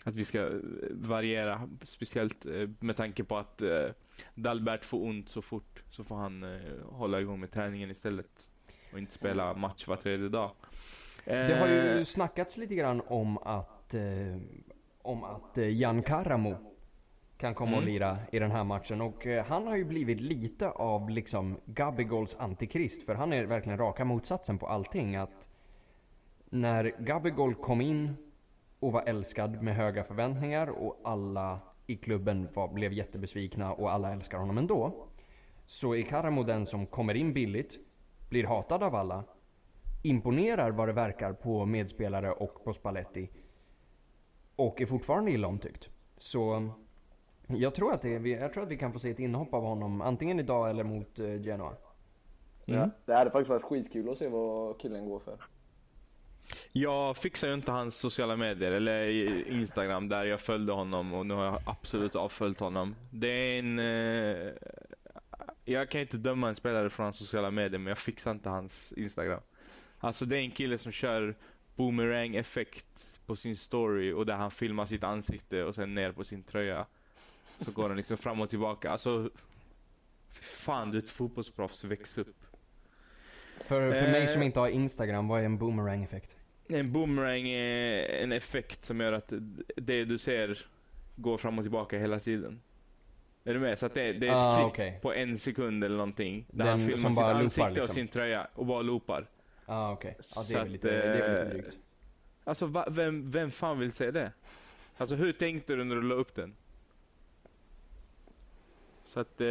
att 0.05 0.15
vi 0.15 0.25
ska 0.25 0.51
variera. 0.91 1.69
Speciellt 1.83 2.47
eh, 2.47 2.69
med 2.81 2.97
tanke 2.97 3.25
på 3.25 3.37
att 3.37 3.63
eh, 3.63 3.89
Dalbert 4.35 4.85
får 4.85 5.03
ont 5.05 5.29
så 5.29 5.43
fort 5.43 5.83
så 5.91 6.05
får 6.05 6.17
han 6.17 6.43
eh, 6.43 6.61
hålla 6.91 7.21
igång 7.21 7.41
med 7.41 7.51
träningen 7.51 7.91
istället 7.91 8.51
och 8.93 8.99
inte 8.99 9.13
spela 9.13 9.55
match 9.55 9.87
var 9.89 9.97
tredje 9.97 10.29
dag. 10.29 10.51
Det 11.25 11.55
har 11.61 11.69
ju 11.69 12.05
snackats 12.05 12.57
lite 12.57 12.75
grann 12.75 13.01
om 13.07 13.39
att, 13.39 13.95
eh, 13.95 14.03
om 15.03 15.25
att 15.25 15.59
eh, 15.59 15.69
Jan 15.69 16.03
Karamo 16.03 16.57
kan 17.39 17.55
komma 17.55 17.77
och 17.77 17.83
Mm. 17.83 17.93
lira 17.95 18.19
i 18.33 18.39
den 18.39 18.51
här 18.51 18.65
matchen. 18.65 19.01
Och 19.01 19.27
eh, 19.27 19.45
han 19.47 19.67
har 19.67 19.77
ju 19.77 19.85
blivit 19.85 20.21
lite 20.21 20.71
av 20.71 21.11
liksom 21.11 21.61
Gabigols 21.65 22.37
antikrist. 22.39 23.07
För 23.07 23.15
han 23.15 23.33
är 23.33 23.45
verkligen 23.45 23.79
raka 23.79 24.05
motsatsen 24.05 24.59
på 24.59 24.67
allting. 24.67 25.17
Att 25.17 25.47
när 26.53 26.95
Gabigol 26.99 27.55
kom 27.55 27.81
in 27.81 28.17
och 28.81 28.93
var 28.93 29.03
älskad 29.07 29.63
med 29.63 29.77
höga 29.77 30.05
förväntningar 30.05 30.67
och 30.67 31.01
alla 31.05 31.61
i 31.87 31.97
klubben 31.97 32.49
var, 32.55 32.69
blev 32.69 32.93
jättebesvikna 32.93 33.73
och 33.73 33.93
alla 33.93 34.13
älskar 34.13 34.39
honom 34.39 34.59
ändå. 34.59 35.07
Så 35.67 35.95
är 35.95 36.03
Karamo 36.03 36.43
den 36.43 36.67
som 36.67 36.87
kommer 36.87 37.15
in 37.15 37.33
billigt, 37.33 37.79
blir 38.29 38.45
hatad 38.45 38.83
av 38.83 38.95
alla, 38.95 39.25
imponerar 40.03 40.71
vad 40.71 40.89
det 40.89 40.93
verkar 40.93 41.33
på 41.33 41.67
medspelare 41.67 42.33
och 42.33 42.65
på 42.65 42.73
Spalletti 42.73 43.31
och 44.57 44.81
är 44.81 44.87
fortfarande 44.87 45.31
illa 45.31 45.49
omtyckt. 45.49 45.89
Så 46.17 46.71
jag 47.47 47.75
tror 47.75 47.93
att, 47.93 48.03
det, 48.03 48.29
jag 48.29 48.53
tror 48.53 48.63
att 48.63 48.71
vi 48.71 48.79
kan 48.79 48.93
få 48.93 48.99
se 48.99 49.11
ett 49.11 49.19
inhopp 49.19 49.55
av 49.55 49.63
honom 49.63 50.01
antingen 50.01 50.41
idag 50.41 50.71
eller 50.71 50.85
mot 50.85 51.19
eh, 51.19 51.43
Genoa. 51.43 51.73
Mm. 52.67 52.81
Ja, 52.81 52.91
det 53.05 53.15
hade 53.15 53.31
faktiskt 53.31 53.51
varit 53.51 53.63
skitkul 53.63 54.11
att 54.11 54.19
se 54.19 54.29
vad 54.29 54.81
killen 54.81 55.09
går 55.09 55.19
för. 55.19 55.39
Jag 56.73 57.17
fixar 57.17 57.49
ju 57.49 57.55
inte 57.55 57.73
hans 57.73 57.97
sociala 57.97 58.37
medier 58.37 58.73
eller 58.73 59.07
Instagram 59.49 60.09
där 60.09 60.25
jag 60.25 60.41
följde 60.41 60.73
honom 60.73 61.15
och 61.15 61.27
nu 61.27 61.35
har 61.35 61.45
jag 61.45 61.63
absolut 61.67 62.17
avföljt 62.17 62.61
honom. 62.61 62.95
Det 63.11 63.29
är 63.29 63.59
en... 63.59 63.79
Eh, 63.79 64.53
jag 65.65 65.91
kan 65.91 66.01
inte 66.01 66.17
döma 66.17 66.49
en 66.49 66.55
spelare 66.55 66.91
från 66.91 67.05
hans 67.05 67.17
sociala 67.17 67.51
medier 67.51 67.79
men 67.79 67.87
jag 67.87 67.99
fixar 67.99 68.31
inte 68.31 68.49
hans 68.49 68.93
Instagram. 68.93 69.41
Alltså 69.99 70.25
det 70.25 70.37
är 70.37 70.41
en 70.41 70.51
kille 70.51 70.79
som 70.79 70.93
kör 70.93 71.35
boomerang 71.77 72.37
effekt 72.37 73.21
på 73.27 73.37
sin 73.37 73.57
story 73.57 74.13
och 74.13 74.27
där 74.27 74.37
han 74.37 74.51
filmar 74.51 74.87
sitt 74.87 75.05
ansikte 75.05 75.65
och 75.65 75.75
sen 75.75 75.95
ner 75.95 76.13
på 76.13 76.25
sin 76.25 76.43
tröja. 76.43 76.87
Så 77.61 77.71
går 77.71 77.89
han 77.89 77.97
liksom 77.97 78.17
fram 78.17 78.41
och 78.41 78.51
tillbaka. 78.51 78.91
Alltså... 78.91 79.31
Fan 80.41 80.91
du 80.91 80.99
är 80.99 81.03
ett 81.03 81.11
fotbollsproffs, 81.11 81.85
väx 81.85 82.19
upp. 82.19 82.52
För, 83.67 83.93
för 83.93 84.13
mig 84.13 84.23
Eh. 84.23 84.27
som 84.29 84.43
inte 84.43 84.61
har 84.61 84.69
Instagram, 84.69 85.29
vad 85.29 85.41
är 85.41 85.45
en 85.45 85.59
boomerang-effekt? 85.59 86.37
En 86.69 86.93
boomerang 86.93 87.49
är 87.49 88.05
en 88.23 88.33
effekt 88.33 88.85
som 88.85 89.01
gör 89.01 89.13
att 89.13 89.33
det 89.77 90.05
du 90.05 90.19
ser 90.19 90.67
går 91.17 91.39
fram 91.39 91.59
och 91.59 91.65
tillbaka 91.65 91.99
hela 91.99 92.21
tiden. 92.21 92.61
Är 93.45 93.55
du 93.55 93.61
med? 93.61 93.79
Så 93.79 93.87
att 93.87 93.95
det, 93.95 94.13
det 94.13 94.29
är 94.29 94.41
ett 94.41 94.47
Ah, 94.47 94.57
klick 94.57 94.67
okej. 94.73 94.99
på 95.03 95.15
en 95.15 95.39
sekund 95.39 95.85
eller 95.85 95.97
någonting. 95.97 96.47
Där 96.51 96.65
Den 96.65 96.69
han 96.81 96.89
filmar 96.89 97.11
sitt 97.11 97.19
ansikte 97.23 97.63
och 97.71 97.77
liksom. 97.77 97.95
sin 97.95 98.09
tröja 98.09 98.47
och 98.55 98.67
bara 98.67 98.83
loopar. 98.83 99.27
Ja 99.67 99.75
ah, 99.75 99.93
okej. 99.93 100.15
Ja 100.19 100.25
det 100.25 100.29
Så 100.35 100.59
är 100.59 100.63
väl 100.63 100.73
lite, 100.73 100.89
det 100.89 101.03
är 101.03 101.15
lite 101.15 101.41
eh, 101.43 101.49
drygt. 101.49 101.77
Alltså 102.45 102.67
va, 102.67 102.87
vem, 102.91 103.31
vem 103.31 103.51
fan 103.51 103.79
vill 103.79 103.93
se 103.93 104.11
det? 104.11 104.33
Alltså 104.97 105.17
hur 105.17 105.33
tänkte 105.33 105.75
du 105.75 105.85
när 105.85 105.95
du 105.97 106.03
la 106.03 106.15
upp 106.15 106.35
den? 106.35 106.55
Så 109.05 109.21
att, 109.21 109.41
eh, 109.41 109.47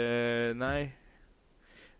nej. 0.55 0.95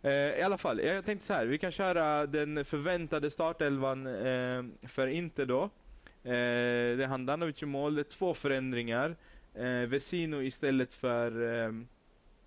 Eh, 0.02 0.39
I 0.39 0.41
alla 0.41 0.58
fall, 0.58 0.80
jag 0.80 1.06
tänkte 1.06 1.28
så 1.28 1.34
här. 1.34 1.45
Vi 1.45 1.58
kan 1.58 1.72
köra 1.72 2.26
den 2.26 2.66
förväntade 2.66 3.32
startelvan 3.32 4.08
eh, 4.08 4.64
för 4.88 5.08
Inter 5.08 5.45
då. 5.45 5.64
Eh, 6.24 6.32
det 6.97 7.04
är 7.04 7.08
Handanovic 7.08 7.64
i 7.64 7.66
mål. 7.66 7.95
Det 7.95 8.02
är 8.02 8.04
två 8.04 8.34
förändringar. 8.34 9.16
Eh, 9.54 9.66
Vesino 9.66 10.41
istället 10.41 10.93
för 10.93 11.64
eh, 11.66 11.72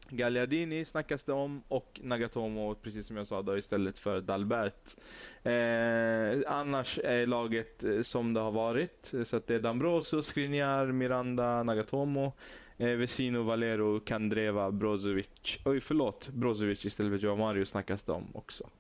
Gagliardini 0.09 0.85
snackas 0.85 1.25
det 1.25 1.33
om 1.33 1.63
och 1.69 2.01
Nagatomo, 2.03 2.75
precis 2.75 3.07
som 3.07 3.17
jag 3.17 3.27
sa 3.27 3.43
då, 3.43 3.59
istället 3.59 3.99
för 3.99 4.21
Dalbert. 4.21 4.97
Eh, 5.43 6.53
annars 6.53 6.99
är 7.05 7.27
laget 7.27 7.85
eh, 7.85 8.03
som 8.03 8.35
det 8.35 8.41
har 8.41 8.53
varit. 8.53 9.13
Så 9.25 9.37
att 9.37 9.47
det 9.47 9.55
är 9.55 9.61
D'Ambrosio, 9.61 10.23
Skriniar, 10.23 10.87
Miranda, 10.87 11.63
Nagatomo, 11.63 12.33
Eh, 12.79 12.89
Vesino, 12.89 13.43
Valero, 13.43 14.01
Kandreva, 14.01 14.71
Brozovic. 14.71 15.59
Oj, 15.65 15.81
förlåt. 15.81 16.29
Brozovic 16.29 16.85
istället 16.85 17.21
för 17.21 17.27
Joao 17.27 17.37
Mario 17.37 17.65
snackas 17.65 18.03
det 18.03 18.13
om 18.13 18.27
också. 18.33 18.71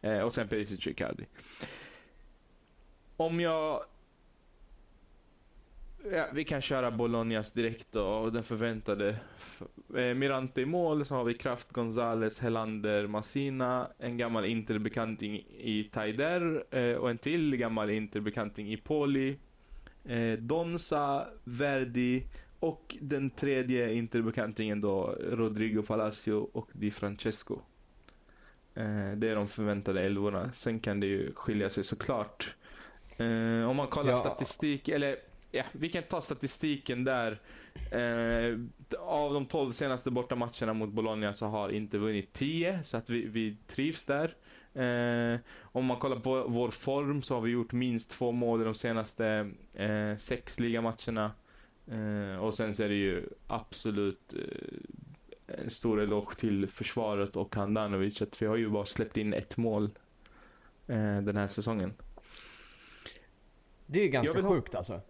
Eh, 0.00 0.20
och 0.20 0.34
sen 0.34 0.48
Perisic 0.48 0.86
och 0.86 0.92
Icardi. 0.92 1.24
Om 3.16 3.40
jag... 3.40 3.84
Ja, 6.12 6.26
vi 6.32 6.44
kan 6.44 6.60
köra 6.60 6.90
Bolognas 6.90 7.50
direkt 7.50 7.92
då, 7.92 8.04
och 8.04 8.32
den 8.32 8.42
förväntade. 8.42 9.16
Eh, 9.96 10.14
Mirante 10.14 10.60
i 10.60 10.66
mål, 10.66 11.04
så 11.04 11.14
har 11.14 11.24
vi 11.24 11.34
Kraft, 11.34 11.72
Gonzales, 11.72 12.38
Helander, 12.38 13.06
Massina, 13.06 13.88
en 13.98 14.16
gammal 14.16 14.44
interbekanting 14.44 15.36
i 15.58 15.88
Taider 15.92 16.64
eh, 16.70 16.96
och 16.96 17.10
en 17.10 17.18
till 17.18 17.56
gammal 17.56 17.90
interbekanting 17.90 18.72
i 18.72 18.76
Poli. 18.76 19.38
Eh, 20.04 20.32
Donza, 20.32 21.28
Verdi 21.44 22.22
och 22.64 22.96
den 23.00 23.30
tredje 23.30 23.94
interbekantingen 23.94 24.80
då, 24.80 25.16
Rodrigo 25.20 25.82
Palacio 25.82 26.48
och 26.52 26.68
Di 26.72 26.90
Francesco. 26.90 27.58
Eh, 28.74 29.12
det 29.16 29.28
är 29.28 29.34
de 29.34 29.48
förväntade 29.48 30.00
elvorna. 30.02 30.52
Sen 30.54 30.80
kan 30.80 31.00
det 31.00 31.06
ju 31.06 31.34
skilja 31.34 31.70
sig 31.70 31.84
såklart. 31.84 32.54
Eh, 33.16 33.68
om 33.70 33.76
man 33.76 33.86
kollar 33.88 34.10
Ja. 34.10 34.16
statistik, 34.16 34.88
eller 34.88 35.16
ja, 35.50 35.64
vi 35.72 35.88
kan 35.88 36.02
ta 36.02 36.22
statistiken 36.22 37.04
där. 37.04 37.40
Eh, 37.90 38.58
av 38.98 39.34
de 39.34 39.46
12 39.46 39.72
senaste 39.72 40.10
bortamatcherna 40.10 40.72
mot 40.74 40.90
Bologna 40.90 41.32
så 41.34 41.46
har 41.46 41.68
inte 41.68 41.98
vunnit 41.98 42.32
10, 42.32 42.80
så 42.84 42.96
att 42.96 43.10
vi, 43.10 43.26
vi 43.26 43.56
trivs 43.66 44.04
där. 44.04 44.34
Eh, 44.74 45.40
om 45.62 45.84
man 45.84 45.96
kollar 45.98 46.16
på 46.18 46.44
vår 46.48 46.70
form 46.70 47.22
så 47.22 47.34
har 47.34 47.40
vi 47.40 47.50
gjort 47.50 47.72
minst 47.72 48.10
två 48.10 48.32
mål 48.32 48.60
i 48.60 48.64
de 48.64 48.74
senaste 48.74 49.50
eh, 49.74 50.16
sex 50.16 50.60
ligamatcherna. 50.60 51.32
Eh, 51.86 52.44
och 52.44 52.54
sen 52.54 52.74
så 52.74 52.82
är 52.82 52.88
det 52.88 52.94
ju 52.94 53.28
absolut 53.46 54.34
eh, 54.34 55.58
en 55.62 55.70
stor 55.70 56.00
eloge 56.00 56.34
till 56.34 56.66
försvaret 56.66 57.36
och 57.36 57.54
Handanovic. 57.54 58.22
Att 58.22 58.42
vi 58.42 58.46
har 58.46 58.56
ju 58.56 58.68
bara 58.68 58.84
släppt 58.84 59.16
in 59.16 59.34
ett 59.34 59.56
mål 59.56 59.84
eh, 60.86 61.20
den 61.20 61.36
här 61.36 61.48
säsongen. 61.48 61.94
Det 63.86 64.00
är 64.00 64.08
ganska 64.08 64.28
jag 64.28 64.42
vill 64.42 64.52
sjukt 64.52 64.74
alltså. 64.74 65.00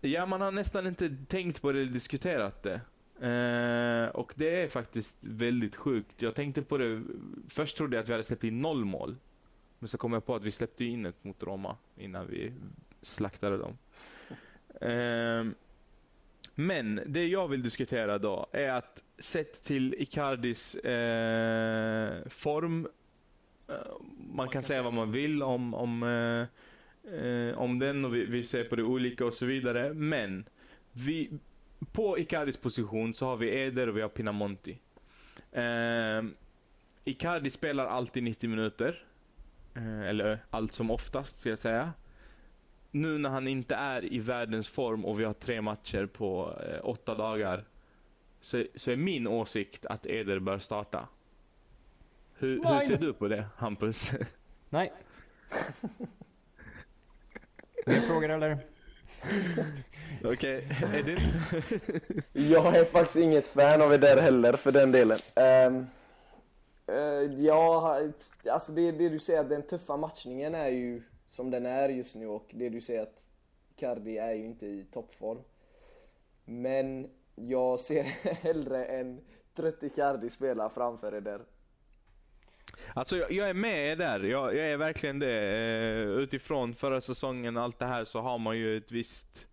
Ja, 0.00 0.26
man 0.26 0.40
har 0.40 0.52
nästan 0.52 0.86
inte 0.86 1.16
tänkt 1.28 1.62
på 1.62 1.72
det 1.72 1.80
eller 1.80 1.92
diskuterat 1.92 2.62
det. 2.62 2.80
Eh, 3.26 4.08
och 4.08 4.32
det 4.36 4.62
är 4.62 4.68
faktiskt 4.68 5.16
väldigt 5.20 5.76
sjukt. 5.76 6.22
Jag 6.22 6.34
tänkte 6.34 6.62
på 6.62 6.78
det, 6.78 7.02
först 7.48 7.76
trodde 7.76 7.96
jag 7.96 8.02
att 8.02 8.08
vi 8.08 8.12
hade 8.12 8.24
släppt 8.24 8.44
in 8.44 8.60
noll 8.60 8.84
mål. 8.84 9.16
Men 9.78 9.88
så 9.88 9.98
kom 9.98 10.12
jag 10.12 10.26
på 10.26 10.34
att 10.34 10.42
vi 10.42 10.50
släppte 10.50 10.84
in 10.84 11.06
ett 11.06 11.24
mot 11.24 11.42
Roma 11.42 11.76
innan 11.96 12.26
vi 12.26 12.52
slaktade 13.02 13.58
dem. 13.58 13.78
Men 16.60 17.00
det 17.06 17.26
jag 17.26 17.48
vill 17.48 17.62
diskutera 17.62 18.18
då 18.18 18.46
är 18.52 18.70
att 18.70 19.02
sett 19.18 19.64
till 19.64 19.94
Icardis 19.98 20.74
eh, 20.74 22.28
form, 22.28 22.88
eh, 23.68 23.74
man 24.34 24.48
kan 24.48 24.62
säga 24.62 24.82
vad 24.82 24.92
man 24.92 25.12
vill 25.12 25.42
om, 25.42 25.74
om 25.74 26.02
eh, 26.02 26.46
eh, 27.14 27.58
om 27.58 27.78
den 27.78 28.04
och 28.04 28.14
vi, 28.14 28.24
vi 28.24 28.44
ser 28.44 28.64
på 28.64 28.76
det 28.76 28.82
olika 28.82 29.24
och 29.24 29.34
så 29.34 29.46
vidare. 29.46 29.94
Men 29.94 30.44
vi, 30.92 31.30
på 31.92 32.18
Icardis 32.18 32.56
position 32.56 33.14
så 33.14 33.26
har 33.26 33.36
vi 33.36 33.60
Eder 33.60 33.88
och 33.88 33.96
vi 33.96 34.02
har 34.02 34.08
Pinamonti. 34.08 34.78
Eh, 35.52 36.22
Icardi 37.04 37.50
spelar 37.50 37.86
alltid 37.86 38.22
90 38.22 38.50
minuter. 38.50 39.04
Eh, 39.74 40.00
eller 40.00 40.44
allt 40.50 40.72
som 40.72 40.90
oftast 40.90 41.40
ska 41.40 41.50
jag 41.50 41.58
säga. 41.58 41.92
Nu 42.90 43.18
när 43.18 43.30
han 43.30 43.48
inte 43.48 43.74
är 43.74 44.12
i 44.12 44.18
världens 44.18 44.68
form 44.68 45.04
och 45.04 45.20
vi 45.20 45.24
har 45.24 45.32
tre 45.32 45.60
matcher 45.60 46.06
på 46.06 46.52
eh, 46.66 46.80
åtta 46.82 47.14
dagar. 47.14 47.64
Så, 48.40 48.64
så 48.74 48.90
är 48.90 48.96
min 48.96 49.26
åsikt 49.26 49.86
att 49.86 50.06
Eder 50.06 50.38
bör 50.38 50.58
starta. 50.58 51.08
Hur, 52.34 52.64
hur 52.64 52.80
ser 52.80 52.96
du 52.96 53.12
på 53.12 53.28
det 53.28 53.44
Hampus? 53.56 54.10
Nej. 54.68 54.92
Mer 57.86 58.00
frågor 58.00 58.30
eller? 58.30 58.58
Okej, 60.24 60.68
okay. 60.70 61.00
Edin? 61.00 61.18
jag 62.32 62.76
är 62.76 62.84
faktiskt 62.84 63.16
inget 63.16 63.46
fan 63.46 63.82
av 63.82 63.92
Eder 63.92 64.22
heller 64.22 64.52
för 64.52 64.72
den 64.72 64.92
delen. 64.92 65.18
Um, 65.34 65.86
uh, 66.94 67.44
ja, 67.44 68.00
alltså 68.50 68.72
det, 68.72 68.92
det 68.92 69.08
du 69.08 69.18
säger 69.18 69.44
den 69.44 69.62
tuffa 69.62 69.96
matchningen 69.96 70.54
är 70.54 70.68
ju 70.68 71.02
som 71.30 71.50
den 71.50 71.66
är 71.66 71.88
just 71.88 72.14
nu 72.14 72.26
och 72.26 72.50
det 72.54 72.68
du 72.68 72.80
säger 72.80 73.02
att 73.02 73.30
Cardi 73.76 74.18
är 74.18 74.32
ju 74.32 74.44
inte 74.44 74.66
i 74.66 74.84
toppform. 74.84 75.38
Men 76.44 77.10
jag 77.34 77.80
ser 77.80 78.02
hellre 78.42 78.84
en 78.84 79.20
trött 79.54 79.82
Icardi 79.82 80.30
spela 80.30 80.70
framför 80.70 81.14
Eder. 81.14 81.40
Alltså 82.94 83.16
jag, 83.16 83.32
jag, 83.32 83.48
är 83.48 83.54
med 83.54 83.98
där, 83.98 84.20
jag, 84.20 84.56
jag 84.56 84.70
är 84.70 84.76
verkligen 84.76 85.18
det. 85.18 85.32
Eh, 85.32 86.08
utifrån 86.08 86.74
förra 86.74 87.00
säsongen 87.00 87.56
och 87.56 87.62
allt 87.62 87.78
det 87.78 87.86
här 87.86 88.04
så 88.04 88.20
har 88.20 88.38
man 88.38 88.58
ju 88.58 88.76
ett 88.76 88.92
visst 88.92 89.49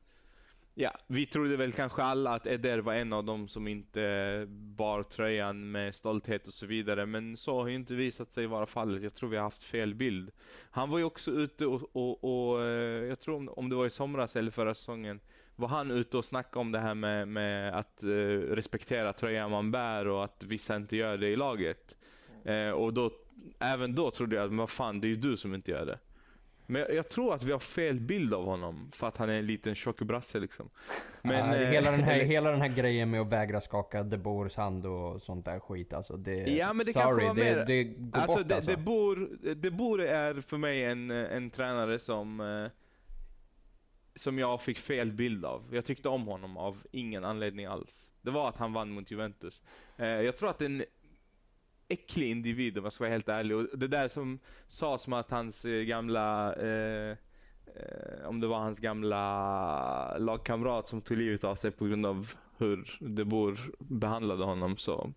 Ja, 0.80 0.92
vi 1.08 1.26
trodde 1.26 1.58
väl 1.58 1.72
kanske 1.72 2.04
alla 2.04 2.32
att 2.32 2.48
Eder 2.48 2.80
var 2.80 2.94
en 2.94 3.14
av 3.14 3.24
dem 3.26 3.48
som 3.48 3.68
inte 3.68 4.46
bar 4.50 5.04
tröjan 5.04 5.72
med 5.72 5.96
stolthet 5.96 6.48
och 6.48 6.54
så 6.54 6.66
vidare. 6.66 7.06
Men 7.06 7.38
så 7.38 7.62
har 7.62 7.68
ju 7.68 7.76
inte 7.76 7.94
visat 7.94 8.32
sig 8.32 8.48
vara 8.48 8.66
fallet. 8.66 9.04
Jag 9.04 9.16
tror 9.16 9.30
vi 9.30 9.38
har 9.38 9.44
haft 9.44 9.64
fel 9.64 9.96
bild. 9.96 10.32
Han 10.72 10.90
var 10.90 10.98
ju 10.98 11.04
också 11.04 11.32
ute 11.32 11.66
och, 11.66 11.96
och, 11.96 12.24
och 12.24 12.64
eh, 12.64 13.06
jag 13.06 13.20
tror 13.20 13.60
om 13.60 13.70
det 13.70 13.76
var 13.76 13.86
i 13.86 13.90
somras 13.90 14.36
eller 14.36 14.52
förra 14.52 14.74
säsongen. 14.74 15.20
Var 15.56 15.68
han 15.68 15.92
ute 15.92 16.18
och 16.18 16.26
snackade 16.26 16.60
om 16.60 16.72
det 16.72 16.80
här 16.80 16.96
med, 16.96 17.28
med 17.28 17.80
att 17.80 18.04
uh, 18.04 18.42
respektera 18.42 19.14
tröjan 19.14 19.52
man 19.52 19.72
bär 19.72 20.08
och 20.08 20.24
att 20.24 20.44
vissa 20.44 20.76
inte 20.76 20.98
gör 20.98 21.18
det 21.18 21.28
i 21.28 21.36
laget. 21.36 21.98
Uh, 22.50 22.70
och 22.70 22.94
då, 22.94 23.12
även 23.60 23.96
då 23.96 24.12
trodde 24.12 24.36
jag 24.36 24.46
att 24.46 24.58
vad 24.58 24.70
fan, 24.70 25.02
det 25.02 25.08
är 25.08 25.10
ju 25.10 25.16
du 25.16 25.38
som 25.38 25.54
inte 25.54 25.72
gör 25.72 25.86
det. 25.86 26.00
Men 26.70 26.82
jag, 26.82 26.94
jag, 26.94 27.10
tror 27.10 27.34
att 27.34 27.44
vi 27.44 27.52
har 27.52 27.60
fel 27.60 28.00
bild 28.00 28.34
av 28.34 28.46
honom 28.46 28.92
för 28.94 29.08
att 29.08 29.18
han 29.18 29.30
är 29.30 29.34
en 29.34 29.46
liten 29.46 29.76
tjock 29.76 30.02
brasse 30.02 30.40
liksom. 30.40 30.70
Men, 31.22 31.62
ja, 31.62 31.70
hela, 31.70 31.92
den 31.92 32.04
här, 32.04 32.20
hela 32.24 32.52
den 32.52 32.62
här 32.62 32.68
grejen 32.68 33.10
med 33.10 33.22
att 33.22 33.28
vägra 33.28 33.62
skaka 33.62 34.04
De 34.04 34.18
Boers 34.18 34.56
hand 34.56 34.86
och 34.86 35.22
sånt 35.22 35.46
där 35.46 35.60
skit 35.60 35.94
alltså. 35.94 36.18
Det, 36.18 36.36
ja 36.36 36.74
men 36.74 36.86
det 36.86 36.94
sorry, 36.94 37.26
kanske 37.26 37.44
det, 37.44 37.66
det 37.66 37.84
går 37.84 38.20
alltså, 38.20 38.38
bort 38.38 38.48
det, 38.50 38.56
alltså. 38.56 38.72
De 38.72 38.84
Boer, 38.84 39.56
De 39.56 39.70
Boer 39.70 40.00
är 40.00 40.42
för 40.42 40.58
mig 40.58 40.84
en, 40.84 41.12
en 41.12 41.50
tränare 41.50 42.00
som 42.00 42.40
eh, 42.40 42.72
som 44.16 44.40
jag 44.40 44.62
fick 44.62 44.78
fel 44.78 45.12
bild 45.12 45.46
av. 45.46 45.64
Jag 45.72 45.86
tyckte 45.86 46.10
om 46.10 46.28
honom 46.28 46.58
av 46.58 46.84
ingen 46.92 47.26
anledning 47.26 47.66
alls. 47.66 48.10
Det 48.22 48.32
var 48.32 48.50
att 48.50 48.58
han 48.58 48.74
vann 48.74 48.92
mot 48.92 49.12
Juventus. 49.12 49.62
Eh, 49.98 50.08
jag 50.08 50.38
tror 50.38 50.50
att 50.50 50.62
en 50.62 50.84
äcklig 51.90 52.32
individ 52.32 52.78
om 52.78 52.84
jag 52.84 52.94
ska 52.94 53.04
vara 53.04 53.12
helt 53.12 53.30
ärlig. 53.30 53.58
Och 53.58 53.68
det 53.74 53.88
där 53.88 54.08
som 54.08 54.40
sades 54.68 55.08
med 55.08 55.20
att 55.20 55.32
hans 55.32 55.66
eh, 55.66 55.82
gamla 55.82 56.54
eh, 56.54 57.12
eh, 57.76 58.28
om 58.28 58.40
det 58.40 58.48
var 58.48 58.60
hans 58.60 58.80
gamla 58.80 60.18
lagkamrat 60.18 60.88
som 60.88 61.02
tog 61.02 61.18
livet 61.18 61.44
av 61.44 61.56
sig 61.56 61.72
på 61.72 61.86
grund 61.86 62.06
av 62.06 62.34
hur 62.58 62.98
De 63.00 63.24
Boer 63.24 63.60
behandlade 63.80 64.44
honom 64.44 64.78
så 64.78 65.14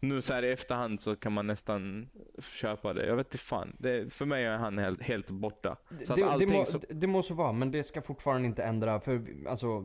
nu 0.00 0.22
så 0.22 0.32
här 0.32 0.44
i 0.44 0.52
efterhand 0.52 1.00
så 1.00 1.16
kan 1.16 1.32
man 1.32 1.46
nästan 1.46 2.08
köpa 2.42 2.92
det. 2.92 3.06
Jag 3.06 3.16
vet 3.16 3.26
inte 3.26 3.38
fan. 3.38 3.76
Det, 3.78 4.12
för 4.12 4.26
mig 4.26 4.44
är 4.44 4.56
han 4.56 4.78
helt, 4.78 5.02
helt 5.02 5.30
borta. 5.30 5.76
Så 6.04 6.14
det, 6.14 6.22
allting... 6.22 6.48
det, 6.48 6.72
må, 6.72 6.80
det 6.88 7.06
måste 7.06 7.34
vara, 7.34 7.52
men 7.52 7.70
det 7.70 7.84
ska 7.84 8.02
fortfarande 8.02 8.48
inte 8.48 8.62
ändra. 8.62 9.00
För 9.00 9.22
alltså, 9.48 9.84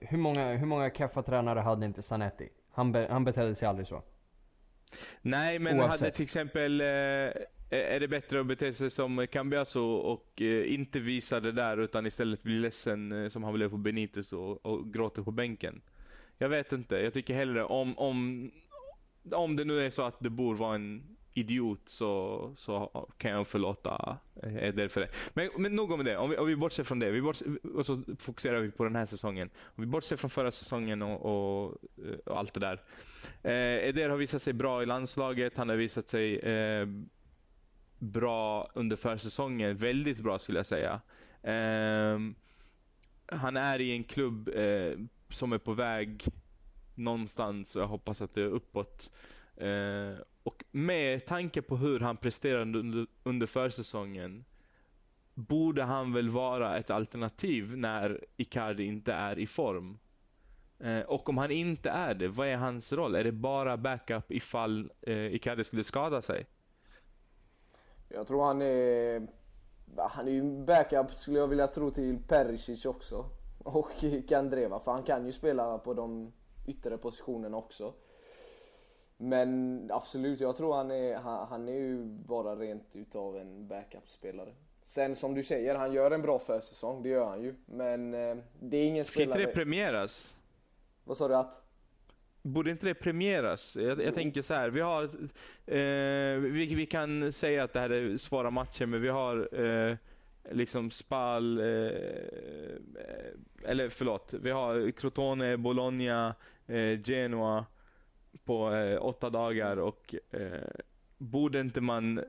hur 0.00 0.18
många, 0.18 0.52
hur 0.52 0.66
många 0.66 0.90
kaffatränare 0.90 1.60
hade 1.60 1.86
inte 1.86 2.02
Sanetti? 2.02 2.48
Han, 2.72 2.92
be, 2.92 3.08
han 3.10 3.24
betedde 3.24 3.54
sig 3.54 3.68
aldrig 3.68 3.86
så. 3.86 4.02
Nej, 5.22 5.58
men 5.58 5.80
Oavsett. 5.80 6.00
hade 6.00 6.12
till 6.12 6.22
exempel 6.22 6.80
eh, 6.80 6.86
är 7.70 8.00
det 8.00 8.08
bättre 8.08 8.40
att 8.40 8.46
bete 8.46 8.72
sig 8.72 8.90
som 8.90 9.26
Cambiaso 9.26 9.80
och 9.80 10.42
eh, 10.42 10.74
inte 10.74 11.00
visa 11.00 11.40
det 11.40 11.52
där 11.52 11.76
utan 11.76 12.06
istället 12.06 12.42
bli 12.42 12.58
ledsen 12.58 13.12
eh, 13.12 13.28
som 13.28 13.44
han 13.44 13.54
blev 13.54 13.70
på 13.70 13.76
Benitez 13.76 14.32
och, 14.32 14.66
och 14.66 14.92
gråter 14.92 15.22
på 15.22 15.30
bänken? 15.30 15.80
Jag 16.38 16.48
vet 16.48 16.72
inte. 16.72 16.96
Jag 16.96 17.14
tycker 17.14 17.34
hellre 17.34 17.64
om, 17.64 17.98
om, 17.98 18.50
om 19.32 19.56
det 19.56 19.64
nu 19.64 19.86
är 19.86 19.90
så 19.90 20.02
att 20.02 20.20
det 20.20 20.30
bor 20.30 20.54
vara 20.54 20.74
en 20.74 21.16
idiot 21.34 21.88
så, 21.88 22.52
så 22.56 23.06
kan 23.18 23.30
jag 23.30 23.46
förlåta 23.46 24.18
Eder 24.42 24.88
för 24.88 25.00
det. 25.00 25.08
Men, 25.34 25.50
men 25.58 25.76
nog 25.76 25.90
om 25.90 26.04
det. 26.04 26.16
Om 26.16 26.30
vi, 26.30 26.36
om 26.36 26.46
vi 26.46 26.56
bortser 26.56 26.84
från 26.84 26.98
det. 26.98 27.10
Vi 27.10 27.22
bortser, 27.22 27.66
och 27.76 27.86
så 27.86 28.02
fokuserar 28.18 28.60
vi 28.60 28.70
på 28.70 28.84
den 28.84 28.96
här 28.96 29.06
säsongen. 29.06 29.50
Om 29.62 29.84
vi 29.84 29.86
bortser 29.86 30.16
från 30.16 30.30
förra 30.30 30.50
säsongen 30.50 31.02
och, 31.02 31.22
och, 31.22 31.76
och 32.26 32.38
allt 32.38 32.54
det 32.54 32.60
där. 32.60 32.82
Eh, 33.42 33.88
Eder 33.88 34.10
har 34.10 34.16
visat 34.16 34.42
sig 34.42 34.52
bra 34.52 34.82
i 34.82 34.86
landslaget. 34.86 35.58
Han 35.58 35.68
har 35.68 35.76
visat 35.76 36.08
sig 36.08 36.38
eh, 36.38 36.86
bra 37.98 38.70
under 38.74 38.96
försäsongen. 38.96 39.76
Väldigt 39.76 40.20
bra 40.20 40.38
skulle 40.38 40.58
jag 40.58 40.66
säga. 40.66 41.00
Eh, 41.42 42.18
han 43.26 43.56
är 43.56 43.80
i 43.80 43.92
en 43.92 44.04
klubb 44.04 44.48
eh, 44.48 44.98
som 45.28 45.52
är 45.52 45.58
på 45.58 45.72
väg 45.72 46.24
någonstans 46.94 47.76
jag 47.76 47.86
hoppas 47.86 48.22
att 48.22 48.34
det 48.34 48.42
är 48.42 48.46
uppåt. 48.46 49.10
Eh, 49.56 50.14
och 50.42 50.64
med 50.70 51.26
tanke 51.26 51.62
på 51.62 51.76
hur 51.76 52.00
han 52.00 52.16
presterade 52.16 52.78
under, 52.78 53.06
under 53.22 53.46
försäsongen 53.46 54.44
borde 55.34 55.82
han 55.82 56.12
väl 56.12 56.30
vara 56.30 56.78
ett 56.78 56.90
alternativ 56.90 57.76
när 57.76 58.24
Icardi 58.36 58.84
inte 58.84 59.12
är 59.12 59.38
i 59.38 59.46
form. 59.46 59.98
Eh, 60.78 61.00
och 61.00 61.28
om 61.28 61.38
han 61.38 61.50
inte 61.50 61.90
är 61.90 62.14
det, 62.14 62.28
vad 62.28 62.48
är 62.48 62.56
hans 62.56 62.92
roll? 62.92 63.14
Är 63.14 63.24
det 63.24 63.32
bara 63.32 63.76
backup 63.76 64.32
ifall 64.32 64.92
eh, 65.00 65.34
Icardi 65.34 65.64
skulle 65.64 65.84
skada 65.84 66.22
sig? 66.22 66.46
Jag 68.08 68.26
tror 68.26 68.44
han 68.44 68.62
är... 68.62 69.26
Han 69.96 70.28
är 70.28 70.32
ju 70.32 70.64
backup 70.64 71.10
skulle 71.10 71.38
jag 71.38 71.48
vilja 71.48 71.66
tro 71.66 71.90
till 71.90 72.18
Perisic 72.28 72.86
också. 72.86 73.24
Och 73.58 73.88
Kandreva, 74.28 74.80
för 74.80 74.92
han 74.92 75.02
kan 75.02 75.26
ju 75.26 75.32
spela 75.32 75.78
på 75.78 75.94
de 75.94 76.32
yttre 76.66 76.98
positionerna 76.98 77.56
också. 77.56 77.94
Men 79.22 79.90
absolut, 79.92 80.40
jag 80.40 80.56
tror 80.56 80.74
han 80.74 80.90
är, 80.90 81.16
han, 81.16 81.48
han 81.48 81.68
är 81.68 81.72
ju 81.72 82.04
bara 82.04 82.56
rent 82.56 82.96
utav 82.96 83.36
en 83.36 83.68
backup-spelare. 83.68 84.52
Sen 84.84 85.16
som 85.16 85.34
du 85.34 85.42
säger, 85.42 85.74
han 85.74 85.92
gör 85.92 86.10
en 86.10 86.22
bra 86.22 86.38
försäsong, 86.38 87.02
det 87.02 87.08
gör 87.08 87.26
han 87.26 87.42
ju. 87.42 87.54
Men 87.66 88.14
eh, 88.14 88.36
det 88.60 88.76
är 88.76 88.84
ingen 88.84 89.04
Ska 89.04 89.12
spelare... 89.12 89.34
Ska 89.34 89.40
inte 89.40 89.50
det 89.50 89.64
premieras? 89.64 90.36
Vad 91.04 91.16
sa 91.16 91.28
du 91.28 91.34
att? 91.34 91.62
Borde 92.42 92.70
inte 92.70 92.86
det 92.86 92.94
premieras? 92.94 93.76
Jag, 93.76 94.02
jag 94.02 94.14
tänker 94.14 94.42
så 94.42 94.54
här, 94.54 94.70
vi 94.70 94.80
har... 94.80 95.04
Eh, 95.66 96.40
vi, 96.40 96.74
vi 96.74 96.86
kan 96.86 97.32
säga 97.32 97.64
att 97.64 97.72
det 97.72 97.80
här 97.80 97.90
är 97.90 98.16
svåra 98.16 98.50
matcher, 98.50 98.86
men 98.86 99.02
vi 99.02 99.08
har 99.08 99.64
eh, 99.64 99.96
liksom 100.50 100.90
Spal... 100.90 101.58
Eh, 101.58 101.64
eller 103.64 103.88
förlåt, 103.88 104.34
vi 104.42 104.50
har 104.50 104.90
Crotone, 104.90 105.56
Bologna, 105.56 106.34
eh, 106.66 107.00
Genoa 107.02 107.66
på 108.44 108.74
eh, 108.74 109.04
åtta 109.04 109.30
dagar 109.30 109.76
och 109.76 110.14
eh, 110.30 110.82
borde 111.18 111.60
inte 111.60 111.80
man 111.80 112.24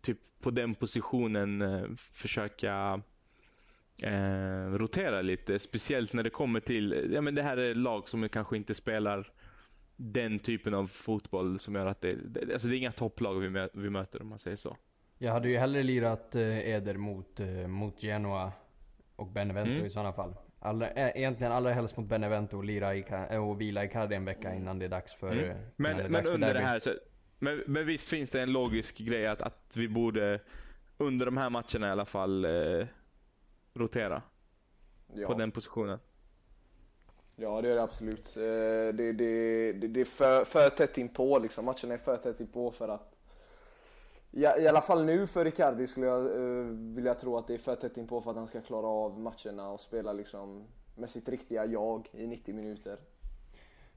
typ 0.00 0.18
på 0.40 0.50
den 0.50 0.74
positionen 0.74 1.62
eh, 1.62 1.84
försöka 1.96 3.02
eh, 4.02 4.70
rotera 4.72 5.22
lite? 5.22 5.58
Speciellt 5.58 6.12
när 6.12 6.22
det 6.22 6.30
kommer 6.30 6.60
till, 6.60 7.10
ja 7.12 7.20
men 7.20 7.34
det 7.34 7.42
här 7.42 7.56
är 7.56 7.74
lag 7.74 8.08
som 8.08 8.28
kanske 8.28 8.56
inte 8.56 8.74
spelar 8.74 9.32
den 9.96 10.38
typen 10.38 10.74
av 10.74 10.86
fotboll 10.86 11.58
som 11.58 11.74
gör 11.74 11.86
att 11.86 12.00
det, 12.00 12.14
det 12.14 12.52
alltså 12.52 12.68
det 12.68 12.76
är 12.76 12.78
inga 12.78 12.92
topplag 12.92 13.34
vi, 13.34 13.50
mö, 13.50 13.68
vi 13.72 13.90
möter 13.90 14.22
om 14.22 14.28
man 14.28 14.38
säger 14.38 14.56
så. 14.56 14.76
Jag 15.18 15.32
hade 15.32 15.48
ju 15.48 15.58
hellre 15.58 15.82
lirat 15.82 16.34
eh, 16.34 16.58
Eder 16.58 16.96
mot, 16.96 17.40
eh, 17.40 17.66
mot 17.66 18.02
Genoa 18.02 18.52
och 19.18 19.26
Benevento 19.26 19.72
mm. 19.72 19.86
i 19.86 19.90
sådana 19.90 20.12
fall. 20.12 20.34
Allra, 20.60 20.90
egentligen 20.90 21.52
allra 21.52 21.72
helst 21.72 21.96
mot 21.96 22.06
Benevento 22.06 22.56
och, 22.56 22.64
lira 22.64 22.94
i, 22.94 23.04
och 23.40 23.60
vila 23.60 23.84
i 23.84 23.88
Cardi 23.88 24.16
en 24.16 24.24
vecka 24.24 24.54
innan 24.54 24.78
det 24.78 24.84
är 24.84 24.88
dags 24.88 25.14
för 25.14 25.32
mm. 25.32 25.58
Men, 25.76 25.96
det 25.96 26.08
men 26.08 26.26
under 26.26 26.54
det 26.54 26.60
här 26.60 26.78
så, 26.78 26.90
men, 27.38 27.62
men 27.66 27.86
visst 27.86 28.08
finns 28.08 28.30
det 28.30 28.42
en 28.42 28.52
logisk 28.52 28.98
grej 28.98 29.26
att, 29.26 29.42
att 29.42 29.76
vi 29.76 29.88
borde 29.88 30.40
under 30.98 31.26
de 31.26 31.36
här 31.36 31.50
matcherna 31.50 31.88
i 31.88 31.90
alla 31.90 32.04
fall 32.04 32.44
eh, 32.44 32.86
rotera 33.74 34.22
ja. 35.14 35.26
på 35.26 35.34
den 35.34 35.50
positionen. 35.50 35.98
Ja 37.36 37.60
det 37.60 37.70
är 37.70 37.74
det 37.74 37.82
absolut. 37.82 38.36
Eh, 38.36 38.42
det, 38.42 39.12
det, 39.12 39.72
det, 39.72 39.88
det 39.88 40.00
är 40.00 40.04
för, 40.04 40.44
för 40.44 40.70
tätt 40.70 40.98
inpå 40.98 41.38
liksom. 41.38 41.64
Matcherna 41.64 41.94
är 41.94 41.98
för 41.98 42.16
tätt 42.16 42.40
inpå 42.40 42.70
för 42.70 42.88
att 42.88 43.17
Ja, 44.40 44.58
I 44.58 44.68
alla 44.68 44.80
fall 44.80 45.04
nu 45.04 45.26
för 45.26 45.46
Icardi 45.46 45.86
skulle 45.86 46.06
jag 46.06 46.24
uh, 46.24 46.66
vilja 46.94 47.14
tro 47.14 47.36
att 47.36 47.46
det 47.46 47.54
är 47.54 47.58
för 47.58 47.76
tätt 47.76 47.96
inpå 47.96 48.20
för 48.20 48.30
att 48.30 48.36
han 48.36 48.48
ska 48.48 48.60
klara 48.60 48.86
av 48.86 49.20
matcherna 49.20 49.70
och 49.70 49.80
spela 49.80 50.12
liksom 50.12 50.66
med 50.94 51.10
sitt 51.10 51.28
riktiga 51.28 51.66
jag 51.66 52.08
i 52.12 52.26
90 52.26 52.54
minuter. 52.54 52.98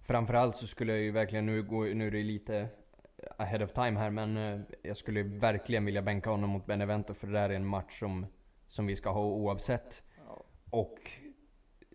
Framförallt 0.01 0.55
så 0.55 0.67
skulle 0.67 0.91
jag 0.91 1.01
ju 1.01 1.11
verkligen, 1.11 1.45
nu, 1.45 1.63
gå, 1.63 1.83
nu 1.83 2.07
är 2.07 2.11
det 2.11 2.23
lite 2.23 2.67
ahead 3.37 3.63
of 3.63 3.71
time 3.71 3.99
här, 3.99 4.09
men 4.09 4.37
uh, 4.37 4.61
jag 4.81 4.97
skulle 4.97 5.23
verkligen 5.23 5.85
vilja 5.85 6.01
bänka 6.01 6.29
honom 6.29 6.49
mot 6.49 6.65
Benevento 6.65 7.13
för 7.13 7.27
det 7.27 7.33
där 7.33 7.49
är 7.49 7.53
en 7.53 7.65
match 7.65 7.99
som, 7.99 8.25
som 8.67 8.85
vi 8.85 8.95
ska 8.95 9.09
ha 9.09 9.25
oavsett. 9.25 10.03
Ja. 10.27 10.43
Och 10.69 11.11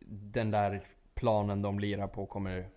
den 0.08 0.50
där 0.50 0.88
planen 1.14 1.62
de 1.62 1.78
lirar 1.78 2.08
på 2.08 2.26
kommer 2.26 2.68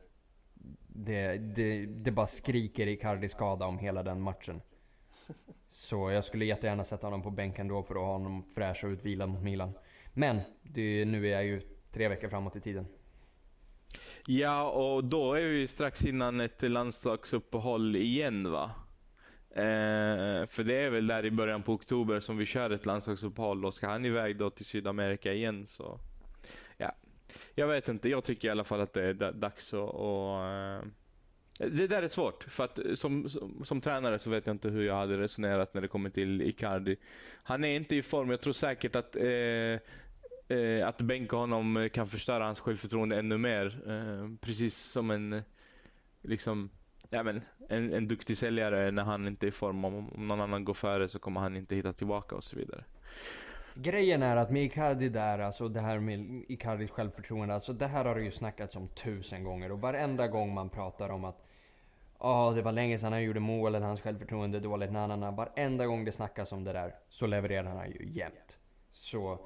det, 0.87 1.37
det, 1.37 1.85
det 1.85 2.11
bara 2.11 2.27
skriker 2.27 2.87
Icardi 2.87 3.29
skada 3.29 3.65
om 3.65 3.79
hela 3.79 4.03
den 4.03 4.21
matchen. 4.21 4.61
Så 5.69 6.11
jag 6.11 6.25
skulle 6.25 6.45
jättegärna 6.45 6.83
sätta 6.83 7.07
honom 7.07 7.23
på 7.23 7.29
bänken 7.29 7.67
då 7.67 7.83
för 7.83 7.95
att 7.95 8.01
ha 8.01 8.11
honom 8.11 8.43
fräsch 8.55 8.83
och 8.83 8.89
utvilad 8.89 9.29
mot 9.29 9.43
Milan. 9.43 9.73
Men 10.13 10.41
det, 10.63 11.05
nu 11.05 11.27
är 11.27 11.31
jag 11.31 11.45
ju 11.45 11.61
tre 11.91 12.07
veckor 12.07 12.29
framåt 12.29 12.55
i 12.55 12.61
tiden. 12.61 12.87
Ja, 14.25 14.69
och 14.69 15.03
då 15.03 15.33
är 15.33 15.45
vi 15.45 15.67
strax 15.67 16.05
innan 16.05 16.39
ett 16.39 16.61
landslagsuppehåll 16.61 17.95
igen 17.95 18.51
va? 18.51 18.71
Eh, 19.51 20.45
för 20.45 20.63
det 20.63 20.75
är 20.75 20.89
väl 20.89 21.07
där 21.07 21.25
i 21.25 21.31
början 21.31 21.63
på 21.63 21.73
oktober 21.73 22.19
som 22.19 22.37
vi 22.37 22.45
kör 22.45 22.69
ett 22.69 22.85
landslagsuppehåll 22.85 23.65
och 23.65 23.73
ska 23.73 23.87
han 23.87 24.05
iväg 24.05 24.37
då 24.37 24.49
till 24.49 24.65
Sydamerika 24.65 25.33
igen 25.33 25.67
så 25.67 25.99
ja, 26.77 26.91
jag 27.55 27.67
vet 27.67 27.87
inte. 27.87 28.09
Jag 28.09 28.23
tycker 28.23 28.47
i 28.47 28.51
alla 28.51 28.63
fall 28.63 28.81
att 28.81 28.93
det 28.93 29.03
är 29.03 29.13
dags 29.31 29.73
att, 29.73 29.95
att 29.95 30.83
eh, 30.83 30.89
det 31.59 31.87
där 31.87 32.03
är 32.03 32.07
svårt, 32.07 32.43
för 32.43 32.63
att 32.63 32.79
eh, 32.79 32.93
som, 32.93 33.29
som, 33.29 33.65
som, 33.65 33.81
tränare 33.81 34.19
så 34.19 34.29
vet 34.29 34.47
jag 34.47 34.53
inte 34.53 34.69
hur 34.69 34.83
jag 34.83 34.95
hade 34.95 35.17
resonerat 35.17 35.73
när 35.73 35.81
det 35.81 35.87
kommer 35.87 36.09
till 36.09 36.41
Icardi. 36.41 36.95
Han 37.43 37.63
är 37.63 37.75
inte 37.75 37.95
i 37.95 38.01
form, 38.01 38.29
jag 38.29 38.41
tror 38.41 38.53
säkert 38.53 38.95
att 38.95 39.15
eh, 39.15 39.79
eh, 40.57 40.87
att 40.87 41.01
bänka 41.01 41.35
honom 41.35 41.77
eh, 41.77 41.89
kan 41.89 42.07
förstöra 42.07 42.45
hans 42.45 42.59
självförtroende 42.59 43.19
ännu 43.19 43.37
mer. 43.37 43.81
Eh, 43.87 44.29
precis 44.41 44.77
som 44.77 45.11
en, 45.11 45.33
eh, 45.33 45.41
liksom, 46.21 46.69
ja, 47.09 47.23
men, 47.23 47.41
en, 47.69 47.93
en 47.93 48.07
duktig 48.07 48.37
säljare 48.37 48.91
när 48.91 49.03
han 49.03 49.27
inte 49.27 49.45
är 49.45 49.47
i 49.47 49.51
form. 49.51 49.85
Om, 49.85 50.09
om 50.09 50.27
någon 50.27 50.41
annan 50.41 50.65
går 50.65 50.73
före 50.73 51.07
så 51.07 51.19
kommer 51.19 51.41
han 51.41 51.57
inte 51.57 51.75
hitta 51.75 51.93
tillbaka 51.93 52.35
och 52.35 52.43
så 52.43 52.55
vidare. 52.55 52.83
Grejen 53.75 54.23
är 54.23 54.35
att 54.35 54.51
med 54.51 54.63
Icardi 54.65 55.09
där, 55.09 55.39
alltså 55.39 55.67
det 55.67 55.81
här 55.81 55.99
med 55.99 56.43
Icardis 56.47 56.91
självförtroende, 56.91 57.53
alltså 57.53 57.73
det 57.73 57.87
här 57.87 58.05
har 58.05 58.15
det 58.15 58.21
ju 58.21 58.31
snackats 58.31 58.75
om 58.75 58.87
tusen 58.87 59.43
gånger 59.43 59.71
och 59.71 59.81
varenda 59.81 60.27
gång 60.27 60.53
man 60.53 60.69
pratar 60.69 61.09
om 61.09 61.25
att 61.25 61.48
Ja, 62.21 62.49
oh, 62.49 62.55
det 62.55 62.61
var 62.61 62.71
länge 62.71 62.97
sedan 62.97 63.13
han 63.13 63.23
gjorde 63.23 63.39
mål, 63.39 63.75
eller 63.75 63.87
hans 63.87 64.01
självförtroende 64.01 64.57
är 64.57 64.61
dåligt, 64.61 64.91
nanana. 64.91 65.31
Varenda 65.31 65.85
gång 65.85 66.05
det 66.05 66.11
snackas 66.11 66.51
om 66.51 66.63
det 66.63 66.73
där 66.73 66.95
så 67.09 67.27
levererar 67.27 67.75
han 67.75 67.91
ju 67.91 68.09
jämt. 68.11 68.57
Så 68.91 69.39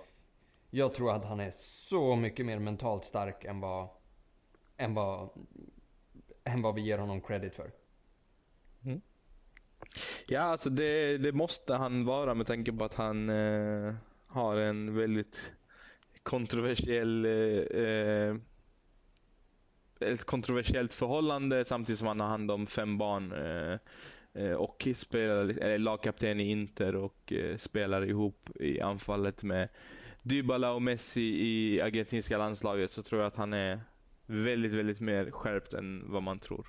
jag 0.69 0.93
tror 0.93 1.15
att 1.15 1.25
han 1.25 1.39
är 1.39 1.51
så 1.89 2.15
mycket 2.15 2.45
mer 2.45 2.59
mentalt 2.59 3.05
stark 3.05 3.45
än 3.45 3.59
vad, 3.59 3.87
än 4.77 4.93
vad, 4.93 5.29
än 6.43 6.61
vad 6.61 6.75
vi 6.75 6.81
ger 6.81 6.97
honom 6.97 7.21
credit 7.21 7.55
för. 7.55 7.71
Mm. 8.85 9.01
Ja, 10.27 10.41
alltså 10.41 10.69
det, 10.69 11.17
det, 11.17 11.31
måste 11.31 11.73
han 11.73 12.05
vara 12.05 12.33
med 12.33 12.47
tanke 12.47 12.73
på 12.73 12.85
att 12.85 12.93
han 12.93 13.29
eh, 13.29 13.93
har 14.27 14.55
en 14.55 14.95
väldigt 14.95 15.51
kontroversiell 16.23 17.25
eh, 17.25 17.81
eh 17.81 18.35
ett 20.03 20.25
kontroversiellt 20.25 20.93
förhållande 20.93 21.65
samtidigt 21.65 21.99
som 21.99 22.07
han 22.07 22.19
har 22.19 22.27
hand 22.27 22.51
om 22.51 22.67
fem 22.67 22.97
barn. 22.97 23.31
Eh, 23.31 23.79
eh, 24.43 24.53
och 24.53 24.87
spelar, 24.95 25.59
är 25.59 25.77
lagkapten 25.77 26.39
i 26.39 26.51
Inter 26.51 26.95
och 26.95 27.33
eh, 27.33 27.57
spelar 27.57 28.05
ihop 28.05 28.49
i 28.59 28.81
anfallet 28.81 29.43
med 29.43 29.69
Dybala 30.21 30.71
och 30.71 30.81
Messi 30.81 31.21
i 31.21 31.81
argentinska 31.81 32.37
landslaget 32.37 32.91
så 32.91 33.03
tror 33.03 33.21
jag 33.21 33.27
att 33.27 33.37
han 33.37 33.53
är 33.53 33.79
väldigt, 34.25 34.73
väldigt 34.73 34.99
mer 34.99 35.31
skärpt 35.31 35.73
än 35.73 36.11
vad 36.11 36.23
man 36.23 36.39
tror. 36.39 36.67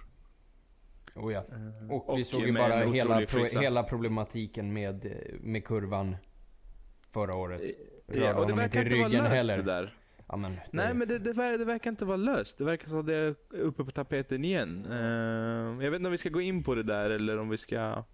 Oh 1.14 1.32
ja. 1.32 1.44
Och, 1.90 2.08
och 2.08 2.18
vi 2.18 2.24
såg 2.24 2.40
ju 2.40 2.52
bara 2.52 2.84
hela, 2.84 3.26
pro 3.26 3.60
hela 3.60 3.82
problematiken 3.82 4.72
med, 4.72 5.16
med 5.40 5.64
kurvan 5.64 6.16
förra 7.12 7.36
året. 7.36 7.60
Rörde 8.06 8.26
ja, 8.26 8.34
och 8.34 8.46
det 8.46 8.54
verkar 8.54 8.84
inte 8.84 8.96
vara 8.96 9.08
löst 9.08 9.34
heller. 9.34 9.56
det 9.56 9.62
där. 9.62 9.94
Ja, 10.28 10.36
men 10.36 10.52
det... 10.52 10.62
Nej, 10.70 10.94
men 10.94 11.08
det, 11.08 11.18
det, 11.18 11.32
verkar, 11.32 11.58
det, 11.58 11.64
verkar 11.64 11.90
inte 11.90 12.04
vara 12.04 12.16
löst. 12.16 12.58
Det 12.58 12.64
verkar 12.64 12.88
som 12.88 13.00
att 13.00 13.06
det 13.06 13.14
är 13.14 13.34
uppe 13.50 13.84
på 13.84 13.90
tapeten 13.90 14.44
igen. 14.44 14.86
Uh, 14.90 15.84
jag 15.84 15.90
vet 15.90 15.98
inte 15.98 16.08
om 16.08 16.12
vi 16.12 16.18
ska 16.18 16.28
gå 16.28 16.40
in 16.40 16.62
på 16.62 16.74
det 16.74 16.82
där 16.82 17.10
eller 17.10 17.38
om 17.38 17.48
vi 17.48 17.56
ska 17.56 18.04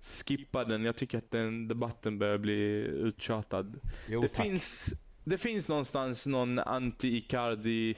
skippa 0.00 0.64
den. 0.64 0.84
Jag 0.84 0.96
tycker 0.96 1.18
att 1.18 1.30
den 1.30 1.68
debatten 1.68 2.18
börjar 2.18 2.38
bli 2.38 2.62
uttjatad. 2.82 3.80
Jo, 4.08 4.20
det, 4.20 4.28
finns, 4.28 4.94
det 5.24 5.38
finns 5.38 5.68
någonstans 5.68 6.26
någon 6.26 6.60
anti-Icardi 6.60 7.94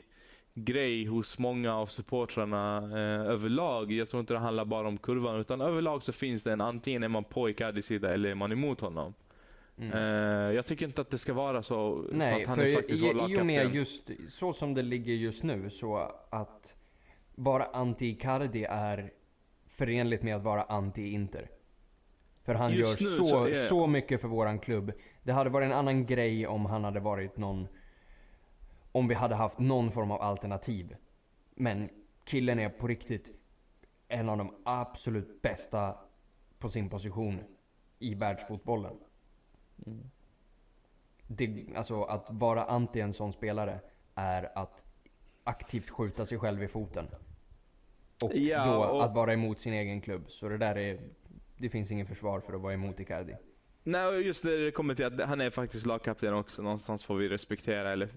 grej 0.64 1.04
hos 1.04 1.38
många 1.38 1.74
av 1.74 1.86
supportrarna 1.86 2.76
eh, 2.76 3.30
överlag. 3.32 3.92
Jag 3.92 4.08
tror 4.08 4.20
inte 4.20 4.32
det 4.32 4.38
handlar 4.38 4.64
bara 4.64 4.88
om 4.88 4.98
kurvan 4.98 5.40
utan 5.40 5.60
överlag 5.60 6.02
så 6.02 6.12
finns 6.12 6.42
det 6.42 6.52
en 6.52 6.60
antingen 6.60 7.02
är 7.02 7.08
man 7.08 7.24
på 7.24 7.50
Icardis 7.50 7.86
sida 7.86 8.14
eller 8.14 8.30
är 8.30 8.34
man 8.34 8.52
emot 8.52 8.80
honom. 8.80 9.14
Mm. 9.80 9.92
Uh, 9.92 10.54
jag 10.54 10.66
tycker 10.66 10.86
inte 10.86 11.00
att 11.00 11.10
det 11.10 11.18
ska 11.18 11.32
vara 11.32 11.62
så. 11.62 12.06
Nej, 12.12 12.44
så 12.44 12.54
för 12.54 12.66
i, 12.66 13.34
i 13.34 13.40
och 13.40 13.46
med 13.46 13.74
just 13.74 14.10
så 14.28 14.52
som 14.52 14.74
det 14.74 14.82
ligger 14.82 15.14
just 15.14 15.42
nu 15.42 15.70
så 15.70 16.12
att 16.30 16.76
vara 17.34 17.66
anti-Icardi 17.72 18.66
är 18.70 19.12
förenligt 19.66 20.22
med 20.22 20.36
att 20.36 20.42
vara 20.42 20.64
anti-Inter. 20.64 21.48
För 22.44 22.54
han 22.54 22.72
just 22.72 23.00
gör 23.00 23.08
så, 23.08 23.24
så, 23.24 23.44
är... 23.44 23.54
så 23.54 23.86
mycket 23.86 24.20
för 24.20 24.28
våran 24.28 24.58
klubb. 24.58 24.92
Det 25.22 25.32
hade 25.32 25.50
varit 25.50 25.66
en 25.66 25.72
annan 25.72 26.06
grej 26.06 26.46
om 26.46 26.66
han 26.66 26.84
hade 26.84 27.00
varit 27.00 27.36
någon 27.36 27.68
om 28.92 29.08
vi 29.08 29.14
hade 29.14 29.34
haft 29.34 29.58
någon 29.58 29.92
form 29.92 30.10
av 30.10 30.22
alternativ. 30.22 30.96
Men 31.54 31.88
killen 32.24 32.58
är 32.58 32.68
på 32.68 32.86
riktigt 32.86 33.32
en 34.08 34.28
av 34.28 34.38
de 34.38 34.54
absolut 34.64 35.42
bästa 35.42 35.96
på 36.58 36.68
sin 36.68 36.90
position 36.90 37.40
i 37.98 38.14
världsfotbollen. 38.14 38.96
Mm. 39.86 40.10
Det, 41.26 41.66
alltså 41.76 42.02
att 42.02 42.26
vara 42.28 42.64
anti 42.64 43.00
en 43.00 43.12
sån 43.12 43.32
spelare 43.32 43.80
är 44.14 44.58
att 44.58 44.84
aktivt 45.44 45.90
skjuta 45.90 46.26
sig 46.26 46.38
själv 46.38 46.62
i 46.62 46.68
foten. 46.68 47.08
Och 48.24 48.34
ja, 48.34 48.64
då 48.66 48.84
och... 48.84 49.04
att 49.04 49.14
vara 49.14 49.32
emot 49.32 49.58
sin 49.58 49.72
egen 49.72 50.00
klubb. 50.00 50.24
Så 50.28 50.48
det 50.48 50.58
där 50.58 50.78
är, 50.78 51.00
det 51.56 51.68
finns 51.68 51.90
ingen 51.90 52.06
försvar 52.06 52.40
för 52.40 52.52
att 52.52 52.60
vara 52.60 52.74
emot 52.74 53.00
Icardi. 53.00 53.34
Nej, 53.82 54.26
just 54.26 54.44
när 54.44 54.52
det 54.52 54.70
kommer 54.70 54.94
till 54.94 55.04
att 55.04 55.20
han 55.20 55.40
är 55.40 55.50
faktiskt 55.50 55.86
lagkapten 55.86 56.34
också. 56.34 56.62
Någonstans 56.62 57.04
får 57.04 57.16
vi 57.16 57.28
respektera, 57.28 57.92
eller 57.92 58.08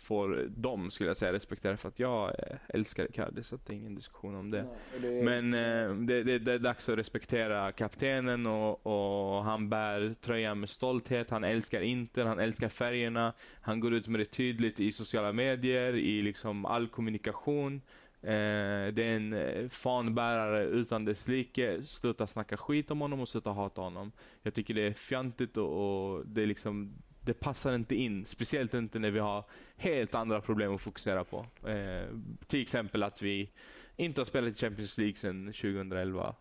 får 0.00 0.46
de 0.48 0.90
skulle 0.90 1.10
jag 1.10 1.16
säga 1.16 1.32
respektera 1.32 1.76
för 1.76 1.88
att 1.88 1.98
jag 1.98 2.34
älskar 2.68 3.04
Icardi 3.04 3.42
så 3.42 3.58
det 3.66 3.72
är 3.72 3.76
ingen 3.76 3.94
diskussion 3.94 4.34
om 4.34 4.50
det. 4.50 4.62
Nej, 4.62 5.00
det. 5.00 5.22
Men 5.24 5.54
eh, 5.54 5.94
det, 5.94 6.22
det, 6.22 6.38
det, 6.38 6.52
är 6.52 6.58
dags 6.58 6.88
att 6.88 6.98
respektera 6.98 7.72
kaptenen 7.72 8.46
och, 8.46 8.86
och, 8.86 9.44
han 9.44 9.68
bär 9.68 10.14
tröjan 10.20 10.60
med 10.60 10.68
stolthet. 10.68 11.30
Han 11.30 11.44
älskar 11.44 11.80
Inter, 11.80 12.24
han 12.24 12.38
älskar 12.38 12.68
färgerna. 12.68 13.32
Han 13.60 13.80
går 13.80 13.94
ut 13.94 14.08
med 14.08 14.20
det 14.20 14.24
tydligt 14.24 14.80
i 14.80 14.92
sociala 14.92 15.32
medier, 15.32 15.96
i 15.96 16.22
liksom 16.22 16.64
all 16.66 16.88
kommunikation. 16.88 17.82
Eh, 18.22 18.92
det 18.92 19.04
är 19.04 19.16
en 19.16 19.32
eh, 19.32 19.68
fanbärare 19.68 20.64
utan 20.64 21.04
dess 21.04 21.28
like. 21.28 21.82
Sluta 21.82 22.26
snacka 22.26 22.56
skit 22.56 22.90
om 22.90 23.00
honom 23.00 23.20
och 23.20 23.28
sluta 23.28 23.50
hata 23.50 23.80
honom. 23.80 24.12
Jag 24.42 24.54
tycker 24.54 24.74
det 24.74 24.86
är 24.86 24.92
fjantigt 24.92 25.56
och, 25.56 26.12
och 26.12 26.26
det 26.26 26.42
är 26.42 26.46
liksom 26.46 26.94
det 27.20 27.34
passar 27.34 27.74
inte 27.74 27.94
in. 27.94 28.26
Speciellt 28.26 28.74
inte 28.74 28.98
när 28.98 29.10
vi 29.10 29.18
har 29.18 29.44
helt 29.76 30.14
andra 30.14 30.40
problem 30.40 30.74
att 30.74 30.80
fokusera 30.80 31.24
på. 31.24 31.46
Eh, 31.68 32.08
till 32.46 32.62
exempel 32.62 33.02
att 33.02 33.22
vi 33.22 33.50
inte 33.96 34.20
har 34.20 34.26
spelat 34.26 34.52
i 34.52 34.60
Champions 34.60 34.98
League 34.98 35.16
sedan 35.16 35.46
2011. 35.46 36.34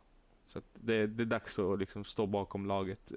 Så 0.46 0.62
det, 0.74 1.08
det, 1.08 1.24
är 1.24 1.26
dags 1.26 1.60
att 1.60 1.80
liksom 1.80 2.04
stå 2.04 2.26
bakom 2.26 2.66
laget. 2.66 3.12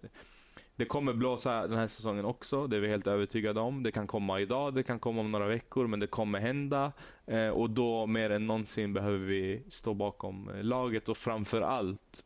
Det 0.77 0.85
kommer 0.85 1.13
blåsa 1.13 1.67
den 1.67 1.79
här 1.79 1.89
säsongen 1.89 2.25
också, 2.25 2.67
det 2.67 2.77
är 2.77 2.81
vi 2.81 2.89
helt 2.89 3.07
övertygade 3.07 3.61
om. 3.61 3.83
Det 3.83 3.93
kan 3.93 4.07
komma 4.07 4.41
idag, 4.41 4.75
det 4.75 4.83
kan 4.83 4.99
komma 4.99 5.21
om 5.21 5.33
några 5.33 5.47
veckor, 5.47 5.87
men 5.87 6.01
det 6.01 6.07
kommer 6.07 6.41
hända. 6.41 6.93
Eh, 7.27 7.49
och 7.49 7.71
då 7.71 8.07
mer 8.07 8.31
än 8.31 8.47
någonsin 8.47 8.93
behöver 8.93 9.19
vi 9.19 9.63
stå 9.69 9.95
bakom 9.95 10.49
eh, 10.49 10.65
laget 10.65 11.09
och 11.09 11.17
framför 11.17 11.61
allt 11.61 12.25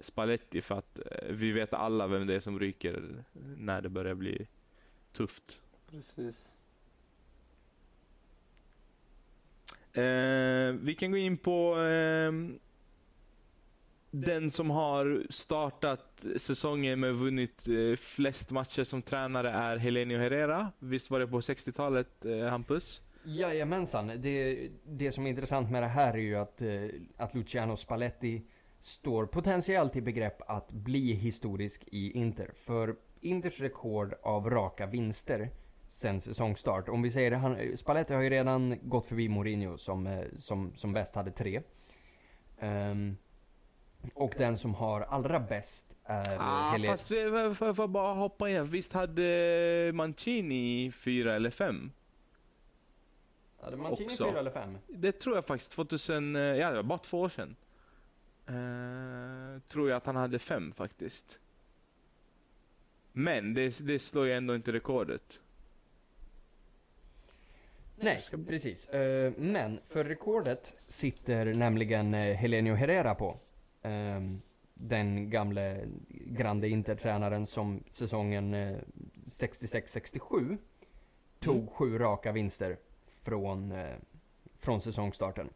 Spalletti 0.00 0.60
för 0.60 0.74
att 0.74 0.98
eh, 0.98 1.28
vi 1.30 1.52
vet 1.52 1.72
alla 1.72 2.06
vem 2.06 2.26
det 2.26 2.34
är 2.34 2.40
som 2.40 2.60
ryker 2.60 3.24
när 3.56 3.82
det 3.82 3.88
börjar 3.88 4.14
bli 4.14 4.46
tufft. 5.12 5.62
Precis. 5.90 6.48
Eh, 9.92 10.72
vi 10.72 10.96
kan 10.98 11.10
gå 11.10 11.16
in 11.16 11.38
på 11.38 11.80
eh, 11.80 12.32
den 14.20 14.50
som 14.50 14.70
har 14.70 15.26
startat 15.30 16.26
säsongen 16.36 17.00
med 17.00 17.14
vunnit 17.14 17.68
eh, 17.68 17.96
flest 17.96 18.50
matcher 18.50 18.84
som 18.84 19.02
tränare 19.02 19.50
är 19.50 19.76
Helenio 19.76 20.18
Herrera. 20.18 20.72
Visst 20.78 21.10
var 21.10 21.20
det 21.20 21.26
på 21.26 21.40
60-talet, 21.40 22.24
eh, 22.24 22.38
Hampus? 22.38 23.00
Jajamensan. 23.24 24.12
Det, 24.16 24.68
det 24.84 25.12
som 25.12 25.26
är 25.26 25.30
intressant 25.30 25.70
med 25.70 25.82
det 25.82 25.86
här 25.86 26.14
är 26.14 26.18
ju 26.18 26.36
att, 26.36 26.62
eh, 26.62 26.84
att 27.16 27.34
Luciano 27.34 27.76
Spalletti 27.76 28.42
står 28.80 29.26
potentiellt 29.26 29.96
i 29.96 30.00
begrepp 30.00 30.50
att 30.50 30.72
bli 30.72 31.12
historisk 31.12 31.84
i 31.86 32.10
Inter. 32.10 32.50
För 32.54 32.96
Inters 33.20 33.60
rekord 33.60 34.14
av 34.22 34.50
raka 34.50 34.86
vinster 34.86 35.50
sen 35.88 36.20
säsongstart. 36.20 36.88
Om 36.88 37.02
vi 37.02 37.10
säger 37.10 37.30
det, 37.30 37.36
han, 37.36 37.76
Spalletti 37.76 38.14
har 38.14 38.22
ju 38.22 38.30
redan 38.30 38.78
gått 38.82 39.06
förbi 39.06 39.28
Mourinho 39.28 39.78
som, 39.78 40.24
som, 40.38 40.72
som 40.76 40.92
bäst 40.92 41.14
hade 41.14 41.30
tre. 41.30 41.62
Um, 42.60 43.16
och 44.14 44.34
den 44.38 44.58
som 44.58 44.74
har 44.74 45.00
allra 45.00 45.40
bäst 45.40 45.86
är 46.06 46.36
ah, 46.40 46.70
Helen... 46.70 46.86
Fast 46.86 47.10
vi 47.10 47.54
får 47.54 47.88
bara 47.88 48.14
hoppa 48.14 48.50
in. 48.50 48.64
Visst 48.64 48.92
hade 48.92 49.90
Mancini 49.94 50.92
fyra 50.92 51.34
eller 51.34 51.50
fem? 51.50 51.92
Hade 53.60 53.76
Mancini 53.76 54.16
fyra 54.16 54.38
eller 54.38 54.50
fem? 54.50 54.78
Det 54.86 55.12
tror 55.12 55.34
jag 55.34 55.46
faktiskt. 55.46 55.72
2000, 55.72 56.36
eh, 56.36 56.42
ja 56.42 56.70
det 56.70 56.76
var 56.76 56.82
bara 56.82 56.98
två 56.98 57.20
år 57.20 57.28
sedan. 57.28 57.56
Uh, 58.50 59.60
tror 59.60 59.88
jag 59.88 59.96
att 59.96 60.06
han 60.06 60.16
hade 60.16 60.38
fem 60.38 60.72
faktiskt. 60.72 61.38
Men 63.12 63.54
det, 63.54 63.78
det 63.86 63.98
slår 63.98 64.26
ju 64.26 64.32
ändå 64.32 64.54
inte 64.54 64.72
rekordet. 64.72 65.40
Nej, 67.96 68.22
precis. 68.46 68.88
Uh, 68.94 69.32
men 69.36 69.80
för 69.88 70.04
rekordet 70.04 70.72
sitter 70.88 71.54
nämligen 71.54 72.14
Helenio 72.14 72.74
Herrera 72.74 73.14
på. 73.14 73.38
Uh, 73.86 74.36
den 74.74 75.30
gamle 75.30 75.88
Grande 76.08 76.68
Inter-tränaren 76.68 77.46
som 77.46 77.84
säsongen 77.90 78.54
66-67 79.24 80.58
tog 81.40 81.56
mm. 81.56 81.68
sju 81.68 81.98
raka 81.98 82.32
vinster 82.32 82.76
från, 83.22 83.74
från 84.58 84.80
säsongstarten. 84.80 85.48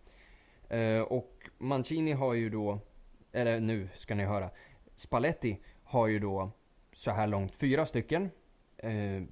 och 1.07 1.51
Mancini 1.59 2.13
har 2.13 2.35
ju 2.35 2.51
då, 2.51 2.79
eller 3.33 3.61
nu 3.61 3.89
ska 3.95 4.15
ni 4.15 4.25
höra, 4.25 4.51
Spalletti 4.97 5.59
har 5.85 6.07
ju 6.07 6.19
då 6.19 6.51
så 6.93 7.11
här 7.11 7.27
långt 7.27 7.55
fyra 7.55 7.87
stycken. 7.87 8.31
Eh, 8.77 9.23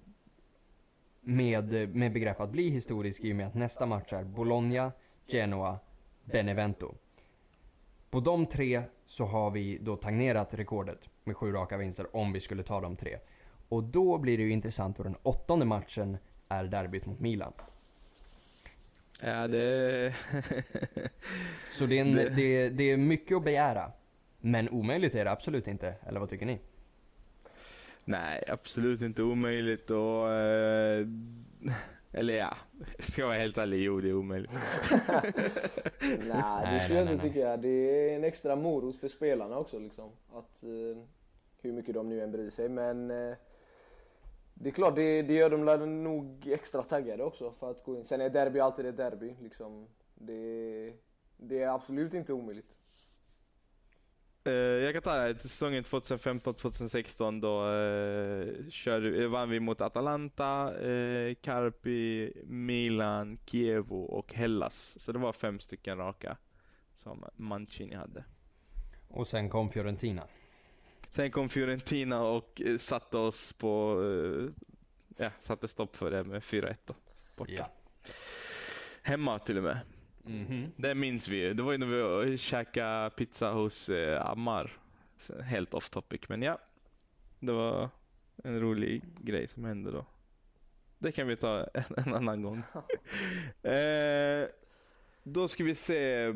med, 1.21 1.97
med 1.97 2.13
begrepp 2.13 2.41
att 2.41 2.51
bli 2.51 2.71
historisk 2.71 3.25
i 3.25 3.33
och 3.33 3.37
med 3.37 3.47
att 3.47 3.55
nästa 3.55 3.87
match 3.87 4.13
är 4.13 4.25
Bologna, 4.25 4.93
Genoa, 5.27 5.79
Benevento. 6.25 6.95
På 8.11 8.21
de 8.21 8.47
tre 8.47 8.83
så 9.07 9.25
har 9.25 9.51
vi 9.51 9.79
då 9.79 9.97
tangerat 9.97 10.55
rekordet 10.55 11.09
med 11.25 11.37
sju 11.37 11.53
raka 11.53 11.77
vinster 11.77 12.17
om 12.17 12.33
vi 12.33 12.41
skulle 12.41 12.63
ta 12.63 12.81
de 12.81 12.97
tre. 12.97 13.19
Och 13.69 13.83
då 13.83 14.19
blir 14.19 14.39
det 14.39 14.45
ju 14.45 14.51
intressant 14.51 14.99
och 14.99 15.05
den 15.05 15.17
åttonde 15.23 15.65
matchen 15.65 16.19
är 16.49 16.65
derbyt 16.65 17.07
mot 17.07 17.21
Milan. 17.21 17.53
Ja, 19.21 19.49
det... 19.49 20.15
så 21.79 21.87
det 21.87 21.99
är, 21.99 22.01
en, 22.01 22.15
det, 22.37 22.69
det 22.69 22.91
är 22.91 22.97
mycket 22.97 23.37
att 23.37 23.45
begära. 23.45 23.93
Men 24.41 24.69
omöjligt 24.69 25.15
är 25.15 25.25
det 25.25 25.31
absolut 25.31 25.69
inte, 25.69 25.95
eller 26.07 26.21
vad 26.21 26.31
tycker 26.31 26.47
ni? 26.47 26.59
Nej, 28.05 28.45
absolut 28.49 29.03
inte 29.03 29.23
omöjligt 29.23 29.91
och... 29.91 30.33
Eh, 30.33 31.07
eller 32.13 32.35
ja, 32.35 32.57
ska 32.99 33.23
jag 33.23 33.29
vara 33.29 33.39
helt 33.39 33.59
ärlig, 33.59 33.83
jo 33.83 34.01
det 34.01 34.09
är 34.09 34.15
omöjligt. 34.15 34.51
nej, 36.01 36.75
det 36.75 36.81
skulle 36.85 36.99
jag 36.99 37.13
inte 37.13 37.29
tycka. 37.29 37.57
Det 37.57 37.69
är 37.69 38.17
en 38.17 38.25
extra 38.25 38.57
morot 38.57 38.97
för 38.97 39.09
spelarna 39.09 39.59
också 39.59 39.79
liksom. 39.79 40.11
Att, 40.33 40.63
eh, 40.63 41.03
hur 41.61 41.73
mycket 41.73 41.95
de 41.95 42.09
nu 42.09 42.23
än 42.23 42.33
bryr 42.33 42.51
sig. 42.51 42.69
Men 42.69 43.11
eh, 43.11 43.37
det 44.55 44.69
är 44.69 44.73
klart, 44.73 44.97
det, 44.97 45.23
det 45.23 45.35
gör 45.35 45.51
dem 45.51 46.05
nog 46.05 46.47
extra 46.47 46.83
taggade 46.83 47.25
också 47.25 47.51
för 47.51 47.71
att 47.71 47.85
gå 47.85 47.97
in. 47.97 48.05
Sen 48.05 48.21
är 48.21 48.31
derby 48.31 48.61
alltid 48.61 48.87
ett 48.87 48.97
derby. 48.97 49.37
Liksom. 49.41 49.87
Det, 50.15 50.93
det 51.37 51.63
är 51.63 51.69
absolut 51.69 52.15
inte 52.15 52.33
omöjligt. 52.33 52.78
Uh, 54.49 54.55
jag 54.55 54.93
kan 54.93 55.03
ta 55.03 55.17
det. 55.17 55.39
Säsongen 55.39 55.85
2015-2016 55.85 57.41
då 57.41 57.67
uh, 57.67 58.71
körde, 58.71 59.23
eh, 59.23 59.29
vann 59.29 59.51
vi 59.51 59.61
mot 59.61 59.81
Atalanta, 59.81 60.73
uh, 60.81 61.35
Carpi, 61.35 62.33
Milan, 62.47 63.39
Kievo 63.47 64.03
och 64.03 64.35
Hellas. 64.35 64.97
Så 65.01 65.13
det 65.13 65.19
var 65.19 65.33
fem 65.33 65.61
stycken 65.61 65.99
raka 65.99 66.37
som 66.97 67.25
Mancini 67.37 67.95
hade. 67.95 68.25
Och 69.09 69.29
sen 69.29 69.51
kom 69.51 69.71
Fiorentina. 69.71 70.23
Sen 71.09 71.31
kom 71.31 71.49
Fiorentina 71.49 72.23
och 72.23 72.63
uh, 72.67 72.79
satte 72.79 73.19
oss 73.19 73.53
på, 73.53 74.03
ja, 75.17 75.31
satte 75.39 75.69
stopp 75.69 75.97
för 75.97 76.11
det 76.11 76.25
med 76.25 76.43
4-1 76.43 76.75
borta. 77.37 77.53
Ja. 77.53 77.71
Hemma 79.03 79.39
till 79.39 79.57
och 79.57 79.65
med. 79.65 79.81
Mm 80.29 80.47
-hmm. 80.47 80.71
Det 80.77 80.95
minns 80.95 81.29
vi 81.29 81.55
Det 81.55 81.63
var 81.63 81.73
ju 81.73 81.79
när 81.79 82.25
vi 82.25 82.39
käkade 82.39 83.11
pizza 83.11 83.53
hos 83.53 83.89
eh, 83.89 84.27
Ammar. 84.27 84.73
Helt 85.43 85.75
off 85.75 85.91
topic, 85.91 86.21
men 86.29 86.43
ja. 86.43 86.59
Det 87.41 87.53
var 87.53 87.91
en 88.45 88.61
rolig 88.61 89.03
grej 89.21 89.47
som 89.47 89.65
hände 89.65 89.91
då. 89.91 90.07
Det 90.99 91.13
kan 91.13 91.27
vi 91.27 91.37
ta 91.37 91.67
en, 91.75 91.85
en 92.07 92.15
annan 92.15 92.43
gång. 92.43 92.63
eh, 93.63 94.49
då 95.23 95.49
ska 95.49 95.65
vi 95.65 95.75
se. 95.75 96.33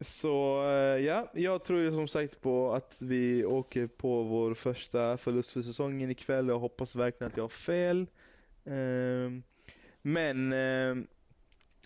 Så 0.00 0.64
eh, 0.70 1.04
ja, 1.04 1.30
jag 1.34 1.64
tror 1.64 1.80
ju 1.80 1.92
som 1.92 2.08
sagt 2.08 2.40
på 2.40 2.72
att 2.74 3.02
vi 3.02 3.44
åker 3.44 3.86
på 3.86 4.22
vår 4.22 4.54
första 4.54 5.16
förlust 5.16 5.50
för 5.50 5.62
säsongen 5.62 6.10
ikväll. 6.10 6.48
Jag 6.48 6.58
hoppas 6.58 6.94
verkligen 6.96 7.30
att 7.30 7.36
jag 7.36 7.44
har 7.44 7.48
fel. 7.48 8.06
Eh, 8.64 9.42
men 10.02 10.52
eh, 10.52 10.96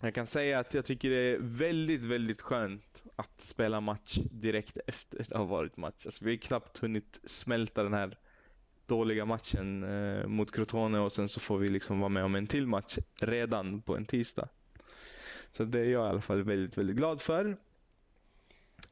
jag 0.07 0.15
kan 0.15 0.27
säga 0.27 0.59
att 0.59 0.75
jag 0.75 0.85
tycker 0.85 1.11
det 1.11 1.17
är 1.17 1.39
väldigt, 1.41 2.05
väldigt 2.05 2.41
skönt 2.41 3.03
att 3.17 3.41
spela 3.41 3.81
match 3.81 4.19
direkt 4.31 4.79
efter 4.87 5.27
det 5.29 5.37
har 5.37 5.47
varit 5.47 5.77
match. 5.77 6.07
Alltså, 6.07 6.25
vi 6.25 6.31
har 6.31 6.37
knappt 6.37 6.79
hunnit 6.79 7.21
smälta 7.25 7.83
den 7.83 7.95
här 7.95 8.17
dåliga 8.87 9.25
matchen 9.25 9.83
eh, 9.83 10.27
mot 10.27 10.53
Crotone 10.53 10.99
och 10.99 11.13
sen 11.13 11.29
så 11.29 11.41
får 11.41 11.59
vi 11.59 11.69
liksom 11.69 12.01
vara 12.01 12.09
med 12.09 12.25
om 12.25 12.35
en 12.35 12.47
till 12.47 12.67
match 12.67 12.99
redan 13.21 13.83
på 13.83 13.97
en 13.97 14.05
tisdag. 14.05 14.49
Så 15.51 15.65
det 15.65 15.81
är 15.81 15.85
jag 15.85 16.07
i 16.07 16.09
alla 16.09 16.21
fall 16.21 16.43
väldigt, 16.43 16.79
väldigt 16.79 16.97
glad 16.97 17.21
för. 17.21 17.45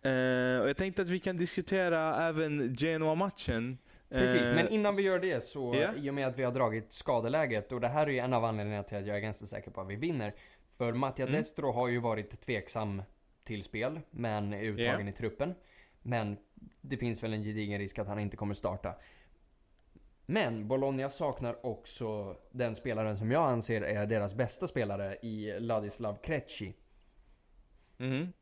Eh, 0.03 0.61
och 0.61 0.69
jag 0.69 0.77
tänkte 0.77 1.03
att 1.03 1.09
vi 1.09 1.19
kan 1.19 1.37
diskutera 1.37 2.27
även 2.28 2.77
Genoa-matchen. 2.77 3.78
Precis, 4.09 4.41
men 4.41 4.66
eh, 4.66 4.74
innan 4.74 4.97
vi 4.97 5.03
gör 5.03 5.19
det 5.19 5.45
så, 5.45 5.74
yeah. 5.74 5.97
i 5.97 6.11
och 6.11 6.15
med 6.15 6.27
att 6.27 6.39
vi 6.39 6.43
har 6.43 6.53
dragit 6.53 6.93
skadeläget, 6.93 7.73
och 7.73 7.81
det 7.81 7.89
här 7.89 8.07
är 8.07 8.11
ju 8.11 8.19
en 8.19 8.32
av 8.32 8.45
anledningarna 8.45 8.82
till 8.82 8.99
att 8.99 9.07
jag 9.07 9.16
är 9.16 9.20
ganska 9.20 9.47
säker 9.47 9.70
på 9.70 9.81
att 9.81 9.89
vi 9.89 9.97
vinner. 9.97 10.35
För 10.81 10.93
Mattia 10.93 11.27
mm. 11.27 11.36
Destro 11.36 11.73
har 11.73 11.89
ju 11.89 11.98
varit 11.98 12.40
tveksam 12.40 13.02
till 13.44 13.65
spel, 13.65 14.01
men 14.11 14.52
är 14.52 14.62
uttagen 14.62 15.01
yeah. 15.01 15.09
i 15.09 15.12
truppen. 15.12 15.55
Men 16.02 16.36
det 16.81 16.97
finns 16.97 17.23
väl 17.23 17.32
en 17.32 17.43
gedigen 17.43 17.78
risk 17.78 17.98
att 17.98 18.07
han 18.07 18.19
inte 18.19 18.36
kommer 18.36 18.55
starta. 18.55 18.94
Men 20.27 20.69
Bologna 20.69 21.11
saknar 21.11 21.66
också 21.66 22.36
den 22.51 22.77
spelaren 22.77 23.19
som 23.19 23.31
jag 23.31 23.51
anser 23.51 23.82
är 23.82 24.07
deras 24.07 24.35
bästa 24.35 24.69
spelare 24.69 25.16
i 25.23 25.61
Ladislav 25.61 26.19
Krejci. 26.23 26.74
Mm. 27.98 28.32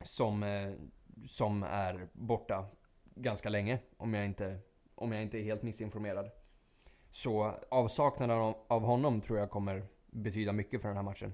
Som, 0.00 0.42
eh, 0.42 0.72
som 1.26 1.62
är 1.62 2.08
borta 2.12 2.66
ganska 3.14 3.48
länge, 3.48 3.78
om 3.96 4.14
jag 4.14 4.24
inte, 4.24 4.58
om 4.94 5.12
jag 5.12 5.22
inte 5.22 5.38
är 5.38 5.42
helt 5.42 5.62
missinformerad. 5.62 6.30
Så 7.10 7.54
avsaknaden 7.70 8.54
av 8.68 8.82
honom 8.82 9.20
tror 9.20 9.38
jag 9.38 9.50
kommer 9.50 9.86
betyda 10.10 10.52
mycket 10.52 10.80
för 10.80 10.88
den 10.88 10.96
här 10.96 11.04
matchen. 11.04 11.32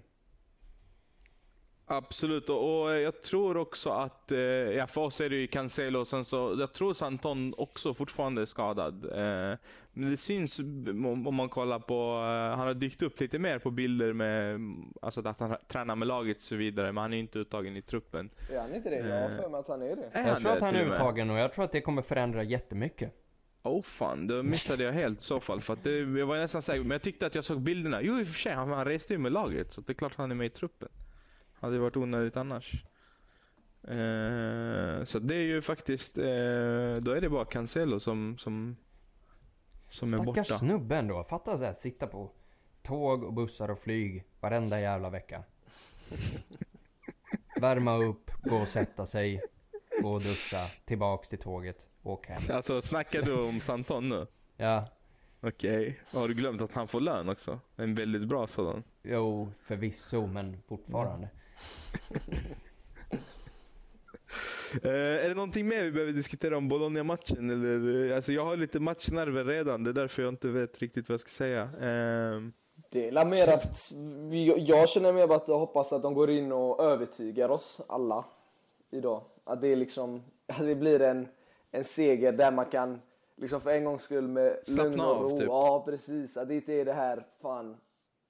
Absolut, 1.89 2.51
och 2.51 2.91
jag 2.91 3.23
tror 3.23 3.57
också 3.57 3.91
att, 3.91 4.33
eh, 4.33 4.39
ja 4.39 4.87
för 4.87 5.01
oss 5.01 5.21
är 5.21 5.31
det 5.31 5.37
ju 5.37 5.47
Cancelo, 5.47 6.05
sen 6.05 6.25
så, 6.25 6.57
jag 6.59 6.73
tror 6.73 6.95
Santon 6.95 7.55
också 7.59 7.95
fortfarande 7.95 8.43
är 8.43 8.47
skadad. 8.47 9.05
Eh, 9.05 9.59
men 9.93 10.11
det 10.11 10.17
syns 10.17 10.59
om 10.59 11.35
man 11.35 11.49
kollar 11.49 11.79
på, 11.79 11.95
eh, 11.95 12.59
han 12.59 12.67
har 12.67 12.75
dykt 12.75 13.03
upp 13.03 13.21
lite 13.21 13.39
mer 13.39 13.59
på 13.59 13.71
bilder 13.71 14.13
med, 14.13 14.61
alltså 15.03 15.29
att 15.29 15.41
han 15.41 15.57
tränar 15.69 15.97
med 15.97 16.09
laget 16.09 16.37
och 16.37 16.43
så 16.43 16.57
vidare, 16.57 16.93
men 16.93 17.03
han 17.03 17.13
är 17.13 17.19
inte 17.19 17.39
uttagen 17.39 17.77
i 17.77 17.83
truppen. 17.83 18.31
Är 18.53 18.61
han 18.61 18.75
inte 18.75 18.91
det? 18.91 18.97
Jag 18.97 19.29
har 19.29 19.37
för 19.37 19.49
mig 19.49 19.61
att 19.61 19.69
han 19.69 19.83
är 19.83 19.97
det. 19.97 20.11
jag 20.15 20.41
tror 20.41 20.53
att 20.53 20.61
han 20.61 20.77
är 20.77 20.85
uttagen 20.85 21.31
och 21.31 21.39
jag 21.39 21.53
tror 21.53 21.65
att 21.65 21.73
det 21.73 21.81
kommer 21.81 22.03
förändra 22.03 22.43
jättemycket. 22.43 23.26
Oh 23.67 23.83
fan, 23.83 24.27
då 24.27 24.43
missade 24.43 24.85
jag 24.85 24.93
helt 24.93 25.21
i 25.21 25.25
så 25.25 25.41
fall. 25.41 25.61
För 25.61 25.73
att 25.73 25.85
det, 25.85 25.99
jag 25.99 26.27
var 26.27 26.37
nästan 26.37 26.63
säker, 26.63 26.81
men 26.81 26.91
jag 26.91 27.03
tyckte 27.03 27.27
att 27.27 27.35
jag 27.35 27.45
såg 27.45 27.61
bilderna. 27.61 28.03
Jo 28.03 28.21
i 28.21 28.23
och 28.23 28.27
för 28.27 28.41
sig, 28.41 28.53
han, 28.53 28.71
han 28.71 28.85
reste 28.85 29.15
ju 29.15 29.19
med 29.19 29.33
laget. 29.33 29.73
Så 29.73 29.81
det 29.81 29.93
är 29.93 29.95
klart 29.95 30.13
han 30.17 30.31
är 30.31 30.35
med 30.35 30.47
i 30.47 30.51
truppen. 30.51 30.89
Hade 31.61 31.75
ju 31.75 31.81
varit 31.81 31.97
onödigt 31.97 32.37
annars. 32.37 32.85
Eh, 33.83 35.05
så 35.05 35.19
det 35.19 35.35
är 35.35 35.43
ju 35.43 35.63
faktiskt, 35.63 36.19
eh, 36.19 36.25
då 36.99 37.13
är 37.13 37.21
det 37.21 37.29
bara 37.29 37.45
Cancelo 37.45 38.01
som, 38.01 38.39
som, 38.39 38.77
som 39.89 40.15
är 40.15 40.19
borta. 40.19 40.45
Stackars 40.45 40.61
snubben 40.61 41.09
då. 41.09 41.25
Fatta 41.25 41.59
såhär, 41.59 41.75
sitta 41.75 42.07
på 42.07 42.31
tåg 42.83 43.25
och 43.25 43.33
bussar 43.33 43.71
och 43.71 43.79
flyg 43.79 44.25
varenda 44.41 44.81
jävla 44.81 45.11
vecka. 45.11 45.43
Värma 47.61 47.97
upp, 47.97 48.31
gå 48.43 48.57
och 48.57 48.69
sätta 48.69 49.07
sig, 49.07 49.41
gå 50.03 50.13
och 50.13 50.23
duscha, 50.23 50.67
tillbaks 50.85 51.29
till 51.29 51.39
tåget. 51.39 51.87
Åk 52.07 52.27
hem. 52.27 52.43
Alltså 52.57 52.83
snackar 52.83 53.23
du 53.23 53.35
om 53.35 53.61
Santon 53.61 54.09
nu? 54.09 54.27
Ja. 54.57 54.89
Okej. 55.41 55.79
Okay. 55.79 56.21
Har 56.21 56.29
du 56.29 56.35
glömt 56.35 56.63
att 56.63 56.73
han 56.73 56.89
får 56.89 57.01
lön 57.01 57.29
också? 57.29 57.61
En 57.77 57.95
väldigt 57.95 58.29
bra 58.29 58.47
sådan. 58.47 58.83
Jo, 59.03 59.53
förvisso, 59.67 60.27
men 60.27 60.63
fortfarande. 60.69 61.29
Eh, 64.83 65.25
är 65.25 65.29
det 65.29 65.35
någonting 65.35 65.69
mer 65.69 65.83
vi 65.83 65.91
behöver 65.91 66.13
diskutera 66.13 66.57
om 66.57 66.69
Bologna-matchen? 66.69 67.51
Eller, 67.51 68.11
alltså 68.17 68.33
jag 68.33 68.45
har 68.45 68.57
lite 68.57 68.81
matchnerver 68.81 69.45
redan, 69.45 69.85
det 69.85 69.91
är 69.91 69.95
därför 69.95 70.23
jag 70.23 70.33
inte 70.33 70.49
vet 70.49 70.79
riktigt 70.79 71.09
vad 71.09 71.15
jag 71.15 71.21
ska 71.21 71.31
säga. 71.31 71.63
Eh, 71.63 72.41
Det 72.91 73.09
är 73.09 73.25
mer 73.25 73.49
att 73.49 73.93
vi, 74.31 74.65
jag 74.67 74.89
känner 74.89 75.13
mer 75.13 75.35
att 75.35 75.49
jag 75.49 75.59
hoppas 75.59 75.93
att 75.93 76.03
de 76.03 76.15
går 76.15 76.31
in 76.31 76.53
och 76.53 76.81
övertygar 76.85 77.49
oss 77.49 77.81
alla 77.87 78.25
idag. 78.91 79.23
Att 79.45 79.61
det 79.61 79.69
är 79.69 79.77
liksom, 79.77 80.23
att 80.47 80.59
det 80.59 80.75
blir 80.75 81.03
en, 81.03 81.29
en 81.77 81.85
seger 81.85 82.33
där 82.33 82.53
man 82.53 82.67
kan 82.67 83.01
liksom 83.37 83.61
för 83.61 83.71
en 83.71 83.85
gångs 83.85 84.03
skull 84.03 84.29
med 84.29 84.59
lugn 84.67 85.01
och 85.01 85.07
av, 85.07 85.23
ro. 85.23 85.39
typ. 85.39 85.47
Ja 85.47 85.83
precis, 85.85 86.37
att 86.37 86.49
det 86.49 86.55
inte 86.55 86.73
är 86.73 86.85
det 86.85 86.93
här 86.93 87.27
fan. 87.41 87.77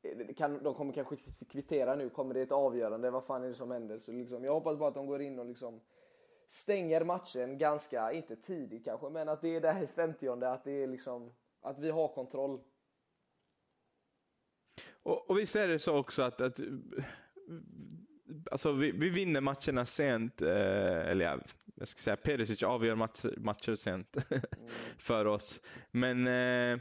det 0.02 0.34
Kan, 0.34 0.62
de 0.62 0.74
kommer 0.74 0.92
kanske 0.92 1.16
kvittera 1.50 1.94
nu, 1.94 2.10
kommer 2.10 2.34
det 2.34 2.40
ett 2.40 2.52
avgörande, 2.52 3.10
vad 3.10 3.24
fan 3.24 3.44
är 3.44 3.48
det 3.48 3.54
som 3.54 3.70
händer? 3.70 3.98
Så 3.98 4.12
liksom, 4.12 4.44
jag 4.44 4.52
hoppas 4.52 4.78
bara 4.78 4.88
att 4.88 4.94
de 4.94 5.06
går 5.06 5.22
in 5.22 5.38
och 5.38 5.46
liksom 5.46 5.80
stänger 6.48 7.04
matchen 7.04 7.58
ganska, 7.58 8.12
inte 8.12 8.36
tidigt 8.36 8.84
kanske, 8.84 9.10
men 9.10 9.28
att 9.28 9.40
det 9.40 9.56
är 9.56 9.60
där 9.60 9.82
i 9.82 9.86
50 9.86 10.28
att 10.28 10.64
det 10.64 10.82
är 10.82 10.86
liksom, 10.86 11.32
att 11.60 11.78
vi 11.78 11.90
har 11.90 12.08
kontroll. 12.08 12.60
och, 15.02 15.30
och 15.30 15.38
visst 15.38 15.56
är 15.56 15.68
det 15.68 15.78
så 15.78 15.96
också 15.96 16.22
att, 16.22 16.40
att 16.40 16.60
alltså 18.50 18.72
vi, 18.72 18.90
vi 18.90 19.08
vinner 19.08 19.40
matcherna 19.40 19.84
sent, 19.84 20.42
eh, 20.42 21.10
eller 21.10 21.24
ja, 21.24 21.38
jag 21.78 21.88
ska 21.88 22.00
säga 22.00 22.16
Perisic 22.16 22.62
avgör 22.62 22.94
matcher, 22.94 23.34
matcher 23.36 23.76
sent 23.76 24.16
för 24.98 25.24
oss. 25.24 25.60
Men 25.90 26.26
eh, 26.26 26.78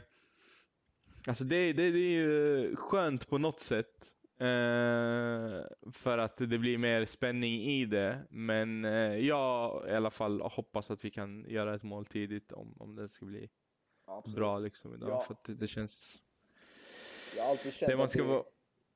alltså 1.26 1.44
det, 1.44 1.72
det, 1.72 1.90
det 1.90 1.98
är 1.98 2.10
ju 2.10 2.76
skönt 2.76 3.28
på 3.28 3.38
något 3.38 3.60
sätt. 3.60 4.12
Eh, 4.38 5.64
för 5.92 6.18
att 6.18 6.36
det 6.36 6.58
blir 6.58 6.78
mer 6.78 7.04
spänning 7.04 7.62
i 7.62 7.84
det. 7.84 8.26
Men 8.30 8.84
eh, 8.84 9.16
jag 9.16 9.84
i 9.88 9.92
alla 9.92 10.10
fall 10.10 10.40
hoppas 10.40 10.90
att 10.90 11.04
vi 11.04 11.10
kan 11.10 11.44
göra 11.48 11.74
ett 11.74 11.82
mål 11.82 12.06
tidigt 12.06 12.52
om, 12.52 12.76
om 12.78 12.94
det 12.94 13.08
ska 13.08 13.26
bli 13.26 13.48
Absolut. 14.06 14.36
bra 14.36 14.58
liksom 14.58 14.94
idag. 14.94 15.10
Ja. 15.10 15.20
För 15.20 15.34
att 15.34 15.44
det, 15.44 15.54
det 15.54 15.68
känns... 15.68 16.18
Jag 17.36 17.42
har 17.42 17.50
alltid 17.50 17.72
känt 17.72 17.90
Det 17.90 17.96
man 17.96 18.04
att 18.04 18.10
ska 18.10 18.22
det... 18.22 18.28
vara... 18.28 18.44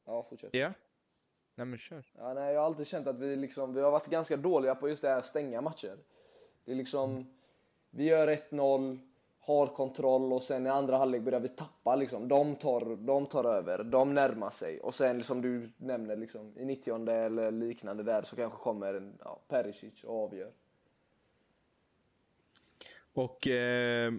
Ja, 0.06 0.26
fortsätt. 0.30 0.54
Ja? 0.54 0.72
Nej 1.60 1.66
men 1.66 1.78
kör. 1.78 2.04
Ja, 2.18 2.34
nej, 2.34 2.52
jag 2.54 2.60
har 2.60 2.66
alltid 2.66 2.86
känt 2.86 3.06
att 3.06 3.18
vi, 3.18 3.36
liksom, 3.36 3.74
vi 3.74 3.80
har 3.80 3.90
varit 3.90 4.06
ganska 4.06 4.36
dåliga 4.36 4.74
på 4.74 4.88
just 4.88 5.02
det 5.02 5.08
här 5.08 5.18
att 5.18 5.26
stänga 5.26 5.60
matcher. 5.60 5.98
Det 6.64 6.72
är 6.72 6.76
liksom, 6.76 7.34
vi 7.90 8.04
gör 8.04 8.28
1-0, 8.28 8.98
har 9.40 9.66
kontroll 9.66 10.32
och 10.32 10.42
sen 10.42 10.66
i 10.66 10.70
andra 10.70 10.96
halvlek 10.96 11.22
börjar 11.22 11.40
vi 11.40 11.48
tappa. 11.48 11.96
Liksom. 11.96 12.28
De, 12.28 12.56
tar, 12.56 12.96
de 12.96 13.26
tar 13.26 13.44
över, 13.44 13.84
de 13.84 14.14
närmar 14.14 14.50
sig 14.50 14.80
och 14.80 14.94
sen 14.94 15.24
som 15.24 15.42
du 15.42 15.72
nämner 15.76 16.16
liksom, 16.16 16.58
i 16.58 16.64
90 16.64 17.08
eller 17.08 17.50
liknande 17.50 18.02
där 18.02 18.22
så 18.22 18.36
kanske 18.36 18.58
kommer 18.58 18.94
en, 18.94 19.18
ja, 19.24 19.40
Perisic 19.48 20.04
och 20.04 20.24
avgör. 20.24 20.52
Och 23.12 23.48
eh, 23.48 24.12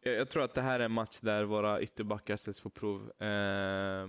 jag 0.00 0.14
jag 0.14 0.28
tror 0.28 0.44
att 0.44 0.54
det 0.54 0.62
här 0.62 0.80
är 0.80 0.84
en 0.84 0.92
match 0.92 1.18
där 1.20 1.44
våra 1.44 1.80
ytterbackar 1.80 2.36
sätts 2.36 2.60
på 2.60 2.70
prov. 2.70 3.22
Eh, 3.22 4.06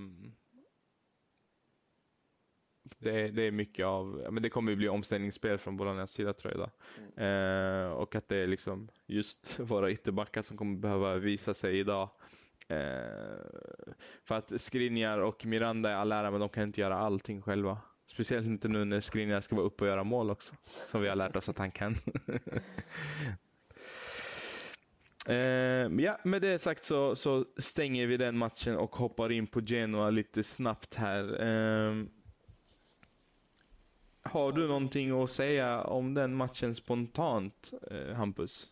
det, 2.99 3.27
det 3.27 3.43
är 3.43 3.51
mycket 3.51 3.85
av, 3.85 4.27
men 4.31 4.43
det 4.43 4.49
kommer 4.49 4.71
ju 4.71 4.75
bli 4.75 4.89
omställningsspel 4.89 5.57
från 5.57 5.77
Bolognas 5.77 6.11
sida 6.11 6.33
tror 6.33 6.53
jag 6.53 6.57
idag. 6.57 6.71
Eh, 7.25 7.91
och 7.91 8.15
att 8.15 8.27
det 8.27 8.37
är 8.37 8.47
liksom 8.47 8.89
just 9.05 9.59
våra 9.59 9.91
ytterbackar 9.91 10.41
som 10.41 10.57
kommer 10.57 10.77
behöva 10.77 11.15
visa 11.15 11.53
sig 11.53 11.79
idag. 11.79 12.09
Eh, 12.67 12.77
för 14.23 14.35
att 14.35 14.61
Skriniar 14.61 15.17
och 15.19 15.45
Miranda 15.45 15.89
är 15.89 15.95
all 15.95 16.11
ära, 16.11 16.31
men 16.31 16.39
de 16.39 16.49
kan 16.49 16.63
inte 16.63 16.81
göra 16.81 16.97
allting 16.97 17.41
själva. 17.41 17.77
Speciellt 18.07 18.47
inte 18.47 18.67
nu 18.67 18.85
när 18.85 19.01
Skriniar 19.01 19.41
ska 19.41 19.55
vara 19.55 19.65
uppe 19.65 19.83
och 19.83 19.89
göra 19.89 20.03
mål 20.03 20.31
också. 20.31 20.55
Som 20.87 21.01
vi 21.01 21.07
har 21.07 21.15
lärt 21.15 21.35
oss 21.35 21.49
att 21.49 21.57
han 21.57 21.71
kan. 21.71 21.95
Eh, 25.27 25.89
ja, 25.97 26.17
med 26.23 26.41
det 26.41 26.59
sagt 26.59 26.83
så, 26.83 27.15
så 27.15 27.45
stänger 27.57 28.07
vi 28.07 28.17
den 28.17 28.37
matchen 28.37 28.77
och 28.77 28.95
hoppar 28.95 29.31
in 29.31 29.47
på 29.47 29.61
Genoa 29.61 30.09
lite 30.09 30.43
snabbt 30.43 30.95
här. 30.95 31.43
Eh, 31.43 32.05
har 34.25 34.51
du 34.51 34.67
någonting 34.67 35.23
att 35.23 35.29
säga 35.31 35.81
om 35.81 36.13
den 36.13 36.35
matchen 36.35 36.75
spontant, 36.75 37.73
eh, 37.91 38.15
Hampus? 38.15 38.71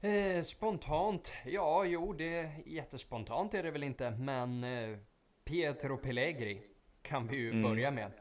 Eh, 0.00 0.44
spontant? 0.44 1.32
Ja, 1.46 1.84
jo, 1.84 2.12
det 2.12 2.38
är 2.38 2.50
jättespontant 2.66 3.54
är 3.54 3.62
det 3.62 3.70
väl 3.70 3.82
inte, 3.82 4.10
men 4.10 4.64
eh, 4.64 4.98
Pietro 5.44 5.96
Pellegri 5.96 6.62
kan 7.02 7.26
vi 7.28 7.36
ju 7.36 7.50
Mm. 7.50 7.62
börja 7.62 7.90
med. 7.90 8.12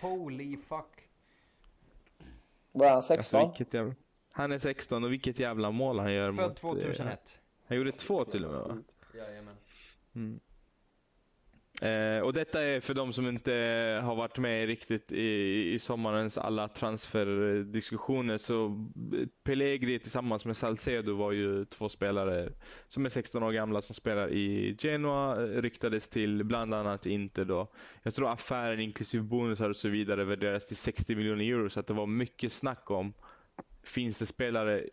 Holy 0.00 0.56
fuck. 0.56 1.08
Vad 2.72 2.86
är 2.86 2.90
han, 2.90 2.96
Alltså, 2.96 3.14
16? 3.14 3.48
vilket 3.50 3.74
jävla... 3.74 3.94
Han 4.30 4.52
är 4.52 4.58
16 4.58 5.04
och 5.04 5.12
vilket 5.12 5.38
jävla 5.38 5.70
mål 5.70 5.98
han 5.98 6.12
gör 6.12 6.32
Född 6.32 6.48
mot... 6.48 6.56
2001. 6.56 7.00
Eh, 7.08 7.16
han 7.66 7.76
gjorde 7.76 7.92
två 7.92 8.24
till 8.24 8.44
och 8.44 8.50
med 8.52 8.60
va? 8.60 8.82
Jajamän. 9.14 9.56
Mm. 10.14 10.40
Eh, 11.82 12.20
och 12.20 12.32
detta 12.32 12.62
är 12.62 12.80
för 12.80 12.94
de 12.94 13.12
som 13.12 13.26
inte 13.26 13.52
har 14.02 14.14
varit 14.14 14.38
med 14.38 14.66
riktigt 14.66 15.12
i, 15.12 15.74
i 15.74 15.78
sommarens 15.78 16.38
alla 16.38 16.68
transferdiskussioner 16.68 18.38
så 18.38 18.88
Pellegri 19.44 19.98
tillsammans 19.98 20.44
med 20.44 20.56
Salcedo 20.56 21.14
var 21.16 21.32
ju 21.32 21.64
två 21.64 21.88
spelare 21.88 22.52
som 22.88 23.04
är 23.04 23.08
16 23.08 23.42
år 23.42 23.52
gamla 23.52 23.82
som 23.82 23.94
spelar 23.94 24.32
i 24.32 24.76
Genoa, 24.78 25.42
eh, 25.42 25.62
ryktades 25.62 26.08
till 26.08 26.44
bland 26.44 26.74
annat 26.74 27.06
Inter 27.06 27.44
då. 27.44 27.72
Jag 28.02 28.14
tror 28.14 28.32
affären 28.32 28.80
inklusive 28.80 29.24
bonusar 29.24 29.70
och 29.70 29.76
så 29.76 29.88
vidare 29.88 30.24
värderas 30.24 30.66
till 30.66 30.76
60 30.76 31.14
miljoner 31.16 31.44
euro 31.44 31.70
så 31.70 31.80
att 31.80 31.86
det 31.86 31.94
var 31.94 32.06
mycket 32.06 32.52
snack 32.52 32.90
om 32.90 33.12
finns 33.84 34.18
det 34.18 34.26
spelare 34.26 34.84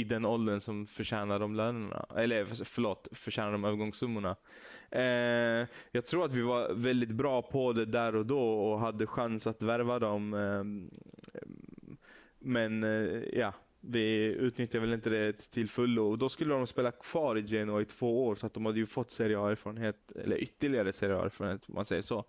i 0.00 0.04
den 0.04 0.24
åldern 0.24 0.60
som 0.60 0.86
förtjänar 0.86 1.38
de 1.38 1.54
lönerna, 1.54 2.06
eller 2.16 2.44
förlåt, 2.64 3.08
förtjänar 3.12 3.52
de 3.52 3.64
övergångssummorna. 3.64 4.36
Eh, 4.90 5.66
jag 5.92 6.06
tror 6.06 6.24
att 6.24 6.32
vi 6.32 6.42
var 6.42 6.74
väldigt 6.74 7.10
bra 7.10 7.42
på 7.42 7.72
det 7.72 7.84
där 7.84 8.16
och 8.16 8.26
då 8.26 8.40
och 8.40 8.80
hade 8.80 9.06
chans 9.06 9.46
att 9.46 9.62
värva 9.62 9.98
dem. 9.98 10.34
Eh, 10.34 10.64
men 12.38 12.84
eh, 12.84 13.22
ja, 13.32 13.52
vi 13.80 14.24
utnyttjade 14.24 14.86
väl 14.86 14.94
inte 14.94 15.10
det 15.10 15.32
till 15.32 15.68
fullo. 15.68 16.10
Och 16.10 16.18
då 16.18 16.28
skulle 16.28 16.54
de 16.54 16.66
spela 16.66 16.90
kvar 16.90 17.38
i 17.38 17.46
Genoa 17.46 17.82
i 17.82 17.84
två 17.84 18.26
år 18.26 18.34
så 18.34 18.46
att 18.46 18.54
de 18.54 18.66
hade 18.66 18.78
ju 18.78 18.86
fått 18.86 19.10
Serie 19.10 19.38
A-erfarenhet, 19.38 20.12
eller 20.24 20.36
ytterligare 20.36 20.92
Serie 20.92 21.16
A-erfarenhet 21.16 21.68
om 21.68 21.74
man 21.74 21.84
säger 21.84 22.02
så. 22.02 22.24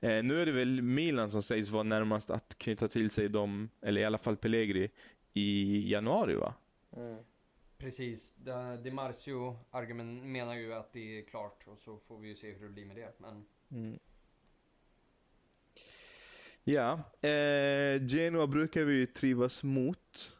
Eh, 0.00 0.22
nu 0.22 0.40
är 0.42 0.46
det 0.46 0.52
väl 0.52 0.82
Milan 0.82 1.30
som 1.30 1.42
sägs 1.42 1.70
vara 1.70 1.82
närmast 1.82 2.30
att 2.30 2.58
knyta 2.58 2.88
till 2.88 3.10
sig 3.10 3.28
dem, 3.28 3.68
eller 3.82 4.00
i 4.00 4.04
alla 4.04 4.18
fall 4.18 4.36
Pellegri, 4.36 4.90
i 5.32 5.90
januari 5.92 6.34
va? 6.34 6.54
Mm. 6.96 7.18
Precis. 7.78 8.34
Di 8.82 8.90
Marcio 8.90 9.56
argument 9.70 10.24
menar 10.24 10.54
ju 10.54 10.74
att 10.74 10.92
det 10.92 11.18
är 11.18 11.22
klart 11.22 11.64
och 11.66 11.78
så 11.78 11.98
får 11.98 12.18
vi 12.18 12.28
ju 12.28 12.36
se 12.36 12.52
hur 12.52 12.66
det 12.66 12.72
blir 12.72 12.86
med 12.86 12.96
det. 12.96 13.12
Men 13.18 13.44
Mm. 13.70 13.98
Ja, 16.64 16.92
eh, 17.28 18.06
Genoa 18.06 18.46
brukar 18.46 18.82
vi 18.82 18.94
ju 18.94 19.06
trivas 19.06 19.62
mot. 19.62 20.36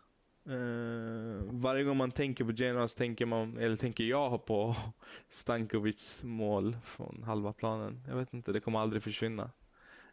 Eh, 0.46 1.44
varje 1.50 1.84
gång 1.84 1.96
man 1.96 2.10
tänker 2.10 2.44
på 2.44 2.52
Genoa 2.52 2.88
så 2.88 2.98
tänker 2.98 3.26
man, 3.26 3.58
eller 3.58 3.76
tänker 3.76 4.04
jag 4.04 4.46
på 4.46 4.76
Stankovics 5.28 6.22
mål 6.22 6.76
från 6.84 7.22
halva 7.22 7.52
planen. 7.52 8.04
Jag 8.08 8.16
vet 8.16 8.34
inte, 8.34 8.52
det 8.52 8.60
kommer 8.60 8.78
aldrig 8.78 9.02
försvinna. 9.02 9.50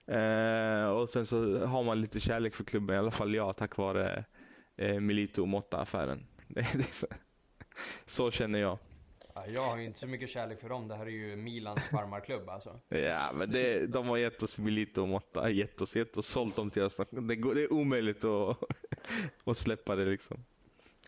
Eh, 0.06 0.88
och 0.88 1.10
sen 1.10 1.26
så 1.26 1.66
har 1.66 1.84
man 1.84 2.02
lite 2.02 2.20
kärlek 2.20 2.56
för 2.56 2.64
klubben, 2.64 2.96
i 2.96 3.00
alla 3.00 3.12
fall 3.12 3.36
jag, 3.36 3.58
tack 3.58 3.78
vare 3.78 4.26
eh, 4.78 5.00
Milito 5.00 5.42
och 5.42 5.48
Motta-affären. 5.48 6.26
Så, 6.92 7.08
så 8.06 8.32
känner 8.32 8.60
jag. 8.60 8.78
ja, 9.36 9.48
jag 9.48 9.62
har 9.62 9.78
ju 9.78 9.86
inte 9.86 10.00
så 10.00 10.08
mycket 10.08 10.30
kärlek 10.30 10.62
för 10.62 10.70
dem. 10.70 10.88
Det 10.88 10.96
här 10.96 11.06
är 11.06 11.10
ju 11.10 11.36
Milans 11.36 11.84
farmarklubb 11.92 12.50
alltså. 12.50 12.80
Ja, 12.90 13.32
men 13.34 13.52
det, 13.52 13.88
de 13.88 14.08
har 14.08 14.18
gett 14.18 14.44
oss 14.44 14.60
Milito 14.60 15.02
och 15.02 15.08
Motta, 15.08 15.50
gett 15.50 15.82
oss, 15.82 15.96
gett 15.96 16.18
oss, 16.18 16.28
sålt 16.28 16.56
dem 16.56 16.72
till 16.72 16.84
oss. 16.84 17.00
Det, 17.10 17.36
går, 17.36 17.56
det 17.56 17.62
är 17.62 17.74
omöjligt 17.74 18.24
att, 18.24 18.58
att 19.44 19.58
släppa 19.58 19.96
det 19.96 20.06
liksom. 20.06 20.46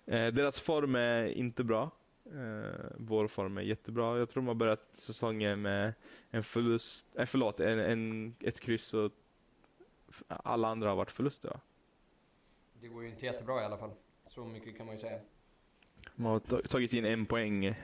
Eh, 0.05 0.27
deras 0.27 0.61
form 0.61 0.95
är 0.95 1.25
inte 1.25 1.63
bra. 1.63 1.91
Eh, 2.25 2.91
vår 2.97 3.27
form 3.27 3.57
är 3.57 3.61
jättebra. 3.61 4.17
Jag 4.17 4.29
tror 4.29 4.43
de 4.43 4.47
har 4.47 4.55
börjat 4.55 4.89
säsongen 4.93 5.61
med 5.61 5.93
en 6.29 6.43
förlust, 6.43 7.07
eh, 7.15 7.25
förlåt, 7.25 7.59
en, 7.59 7.79
en, 7.79 8.35
ett 8.39 8.59
kryss 8.59 8.93
och 8.93 9.11
alla 10.27 10.67
andra 10.67 10.89
har 10.89 10.95
varit 10.95 11.11
förluster 11.11 11.49
va? 11.49 11.59
Det 12.81 12.87
går 12.87 13.03
ju 13.03 13.09
inte 13.09 13.25
jättebra 13.25 13.61
i 13.61 13.65
alla 13.65 13.77
fall. 13.77 13.91
Så 14.27 14.45
mycket 14.45 14.77
kan 14.77 14.85
man 14.85 14.95
ju 14.95 15.01
säga. 15.01 15.19
De 16.15 16.25
har 16.25 16.39
ta- 16.39 16.61
tagit 16.61 16.93
in 16.93 17.05
en 17.05 17.25
poäng. 17.25 17.75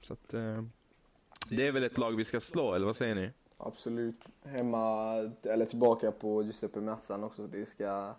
Så 0.00 0.12
att, 0.12 0.34
eh, 0.34 0.62
det 1.50 1.66
är 1.66 1.72
väl 1.72 1.84
ett 1.84 1.98
lag 1.98 2.16
vi 2.16 2.24
ska 2.24 2.40
slå, 2.40 2.74
eller 2.74 2.86
vad 2.86 2.96
säger 2.96 3.14
ni? 3.14 3.30
Absolut. 3.56 4.24
Hemma, 4.44 5.12
eller 5.42 5.66
tillbaka 5.66 6.12
på 6.12 6.42
Giuseppe 6.42 6.80
Meazza 6.80 7.24
också. 7.24 7.46
Det 7.46 7.66
ska... 7.66 8.14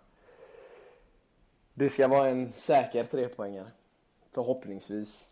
Det 1.74 1.90
ska 1.90 2.08
vara 2.08 2.28
en 2.28 2.52
säker 2.52 3.04
trepoängare. 3.04 3.70
Förhoppningsvis. 4.30 5.30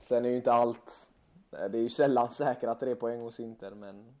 Sen 0.00 0.24
är 0.24 0.28
ju 0.28 0.36
inte 0.36 0.52
allt... 0.52 1.12
Det 1.50 1.78
är 1.78 1.82
ju 1.82 1.88
sällan 1.88 2.30
säkra 2.30 2.74
tre 2.74 2.94
poäng 2.94 3.20
hos 3.20 3.40
Inter, 3.40 3.70
men... 3.70 4.14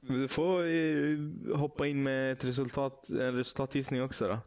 Du 0.00 0.28
får 0.28 0.66
eh, 0.66 1.18
hoppa 1.56 1.86
in 1.86 2.02
med 2.02 2.32
ett 2.32 2.44
resultat, 2.44 3.08
en 3.08 3.36
resultatgissning 3.36 4.02
också 4.02 4.28
då. 4.28 4.38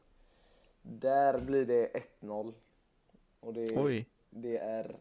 Där 0.81 1.39
blir 1.39 1.65
det 1.65 2.05
1-0. 2.21 2.53
Och 3.39 3.53
det, 3.53 3.77
Oj. 3.77 4.09
det 4.30 4.57
är 4.57 4.95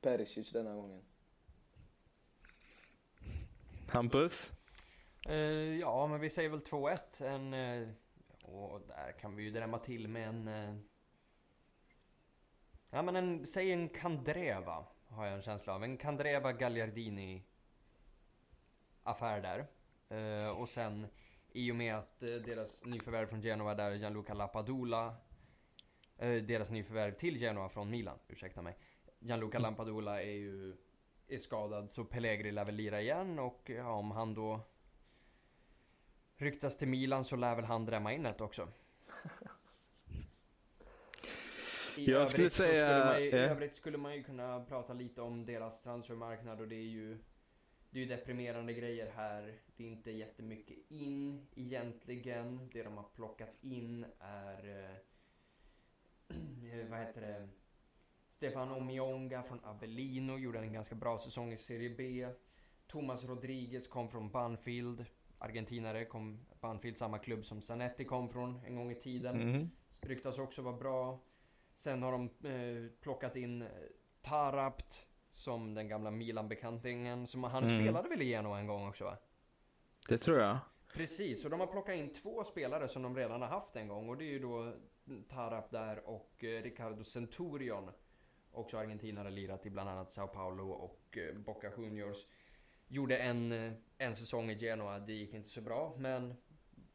Perisic 0.00 0.50
denna 0.50 0.74
gången. 0.74 1.02
Hampus? 3.88 4.52
Eh, 5.28 5.36
ja, 5.80 6.06
men 6.06 6.20
vi 6.20 6.30
säger 6.30 6.48
väl 6.48 6.60
2-1. 6.60 7.24
En, 7.24 7.54
eh, 7.54 7.88
och 8.42 8.80
där 8.88 9.12
kan 9.20 9.36
vi 9.36 9.42
ju 9.42 9.50
drämma 9.50 9.78
till 9.78 10.08
med 10.08 10.28
en... 10.28 10.48
Eh, 10.48 10.74
ja, 12.90 13.02
men 13.02 13.16
en, 13.16 13.46
säg 13.46 13.72
en 13.72 13.88
Kandreva, 13.88 14.84
har 15.08 15.26
jag 15.26 15.34
en 15.34 15.42
känsla 15.42 15.74
av. 15.74 15.84
En 15.84 15.96
Kandreva 15.96 16.52
Gagliardini 16.52 17.42
affär 19.04 19.40
där. 19.40 19.66
Eh, 20.08 20.48
och 20.48 20.68
sen 20.68 21.06
i 21.52 21.72
och 21.72 21.76
med 21.76 21.94
att 21.94 22.22
eh, 22.22 22.28
deras 22.28 22.84
nyförvärv 22.84 23.26
från 23.26 23.42
Genova 23.42 23.74
där, 23.74 23.92
Gianluca 23.92 24.34
Lapadula, 24.34 25.14
eh, 26.18 26.34
deras 26.42 26.70
nyförvärv 26.70 27.12
till 27.14 27.38
Genova 27.38 27.68
från 27.68 27.90
Milan, 27.90 28.18
ursäkta 28.28 28.62
mig. 28.62 28.76
Gianluca 29.18 29.58
Lampadula 29.58 30.22
är 30.22 30.32
ju 30.32 30.76
är 31.28 31.38
skadad 31.38 31.90
så 31.92 32.04
Pellegri 32.04 32.52
lär 32.52 32.64
väl 32.64 32.74
lira 32.74 33.00
igen 33.00 33.38
och 33.38 33.70
ja, 33.70 33.90
om 33.92 34.10
han 34.10 34.34
då 34.34 34.60
ryktas 36.36 36.76
till 36.76 36.88
Milan 36.88 37.24
så 37.24 37.36
lär 37.36 37.56
väl 37.56 37.64
han 37.64 37.84
drämma 37.84 38.12
in 38.12 38.26
ett 38.26 38.40
också. 38.40 38.68
I 41.96 42.12
övrigt 42.12 42.56
säga- 42.56 42.86
skulle 42.88 43.04
man 43.04 43.22
ju, 43.22 43.26
I 43.26 43.30
ja. 43.30 43.36
övrigt 43.36 43.74
skulle 43.74 43.98
man 43.98 44.14
ju 44.14 44.22
kunna 44.22 44.64
prata 44.64 44.92
lite 44.92 45.22
om 45.22 45.46
deras 45.46 45.82
transfermarknad 45.82 46.60
och 46.60 46.68
det 46.68 46.76
är 46.76 46.88
ju 46.88 47.18
det 47.94 48.00
är 48.00 48.02
ju 48.02 48.08
deprimerande 48.08 48.72
grejer 48.72 49.10
här. 49.16 49.58
Det 49.76 49.84
är 49.84 49.88
inte 49.88 50.10
jättemycket 50.10 50.78
in 50.88 51.46
egentligen. 51.54 52.68
Det 52.72 52.82
de 52.82 52.96
har 52.96 53.06
plockat 53.14 53.54
in 53.60 54.06
är 54.18 54.90
eh, 56.28 56.36
vad 56.90 56.98
heter 56.98 57.20
det? 57.20 57.48
Stefano 58.28 58.80
Mionga 58.80 59.42
från 59.42 59.64
Avellino 59.64 60.38
gjorde 60.38 60.58
en 60.58 60.72
ganska 60.72 60.94
bra 60.94 61.18
säsong 61.18 61.52
i 61.52 61.56
Serie 61.56 61.94
B. 61.96 62.28
Thomas 62.86 63.24
Rodriguez 63.24 63.88
kom 63.88 64.08
från 64.08 64.30
Banfield. 64.30 65.04
Argentinare 65.38 66.04
kom 66.04 66.46
Banfield, 66.60 66.96
samma 66.96 67.18
klubb 67.18 67.44
som 67.44 67.62
Zanetti 67.62 68.04
kom 68.04 68.28
från 68.28 68.60
en 68.66 68.76
gång 68.76 68.90
i 68.90 69.00
tiden. 69.00 69.50
Mhm. 69.50 69.70
Ryktas 70.00 70.38
också 70.38 70.62
vara 70.62 70.76
bra. 70.76 71.20
Sen 71.76 72.02
har 72.02 72.12
de 72.12 72.24
eh, 72.24 72.90
plockat 73.00 73.36
in 73.36 73.62
eh, 73.62 73.68
Tarapt 74.22 75.06
som 75.34 75.74
den 75.74 75.88
gamla 75.88 76.10
Milan-bekantingen. 76.10 77.26
Som 77.26 77.44
han 77.44 77.64
Mm. 77.64 77.80
spelade 77.80 78.08
väl 78.08 78.22
i 78.22 78.24
Genoa 78.24 78.58
en 78.58 78.66
gång 78.66 78.88
också 78.88 79.04
va? 79.04 79.16
Det 80.08 80.18
tror 80.18 80.38
jag. 80.38 80.58
Precis, 80.92 81.44
och 81.44 81.50
de 81.50 81.60
har 81.60 81.66
plockat 81.66 81.94
in 81.96 82.14
två 82.14 82.44
spelare 82.44 82.88
som 82.88 83.02
de 83.02 83.16
redan 83.16 83.42
har 83.42 83.48
haft 83.48 83.76
en 83.76 83.88
gång 83.88 84.08
och 84.08 84.16
det 84.16 84.24
är 84.24 84.30
ju 84.30 84.38
då 84.38 84.74
Tarap 85.28 85.70
där 85.70 86.08
och 86.08 86.44
eh, 86.44 86.62
Ricardo 86.62 87.04
Centurion. 87.04 87.90
Också 88.52 88.78
argentinare 88.78 89.30
lirat 89.30 89.66
i 89.66 89.70
bland 89.70 89.88
annat 89.90 90.12
Sao 90.12 90.26
Paulo 90.26 90.70
och 90.70 91.18
eh, 91.18 91.34
Boca 91.34 91.72
Juniors. 91.78 92.26
Gjorde 92.88 93.18
en, 93.18 93.52
eh, 93.52 93.72
en 93.98 94.16
säsong 94.16 94.50
i 94.50 94.58
Genoa, 94.58 94.98
det 94.98 95.12
gick 95.12 95.34
inte 95.34 95.48
så 95.48 95.60
bra 95.60 95.94
men 95.98 96.34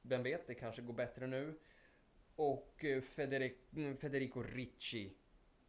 vem 0.01 0.23
vet, 0.23 0.47
det 0.47 0.55
kanske 0.55 0.81
går 0.81 0.93
bättre 0.93 1.27
nu. 1.27 1.59
Och 2.35 2.83
mm, 2.83 3.97
Federico 3.97 4.43
Ricci, 4.43 5.13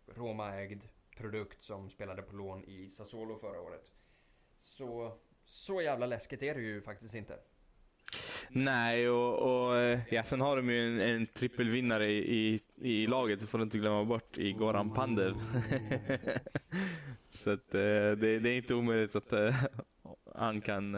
Roma-ägd 0.06 0.82
produkt 1.20 1.62
som 1.64 1.90
spelade 1.90 2.22
på 2.22 2.36
lån 2.36 2.64
i 2.64 2.88
Sassuolo 2.88 3.38
förra 3.38 3.60
året. 3.60 3.90
Så, 4.58 5.18
så 5.44 5.82
jävla 5.82 6.06
läskigt 6.06 6.42
är 6.42 6.54
det 6.54 6.60
ju 6.60 6.82
faktiskt 6.82 7.14
inte. 7.14 7.38
Nej, 8.48 9.08
och, 9.08 9.38
och 9.38 9.76
eh, 9.76 10.00
ja, 10.10 10.22
sen 10.22 10.40
har 10.40 10.56
de 10.56 10.70
ju 10.70 10.86
en, 10.86 11.00
en 11.00 11.26
trippelvinnare 11.26 12.10
i, 12.12 12.54
i, 12.54 12.60
i 12.76 13.06
laget, 13.06 13.40
det 13.40 13.46
får 13.46 13.58
du 13.58 13.64
inte 13.64 13.78
glömma 13.78 14.04
bort, 14.04 14.38
i 14.38 14.52
Goran 14.52 14.94
Pandev. 14.94 15.34
Så 17.30 17.50
att, 17.50 17.74
eh, 17.74 17.80
det, 17.80 18.38
det 18.38 18.50
är 18.50 18.56
inte 18.56 18.74
omöjligt 18.74 19.16
att 19.16 19.32
eh, 19.32 19.54
han 20.34 20.60
kan... 20.60 20.96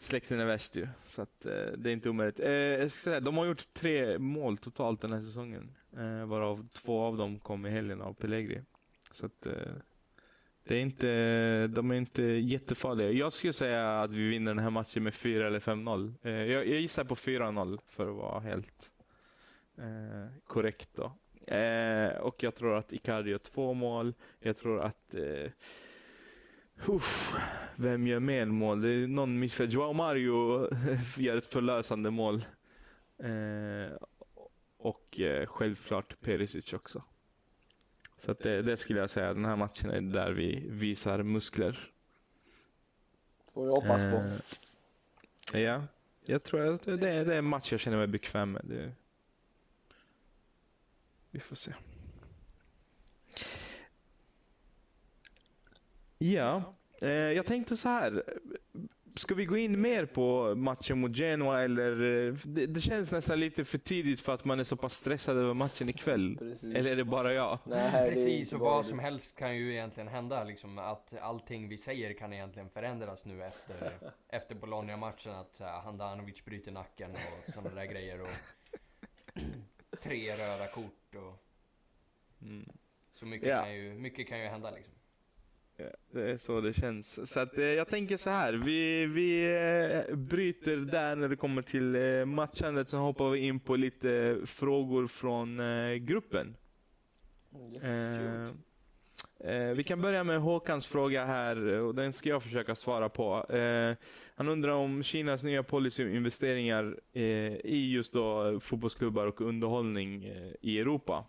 Släkten 0.00 0.40
är 0.40 0.44
värst 0.44 0.76
ju, 0.76 0.88
så 1.08 1.22
att, 1.22 1.40
det 1.76 1.90
är 1.90 1.92
inte 1.92 2.10
omöjligt. 2.10 2.38
Jag 2.38 2.90
ska 2.90 3.00
säga, 3.00 3.20
de 3.20 3.36
har 3.36 3.46
gjort 3.46 3.74
tre 3.74 4.18
mål 4.18 4.58
totalt 4.58 5.00
den 5.00 5.12
här 5.12 5.20
säsongen, 5.20 5.74
eh, 5.96 6.24
varav 6.26 6.68
två 6.68 7.00
av 7.02 7.16
dem 7.16 7.38
kom 7.38 7.66
i 7.66 7.70
helgen 7.70 8.00
av 8.02 8.14
Pellegri. 8.14 8.60
Så 9.12 9.26
att, 9.26 9.46
eh, 9.46 9.52
det 10.64 10.74
är 10.76 10.80
inte, 10.80 11.66
de 11.66 11.90
är 11.90 11.94
inte 11.94 12.22
jättefarliga. 12.22 13.10
Jag 13.10 13.32
skulle 13.32 13.52
säga 13.52 14.00
att 14.00 14.12
vi 14.12 14.28
vinner 14.28 14.50
den 14.54 14.62
här 14.64 14.70
matchen 14.70 15.02
med 15.02 15.14
4 15.14 15.46
eller 15.46 15.60
5-0. 15.60 16.14
Eh, 16.22 16.30
Jag, 16.32 16.66
jag 16.68 16.80
gissar 16.80 17.04
på 17.04 17.14
4-0 17.16 17.78
för 17.86 18.08
att 18.10 18.16
vara 18.16 18.40
helt 18.40 18.90
eh, 19.78 20.26
korrekt 20.46 20.88
då. 20.94 21.12
Eh, 21.54 22.16
och 22.18 22.42
jag 22.42 22.54
tror 22.54 22.76
att 22.76 22.92
Icardi 22.92 23.30
gör 23.30 23.38
två 23.38 23.74
mål. 23.74 24.14
Jag 24.40 24.56
tror 24.56 24.80
att 24.80 25.14
eh, 25.14 25.50
uff, 26.86 27.34
vem 27.76 28.06
gör 28.06 28.20
mer 28.20 28.46
mål? 28.46 28.80
Det 28.82 28.88
är 28.90 29.06
någon 29.06 29.38
missfärd. 29.38 29.70
Joao 29.72 29.92
Mario 29.92 30.68
gör 31.18 31.36
ett 31.36 31.44
förlösande 31.46 32.10
mål. 32.10 32.44
Eh, 33.18 33.96
och 34.78 35.20
eh, 35.20 35.46
självklart 35.46 36.20
Perisic 36.20 36.72
också. 36.72 37.02
Så 38.18 38.32
det, 38.32 38.62
det 38.62 38.76
skulle 38.76 39.00
jag 39.00 39.10
säga, 39.10 39.34
den 39.34 39.44
här 39.44 39.56
matchen 39.56 39.90
är 39.90 40.00
där 40.00 40.30
vi 40.30 40.68
visar 40.68 41.22
muskler. 41.22 41.92
Får 43.52 43.64
vi 43.64 43.70
hoppas 43.70 44.00
på. 44.00 44.38
Eh, 45.56 45.62
ja, 45.62 45.82
jag 46.24 46.42
tror 46.42 46.74
att 46.74 46.82
det 46.82 46.92
är, 46.92 47.24
det 47.24 47.34
är 47.34 47.38
en 47.38 47.44
match 47.44 47.72
jag 47.72 47.80
känner 47.80 47.96
mig 47.96 48.06
bekväm 48.06 48.52
med. 48.52 48.64
Det, 48.64 48.92
vi 51.30 51.40
får 51.40 51.56
se. 51.56 51.74
Ja, 56.18 56.74
eh, 57.00 57.10
jag 57.10 57.46
tänkte 57.46 57.76
så 57.76 57.88
här. 57.88 58.22
Ska 59.18 59.34
vi 59.34 59.44
gå 59.44 59.56
in 59.56 59.80
mer 59.80 60.06
på 60.06 60.54
matchen 60.54 61.00
mot 61.00 61.16
Genoa 61.16 61.62
eller? 61.62 61.90
Det, 62.44 62.66
det 62.66 62.80
känns 62.80 63.12
nästan 63.12 63.40
lite 63.40 63.64
för 63.64 63.78
tidigt 63.78 64.20
för 64.20 64.34
att 64.34 64.44
man 64.44 64.60
är 64.60 64.64
så 64.64 64.76
pass 64.76 64.94
stressad 64.94 65.36
över 65.36 65.54
matchen 65.54 65.88
ikväll. 65.88 66.36
Precis. 66.38 66.74
Eller 66.74 66.90
är 66.92 66.96
det 66.96 67.04
bara 67.04 67.32
jag? 67.34 67.58
Nej, 67.66 68.10
Precis, 68.10 68.52
och 68.52 68.60
vad 68.60 68.86
som 68.86 68.98
helst 68.98 69.36
kan 69.36 69.56
ju 69.56 69.72
egentligen 69.72 70.08
hända. 70.08 70.44
Liksom, 70.44 70.78
att 70.78 71.14
allting 71.20 71.68
vi 71.68 71.78
säger 71.78 72.12
kan 72.14 72.32
egentligen 72.32 72.70
förändras 72.70 73.24
nu 73.24 73.42
efter, 73.44 73.98
efter 74.28 74.54
Bologna-matchen. 74.54 75.32
Att 75.34 75.60
uh, 75.60 75.66
Handanovic 75.66 76.44
bryter 76.44 76.72
nacken 76.72 77.10
och 77.10 77.54
sådana 77.54 77.74
där 77.74 77.84
grejer. 77.84 78.20
Och 78.20 78.28
tre 80.02 80.32
röda 80.32 80.66
kort 80.66 81.14
och 81.14 81.44
Mm. 82.42 82.68
så 83.14 83.26
mycket, 83.26 83.48
Ja. 83.48 83.62
kan 83.62 83.74
ju, 83.74 83.94
mycket 83.94 84.28
kan 84.28 84.40
ju 84.40 84.46
hända 84.46 84.70
liksom. 84.70 84.94
Det 86.12 86.30
är 86.30 86.36
så 86.36 86.60
det 86.60 86.72
känns. 86.72 87.30
Så 87.32 87.40
att, 87.40 87.58
eh, 87.58 87.64
jag 87.64 87.88
tänker 87.88 88.16
så 88.16 88.30
här. 88.30 88.52
Vi, 88.52 89.06
vi 89.06 89.42
eh, 90.08 90.16
bryter 90.16 90.76
där 90.76 91.16
när 91.16 91.28
det 91.28 91.36
kommer 91.36 91.62
till 91.62 91.94
eh, 91.94 92.24
matchandet. 92.24 92.88
Sen 92.88 93.00
hoppar 93.00 93.30
vi 93.30 93.38
in 93.38 93.60
på 93.60 93.76
lite 93.76 94.38
frågor 94.44 95.06
från 95.06 95.60
eh, 95.60 95.94
gruppen. 95.94 96.56
Eh, 97.82 98.46
eh, 99.50 99.74
vi 99.74 99.84
kan 99.84 100.00
börja 100.00 100.24
med 100.24 100.40
Håkans 100.40 100.86
fråga 100.86 101.24
här 101.24 101.66
och 101.80 101.94
den 101.94 102.12
ska 102.12 102.28
jag 102.28 102.42
försöka 102.42 102.74
svara 102.74 103.08
på. 103.08 103.46
Eh, 103.54 103.96
han 104.34 104.48
undrar 104.48 104.72
om 104.72 105.02
Kinas 105.02 105.42
nya 105.42 105.62
policy 105.62 106.04
om 106.04 106.14
investeringar 106.16 106.96
eh, 107.12 107.22
i 107.64 107.90
just 107.92 108.12
då 108.12 108.60
fotbollsklubbar 108.60 109.26
och 109.26 109.40
underhållning 109.40 110.24
eh, 110.24 110.52
i 110.60 110.78
Europa. 110.78 111.24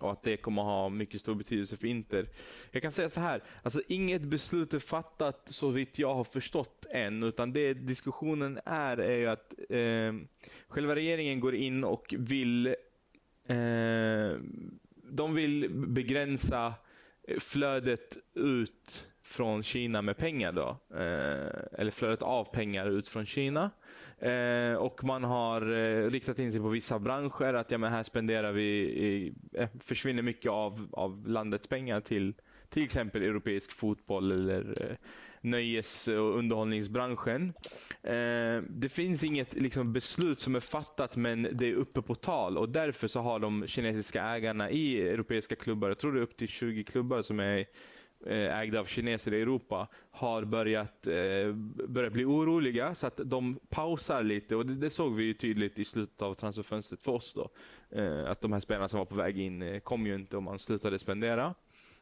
Och 0.00 0.12
att 0.12 0.22
det 0.22 0.36
kommer 0.36 0.62
ha 0.62 0.88
mycket 0.88 1.20
stor 1.20 1.34
betydelse 1.34 1.76
för 1.76 1.86
Inter. 1.86 2.28
Jag 2.70 2.82
kan 2.82 2.92
säga 2.92 3.08
så 3.08 3.20
här, 3.20 3.42
alltså 3.62 3.82
inget 3.88 4.22
beslut 4.22 4.74
är 4.74 4.78
fattat 4.78 5.48
så 5.50 5.68
vitt 5.70 5.98
jag 5.98 6.14
har 6.14 6.24
förstått 6.24 6.86
än. 6.90 7.22
Utan 7.22 7.52
det 7.52 7.74
diskussionen 7.74 8.60
är, 8.64 8.96
är 8.96 9.16
ju 9.16 9.26
att 9.26 9.54
eh, 9.70 10.12
själva 10.68 10.94
regeringen 10.94 11.40
går 11.40 11.54
in 11.54 11.84
och 11.84 12.14
vill 12.18 12.66
eh, 13.46 14.36
de 15.12 15.34
vill 15.34 15.70
begränsa 15.70 16.74
eh, 17.28 17.38
flödet 17.38 18.16
ut 18.34 19.06
från 19.30 19.62
Kina 19.62 20.02
med 20.02 20.16
pengar 20.16 20.52
då. 20.52 20.68
Eh, 20.94 21.80
eller 21.80 21.90
flödet 21.90 22.22
av 22.22 22.44
pengar 22.44 22.86
ut 22.86 23.08
från 23.08 23.26
Kina. 23.26 23.70
Eh, 24.18 24.74
och 24.74 25.04
man 25.04 25.24
har 25.24 25.72
eh, 25.72 26.10
riktat 26.10 26.38
in 26.38 26.52
sig 26.52 26.60
på 26.60 26.68
vissa 26.68 26.98
branscher. 26.98 27.54
Att 27.54 27.70
ja, 27.70 27.78
men 27.78 27.92
här 27.92 28.02
spenderar 28.02 28.52
vi, 28.52 28.62
i, 28.80 29.34
eh, 29.52 29.68
försvinner 29.80 30.22
mycket 30.22 30.52
av, 30.52 30.88
av 30.92 31.28
landets 31.28 31.66
pengar 31.66 32.00
till 32.00 32.34
till 32.70 32.82
exempel 32.84 33.22
europeisk 33.22 33.72
fotboll 33.72 34.32
eller 34.32 34.90
eh, 34.90 34.96
nöjes 35.40 36.08
och 36.08 36.38
underhållningsbranschen. 36.38 37.52
Eh, 38.02 38.62
det 38.68 38.88
finns 38.92 39.24
inget 39.24 39.54
liksom, 39.54 39.92
beslut 39.92 40.40
som 40.40 40.54
är 40.54 40.60
fattat 40.60 41.16
men 41.16 41.48
det 41.52 41.68
är 41.68 41.74
uppe 41.74 42.02
på 42.02 42.14
tal 42.14 42.58
och 42.58 42.68
därför 42.68 43.08
så 43.08 43.20
har 43.20 43.38
de 43.38 43.66
kinesiska 43.66 44.22
ägarna 44.22 44.70
i 44.70 45.08
europeiska 45.08 45.56
klubbar, 45.56 45.88
jag 45.88 45.98
tror 45.98 46.12
det 46.12 46.20
är 46.20 46.22
upp 46.22 46.36
till 46.36 46.48
20 46.48 46.84
klubbar 46.84 47.22
som 47.22 47.40
är 47.40 47.66
Eh, 48.26 48.60
ägda 48.60 48.80
av 48.80 48.84
kineser 48.84 49.34
i 49.34 49.42
Europa 49.42 49.88
har 50.10 50.44
börjat, 50.44 51.06
eh, 51.06 51.52
börjat 51.88 52.12
bli 52.12 52.24
oroliga 52.24 52.94
så 52.94 53.06
att 53.06 53.20
de 53.24 53.60
pausar 53.68 54.22
lite 54.22 54.56
och 54.56 54.66
det, 54.66 54.74
det 54.74 54.90
såg 54.90 55.14
vi 55.14 55.24
ju 55.24 55.32
tydligt 55.32 55.78
i 55.78 55.84
slutet 55.84 56.22
av 56.22 56.34
transferfönstret 56.34 57.02
för 57.02 57.12
oss 57.12 57.34
då. 57.34 57.50
Eh, 57.90 58.30
att 58.30 58.40
de 58.40 58.52
här 58.52 58.60
spelarna 58.60 58.88
som 58.88 58.98
var 58.98 59.06
på 59.06 59.14
väg 59.14 59.38
in 59.38 59.62
eh, 59.62 59.80
kom 59.80 60.06
ju 60.06 60.14
inte 60.14 60.36
och 60.36 60.42
man 60.42 60.58
slutade 60.58 60.98
spendera. 60.98 61.54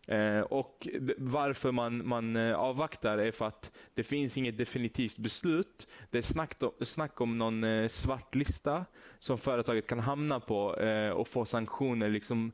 Eh, 0.07 0.41
och 0.41 0.89
varför 1.19 1.73
man, 1.73 2.09
man 2.09 2.37
eh, 2.37 2.55
avvaktar 2.55 3.19
är 3.19 3.31
för 3.31 3.47
att 3.47 3.73
det 3.95 4.03
finns 4.03 4.37
inget 4.37 4.59
definitivt 4.59 5.17
beslut. 5.17 5.87
Det 6.11 6.19
är 6.19 6.23
snack, 6.23 6.55
snack 6.81 7.21
om 7.21 7.39
någon 7.39 7.65
eh, 7.65 7.89
svart 7.89 8.35
lista 8.35 8.85
som 9.19 9.39
företaget 9.39 9.87
kan 9.87 9.99
hamna 9.99 10.41
på 10.41 10.77
eh, 10.77 11.11
och 11.11 11.29
få 11.29 11.45
sanktioner 11.45 12.09
liksom 12.09 12.53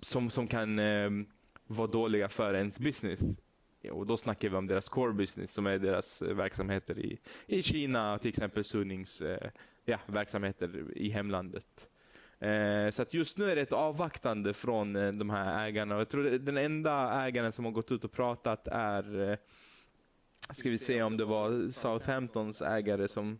som, 0.00 0.30
som 0.30 0.46
kan 0.46 0.78
eh, 0.78 1.10
var 1.70 1.76
vara 1.76 1.90
dåliga 1.90 2.28
för 2.28 2.54
ens 2.54 2.78
business. 2.78 3.20
Ja, 3.80 3.92
och 3.92 4.06
då 4.06 4.16
snackar 4.16 4.48
vi 4.48 4.56
om 4.56 4.66
deras 4.66 4.88
core 4.88 5.12
business 5.12 5.52
som 5.52 5.66
är 5.66 5.78
deras 5.78 6.22
eh, 6.22 6.34
verksamheter 6.34 6.98
i, 6.98 7.18
i 7.46 7.62
Kina, 7.62 8.18
till 8.18 8.28
exempel 8.28 8.64
Sunnings 8.64 9.20
eh, 9.20 9.50
ja, 9.84 9.98
verksamheter 10.06 10.92
i 10.96 11.10
hemlandet. 11.10 11.88
Eh, 12.38 12.90
så 12.90 13.02
att 13.02 13.14
just 13.14 13.38
nu 13.38 13.50
är 13.50 13.56
det 13.56 13.62
ett 13.62 13.72
avvaktande 13.72 14.54
från 14.54 14.96
eh, 14.96 15.12
de 15.12 15.30
här 15.30 15.66
ägarna. 15.66 15.94
Och 15.94 16.00
jag 16.00 16.08
tror 16.08 16.24
den 16.24 16.56
enda 16.56 17.24
ägaren 17.26 17.52
som 17.52 17.64
har 17.64 17.72
gått 17.72 17.92
ut 17.92 18.04
och 18.04 18.12
pratat 18.12 18.68
är, 18.68 19.30
eh, 19.30 19.38
ska 20.50 20.70
vi 20.70 20.78
se 20.78 21.02
om 21.02 21.16
det 21.16 21.24
var 21.24 21.70
Southamptons 21.70 22.62
ägare 22.62 23.08
som 23.08 23.38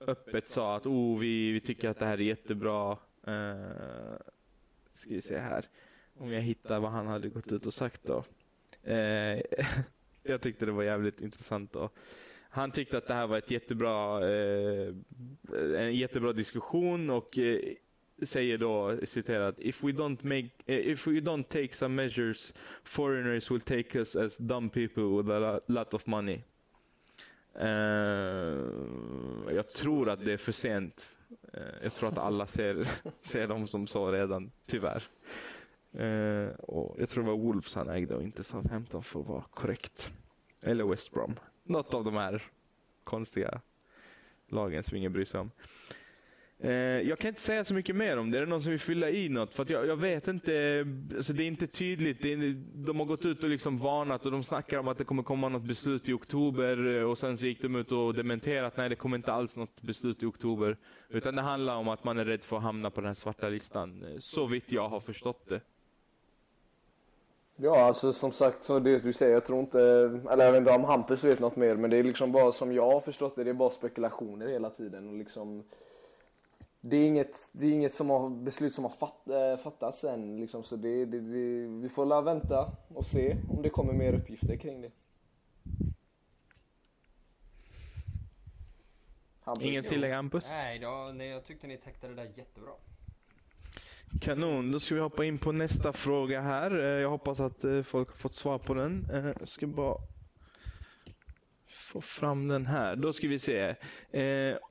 öppet 0.00 0.46
sa 0.46 0.76
att 0.76 0.86
oh, 0.86 1.18
vi, 1.18 1.52
vi 1.52 1.60
tycker 1.60 1.88
att 1.88 1.98
det 1.98 2.06
här 2.06 2.18
är 2.18 2.24
jättebra. 2.24 2.98
Eh, 3.26 4.16
ska 4.92 5.10
vi 5.10 5.22
se 5.22 5.38
här. 5.38 5.68
Om 6.18 6.32
jag 6.32 6.40
hittar 6.40 6.80
vad 6.80 6.90
han 6.90 7.06
hade 7.06 7.28
gått 7.28 7.52
ut 7.52 7.66
och 7.66 7.74
sagt 7.74 8.00
då. 8.04 8.24
Eh, 8.92 9.40
jag 10.22 10.40
tyckte 10.40 10.66
det 10.66 10.72
var 10.72 10.82
jävligt 10.82 11.20
intressant 11.20 11.72
då. 11.72 11.90
Han 12.50 12.70
tyckte 12.70 12.98
att 12.98 13.06
det 13.06 13.14
här 13.14 13.26
var 13.26 13.38
ett 13.38 13.50
jättebra, 13.50 14.28
eh, 14.30 14.94
en 15.76 15.94
jättebra 15.94 16.32
diskussion 16.32 17.10
och 17.10 17.38
eh, 17.38 17.60
säger 18.22 18.58
då 18.58 18.98
citerat 19.04 19.58
If 19.58 19.84
we 19.84 19.92
don't 19.92 20.24
make 20.24 20.50
eh, 20.66 20.78
if 20.78 21.06
we 21.06 21.12
don't 21.12 21.44
take 21.44 21.74
some 21.74 21.94
measures 22.02 22.54
foreigners 22.84 23.50
will 23.50 23.60
take 23.60 23.98
us 23.98 24.16
as 24.16 24.36
dumb 24.36 24.70
people 24.70 25.22
with 25.22 25.30
a 25.30 25.60
lot 25.66 25.94
of 25.94 26.06
money. 26.06 26.42
Uh, 27.60 27.64
jag 29.54 29.68
tror 29.68 30.08
att 30.08 30.24
det 30.24 30.32
är 30.32 30.36
för 30.36 30.52
sent. 30.52 31.10
Uh, 31.54 31.62
jag 31.82 31.94
tror 31.94 32.08
att 32.08 32.18
alla 32.18 32.46
ser, 32.46 32.88
ser 33.20 33.48
dem 33.48 33.66
som 33.66 33.86
så 33.86 34.12
redan, 34.12 34.50
tyvärr. 34.66 35.02
Eh, 35.92 36.48
och 36.48 36.96
jag 37.00 37.08
tror 37.08 37.24
det 37.24 37.30
var 37.30 37.38
Wolves 37.38 37.74
han 37.74 37.88
ägde 37.88 38.14
och 38.14 38.22
inte 38.22 38.44
Southampton 38.44 39.02
för 39.02 39.20
att 39.20 39.26
vara 39.26 39.42
korrekt. 39.50 40.12
Eller 40.60 40.84
West 40.84 41.12
Brom. 41.12 41.34
Något 41.64 41.94
av 41.94 42.04
de 42.04 42.14
här 42.14 42.42
konstiga 43.04 43.60
lagen 44.48 44.82
som 44.82 44.96
ingen 44.96 45.12
bryr 45.12 45.24
sig 45.24 45.40
om. 45.40 45.50
Eh, 46.60 46.72
jag 47.00 47.18
kan 47.18 47.28
inte 47.28 47.40
säga 47.40 47.64
så 47.64 47.74
mycket 47.74 47.96
mer 47.96 48.16
om 48.16 48.30
det. 48.30 48.38
Är 48.38 48.40
det 48.40 48.46
någon 48.46 48.62
som 48.62 48.70
vill 48.70 48.80
fylla 48.80 49.10
i 49.10 49.28
något? 49.28 49.54
För 49.54 49.66
jag, 49.68 49.86
jag, 49.86 49.96
vet 49.96 50.28
inte. 50.28 50.86
Alltså 51.16 51.32
det 51.32 51.42
är 51.42 51.46
inte 51.46 51.66
tydligt. 51.66 52.24
Är, 52.24 52.54
de 52.84 52.98
har 52.98 53.06
gått 53.06 53.24
ut 53.24 53.42
och 53.44 53.50
liksom 53.50 53.78
varnat 53.78 54.26
och 54.26 54.32
de 54.32 54.42
snackar 54.42 54.78
om 54.78 54.88
att 54.88 54.98
det 54.98 55.04
kommer 55.04 55.22
komma 55.22 55.48
något 55.48 55.62
beslut 55.62 56.08
i 56.08 56.12
oktober. 56.12 56.96
Eh, 56.96 57.02
och 57.02 57.18
sen 57.18 57.38
så 57.38 57.46
gick 57.46 57.62
de 57.62 57.76
ut 57.76 57.92
och 57.92 58.14
dementerade 58.14 58.66
att 58.66 58.76
nej 58.76 58.88
det 58.88 58.96
kommer 58.96 59.16
inte 59.16 59.32
alls 59.32 59.56
något 59.56 59.82
beslut 59.82 60.22
i 60.22 60.26
oktober. 60.26 60.76
Utan 61.08 61.36
det 61.36 61.42
handlar 61.42 61.76
om 61.76 61.88
att 61.88 62.04
man 62.04 62.18
är 62.18 62.24
rädd 62.24 62.44
för 62.44 62.56
att 62.56 62.62
hamna 62.62 62.90
på 62.90 63.00
den 63.00 63.08
här 63.08 63.14
svarta 63.14 63.48
listan. 63.48 64.04
Eh, 64.04 64.18
så 64.18 64.46
vitt 64.46 64.72
jag 64.72 64.88
har 64.88 65.00
förstått 65.00 65.48
det. 65.48 65.60
Ja, 67.60 67.80
alltså 67.80 68.12
som 68.12 68.32
sagt, 68.32 68.62
så 68.62 68.78
det 68.78 68.98
du 68.98 69.12
säger, 69.12 69.32
jag 69.32 69.46
tror 69.46 69.60
inte, 69.60 69.80
eller 70.30 70.44
jag 70.44 70.52
vet 70.52 70.58
inte 70.58 70.72
om 70.72 70.84
Hampus 70.84 71.24
vet 71.24 71.40
något 71.40 71.56
mer, 71.56 71.76
men 71.76 71.90
det 71.90 71.96
är 71.96 72.02
liksom 72.02 72.32
bara 72.32 72.52
som 72.52 72.72
jag 72.72 72.92
har 72.92 73.00
förstått 73.00 73.36
det, 73.36 73.44
det 73.44 73.50
är 73.50 73.54
bara 73.54 73.70
spekulationer 73.70 74.48
hela 74.48 74.70
tiden 74.70 75.08
och 75.08 75.14
liksom 75.14 75.64
det 76.80 76.96
är 76.96 77.06
inget, 77.06 77.50
det 77.52 77.66
är 77.66 77.72
inget 77.72 77.94
som 77.94 78.10
har, 78.10 78.30
beslut 78.30 78.74
som 78.74 78.84
har 78.84 78.90
fatt, 78.90 79.28
äh, 79.28 79.56
fattats 79.62 80.04
än. 80.04 80.40
Liksom, 80.40 80.64
så 80.64 80.76
det, 80.76 81.04
det, 81.04 81.20
det, 81.20 81.66
vi 81.82 81.88
får 81.88 82.06
la 82.06 82.20
vänta 82.20 82.72
och 82.94 83.06
se 83.06 83.36
om 83.50 83.62
det 83.62 83.68
kommer 83.68 83.92
mer 83.92 84.12
uppgifter 84.12 84.56
kring 84.56 84.80
det. 84.80 84.90
Hampus. 89.40 89.64
Inget 89.64 89.88
tillägg 89.88 90.12
Hampus? 90.12 90.44
Nej, 90.48 90.78
då, 90.78 91.10
nej, 91.14 91.28
jag 91.28 91.44
tyckte 91.44 91.66
ni 91.66 91.76
täckte 91.76 92.08
det 92.08 92.14
där 92.14 92.32
jättebra. 92.36 92.72
Kanon, 94.20 94.72
då 94.72 94.80
ska 94.80 94.94
vi 94.94 95.00
hoppa 95.00 95.24
in 95.24 95.38
på 95.38 95.52
nästa 95.52 95.92
fråga 95.92 96.40
här. 96.40 96.78
Eh, 96.78 96.84
jag 96.84 97.10
hoppas 97.10 97.40
att 97.40 97.64
eh, 97.64 97.82
folk 97.82 98.08
har 98.08 98.16
fått 98.16 98.34
svar 98.34 98.58
på 98.58 98.74
den. 98.74 99.06
Eh, 99.12 99.26
jag 99.38 99.48
ska 99.48 99.66
bara 99.66 99.98
få 101.66 102.00
fram 102.00 102.48
den 102.48 102.66
här. 102.66 102.96
Då 102.96 103.12
ska 103.12 103.28
vi 103.28 103.38
se. 103.38 103.74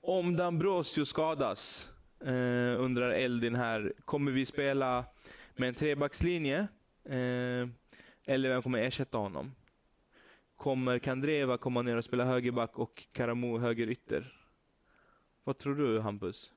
om 0.01 0.35
Dambrosio 0.35 1.05
skadas, 1.05 1.89
undrar 2.77 3.09
Eldin 3.09 3.55
här. 3.55 3.93
Kommer 4.05 4.31
vi 4.31 4.45
spela 4.45 5.05
med 5.55 5.69
en 5.69 5.75
trebackslinje? 5.75 6.67
Eller 8.25 8.49
vem 8.49 8.61
kommer 8.61 8.79
ersätta 8.79 9.17
honom? 9.17 9.55
Kommer 10.55 10.99
Kandreva 10.99 11.57
komma 11.57 11.81
ner 11.81 11.95
och 11.95 12.05
spela 12.05 12.25
högerback 12.25 12.79
och 12.79 13.07
Karamo 13.11 13.57
högerytter? 13.57 14.33
Vad 15.43 15.57
tror 15.57 15.75
du 15.75 15.99
Hampus? 15.99 16.51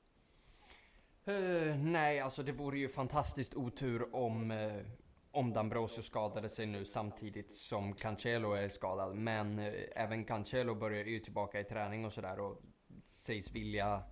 Uh, 1.28 1.76
nej, 1.76 2.20
alltså 2.20 2.42
det 2.42 2.52
vore 2.52 2.78
ju 2.78 2.88
fantastiskt 2.88 3.54
otur 3.54 4.14
om, 4.14 4.50
uh, 4.50 4.82
om 5.30 5.52
Dambrosio 5.52 6.02
skadade 6.02 6.48
sig 6.48 6.66
nu 6.66 6.84
samtidigt 6.84 7.52
som 7.52 7.94
Cancelo 7.94 8.52
är 8.52 8.68
skadad. 8.68 9.16
Men 9.16 9.58
uh, 9.58 9.74
även 9.96 10.24
Cancelo 10.24 10.74
börjar 10.74 11.04
ju 11.04 11.20
tillbaka 11.20 11.60
i 11.60 11.64
träning 11.64 12.04
och 12.04 12.12
sådär 12.12 12.40
och 12.40 12.62
sägs 13.06 13.50
vilja 13.50 14.02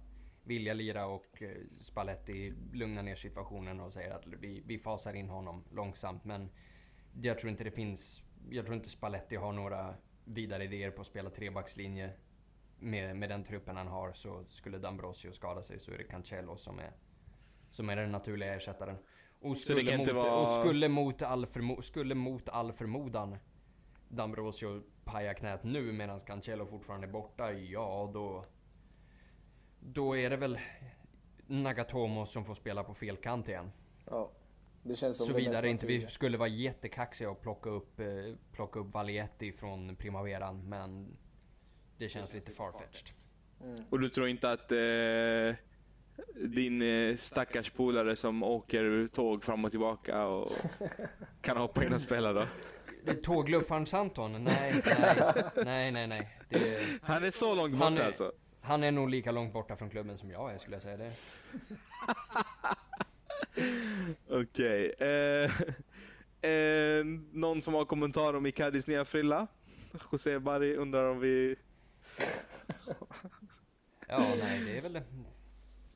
vilja 0.49 0.75
lira 0.75 1.07
och 1.07 1.43
eh, 1.43 1.57
Spalletti 1.81 2.53
lugnar 2.73 3.03
ner 3.03 3.17
situationen 3.17 3.81
och 3.81 3.93
säger 3.93 4.11
att 4.11 4.27
vi, 4.27 4.63
vi 4.67 4.79
fasar 4.79 5.15
in 5.15 5.29
honom 5.29 5.65
långsamt. 5.71 6.25
Men 6.25 6.49
jag 7.23 7.39
tror 7.39 7.51
inte 7.51 7.65
det 7.65 7.71
finns, 7.71 8.23
jag 8.51 8.65
tror 8.65 8.77
inte 8.77 8.91
Spalletti 8.91 9.37
har 9.37 9.53
några 9.53 9.95
vidare 10.25 10.65
idéer 10.65 10.91
på 10.91 11.01
att 11.01 11.07
spela 11.07 11.31
trebackslinje 11.31 12.11
med, 12.79 13.17
med 13.17 13.29
den 13.29 13.45
truppen 13.45 13.77
han 13.77 13.89
har. 13.89 14.13
Så 14.13 14.45
skulle 14.49 14.79
Dambrosio 14.79 15.33
skada 15.33 15.63
sig 15.63 15.81
så 15.81 15.93
är 15.93 15.99
det 15.99 16.05
Cancelo 16.05 16.57
som 16.57 16.79
är, 16.79 16.93
som 17.71 17.89
är 17.89 17.97
den 17.97 18.13
naturliga 18.13 18.55
ersättaren. 18.55 18.97
Och 19.41 19.57
skulle, 19.57 19.99
mot, 19.99 20.13
vara... 20.13 20.35
och 20.35 20.49
skulle, 20.49 20.89
mot 20.89 21.23
all 21.23 21.47
förmo, 21.47 21.83
skulle 21.83 22.15
mot 22.15 22.49
all 22.49 22.73
förmodan 22.73 23.37
Dambrosio 24.09 24.83
paja 25.05 25.35
knät 25.35 25.65
nu 25.65 25.93
medan 25.93 26.21
Cancelo 26.21 26.67
fortfarande 26.67 27.07
är 27.07 27.13
borta, 27.13 27.53
ja 27.53 28.11
då 28.15 28.45
då 29.81 30.17
är 30.17 30.31
det 30.31 30.37
väl 30.37 30.59
Nagatomo 31.47 32.27
som 32.27 32.45
får 32.45 32.55
spela 32.55 32.85
på 32.85 32.95
fel 32.95 33.17
kant 33.17 33.49
igen. 33.49 33.73
Ja. 34.05 34.31
Det 34.83 34.97
känns 34.97 35.17
som 35.17 35.27
Såvida 35.27 35.67
inte 35.67 35.87
vi 35.87 36.07
skulle 36.07 36.39
vara 36.39 36.49
jättekaxiga 36.49 37.31
och 37.31 37.41
plocka 37.41 37.71
upp, 37.71 38.01
eh, 38.01 38.07
plocka 38.53 38.81
upp 38.81 38.95
Valietti 38.95 39.53
från 39.53 39.97
Primaveran. 39.97 40.69
Men 40.69 41.17
det 41.99 42.09
känns 42.09 42.33
lite 42.33 42.53
farfetched. 42.53 43.11
Mm. 43.65 43.85
Och 43.91 44.01
du 44.01 44.09
tror 44.09 44.29
inte 44.29 44.51
att 44.51 44.73
eh, 44.73 45.55
din 46.35 46.83
eh, 46.83 47.17
stackars 47.17 47.71
polare 47.71 48.17
som 48.17 48.43
åker 48.43 49.09
tåg 49.09 49.45
fram 49.45 49.65
och 49.65 49.71
tillbaka 49.71 50.27
och 50.27 50.53
kan 51.43 51.57
hoppa 51.57 51.85
in 51.85 51.93
och 51.93 52.01
spela 52.01 52.33
då? 52.33 52.47
Tågluffaren 53.23 53.87
Santon? 53.87 54.45
Nej, 54.45 54.83
nej, 54.87 55.35
nej, 55.65 55.93
nej, 55.93 56.07
nej. 56.07 56.39
Det, 56.49 56.87
han 57.03 57.25
är 57.25 57.33
så 57.39 57.55
långt 57.55 57.75
borta 57.75 58.05
alltså? 58.05 58.33
Han 58.61 58.85
är 58.85 58.93
nog 58.93 59.11
lika 59.11 59.33
långt 59.33 59.53
borta 59.53 59.77
från 59.77 59.91
klubben 59.91 60.19
som 60.19 60.31
jag 60.31 60.55
är 60.55 60.59
skulle 60.59 60.77
jag 60.77 60.83
säga 60.83 60.97
det. 60.97 61.13
Okej. 64.29 64.93
Okay. 64.95 65.09
Eh, 65.09 65.51
eh, 66.53 67.05
någon 67.33 67.63
som 67.63 67.75
har 67.75 67.85
kommentar 67.85 68.35
om 68.35 68.47
Icardis 68.47 68.87
nya 68.87 69.05
frilla? 69.05 69.47
José 70.13 70.39
Barry 70.39 70.75
undrar 70.75 71.05
om 71.05 71.21
vi... 71.21 71.57
ja, 74.09 74.35
nej 74.41 74.65
det 74.65 74.79
är 74.79 74.83
väl. 74.83 75.03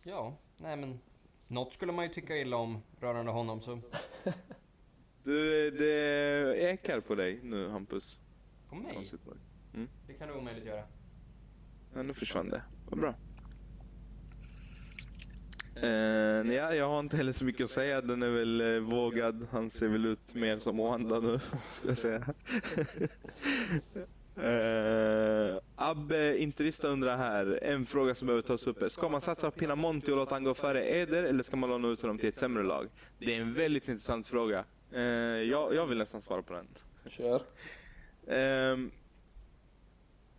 Ja, 0.02 0.38
nej 0.56 0.76
men. 0.76 1.00
Något 1.48 1.72
skulle 1.72 1.92
man 1.92 2.04
ju 2.04 2.14
tycka 2.14 2.36
illa 2.36 2.56
om 2.56 2.82
rörande 3.00 3.32
honom 3.32 3.62
så. 3.62 3.80
Du, 5.24 5.70
det 5.70 6.56
ekar 6.58 7.00
på 7.00 7.14
dig 7.14 7.40
nu 7.42 7.68
Hampus. 7.68 8.20
På 8.68 8.74
mig? 8.74 9.06
Mm. 9.74 9.88
Det 10.06 10.14
kan 10.14 10.28
du 10.28 10.34
omöjligt 10.34 10.64
göra. 10.64 10.84
Ja, 11.94 12.02
nu 12.02 12.14
försvann 12.14 12.48
det. 12.48 12.62
Vad 12.90 13.00
bra. 13.00 13.14
Uh, 15.82 16.54
ja, 16.54 16.74
jag 16.74 16.88
har 16.88 17.00
inte 17.00 17.16
heller 17.16 17.32
så 17.32 17.44
mycket 17.44 17.64
att 17.64 17.70
säga. 17.70 18.00
Den 18.00 18.22
är 18.22 18.30
väl 18.30 18.60
uh, 18.60 18.80
vågad. 18.80 19.46
Han 19.50 19.70
ser 19.70 19.88
väl 19.88 20.06
ut 20.06 20.34
mer 20.34 20.58
som 20.58 20.80
Oanda 20.80 21.20
nu, 21.20 21.38
ska 21.58 21.88
jag 21.88 21.98
säga. 21.98 22.34
uh, 24.42 25.58
Abbe 25.76 26.38
Interista 26.38 26.88
undrar 26.88 27.16
här, 27.16 27.58
en 27.62 27.86
fråga 27.86 28.14
som 28.14 28.26
behöver 28.26 28.42
tas 28.42 28.66
upp 28.66 28.92
ska 28.92 29.08
man 29.08 29.20
satsa 29.20 29.50
på 29.50 29.58
Pinamonti 29.58 30.12
och 30.12 30.16
låta 30.16 30.34
han 30.34 30.44
gå 30.44 30.54
före 30.54 30.84
Eder 30.84 31.22
eller 31.22 31.42
ska 31.42 31.56
man 31.56 31.70
låna 31.70 31.88
ut 31.88 32.02
honom 32.02 32.18
till 32.18 32.28
ett 32.28 32.38
sämre 32.38 32.62
lag? 32.62 32.88
Det 33.18 33.36
är 33.36 33.40
en 33.40 33.54
väldigt 33.54 33.88
intressant 33.88 34.26
fråga. 34.26 34.64
Uh, 34.94 35.00
jag, 35.02 35.74
jag 35.74 35.86
vill 35.86 35.98
nästan 35.98 36.22
svara 36.22 36.42
på 36.42 36.52
den. 36.52 36.68
Kör. 37.08 37.42
Ehm, 38.26 38.90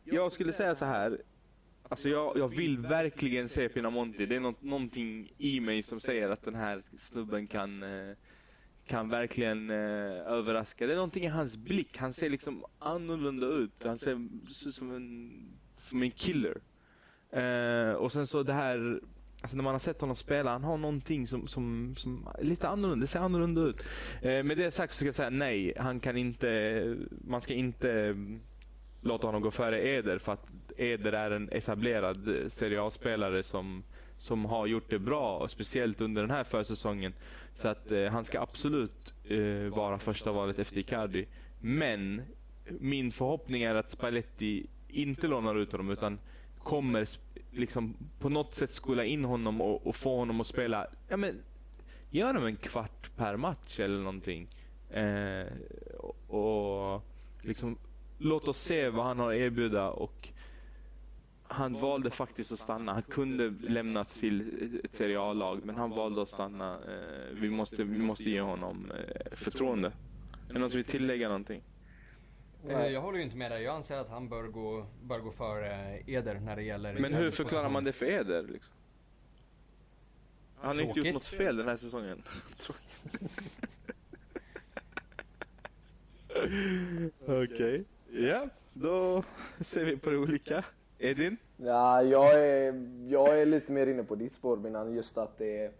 jag 0.03 0.31
skulle 0.31 0.53
säga 0.53 0.75
så 0.75 0.85
här. 0.85 1.21
Alltså 1.89 2.09
jag, 2.09 2.38
jag 2.38 2.47
vill 2.47 2.77
verkligen 2.77 3.49
se 3.49 3.69
Pinamonti. 3.69 4.25
Det 4.25 4.35
är 4.35 4.39
något, 4.39 4.61
någonting 4.61 5.34
i 5.38 5.59
mig 5.59 5.84
som 5.84 5.99
säger 5.99 6.30
att 6.30 6.41
den 6.41 6.55
här 6.55 6.81
snubben 6.97 7.47
kan, 7.47 7.84
eh, 7.84 8.15
kan 8.88 9.10
verkligen 9.10 9.69
eh, 9.69 9.76
överraska. 10.27 10.85
Det 10.88 10.93
är 10.93 10.95
någonting 10.95 11.23
i 11.23 11.27
hans 11.27 11.57
blick. 11.57 11.97
Han 11.97 12.14
ser 12.14 12.30
liksom 12.30 12.65
annorlunda 12.80 13.47
ut. 13.47 13.84
Han 13.84 13.97
ser 13.97 14.27
ut 14.68 14.76
som 14.76 14.95
en, 14.95 15.31
som 15.77 16.03
en 16.03 16.11
killer. 16.11 16.57
Eh, 17.31 17.93
och 17.93 18.11
sen 18.11 18.27
så 18.27 18.43
det 18.43 18.53
här, 18.53 19.01
alltså 19.41 19.57
när 19.57 19.64
man 19.64 19.73
har 19.73 19.80
sett 19.80 20.01
honom 20.01 20.15
spela, 20.15 20.51
han 20.51 20.64
har 20.64 20.77
någonting 20.77 21.27
som, 21.27 21.47
som, 21.47 21.95
som 21.97 22.27
är 22.39 22.43
lite 22.43 22.68
annorlunda, 22.69 23.03
det 23.03 23.07
ser 23.07 23.19
annorlunda 23.19 23.61
ut. 23.61 23.88
Eh, 24.22 24.43
med 24.43 24.57
det 24.57 24.72
sagt 24.72 24.93
så 24.93 24.97
ska 24.97 25.05
jag 25.05 25.15
säga 25.15 25.30
nej, 25.30 25.73
han 25.77 25.99
kan 25.99 26.18
inte, 26.18 26.95
man 27.27 27.41
ska 27.41 27.53
inte 27.53 28.15
låta 29.01 29.27
honom 29.27 29.41
gå 29.41 29.51
före 29.51 29.88
Eder 29.88 30.18
för 30.18 30.34
att 30.34 30.47
Eder 30.77 31.14
är 31.14 31.31
en 31.31 31.49
etablerad 31.51 32.27
eh, 32.27 32.49
Serie 32.49 32.81
A-spelare 32.81 33.43
som, 33.43 33.84
som 34.24 34.45
har 34.45 34.68
gjort 34.68 34.90
det 34.90 35.00
bra, 35.00 35.38
och 35.38 35.52
speciellt 35.52 36.02
under 36.02 36.22
den 36.22 36.32
här 36.32 36.44
försäsongen. 36.44 37.14
Så 37.54 37.68
att 37.68 37.91
eh, 37.91 38.06
han 38.06 38.26
ska 38.26 38.41
absolut 38.41 39.14
eh, 39.24 39.76
vara 39.76 40.00
första 40.00 40.32
valet 40.32 40.60
efter 40.60 40.78
Icardi. 40.78 41.26
Men 41.60 42.22
min 42.66 43.12
förhoppning 43.12 43.64
är 43.64 43.76
att 43.76 43.91
Spalletti 43.91 44.68
inte 44.88 45.28
lånar 45.28 45.56
ut 45.56 45.72
honom 45.72 45.90
utan 45.90 46.20
kommer 46.58 47.06
liksom 47.52 47.95
på 48.20 48.30
något 48.30 48.54
sätt 48.54 48.72
skola 48.72 49.06
in 49.06 49.26
honom 49.26 49.62
och, 49.62 49.88
och 49.88 49.95
få 49.95 50.18
honom 50.18 50.41
att 50.41 50.48
spela, 50.48 50.88
ja 51.08 51.18
men 51.18 51.44
gör 52.10 52.28
honom 52.28 52.45
en 52.45 52.56
kvart 52.56 53.16
per 53.16 53.38
match 53.38 53.80
eller 53.80 53.98
någonting. 53.98 54.48
Eh, 54.90 55.48
och, 55.98 56.94
och 56.94 57.02
liksom 57.41 57.78
låt 58.18 58.48
oss 58.48 58.58
se 58.58 58.90
vad 58.90 59.06
han 59.06 59.20
har 59.20 59.34
att 59.34 59.40
erbjuda 59.40 59.90
och 59.90 60.30
han 61.53 61.73
valde 61.73 62.09
faktiskt 62.09 62.51
att 62.51 62.59
stanna. 62.59 62.93
Han 62.93 63.01
kunde 63.01 63.49
lämna 63.49 64.05
till 64.05 64.81
ett 64.84 64.95
Serie 64.95 65.19
A-lag 65.19 65.65
men 65.65 65.75
han 65.75 65.89
valde 65.89 66.21
att 66.21 66.30
stanna. 66.30 66.73
Eh, 66.73 67.34
vi 67.34 67.49
måste, 67.49 67.84
vi 67.84 67.99
måste 67.99 68.30
ge 68.30 68.41
honom 68.41 68.91
eh, 68.91 69.35
förtroende. 69.35 69.88
Är 70.49 70.53
det 70.53 70.59
någon 70.59 70.69
som 70.69 70.77
vill 70.77 70.85
tillägga 70.85 71.27
någonting? 71.27 71.61
Eh, 72.67 72.88
jag 72.88 73.01
håller 73.01 73.17
ju 73.17 73.23
inte 73.23 73.38
med 73.38 73.51
dig. 73.51 73.63
Jag 73.63 73.75
anser 73.75 73.97
att 73.97 74.09
han 74.09 74.30
bör 74.30 74.43
gå, 74.43 74.88
bör 75.03 75.19
gå 75.19 75.31
före 75.31 76.01
Eder 76.07 76.39
när 76.39 76.55
det 76.55 76.63
gäller... 76.63 76.99
Men 76.99 77.13
hur 77.13 77.31
förklarar 77.31 77.69
man 77.69 77.84
det 77.84 77.93
för 77.93 78.05
Eder? 78.05 78.43
Liksom? 78.43 78.73
Han 80.57 80.77
har 80.77 80.84
inte 80.85 80.99
gjort 80.99 81.13
något 81.13 81.25
fel 81.25 81.57
den 81.57 81.67
här 81.67 81.77
säsongen. 81.77 82.23
Okej. 87.21 87.43
Okay. 87.43 87.84
Ja, 88.11 88.47
då 88.73 89.23
ser 89.59 89.85
vi 89.85 89.97
på 89.97 90.09
det 90.09 90.17
olika. 90.17 90.63
Edin? 91.03 91.38
Ja, 91.57 92.03
jag 92.03 92.34
är, 92.34 92.89
jag 93.07 93.41
är 93.41 93.45
lite 93.45 93.71
mer 93.71 93.88
inne 93.88 94.03
på 94.03 94.15
ditt 94.15 94.34
spår 94.34 94.57
Binan, 94.57 94.93
just 94.93 95.17
att 95.17 95.38
det 95.38 95.63
är... 95.65 95.71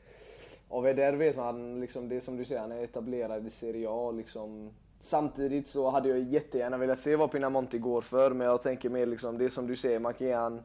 Av 0.70 0.84
där 0.84 1.14
vet 1.14 1.38
man, 1.38 1.80
liksom, 1.80 2.10
det 2.10 2.16
är 2.16 2.20
som 2.20 2.38
du 2.38 2.46
säger, 2.46 2.62
han 2.62 2.72
är 2.72 2.84
etablerad 2.84 3.48
i 3.48 3.50
Serie 3.50 3.88
A. 3.90 4.12
Liksom. 4.12 4.72
Samtidigt 5.00 5.68
så 5.68 5.90
hade 5.90 6.10
jag 6.10 6.20
jättegärna 6.20 6.78
velat 6.78 7.00
se 7.00 7.16
vad 7.16 7.32
Pinamonti 7.32 7.78
går 7.78 8.02
för, 8.02 8.32
men 8.32 8.48
jag 8.48 8.64
tänker 8.64 8.90
mer 8.90 9.06
liksom, 9.06 9.38
det 9.38 9.46
är 9.46 9.50
som 9.50 9.68
du 9.68 9.76
säger, 9.76 10.00
man 10.00 10.14
kan 10.14 10.28
ge 10.28 10.34
han 10.34 10.64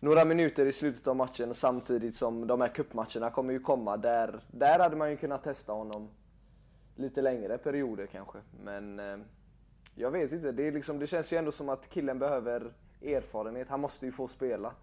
några 0.00 0.24
minuter 0.24 0.66
i 0.66 0.72
slutet 0.72 1.06
av 1.06 1.16
matchen 1.16 1.54
samtidigt 1.54 2.16
som 2.16 2.46
de 2.46 2.60
här 2.60 2.68
kuppmatcherna 2.68 3.30
kommer 3.30 3.52
ju 3.52 3.60
komma. 3.60 3.96
Där, 3.96 4.40
där 4.50 4.78
hade 4.78 4.96
man 4.96 5.10
ju 5.10 5.16
kunnat 5.16 5.44
testa 5.44 5.72
honom 5.72 6.08
lite 6.96 7.22
längre 7.22 7.58
perioder 7.58 8.06
kanske. 8.06 8.38
Men 8.64 8.98
eh, 8.98 9.18
jag 9.94 10.10
vet 10.10 10.32
inte, 10.32 10.52
det, 10.52 10.66
är 10.66 10.72
liksom, 10.72 10.98
det 10.98 11.06
känns 11.06 11.32
ju 11.32 11.36
ändå 11.36 11.52
som 11.52 11.68
att 11.68 11.88
killen 11.88 12.18
behöver 12.18 12.72
erfarenhet. 13.04 13.68
Han 13.68 13.80
måste 13.80 14.06
ju 14.06 14.12
få 14.12 14.28
spela. 14.28 14.74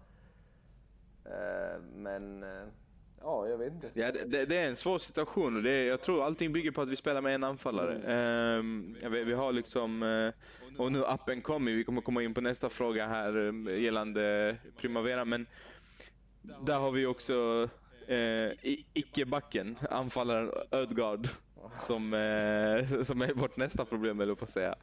Eh, 1.24 1.82
men 1.94 2.42
eh, 2.42 2.68
ja, 3.20 3.48
jag 3.48 3.58
vet 3.58 3.72
inte. 3.72 3.90
Ja, 3.94 4.12
det, 4.12 4.46
det 4.46 4.56
är 4.56 4.68
en 4.68 4.76
svår 4.76 4.98
situation 4.98 5.56
och 5.56 5.62
det 5.62 5.70
är, 5.70 5.84
jag 5.84 6.00
tror 6.00 6.24
allting 6.24 6.52
bygger 6.52 6.70
på 6.70 6.82
att 6.82 6.88
vi 6.88 6.96
spelar 6.96 7.20
med 7.20 7.34
en 7.34 7.44
anfallare. 7.44 7.94
Mm. 7.94 8.96
Eh, 9.02 9.10
vi, 9.10 9.24
vi, 9.24 9.32
har 9.32 9.52
liksom, 9.52 10.02
eh, 10.02 10.80
och 10.80 10.92
nu 10.92 11.06
appen 11.06 11.42
kommer, 11.42 11.72
vi 11.72 11.84
kommer 11.84 12.00
komma 12.00 12.22
in 12.22 12.34
på 12.34 12.40
nästa 12.40 12.68
fråga 12.68 13.06
här 13.06 13.52
gällande 13.70 14.56
Primavera, 14.76 15.24
men 15.24 15.46
där 16.42 16.78
har 16.78 16.90
vi 16.90 17.06
också 17.06 17.68
eh, 18.06 18.52
icke-backen, 18.92 19.78
anfallaren 19.90 20.52
Ödgard. 20.70 21.28
Som, 21.74 22.14
eh, 22.14 23.04
som 23.04 23.22
är 23.22 23.34
vårt 23.34 23.56
nästa 23.56 23.84
problem, 23.84 24.20
eller 24.20 24.34
på 24.34 24.44
att 24.44 24.50
säga. 24.50 24.74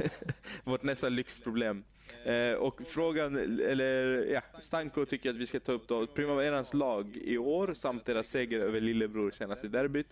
vårt 0.64 0.82
nästa 0.82 1.08
lyxproblem. 1.08 1.84
Eh, 2.24 2.52
och 2.52 2.80
frågan, 2.86 3.36
eller 3.60 4.24
ja, 4.32 4.40
Stanko 4.60 5.04
tycker 5.04 5.30
att 5.30 5.36
vi 5.36 5.46
ska 5.46 5.60
ta 5.60 5.72
upp 5.72 5.88
då 5.88 6.06
Primaverans 6.06 6.74
lag 6.74 7.16
i 7.16 7.38
år 7.38 7.74
samt 7.82 8.06
deras 8.06 8.28
seger 8.28 8.60
över 8.60 8.80
Lillebror 8.80 9.30
senast 9.30 9.64
i 9.64 9.68
derbyt. 9.68 10.06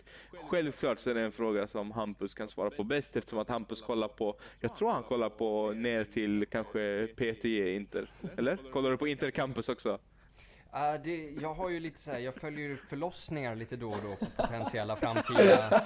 Självklart 0.49 0.99
så 0.99 1.09
är 1.09 1.13
det 1.13 1.21
en 1.21 1.31
fråga 1.31 1.67
som 1.67 1.91
Hampus 1.91 2.33
kan 2.33 2.47
svara 2.47 2.69
på 2.69 2.83
bäst 2.83 3.15
eftersom 3.15 3.39
att 3.39 3.49
Hampus 3.49 3.81
kollar 3.81 4.07
på, 4.07 4.39
jag 4.59 4.75
tror 4.75 4.91
han 4.91 5.03
kollar 5.03 5.29
på 5.29 5.71
ner 5.71 6.03
till 6.03 6.45
kanske 6.51 7.07
PTE 7.15 7.73
Inter, 7.75 8.11
eller? 8.37 8.57
Kollar 8.71 8.91
du 8.91 8.97
på 8.97 9.07
Inter 9.07 9.31
Campus 9.31 9.69
också? 9.69 9.99
Uh, 10.73 11.03
det, 11.03 11.29
jag 11.41 11.53
har 11.53 11.69
ju 11.69 11.79
lite 11.79 11.99
så 11.99 12.11
här, 12.11 12.19
jag 12.19 12.35
följer 12.35 12.81
förlossningar 12.89 13.55
lite 13.55 13.75
då 13.75 13.87
och 13.87 14.01
då 14.03 14.15
på 14.15 14.25
potentiella 14.25 14.95
framtida 14.95 15.83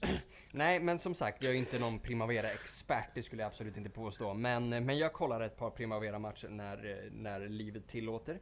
Nej, 0.56 0.80
men 0.80 0.98
som 0.98 1.14
sagt, 1.14 1.42
jag 1.42 1.52
är 1.52 1.56
inte 1.56 1.78
någon 1.78 1.98
Primavera-expert, 1.98 3.10
det 3.14 3.22
skulle 3.22 3.42
jag 3.42 3.46
absolut 3.46 3.76
inte 3.76 3.90
påstå. 3.90 4.34
Men, 4.34 4.72
eh, 4.72 4.80
men 4.80 4.98
jag 4.98 5.12
kollar 5.12 5.40
ett 5.40 5.56
par 5.56 5.70
Primavera-matcher 5.70 6.48
när, 6.48 6.90
eh, 6.90 7.12
när 7.12 7.48
livet 7.48 7.88
tillåter. 7.88 8.38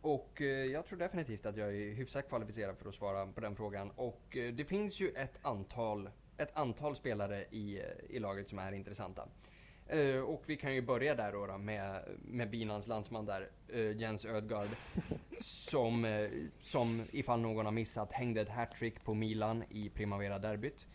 Och 0.00 0.42
eh, 0.42 0.46
jag 0.46 0.86
tror 0.86 0.98
definitivt 0.98 1.46
att 1.46 1.56
jag 1.56 1.68
är 1.68 1.94
hyfsat 1.94 2.28
kvalificerad 2.28 2.78
för 2.78 2.88
att 2.88 2.94
svara 2.94 3.26
på 3.26 3.40
den 3.40 3.56
frågan. 3.56 3.90
Och 3.90 4.22
det 4.30 4.68
finns 4.68 5.00
ju 5.00 5.10
ett 5.10 5.38
antal, 5.42 6.10
ett 6.36 6.56
antal 6.56 6.96
spelare 6.96 7.44
i, 7.50 7.82
i 8.08 8.18
laget 8.18 8.48
som 8.48 8.58
är 8.58 8.72
intressanta. 8.72 9.28
Uh, 9.94 10.20
och 10.20 10.42
vi 10.46 10.56
kan 10.56 10.74
ju 10.74 10.82
börja 10.82 11.14
där 11.14 11.32
då, 11.32 11.46
då 11.46 11.58
med, 11.58 12.02
med 12.24 12.50
Binans 12.50 12.86
landsman 12.86 13.26
där, 13.26 13.48
uh, 13.74 13.96
Jens 13.96 14.24
Ödgard. 14.24 14.68
som, 15.40 16.04
uh, 16.04 16.30
som, 16.60 17.04
ifall 17.12 17.40
någon 17.40 17.64
har 17.64 17.72
missat, 17.72 18.12
hängde 18.12 18.40
ett 18.40 18.48
hattrick 18.48 19.04
på 19.04 19.14
Milan 19.14 19.64
i 19.70 19.88
Primavera-derbyt 19.88 20.86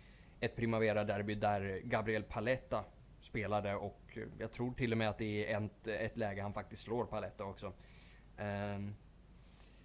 ett 0.41 0.55
Primavera-derby 0.55 1.35
där 1.35 1.81
Gabriel 1.83 2.23
Paletta 2.23 2.83
spelade 3.19 3.75
och 3.75 4.17
jag 4.39 4.51
tror 4.51 4.73
till 4.73 4.91
och 4.91 4.97
med 4.97 5.09
att 5.09 5.17
det 5.17 5.51
är 5.51 5.65
ett, 5.65 5.87
ett 5.87 6.17
läge 6.17 6.41
han 6.41 6.53
faktiskt 6.53 6.83
slår 6.83 7.05
Paletta 7.05 7.43
också. 7.43 7.73
Um, 8.37 8.95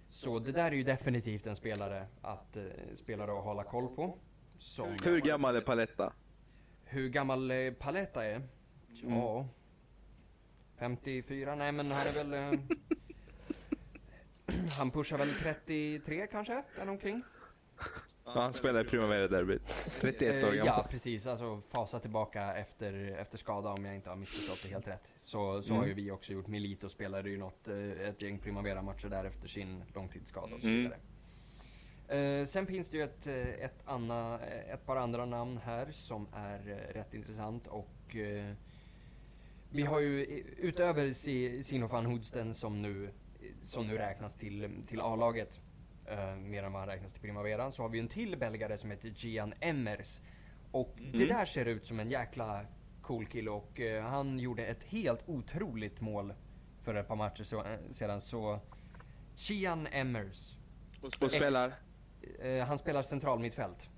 så 0.09 0.39
det 0.39 0.51
där 0.51 0.65
är 0.65 0.75
ju 0.75 0.83
definitivt 0.83 1.47
en 1.47 1.55
spelare 1.55 2.07
att 2.21 2.57
uh, 2.57 2.71
spelare 2.95 3.37
att 3.37 3.43
hålla 3.43 3.63
koll 3.63 3.87
på. 3.95 4.17
Som 4.57 4.95
Hur 5.03 5.21
gammal 5.21 5.55
är 5.55 5.61
Paletta? 5.61 6.13
Hur 6.83 7.09
gammal 7.09 7.51
Paletta 7.79 8.25
är? 8.25 8.41
Ja... 8.87 9.39
Mm. 9.39 9.47
54? 10.79 11.55
Nej 11.55 11.71
men 11.71 11.91
han 11.91 12.07
är 12.07 12.13
väl... 12.13 12.33
Uh, 12.33 12.59
han 14.77 14.91
pushar 14.91 15.17
väl 15.17 15.29
33 15.29 16.27
kanske, 16.27 16.63
däromkring. 16.75 17.23
Ja, 18.35 18.41
han 18.41 18.53
spelar 18.53 18.81
i 18.81 18.83
Primavera-derbyt. 18.83 19.61
31 20.01 20.43
år 20.43 20.51
gammal. 20.51 20.65
Ja, 20.65 20.87
precis. 20.89 21.27
Alltså 21.27 21.61
fasa 21.69 21.99
tillbaka 21.99 22.55
efter, 22.55 23.17
efter 23.19 23.37
skada 23.37 23.69
om 23.69 23.85
jag 23.85 23.95
inte 23.95 24.09
har 24.09 24.15
missförstått 24.15 24.59
det 24.63 24.69
helt 24.69 24.87
rätt. 24.87 25.13
Så, 25.15 25.61
så 25.61 25.69
mm. 25.69 25.81
har 25.81 25.87
ju 25.87 25.93
vi 25.93 26.11
också 26.11 26.33
gjort. 26.33 26.47
Milito 26.47 26.89
spelade 26.89 27.29
ju 27.29 27.37
något, 27.37 27.67
eh, 27.67 27.77
ett 27.77 28.21
gäng 28.21 28.39
Primavera-matcher 28.39 29.07
där 29.09 29.25
efter 29.25 29.47
sin 29.47 29.83
långtidsskada 29.93 30.55
och 30.55 30.61
så 30.61 30.67
mm. 30.67 30.79
vidare. 30.79 30.99
Mm. 32.07 32.41
Uh, 32.41 32.47
sen 32.47 32.67
finns 32.67 32.89
det 32.89 32.97
ju 32.97 33.03
ett, 33.03 33.27
eh, 33.27 33.47
ett, 33.47 33.81
anna, 33.85 34.39
ett 34.39 34.85
par 34.85 34.95
andra 34.95 35.25
namn 35.25 35.57
här 35.57 35.91
som 35.91 36.27
är 36.33 36.59
rätt 36.93 37.13
intressant 37.13 37.67
och 37.67 38.15
uh, 38.15 38.53
vi 39.69 39.83
har 39.83 39.99
ju 39.99 40.25
utöver 40.57 41.13
Sinofan 41.61 42.05
Hoodsten 42.05 42.53
som 42.53 42.81
nu, 42.81 43.09
som 43.63 43.87
nu 43.87 43.97
räknas 43.97 44.35
till, 44.35 44.83
till 44.87 45.01
A-laget 45.01 45.59
uh, 46.11 46.35
mer 46.35 46.63
än 46.63 46.71
vad 46.71 46.81
han 46.81 46.89
räknas 46.89 47.11
till 47.11 47.21
Primaveran, 47.21 47.71
så 47.71 47.81
har 47.81 47.89
vi 47.89 47.99
en 47.99 48.07
till 48.07 48.37
belgare 48.37 48.77
som 48.77 48.91
heter 48.91 49.09
Gian 49.09 49.53
Emmers. 49.59 50.21
Och 50.71 50.99
mm. 50.99 51.11
det 51.11 51.25
där 51.25 51.45
ser 51.45 51.65
ut 51.65 51.85
som 51.85 51.99
en 51.99 52.09
jäkla 52.09 52.65
cool 53.01 53.25
kille 53.25 53.49
och 53.49 53.79
uh, 53.79 54.01
han 54.01 54.39
gjorde 54.39 54.65
ett 54.65 54.83
helt 54.83 55.23
otroligt 55.25 56.01
mål 56.01 56.33
för 56.83 56.95
ett 56.95 57.07
par 57.07 57.15
matcher 57.15 57.43
så, 57.43 57.59
uh, 57.59 57.77
sedan. 57.91 58.21
Så 58.21 58.59
Gian 59.35 59.87
Emmers. 59.87 60.57
Och, 61.01 61.23
och 61.23 61.31
spelar? 61.31 61.73
Uh, 62.45 62.63
han 62.63 62.77
spelar 62.77 63.01
centralmittfält. 63.01 63.89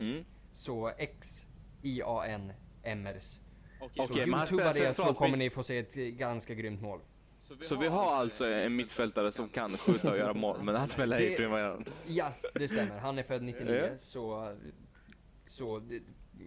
Mm. 0.00 0.24
Så 0.52 0.88
X-I-A-N 0.88 2.52
Emmers. 2.82 3.39
Okay. 3.80 4.06
Så 4.06 4.12
okay, 4.12 4.26
youtuba 4.26 4.72
det 4.72 4.94
så 4.94 5.14
kommer 5.14 5.36
ni 5.36 5.50
få 5.50 5.62
se 5.62 5.78
ett 5.78 5.94
ganska 5.94 6.54
grymt 6.54 6.80
mål. 6.82 7.00
Så 7.40 7.54
vi, 7.54 7.64
så 7.64 7.76
vi 7.76 7.86
har 7.86 8.14
alltså 8.14 8.46
en 8.46 8.76
mittfältare 8.76 9.32
som 9.32 9.48
kan 9.48 9.76
skjuta 9.76 10.10
och 10.10 10.18
göra 10.18 10.34
mål, 10.34 10.56
men 10.62 10.74
han 10.74 10.88
spelar 10.88 11.18
det, 11.18 11.32
i 11.32 11.36
Primavera? 11.36 11.82
Ja, 12.06 12.32
det 12.54 12.68
stämmer. 12.68 12.98
Han 12.98 13.18
är 13.18 13.22
född 13.22 13.42
99, 13.42 13.90
så, 13.98 14.56
så 15.48 15.82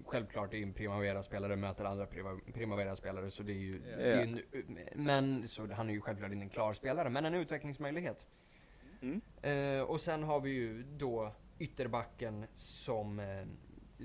självklart 0.06 0.54
är 0.54 0.58
en 0.58 0.74
Primavera-spelare 0.74 1.56
möter 1.56 1.86
andra 1.86 2.06
Prima- 2.06 2.40
Primavera-spelare 2.54 3.32
så 3.32 3.44
det 3.44 3.52
är 3.52 3.58
ju, 3.58 3.82
Ja. 3.92 3.98
det 3.98 4.04
är 4.04 4.26
ju 4.26 4.38
en, 4.52 5.04
men 5.04 5.48
så 5.48 5.74
han 5.74 5.90
är 5.90 5.94
ju 5.94 6.02
självklart 6.02 6.32
inte 6.32 6.44
en 6.44 6.50
klar 6.50 6.74
spelare 6.74 7.10
men 7.10 7.26
en 7.26 7.34
utvecklingsmöjlighet. 7.34 8.26
Mm. 9.02 9.22
Eh, 9.42 9.82
och 9.84 10.02
sen 10.02 10.24
har 10.24 10.40
vi 10.40 10.50
ju 10.50 10.84
då 10.84 11.32
ytterbacken 11.60 12.46
som, 12.54 13.20
eh, 13.20 13.46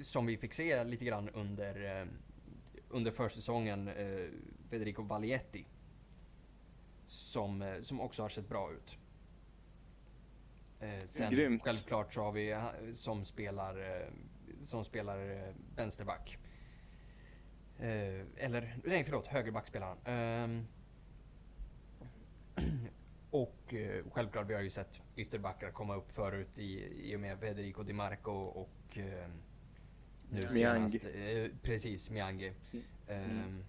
som 0.03 0.27
vi 0.27 0.37
fick 0.37 0.55
se 0.55 0.85
lite 0.85 1.05
grann 1.05 1.29
under, 1.29 2.01
eh, 2.01 2.07
under 2.91 3.11
försäsongen, 3.11 3.89
eh, 3.89 4.27
Federico 4.71 5.03
Vallietti. 5.03 5.67
Som, 7.07 7.63
eh, 7.63 7.81
som 7.81 8.01
också 8.01 8.23
har 8.23 8.29
sett 8.29 8.49
bra 8.49 8.73
ut. 8.73 8.99
Eh, 10.81 10.99
sen 11.09 11.33
Grymt. 11.33 11.63
självklart 11.63 12.15
så 12.15 12.23
har 12.23 12.33
vi 12.33 12.51
eh, 12.51 12.65
som 12.95 13.25
spelar, 13.25 14.01
eh, 14.01 14.09
som 14.65 14.85
spelar 14.85 15.31
eh, 15.31 15.55
vänsterback. 15.77 16.39
Eh, 17.79 18.21
eller, 18.37 18.77
nej 18.85 19.05
förlåt, 19.05 19.27
högerback 19.27 19.67
spelar 19.67 19.87
han. 19.87 19.99
Ehm, 20.05 20.67
och 23.31 23.75
eh, 23.75 24.05
självklart, 24.13 24.51
vi 24.51 24.55
har 24.55 24.61
ju 24.61 24.71
sett 24.71 25.01
ytterbackar 25.17 25.71
komma 25.71 25.95
upp 25.97 26.13
förut 26.13 26.59
i, 26.59 26.85
i 27.13 27.17
och 27.17 27.21
med 27.21 27.39
Federico 27.39 27.83
Di 27.83 27.93
Marco 27.93 28.33
och 28.33 28.99
eh, 28.99 29.29
nu 30.31 30.49
Miangi. 30.53 30.99
senast, 30.99 31.17
eh, 31.17 31.51
precis, 31.63 32.11
Miangi. 32.11 32.53
Ehm, 33.09 33.65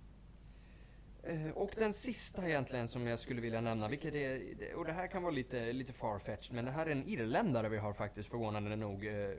eh, 1.23 1.49
och 1.49 1.72
den 1.77 1.94
sista 1.94 2.48
egentligen 2.48 2.88
som 2.88 3.07
jag 3.07 3.19
skulle 3.19 3.41
vilja 3.41 3.61
nämna, 3.61 3.88
vilket 3.88 4.15
är, 4.15 4.40
det- 4.60 4.73
och 4.73 4.86
det 4.86 4.91
här 4.94 5.07
kan 5.07 5.22
vara 5.23 5.31
lite, 5.34 5.73
lite 5.73 5.94
farfetched, 5.94 6.56
men 6.56 6.65
det 6.65 6.72
här 6.72 6.86
är 6.86 6.91
en 6.91 7.07
irländare 7.07 7.69
vi 7.69 7.77
har 7.77 7.94
faktiskt 7.94 8.30
förvånande 8.30 8.76
nog, 8.76 9.06
eh, 9.07 9.30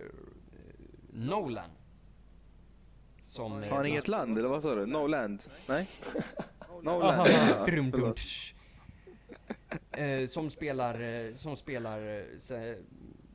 Nolan. 1.12 1.70
Som, 3.22 3.52
Har 3.52 3.70
han 3.70 3.86
inget 3.86 4.08
land 4.08 4.38
eller 4.38 4.48
vad 4.48 4.62
sa 4.62 4.74
du? 4.74 4.86
No 4.86 5.06
land? 5.06 5.42
Nej? 5.68 5.88
No 6.82 6.90
Aha, 6.90 7.24
land. 7.26 7.30
Ja, 7.50 7.64
brum, 7.66 7.84
dum, 7.84 8.00
förlåt. 8.00 8.16
tsch. 8.16 8.54
eh, 9.92 10.28
som 10.28 10.50
spelar, 10.50 11.00
eh, 11.00 11.34
som 11.34 11.56
spelar 11.56 12.26
ce 12.38 12.76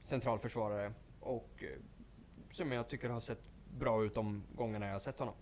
centralförsvarare 0.02 0.94
och 1.20 1.64
som 2.52 2.72
jag 2.72 2.88
tycker 2.90 3.10
har 3.10 3.20
sett 3.20 3.42
bra 3.76 4.04
ut 4.04 4.16
de 4.16 4.44
gångerna 4.56 4.86
jag 4.86 4.94
har 4.94 5.00
sett 5.00 5.20
honom. 5.20 5.36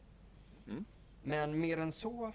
Mm. 0.68 0.86
Men 1.24 1.60
mer 1.60 1.78
än 1.78 1.92
så, 1.92 2.34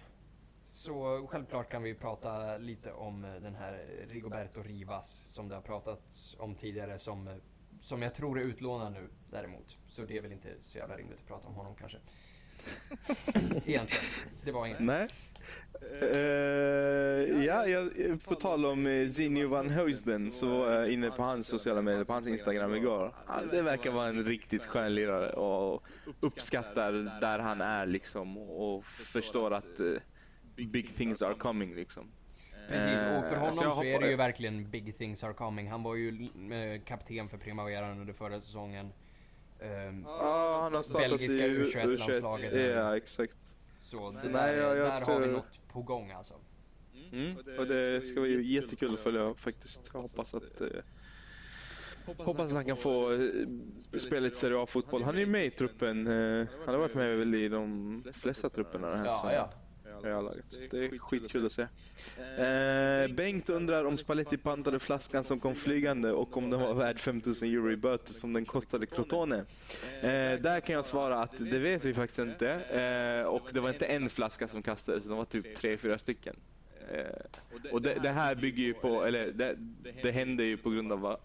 så 0.67 1.27
självklart 1.31 1.71
kan 1.71 1.83
vi 1.83 1.95
prata 1.95 2.59
lite 2.59 2.93
om 2.93 3.25
eh, 3.25 3.35
den 3.35 3.55
här 3.55 3.87
Rigoberto 4.09 4.63
Rivas 4.63 5.11
som 5.11 5.49
det 5.49 5.55
har 5.55 5.63
pratats 5.63 6.37
om 6.39 6.55
tidigare 6.55 6.99
som, 6.99 7.29
eh, 7.29 7.35
som 7.81 8.03
jag 8.03 8.15
tror 8.15 8.39
är 8.39 8.45
utlånad 8.45 8.93
nu 8.93 9.09
däremot. 9.31 9.79
Så 9.89 10.03
det 10.03 10.17
är 10.17 10.23
väl 10.23 10.33
inte 10.33 10.55
så 10.61 10.79
jävla 10.79 10.97
rimligt 10.97 11.19
att 11.19 11.27
prata 11.27 11.49
om 11.49 11.55
honom 11.55 11.75
kanske. 11.75 11.99
Egentligen. 13.67 14.05
Det 14.45 14.53
var 14.53 14.67
inget. 14.67 14.81
Nej. 14.81 15.09
Eh, 16.03 17.45
ja, 17.45 17.67
jag, 17.67 17.91
på 18.25 18.35
tal 18.35 18.67
om 18.67 18.87
uh, 18.87 19.11
Zinio 19.11 19.49
van 19.49 19.71
Heusden 19.71 20.33
så 20.33 20.59
var 20.59 20.73
jag 20.73 20.91
inne 20.91 21.11
på 21.11 21.23
hans 21.23 21.49
sociala 21.49 21.83
medier, 21.83 22.05
på 22.05 22.13
hans 22.13 22.27
Instagram 22.27 22.75
igår. 22.75 23.15
Han, 23.27 23.49
det 23.49 23.63
verkar 23.63 23.91
vara 23.91 24.09
en 24.09 24.25
riktigt 24.25 24.67
skön 24.67 24.95
lirare 24.95 25.31
och 25.31 25.83
uppskattar 26.21 27.21
där 27.21 27.39
han 27.39 27.61
är 27.61 27.87
liksom 27.87 28.39
och 28.39 28.85
förstår 28.85 29.55
att 29.55 29.81
eh, 29.81 30.67
big 30.67 30.97
things 30.97 31.23
are 31.23 31.35
coming 31.35 31.75
liksom. 31.75 32.11
Precis, 32.69 32.99
och 32.99 33.25
för 33.29 33.33
Eh, 33.33 33.41
honom 33.41 33.75
så 33.75 33.85
är 33.85 34.01
det 34.01 34.11
ju 34.11 34.17
verkligen 34.17 34.71
big 34.71 34.99
things 34.99 35.25
are 35.25 35.35
coming. 35.35 35.71
Han 35.71 35.83
var 35.83 35.95
ju 35.95 36.29
eh, 36.53 36.83
kapten 36.85 37.29
för 37.29 37.39
Primavera 37.39 37.91
under 37.91 38.13
förra 38.13 38.41
säsongen. 38.41 38.93
Ehm, 39.61 40.05
Ja, 40.07 40.61
han 40.63 40.75
har 40.75 40.83
startat 40.83 41.11
Belgiska 41.11 41.47
i 41.47 41.59
U21-landslaget. 41.59 42.75
Ja, 42.75 42.97
exakt. 42.97 43.48
Så 43.91 44.13
Så 44.13 44.27
det 44.27 44.33
nej, 44.33 44.55
där, 44.55 44.63
jag- 44.63 44.77
jag 44.77 44.87
där 44.87 45.01
har 45.01 45.21
vi 45.21 45.27
något 45.27 45.69
på 45.73 45.83
gång 45.83 46.11
alltså. 46.11 46.35
Mm. 47.13 47.37
Och 47.59 47.67
det 47.67 48.05
ska 48.05 48.21
bli 48.21 48.43
jättekul 48.53 48.95
att 48.95 49.01
följa 49.01 49.35
faktiskt. 49.35 49.91
Jag 49.95 50.03
hoppas 50.03 50.35
att 50.35 50.61
eh, 50.61 50.67
Hoppas 52.17 52.49
att 52.49 52.55
han 52.55 52.65
kan 52.65 52.77
få 52.77 53.13
eh, 53.13 53.31
spela 53.99 54.21
lite 54.21 54.37
Serie 54.37 54.63
A-fotboll. 54.63 55.03
Han 55.03 55.15
är 55.15 55.19
ju 55.21 55.27
med 55.27 55.47
i 55.47 55.51
truppen. 55.51 56.07
Eh, 56.07 56.47
han 56.65 56.75
har 56.75 56.79
varit 56.81 56.95
med 56.95 57.19
väl 57.19 57.35
i 57.35 57.49
de 57.49 58.05
flesta 58.13 58.51
trupperna 58.51 58.89
den 58.89 58.99
här 58.99 59.05
Ja, 59.05 59.11
säsongen. 59.11 59.35
ja. 59.35 59.51
I 60.07 60.13
A-laget. 60.13 60.45
Så 60.49 60.61
Det 60.71 60.85
är 60.85 60.99
skitkul 60.99 61.47
att 61.47 61.53
se. 61.53 61.63
Eh, 61.63 63.15
Bengt 63.15 63.51
undrar 63.51 63.85
om 63.85 63.99
Spalletti 63.99 64.37
pantade 64.37 64.79
flaskan 64.79 65.25
som 65.25 65.41
kom 65.41 65.55
flygande 65.55 66.13
och 66.13 66.37
om 66.37 66.51
den 66.51 66.61
var 66.61 66.75
värd 66.75 66.99
5000 66.99 67.49
euro 67.49 67.73
i 67.73 67.77
böter 67.77 68.13
som 68.13 68.33
den 68.33 68.45
kostade 68.45 68.87
Crotone. 68.87 69.37
Eh, 70.01 70.41
där 70.41 70.61
kan 70.61 70.75
jag 70.75 70.85
svara 70.85 71.23
att 71.23 71.51
det 71.51 71.59
vet 71.59 71.85
vi 71.85 71.95
faktiskt 71.95 72.19
inte. 72.19 72.51
Eh, 72.51 73.27
och 73.27 73.49
det 73.53 73.61
var 73.61 73.69
inte 73.69 73.87
en 73.87 74.11
flaska 74.11 74.49
som 74.49 74.63
kastades, 74.63 75.05
det 75.05 75.11
var 75.15 75.25
typ 75.25 75.57
tre, 75.57 75.77
fyra 75.77 75.99
stycken. 75.99 76.37
Eh, 76.93 77.71
och 77.73 77.83
det, 77.83 77.95
det 77.95 78.11
här 78.11 78.35
bygger 78.35 78.65
ju 78.65 78.75
på, 78.75 79.05
eller 79.05 79.33
det, 79.33 79.57
det 80.03 80.13
hände 80.13 80.45
ju 80.45 80.57
på 80.57 80.71
grund 80.71 80.93
av 80.93 81.01
vad 81.01 81.17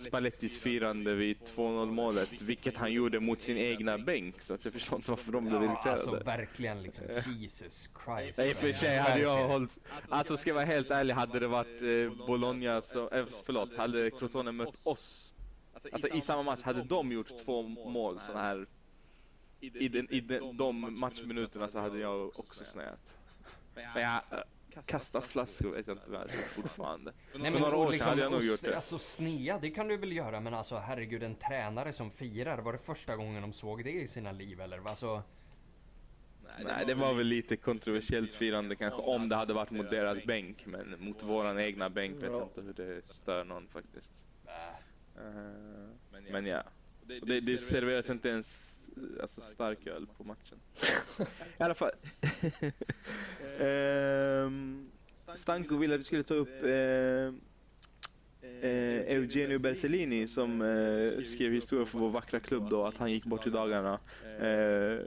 Spallettis 0.00 0.56
firande 0.58 1.14
vid 1.14 1.36
2-0 1.36 1.86
målet, 1.90 2.42
vilket 2.42 2.76
han 2.76 2.92
gjorde 2.92 3.20
mot 3.20 3.40
sin 3.40 3.56
egna 3.56 3.98
bänk. 3.98 4.42
Så 4.42 4.54
att 4.54 4.64
jag 4.64 4.72
förstår 4.72 4.96
inte 4.96 5.10
varför 5.10 5.32
de 5.32 5.44
blev 5.44 5.62
Ja, 5.62 5.64
irriterade. 5.72 5.90
alltså 5.90 6.24
verkligen 6.24 6.82
liksom. 6.82 7.04
Jesus 7.38 7.88
Christ. 8.04 8.38
I 8.38 8.52
och 8.52 8.56
för 8.56 8.72
sig 8.72 8.98
hade 8.98 9.20
jag 9.20 9.48
hållit... 9.48 9.78
Alltså 10.08 10.36
ska 10.36 10.50
jag 10.50 10.54
vara 10.54 10.64
helt 10.64 10.90
ärlig, 10.90 11.14
hade 11.14 11.40
det 11.40 11.46
varit 11.46 11.82
eh, 11.82 12.26
Bologna 12.26 12.82
så... 12.82 13.10
Eh, 13.10 13.26
förlåt, 13.44 13.76
hade 13.76 14.10
Crotone 14.10 14.52
mött 14.52 14.86
oss. 14.86 15.32
Alltså 15.92 16.08
i 16.08 16.20
samma 16.20 16.42
match, 16.42 16.62
hade 16.62 16.82
de 16.82 17.12
gjort 17.12 17.38
två 17.44 17.62
mål 17.62 18.20
så 18.26 18.32
här... 18.38 18.66
I, 19.60 19.88
den, 19.88 20.10
i 20.10 20.20
den, 20.20 20.56
de 20.56 20.98
matchminuterna 21.00 21.68
så 21.68 21.78
hade 21.78 21.98
jag 21.98 22.38
också 22.40 22.64
snöat. 22.64 23.18
Men 23.74 24.02
jag... 24.02 24.20
Kasta 24.86 25.20
flaskor 25.20 25.70
vet 25.70 25.86
jag 25.86 25.96
inte 25.96 26.10
vad 26.10 26.30
fortfarande. 26.30 27.12
Nej, 27.32 27.32
För 27.32 27.38
men 27.38 27.62
några 27.62 27.76
och 27.76 27.86
år 27.86 27.92
sedan 27.92 28.08
hade 28.08 28.22
jag 28.22 28.32
nog 28.32 28.42
gjort 28.42 28.62
det. 28.62 28.76
Alltså 28.76 28.98
snea, 28.98 29.58
det 29.58 29.70
kan 29.70 29.88
du 29.88 29.96
väl 29.96 30.12
göra, 30.12 30.40
men 30.40 30.54
alltså 30.54 30.76
herregud 30.76 31.22
en 31.22 31.34
tränare 31.34 31.92
som 31.92 32.10
firar, 32.10 32.58
var 32.58 32.72
det 32.72 32.78
första 32.78 33.16
gången 33.16 33.42
de 33.42 33.52
såg 33.52 33.84
det 33.84 33.90
i 33.92 34.08
sina 34.08 34.32
liv 34.32 34.60
eller? 34.60 34.78
Alltså, 34.78 35.22
Nej, 36.64 36.86
det 36.86 36.94
var 36.94 37.14
väl 37.14 37.26
lite 37.26 37.56
kontroversiellt 37.56 38.32
firande 38.32 38.76
kanske 38.76 39.00
om 39.00 39.28
det 39.28 39.36
hade 39.36 39.54
varit 39.54 39.70
mot 39.70 39.90
deras 39.90 40.24
bänk. 40.24 40.66
Men 40.66 40.94
mot 40.98 41.22
våran 41.22 41.58
egna 41.58 41.90
bänk 41.90 42.16
vet 42.16 42.22
jag 42.22 42.32
Ja. 42.34 42.42
inte 42.42 42.60
hur 42.60 42.72
det 42.72 43.02
stör 43.22 43.44
någon 43.44 43.68
faktiskt. 43.68 44.10
Eh, 45.16 45.22
men 46.30 46.46
ja. 46.46 46.62
Och 47.20 47.26
det, 47.26 47.40
det 47.40 47.58
serveras 47.58 48.10
inte 48.10 48.28
ens 48.28 48.77
alltså, 49.20 49.40
stark 49.40 49.86
öl 49.86 50.06
på 50.16 50.24
matchen. 50.24 50.58
I 51.58 51.62
alla 51.62 51.74
fall. 51.74 51.90
Ehm, 53.60 54.90
Stanko 55.34 55.76
ville 55.76 55.94
att 55.94 56.00
vi 56.00 56.04
skulle 56.04 56.22
ta 56.22 56.34
upp 56.34 56.64
eh, 56.64 57.34
eh, 58.60 59.14
Eugenio 59.16 59.58
Bersellini 59.58 60.28
som 60.28 60.62
eh, 60.62 61.22
skrev 61.22 61.52
historia 61.52 61.86
för 61.86 61.98
vår 61.98 62.10
vackra 62.10 62.40
klubb 62.40 62.70
då, 62.70 62.86
att 62.86 62.96
han 62.96 63.12
gick 63.12 63.24
bort 63.24 63.46
i 63.46 63.50
dagarna. 63.50 63.98
Eh, 64.40 64.98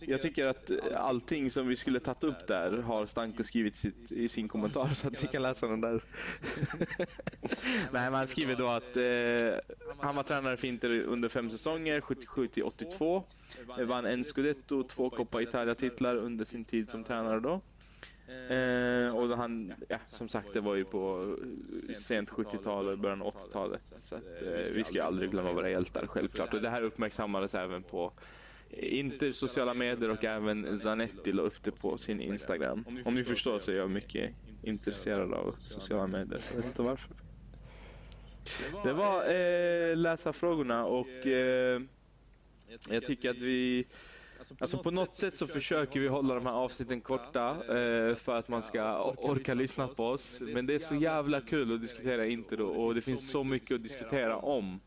jag 0.00 0.22
tycker 0.22 0.46
att 0.46 0.70
eh, 0.70 0.76
allting 0.96 1.50
som 1.50 1.68
vi 1.68 1.76
skulle 1.76 2.00
tagit 2.00 2.24
upp 2.24 2.46
där 2.46 2.78
har 2.78 3.06
Stanko 3.06 3.42
skrivit 3.42 3.76
sitt, 3.76 4.12
i 4.12 4.28
sin 4.28 4.48
kommentar 4.48 4.88
så 4.88 5.06
att 5.06 5.22
ni 5.22 5.28
kan 5.28 5.42
läsa 5.42 5.66
den 5.66 5.80
där. 5.80 6.02
Nej, 7.92 8.10
men 8.10 8.14
han 8.14 8.26
skriver 8.26 8.54
då 8.54 8.68
att 8.68 8.96
eh, 8.96 9.74
han 9.98 10.16
var 10.16 10.22
tränare 10.22 10.56
för 10.56 10.66
Inter 10.66 11.00
under 11.00 11.28
fem 11.28 11.50
säsonger, 11.50 12.00
77 12.00 12.48
till 12.48 12.62
82. 12.62 13.24
Eh, 13.78 13.84
Vann 13.84 14.06
en 14.06 14.24
scudetto, 14.24 14.82
två 14.82 15.10
Coppa 15.10 15.42
Italia-titlar 15.42 16.16
under 16.16 16.44
sin 16.44 16.64
tid 16.64 16.90
som 16.90 17.04
tränare 17.04 17.40
då. 17.40 17.60
Eh, 18.28 19.16
och 19.16 19.36
han, 19.36 19.74
ja, 19.88 19.98
som 20.06 20.28
sagt, 20.28 20.48
det 20.52 20.60
var 20.60 20.74
ju 20.74 20.84
på 20.84 21.36
eh, 21.88 21.94
sent 21.94 22.30
70-tal 22.30 22.88
och 22.88 22.98
början 22.98 23.22
av 23.22 23.34
80-talet. 23.34 23.82
Så 24.02 24.16
att, 24.16 24.42
eh, 24.42 24.72
vi 24.72 24.84
ska 24.84 25.04
aldrig 25.04 25.30
glömma 25.30 25.52
våra 25.52 25.70
hjältar, 25.70 26.06
självklart. 26.06 26.54
Och 26.54 26.62
det 26.62 26.70
här 26.70 26.82
uppmärksammades 26.82 27.54
även 27.54 27.82
på 27.82 28.12
Inter 28.76 29.32
sociala 29.32 29.74
medier 29.74 30.10
och 30.10 30.24
även 30.24 30.78
Zanetti 30.78 31.32
la 31.32 31.42
upp 31.42 31.62
det 31.62 31.70
på 31.70 31.98
sin 31.98 32.20
Instagram. 32.20 32.84
Om 33.04 33.14
ni 33.14 33.24
förstår 33.24 33.58
så 33.58 33.70
är 33.70 33.76
jag 33.76 33.90
mycket 33.90 34.30
intresserad 34.62 35.32
av 35.32 35.54
sociala 35.60 36.06
medier. 36.06 36.40
Jag 36.50 36.56
vet 36.56 36.66
inte 36.66 36.82
varför. 36.82 37.14
Det 38.84 38.92
var 38.92 39.34
eh, 39.34 39.96
läsarfrågorna 39.96 40.84
och 40.84 41.26
eh, 41.26 41.82
jag 42.88 43.04
tycker 43.04 43.30
att 43.30 43.40
vi 43.40 43.86
Alltså 44.58 44.78
på 44.78 44.90
något 44.90 45.14
sätt 45.14 45.36
så 45.36 45.46
försöker 45.46 46.00
vi 46.00 46.08
hålla 46.08 46.34
de 46.34 46.46
här 46.46 46.52
avsnitten 46.52 47.00
korta 47.00 47.50
eh, 47.50 48.14
för 48.14 48.38
att 48.38 48.48
man 48.48 48.62
ska 48.62 49.14
orka 49.18 49.54
lyssna 49.54 49.88
på 49.88 50.06
oss. 50.06 50.42
Men 50.46 50.66
det 50.66 50.74
är 50.74 50.78
så 50.78 50.94
jävla 50.94 51.40
kul 51.40 51.74
att 51.74 51.80
diskutera 51.80 52.26
Inter 52.26 52.60
och, 52.60 52.84
och 52.84 52.94
det 52.94 53.00
finns 53.00 53.30
så 53.30 53.44
mycket 53.44 53.74
att 53.74 53.82
diskutera 53.82 54.36
om. 54.36 54.80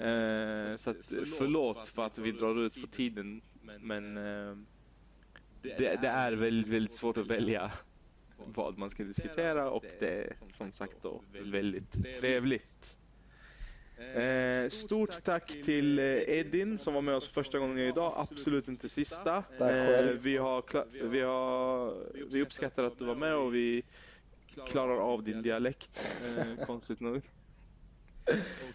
Eh, 0.00 0.76
så 0.76 0.90
att 0.90 0.96
förlåt 1.38 1.88
för 1.88 2.06
att 2.06 2.18
vi 2.18 2.32
drar 2.32 2.60
ut 2.66 2.80
på 2.80 2.86
tiden. 2.86 3.42
Men 3.80 4.16
eh, 4.16 4.56
det, 5.62 5.78
det 5.78 6.08
är 6.08 6.32
väldigt, 6.32 6.68
väldigt 6.68 6.92
svårt 6.92 7.16
att 7.16 7.26
välja 7.26 7.72
vad 8.36 8.78
man 8.78 8.90
ska 8.90 9.04
diskutera 9.04 9.70
och 9.70 9.84
det 10.00 10.08
är 10.08 10.36
som 10.50 10.72
sagt 10.72 11.02
då 11.02 11.22
väldigt 11.30 12.16
trevligt. 12.20 12.96
Eh, 14.14 14.68
stort 14.68 15.24
tack 15.24 15.62
till 15.62 15.98
eh, 15.98 16.04
Edin 16.04 16.78
som 16.78 16.94
var 16.94 17.02
med 17.02 17.14
oss 17.14 17.28
första 17.28 17.58
gången 17.58 17.78
idag, 17.78 18.14
absolut 18.16 18.68
inte 18.68 18.88
sista. 18.88 19.36
Eh, 19.36 20.06
vi, 20.06 20.36
har, 20.36 20.84
vi, 21.08 21.20
har, 21.20 21.94
vi 22.30 22.42
uppskattar 22.42 22.84
att 22.84 22.98
du 22.98 23.04
var 23.04 23.14
med 23.14 23.34
och 23.34 23.54
vi 23.54 23.82
klarar 24.68 24.98
av 24.98 25.22
din 25.22 25.42
dialekt, 25.42 26.00
eh, 26.36 26.66
konstigt 26.66 27.00
nog. 27.00 27.22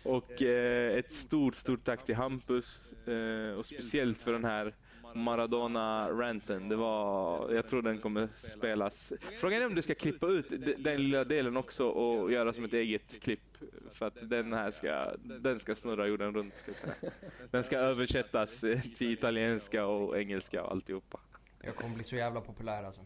Och 0.03 0.41
eh, 0.41 0.97
ett 0.97 1.11
stort, 1.11 1.55
stort 1.55 1.83
tack 1.83 2.05
till 2.05 2.15
Hampus 2.15 2.93
eh, 3.07 3.59
och 3.59 3.65
speciellt 3.65 4.21
för 4.21 4.31
den 4.31 4.45
här 4.45 4.73
Maradona-ranten. 5.13 6.69
Det 6.69 6.75
var, 6.75 7.53
jag 7.53 7.67
tror 7.67 7.81
den 7.81 7.99
kommer 7.99 8.27
spelas. 8.35 9.13
Frågan 9.37 9.61
är 9.61 9.65
om 9.65 9.75
du 9.75 9.81
ska 9.81 9.95
klippa 9.95 10.27
ut 10.27 10.45
den 10.77 11.03
lilla 11.03 11.23
delen 11.23 11.57
också 11.57 11.87
och 11.87 12.31
göra 12.31 12.53
som 12.53 12.63
ett 12.63 12.73
eget 12.73 13.21
klipp. 13.21 13.57
För 13.91 14.07
att 14.07 14.29
den 14.29 14.53
här 14.53 14.71
ska, 14.71 15.11
den 15.23 15.59
ska 15.59 15.75
snurra 15.75 16.07
jorden 16.07 16.33
runt. 16.33 16.57
Ska 16.57 16.73
säga. 16.73 17.11
Den 17.51 17.63
ska 17.63 17.77
översättas 17.77 18.63
eh, 18.63 18.81
till 18.81 19.11
italienska 19.11 19.85
och 19.85 20.17
engelska 20.17 20.63
och 20.63 20.71
alltihopa. 20.71 21.19
Jag 21.61 21.75
kommer 21.75 21.95
bli 21.95 22.03
så 22.03 22.15
jävla 22.15 22.41
populär 22.41 22.83
alltså. 22.83 23.01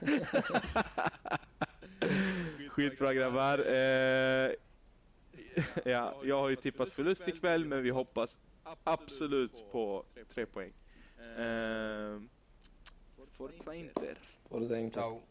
Skitbra 2.70 3.14
grabbar. 3.14 3.58
Eh, 3.58 4.50
ja, 5.84 6.14
jag 6.24 6.40
har 6.40 6.48
ju 6.48 6.56
tippat 6.56 6.90
förlust 6.90 7.28
ikväll 7.28 7.64
men 7.64 7.82
vi 7.82 7.90
hoppas 7.90 8.38
absolut 8.84 9.72
på 9.72 10.04
tre 10.34 10.46
poäng. 10.46 10.72
Eh, 11.38 12.20
Forza 13.36 13.74
Inter. 13.74 14.18
Forza 14.48 14.78
Inter. 14.78 15.00
Ciao. 15.00 15.22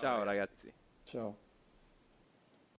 Ciao 0.00 0.24
ragazzi. 0.24 0.72
Ciao. 1.04 1.34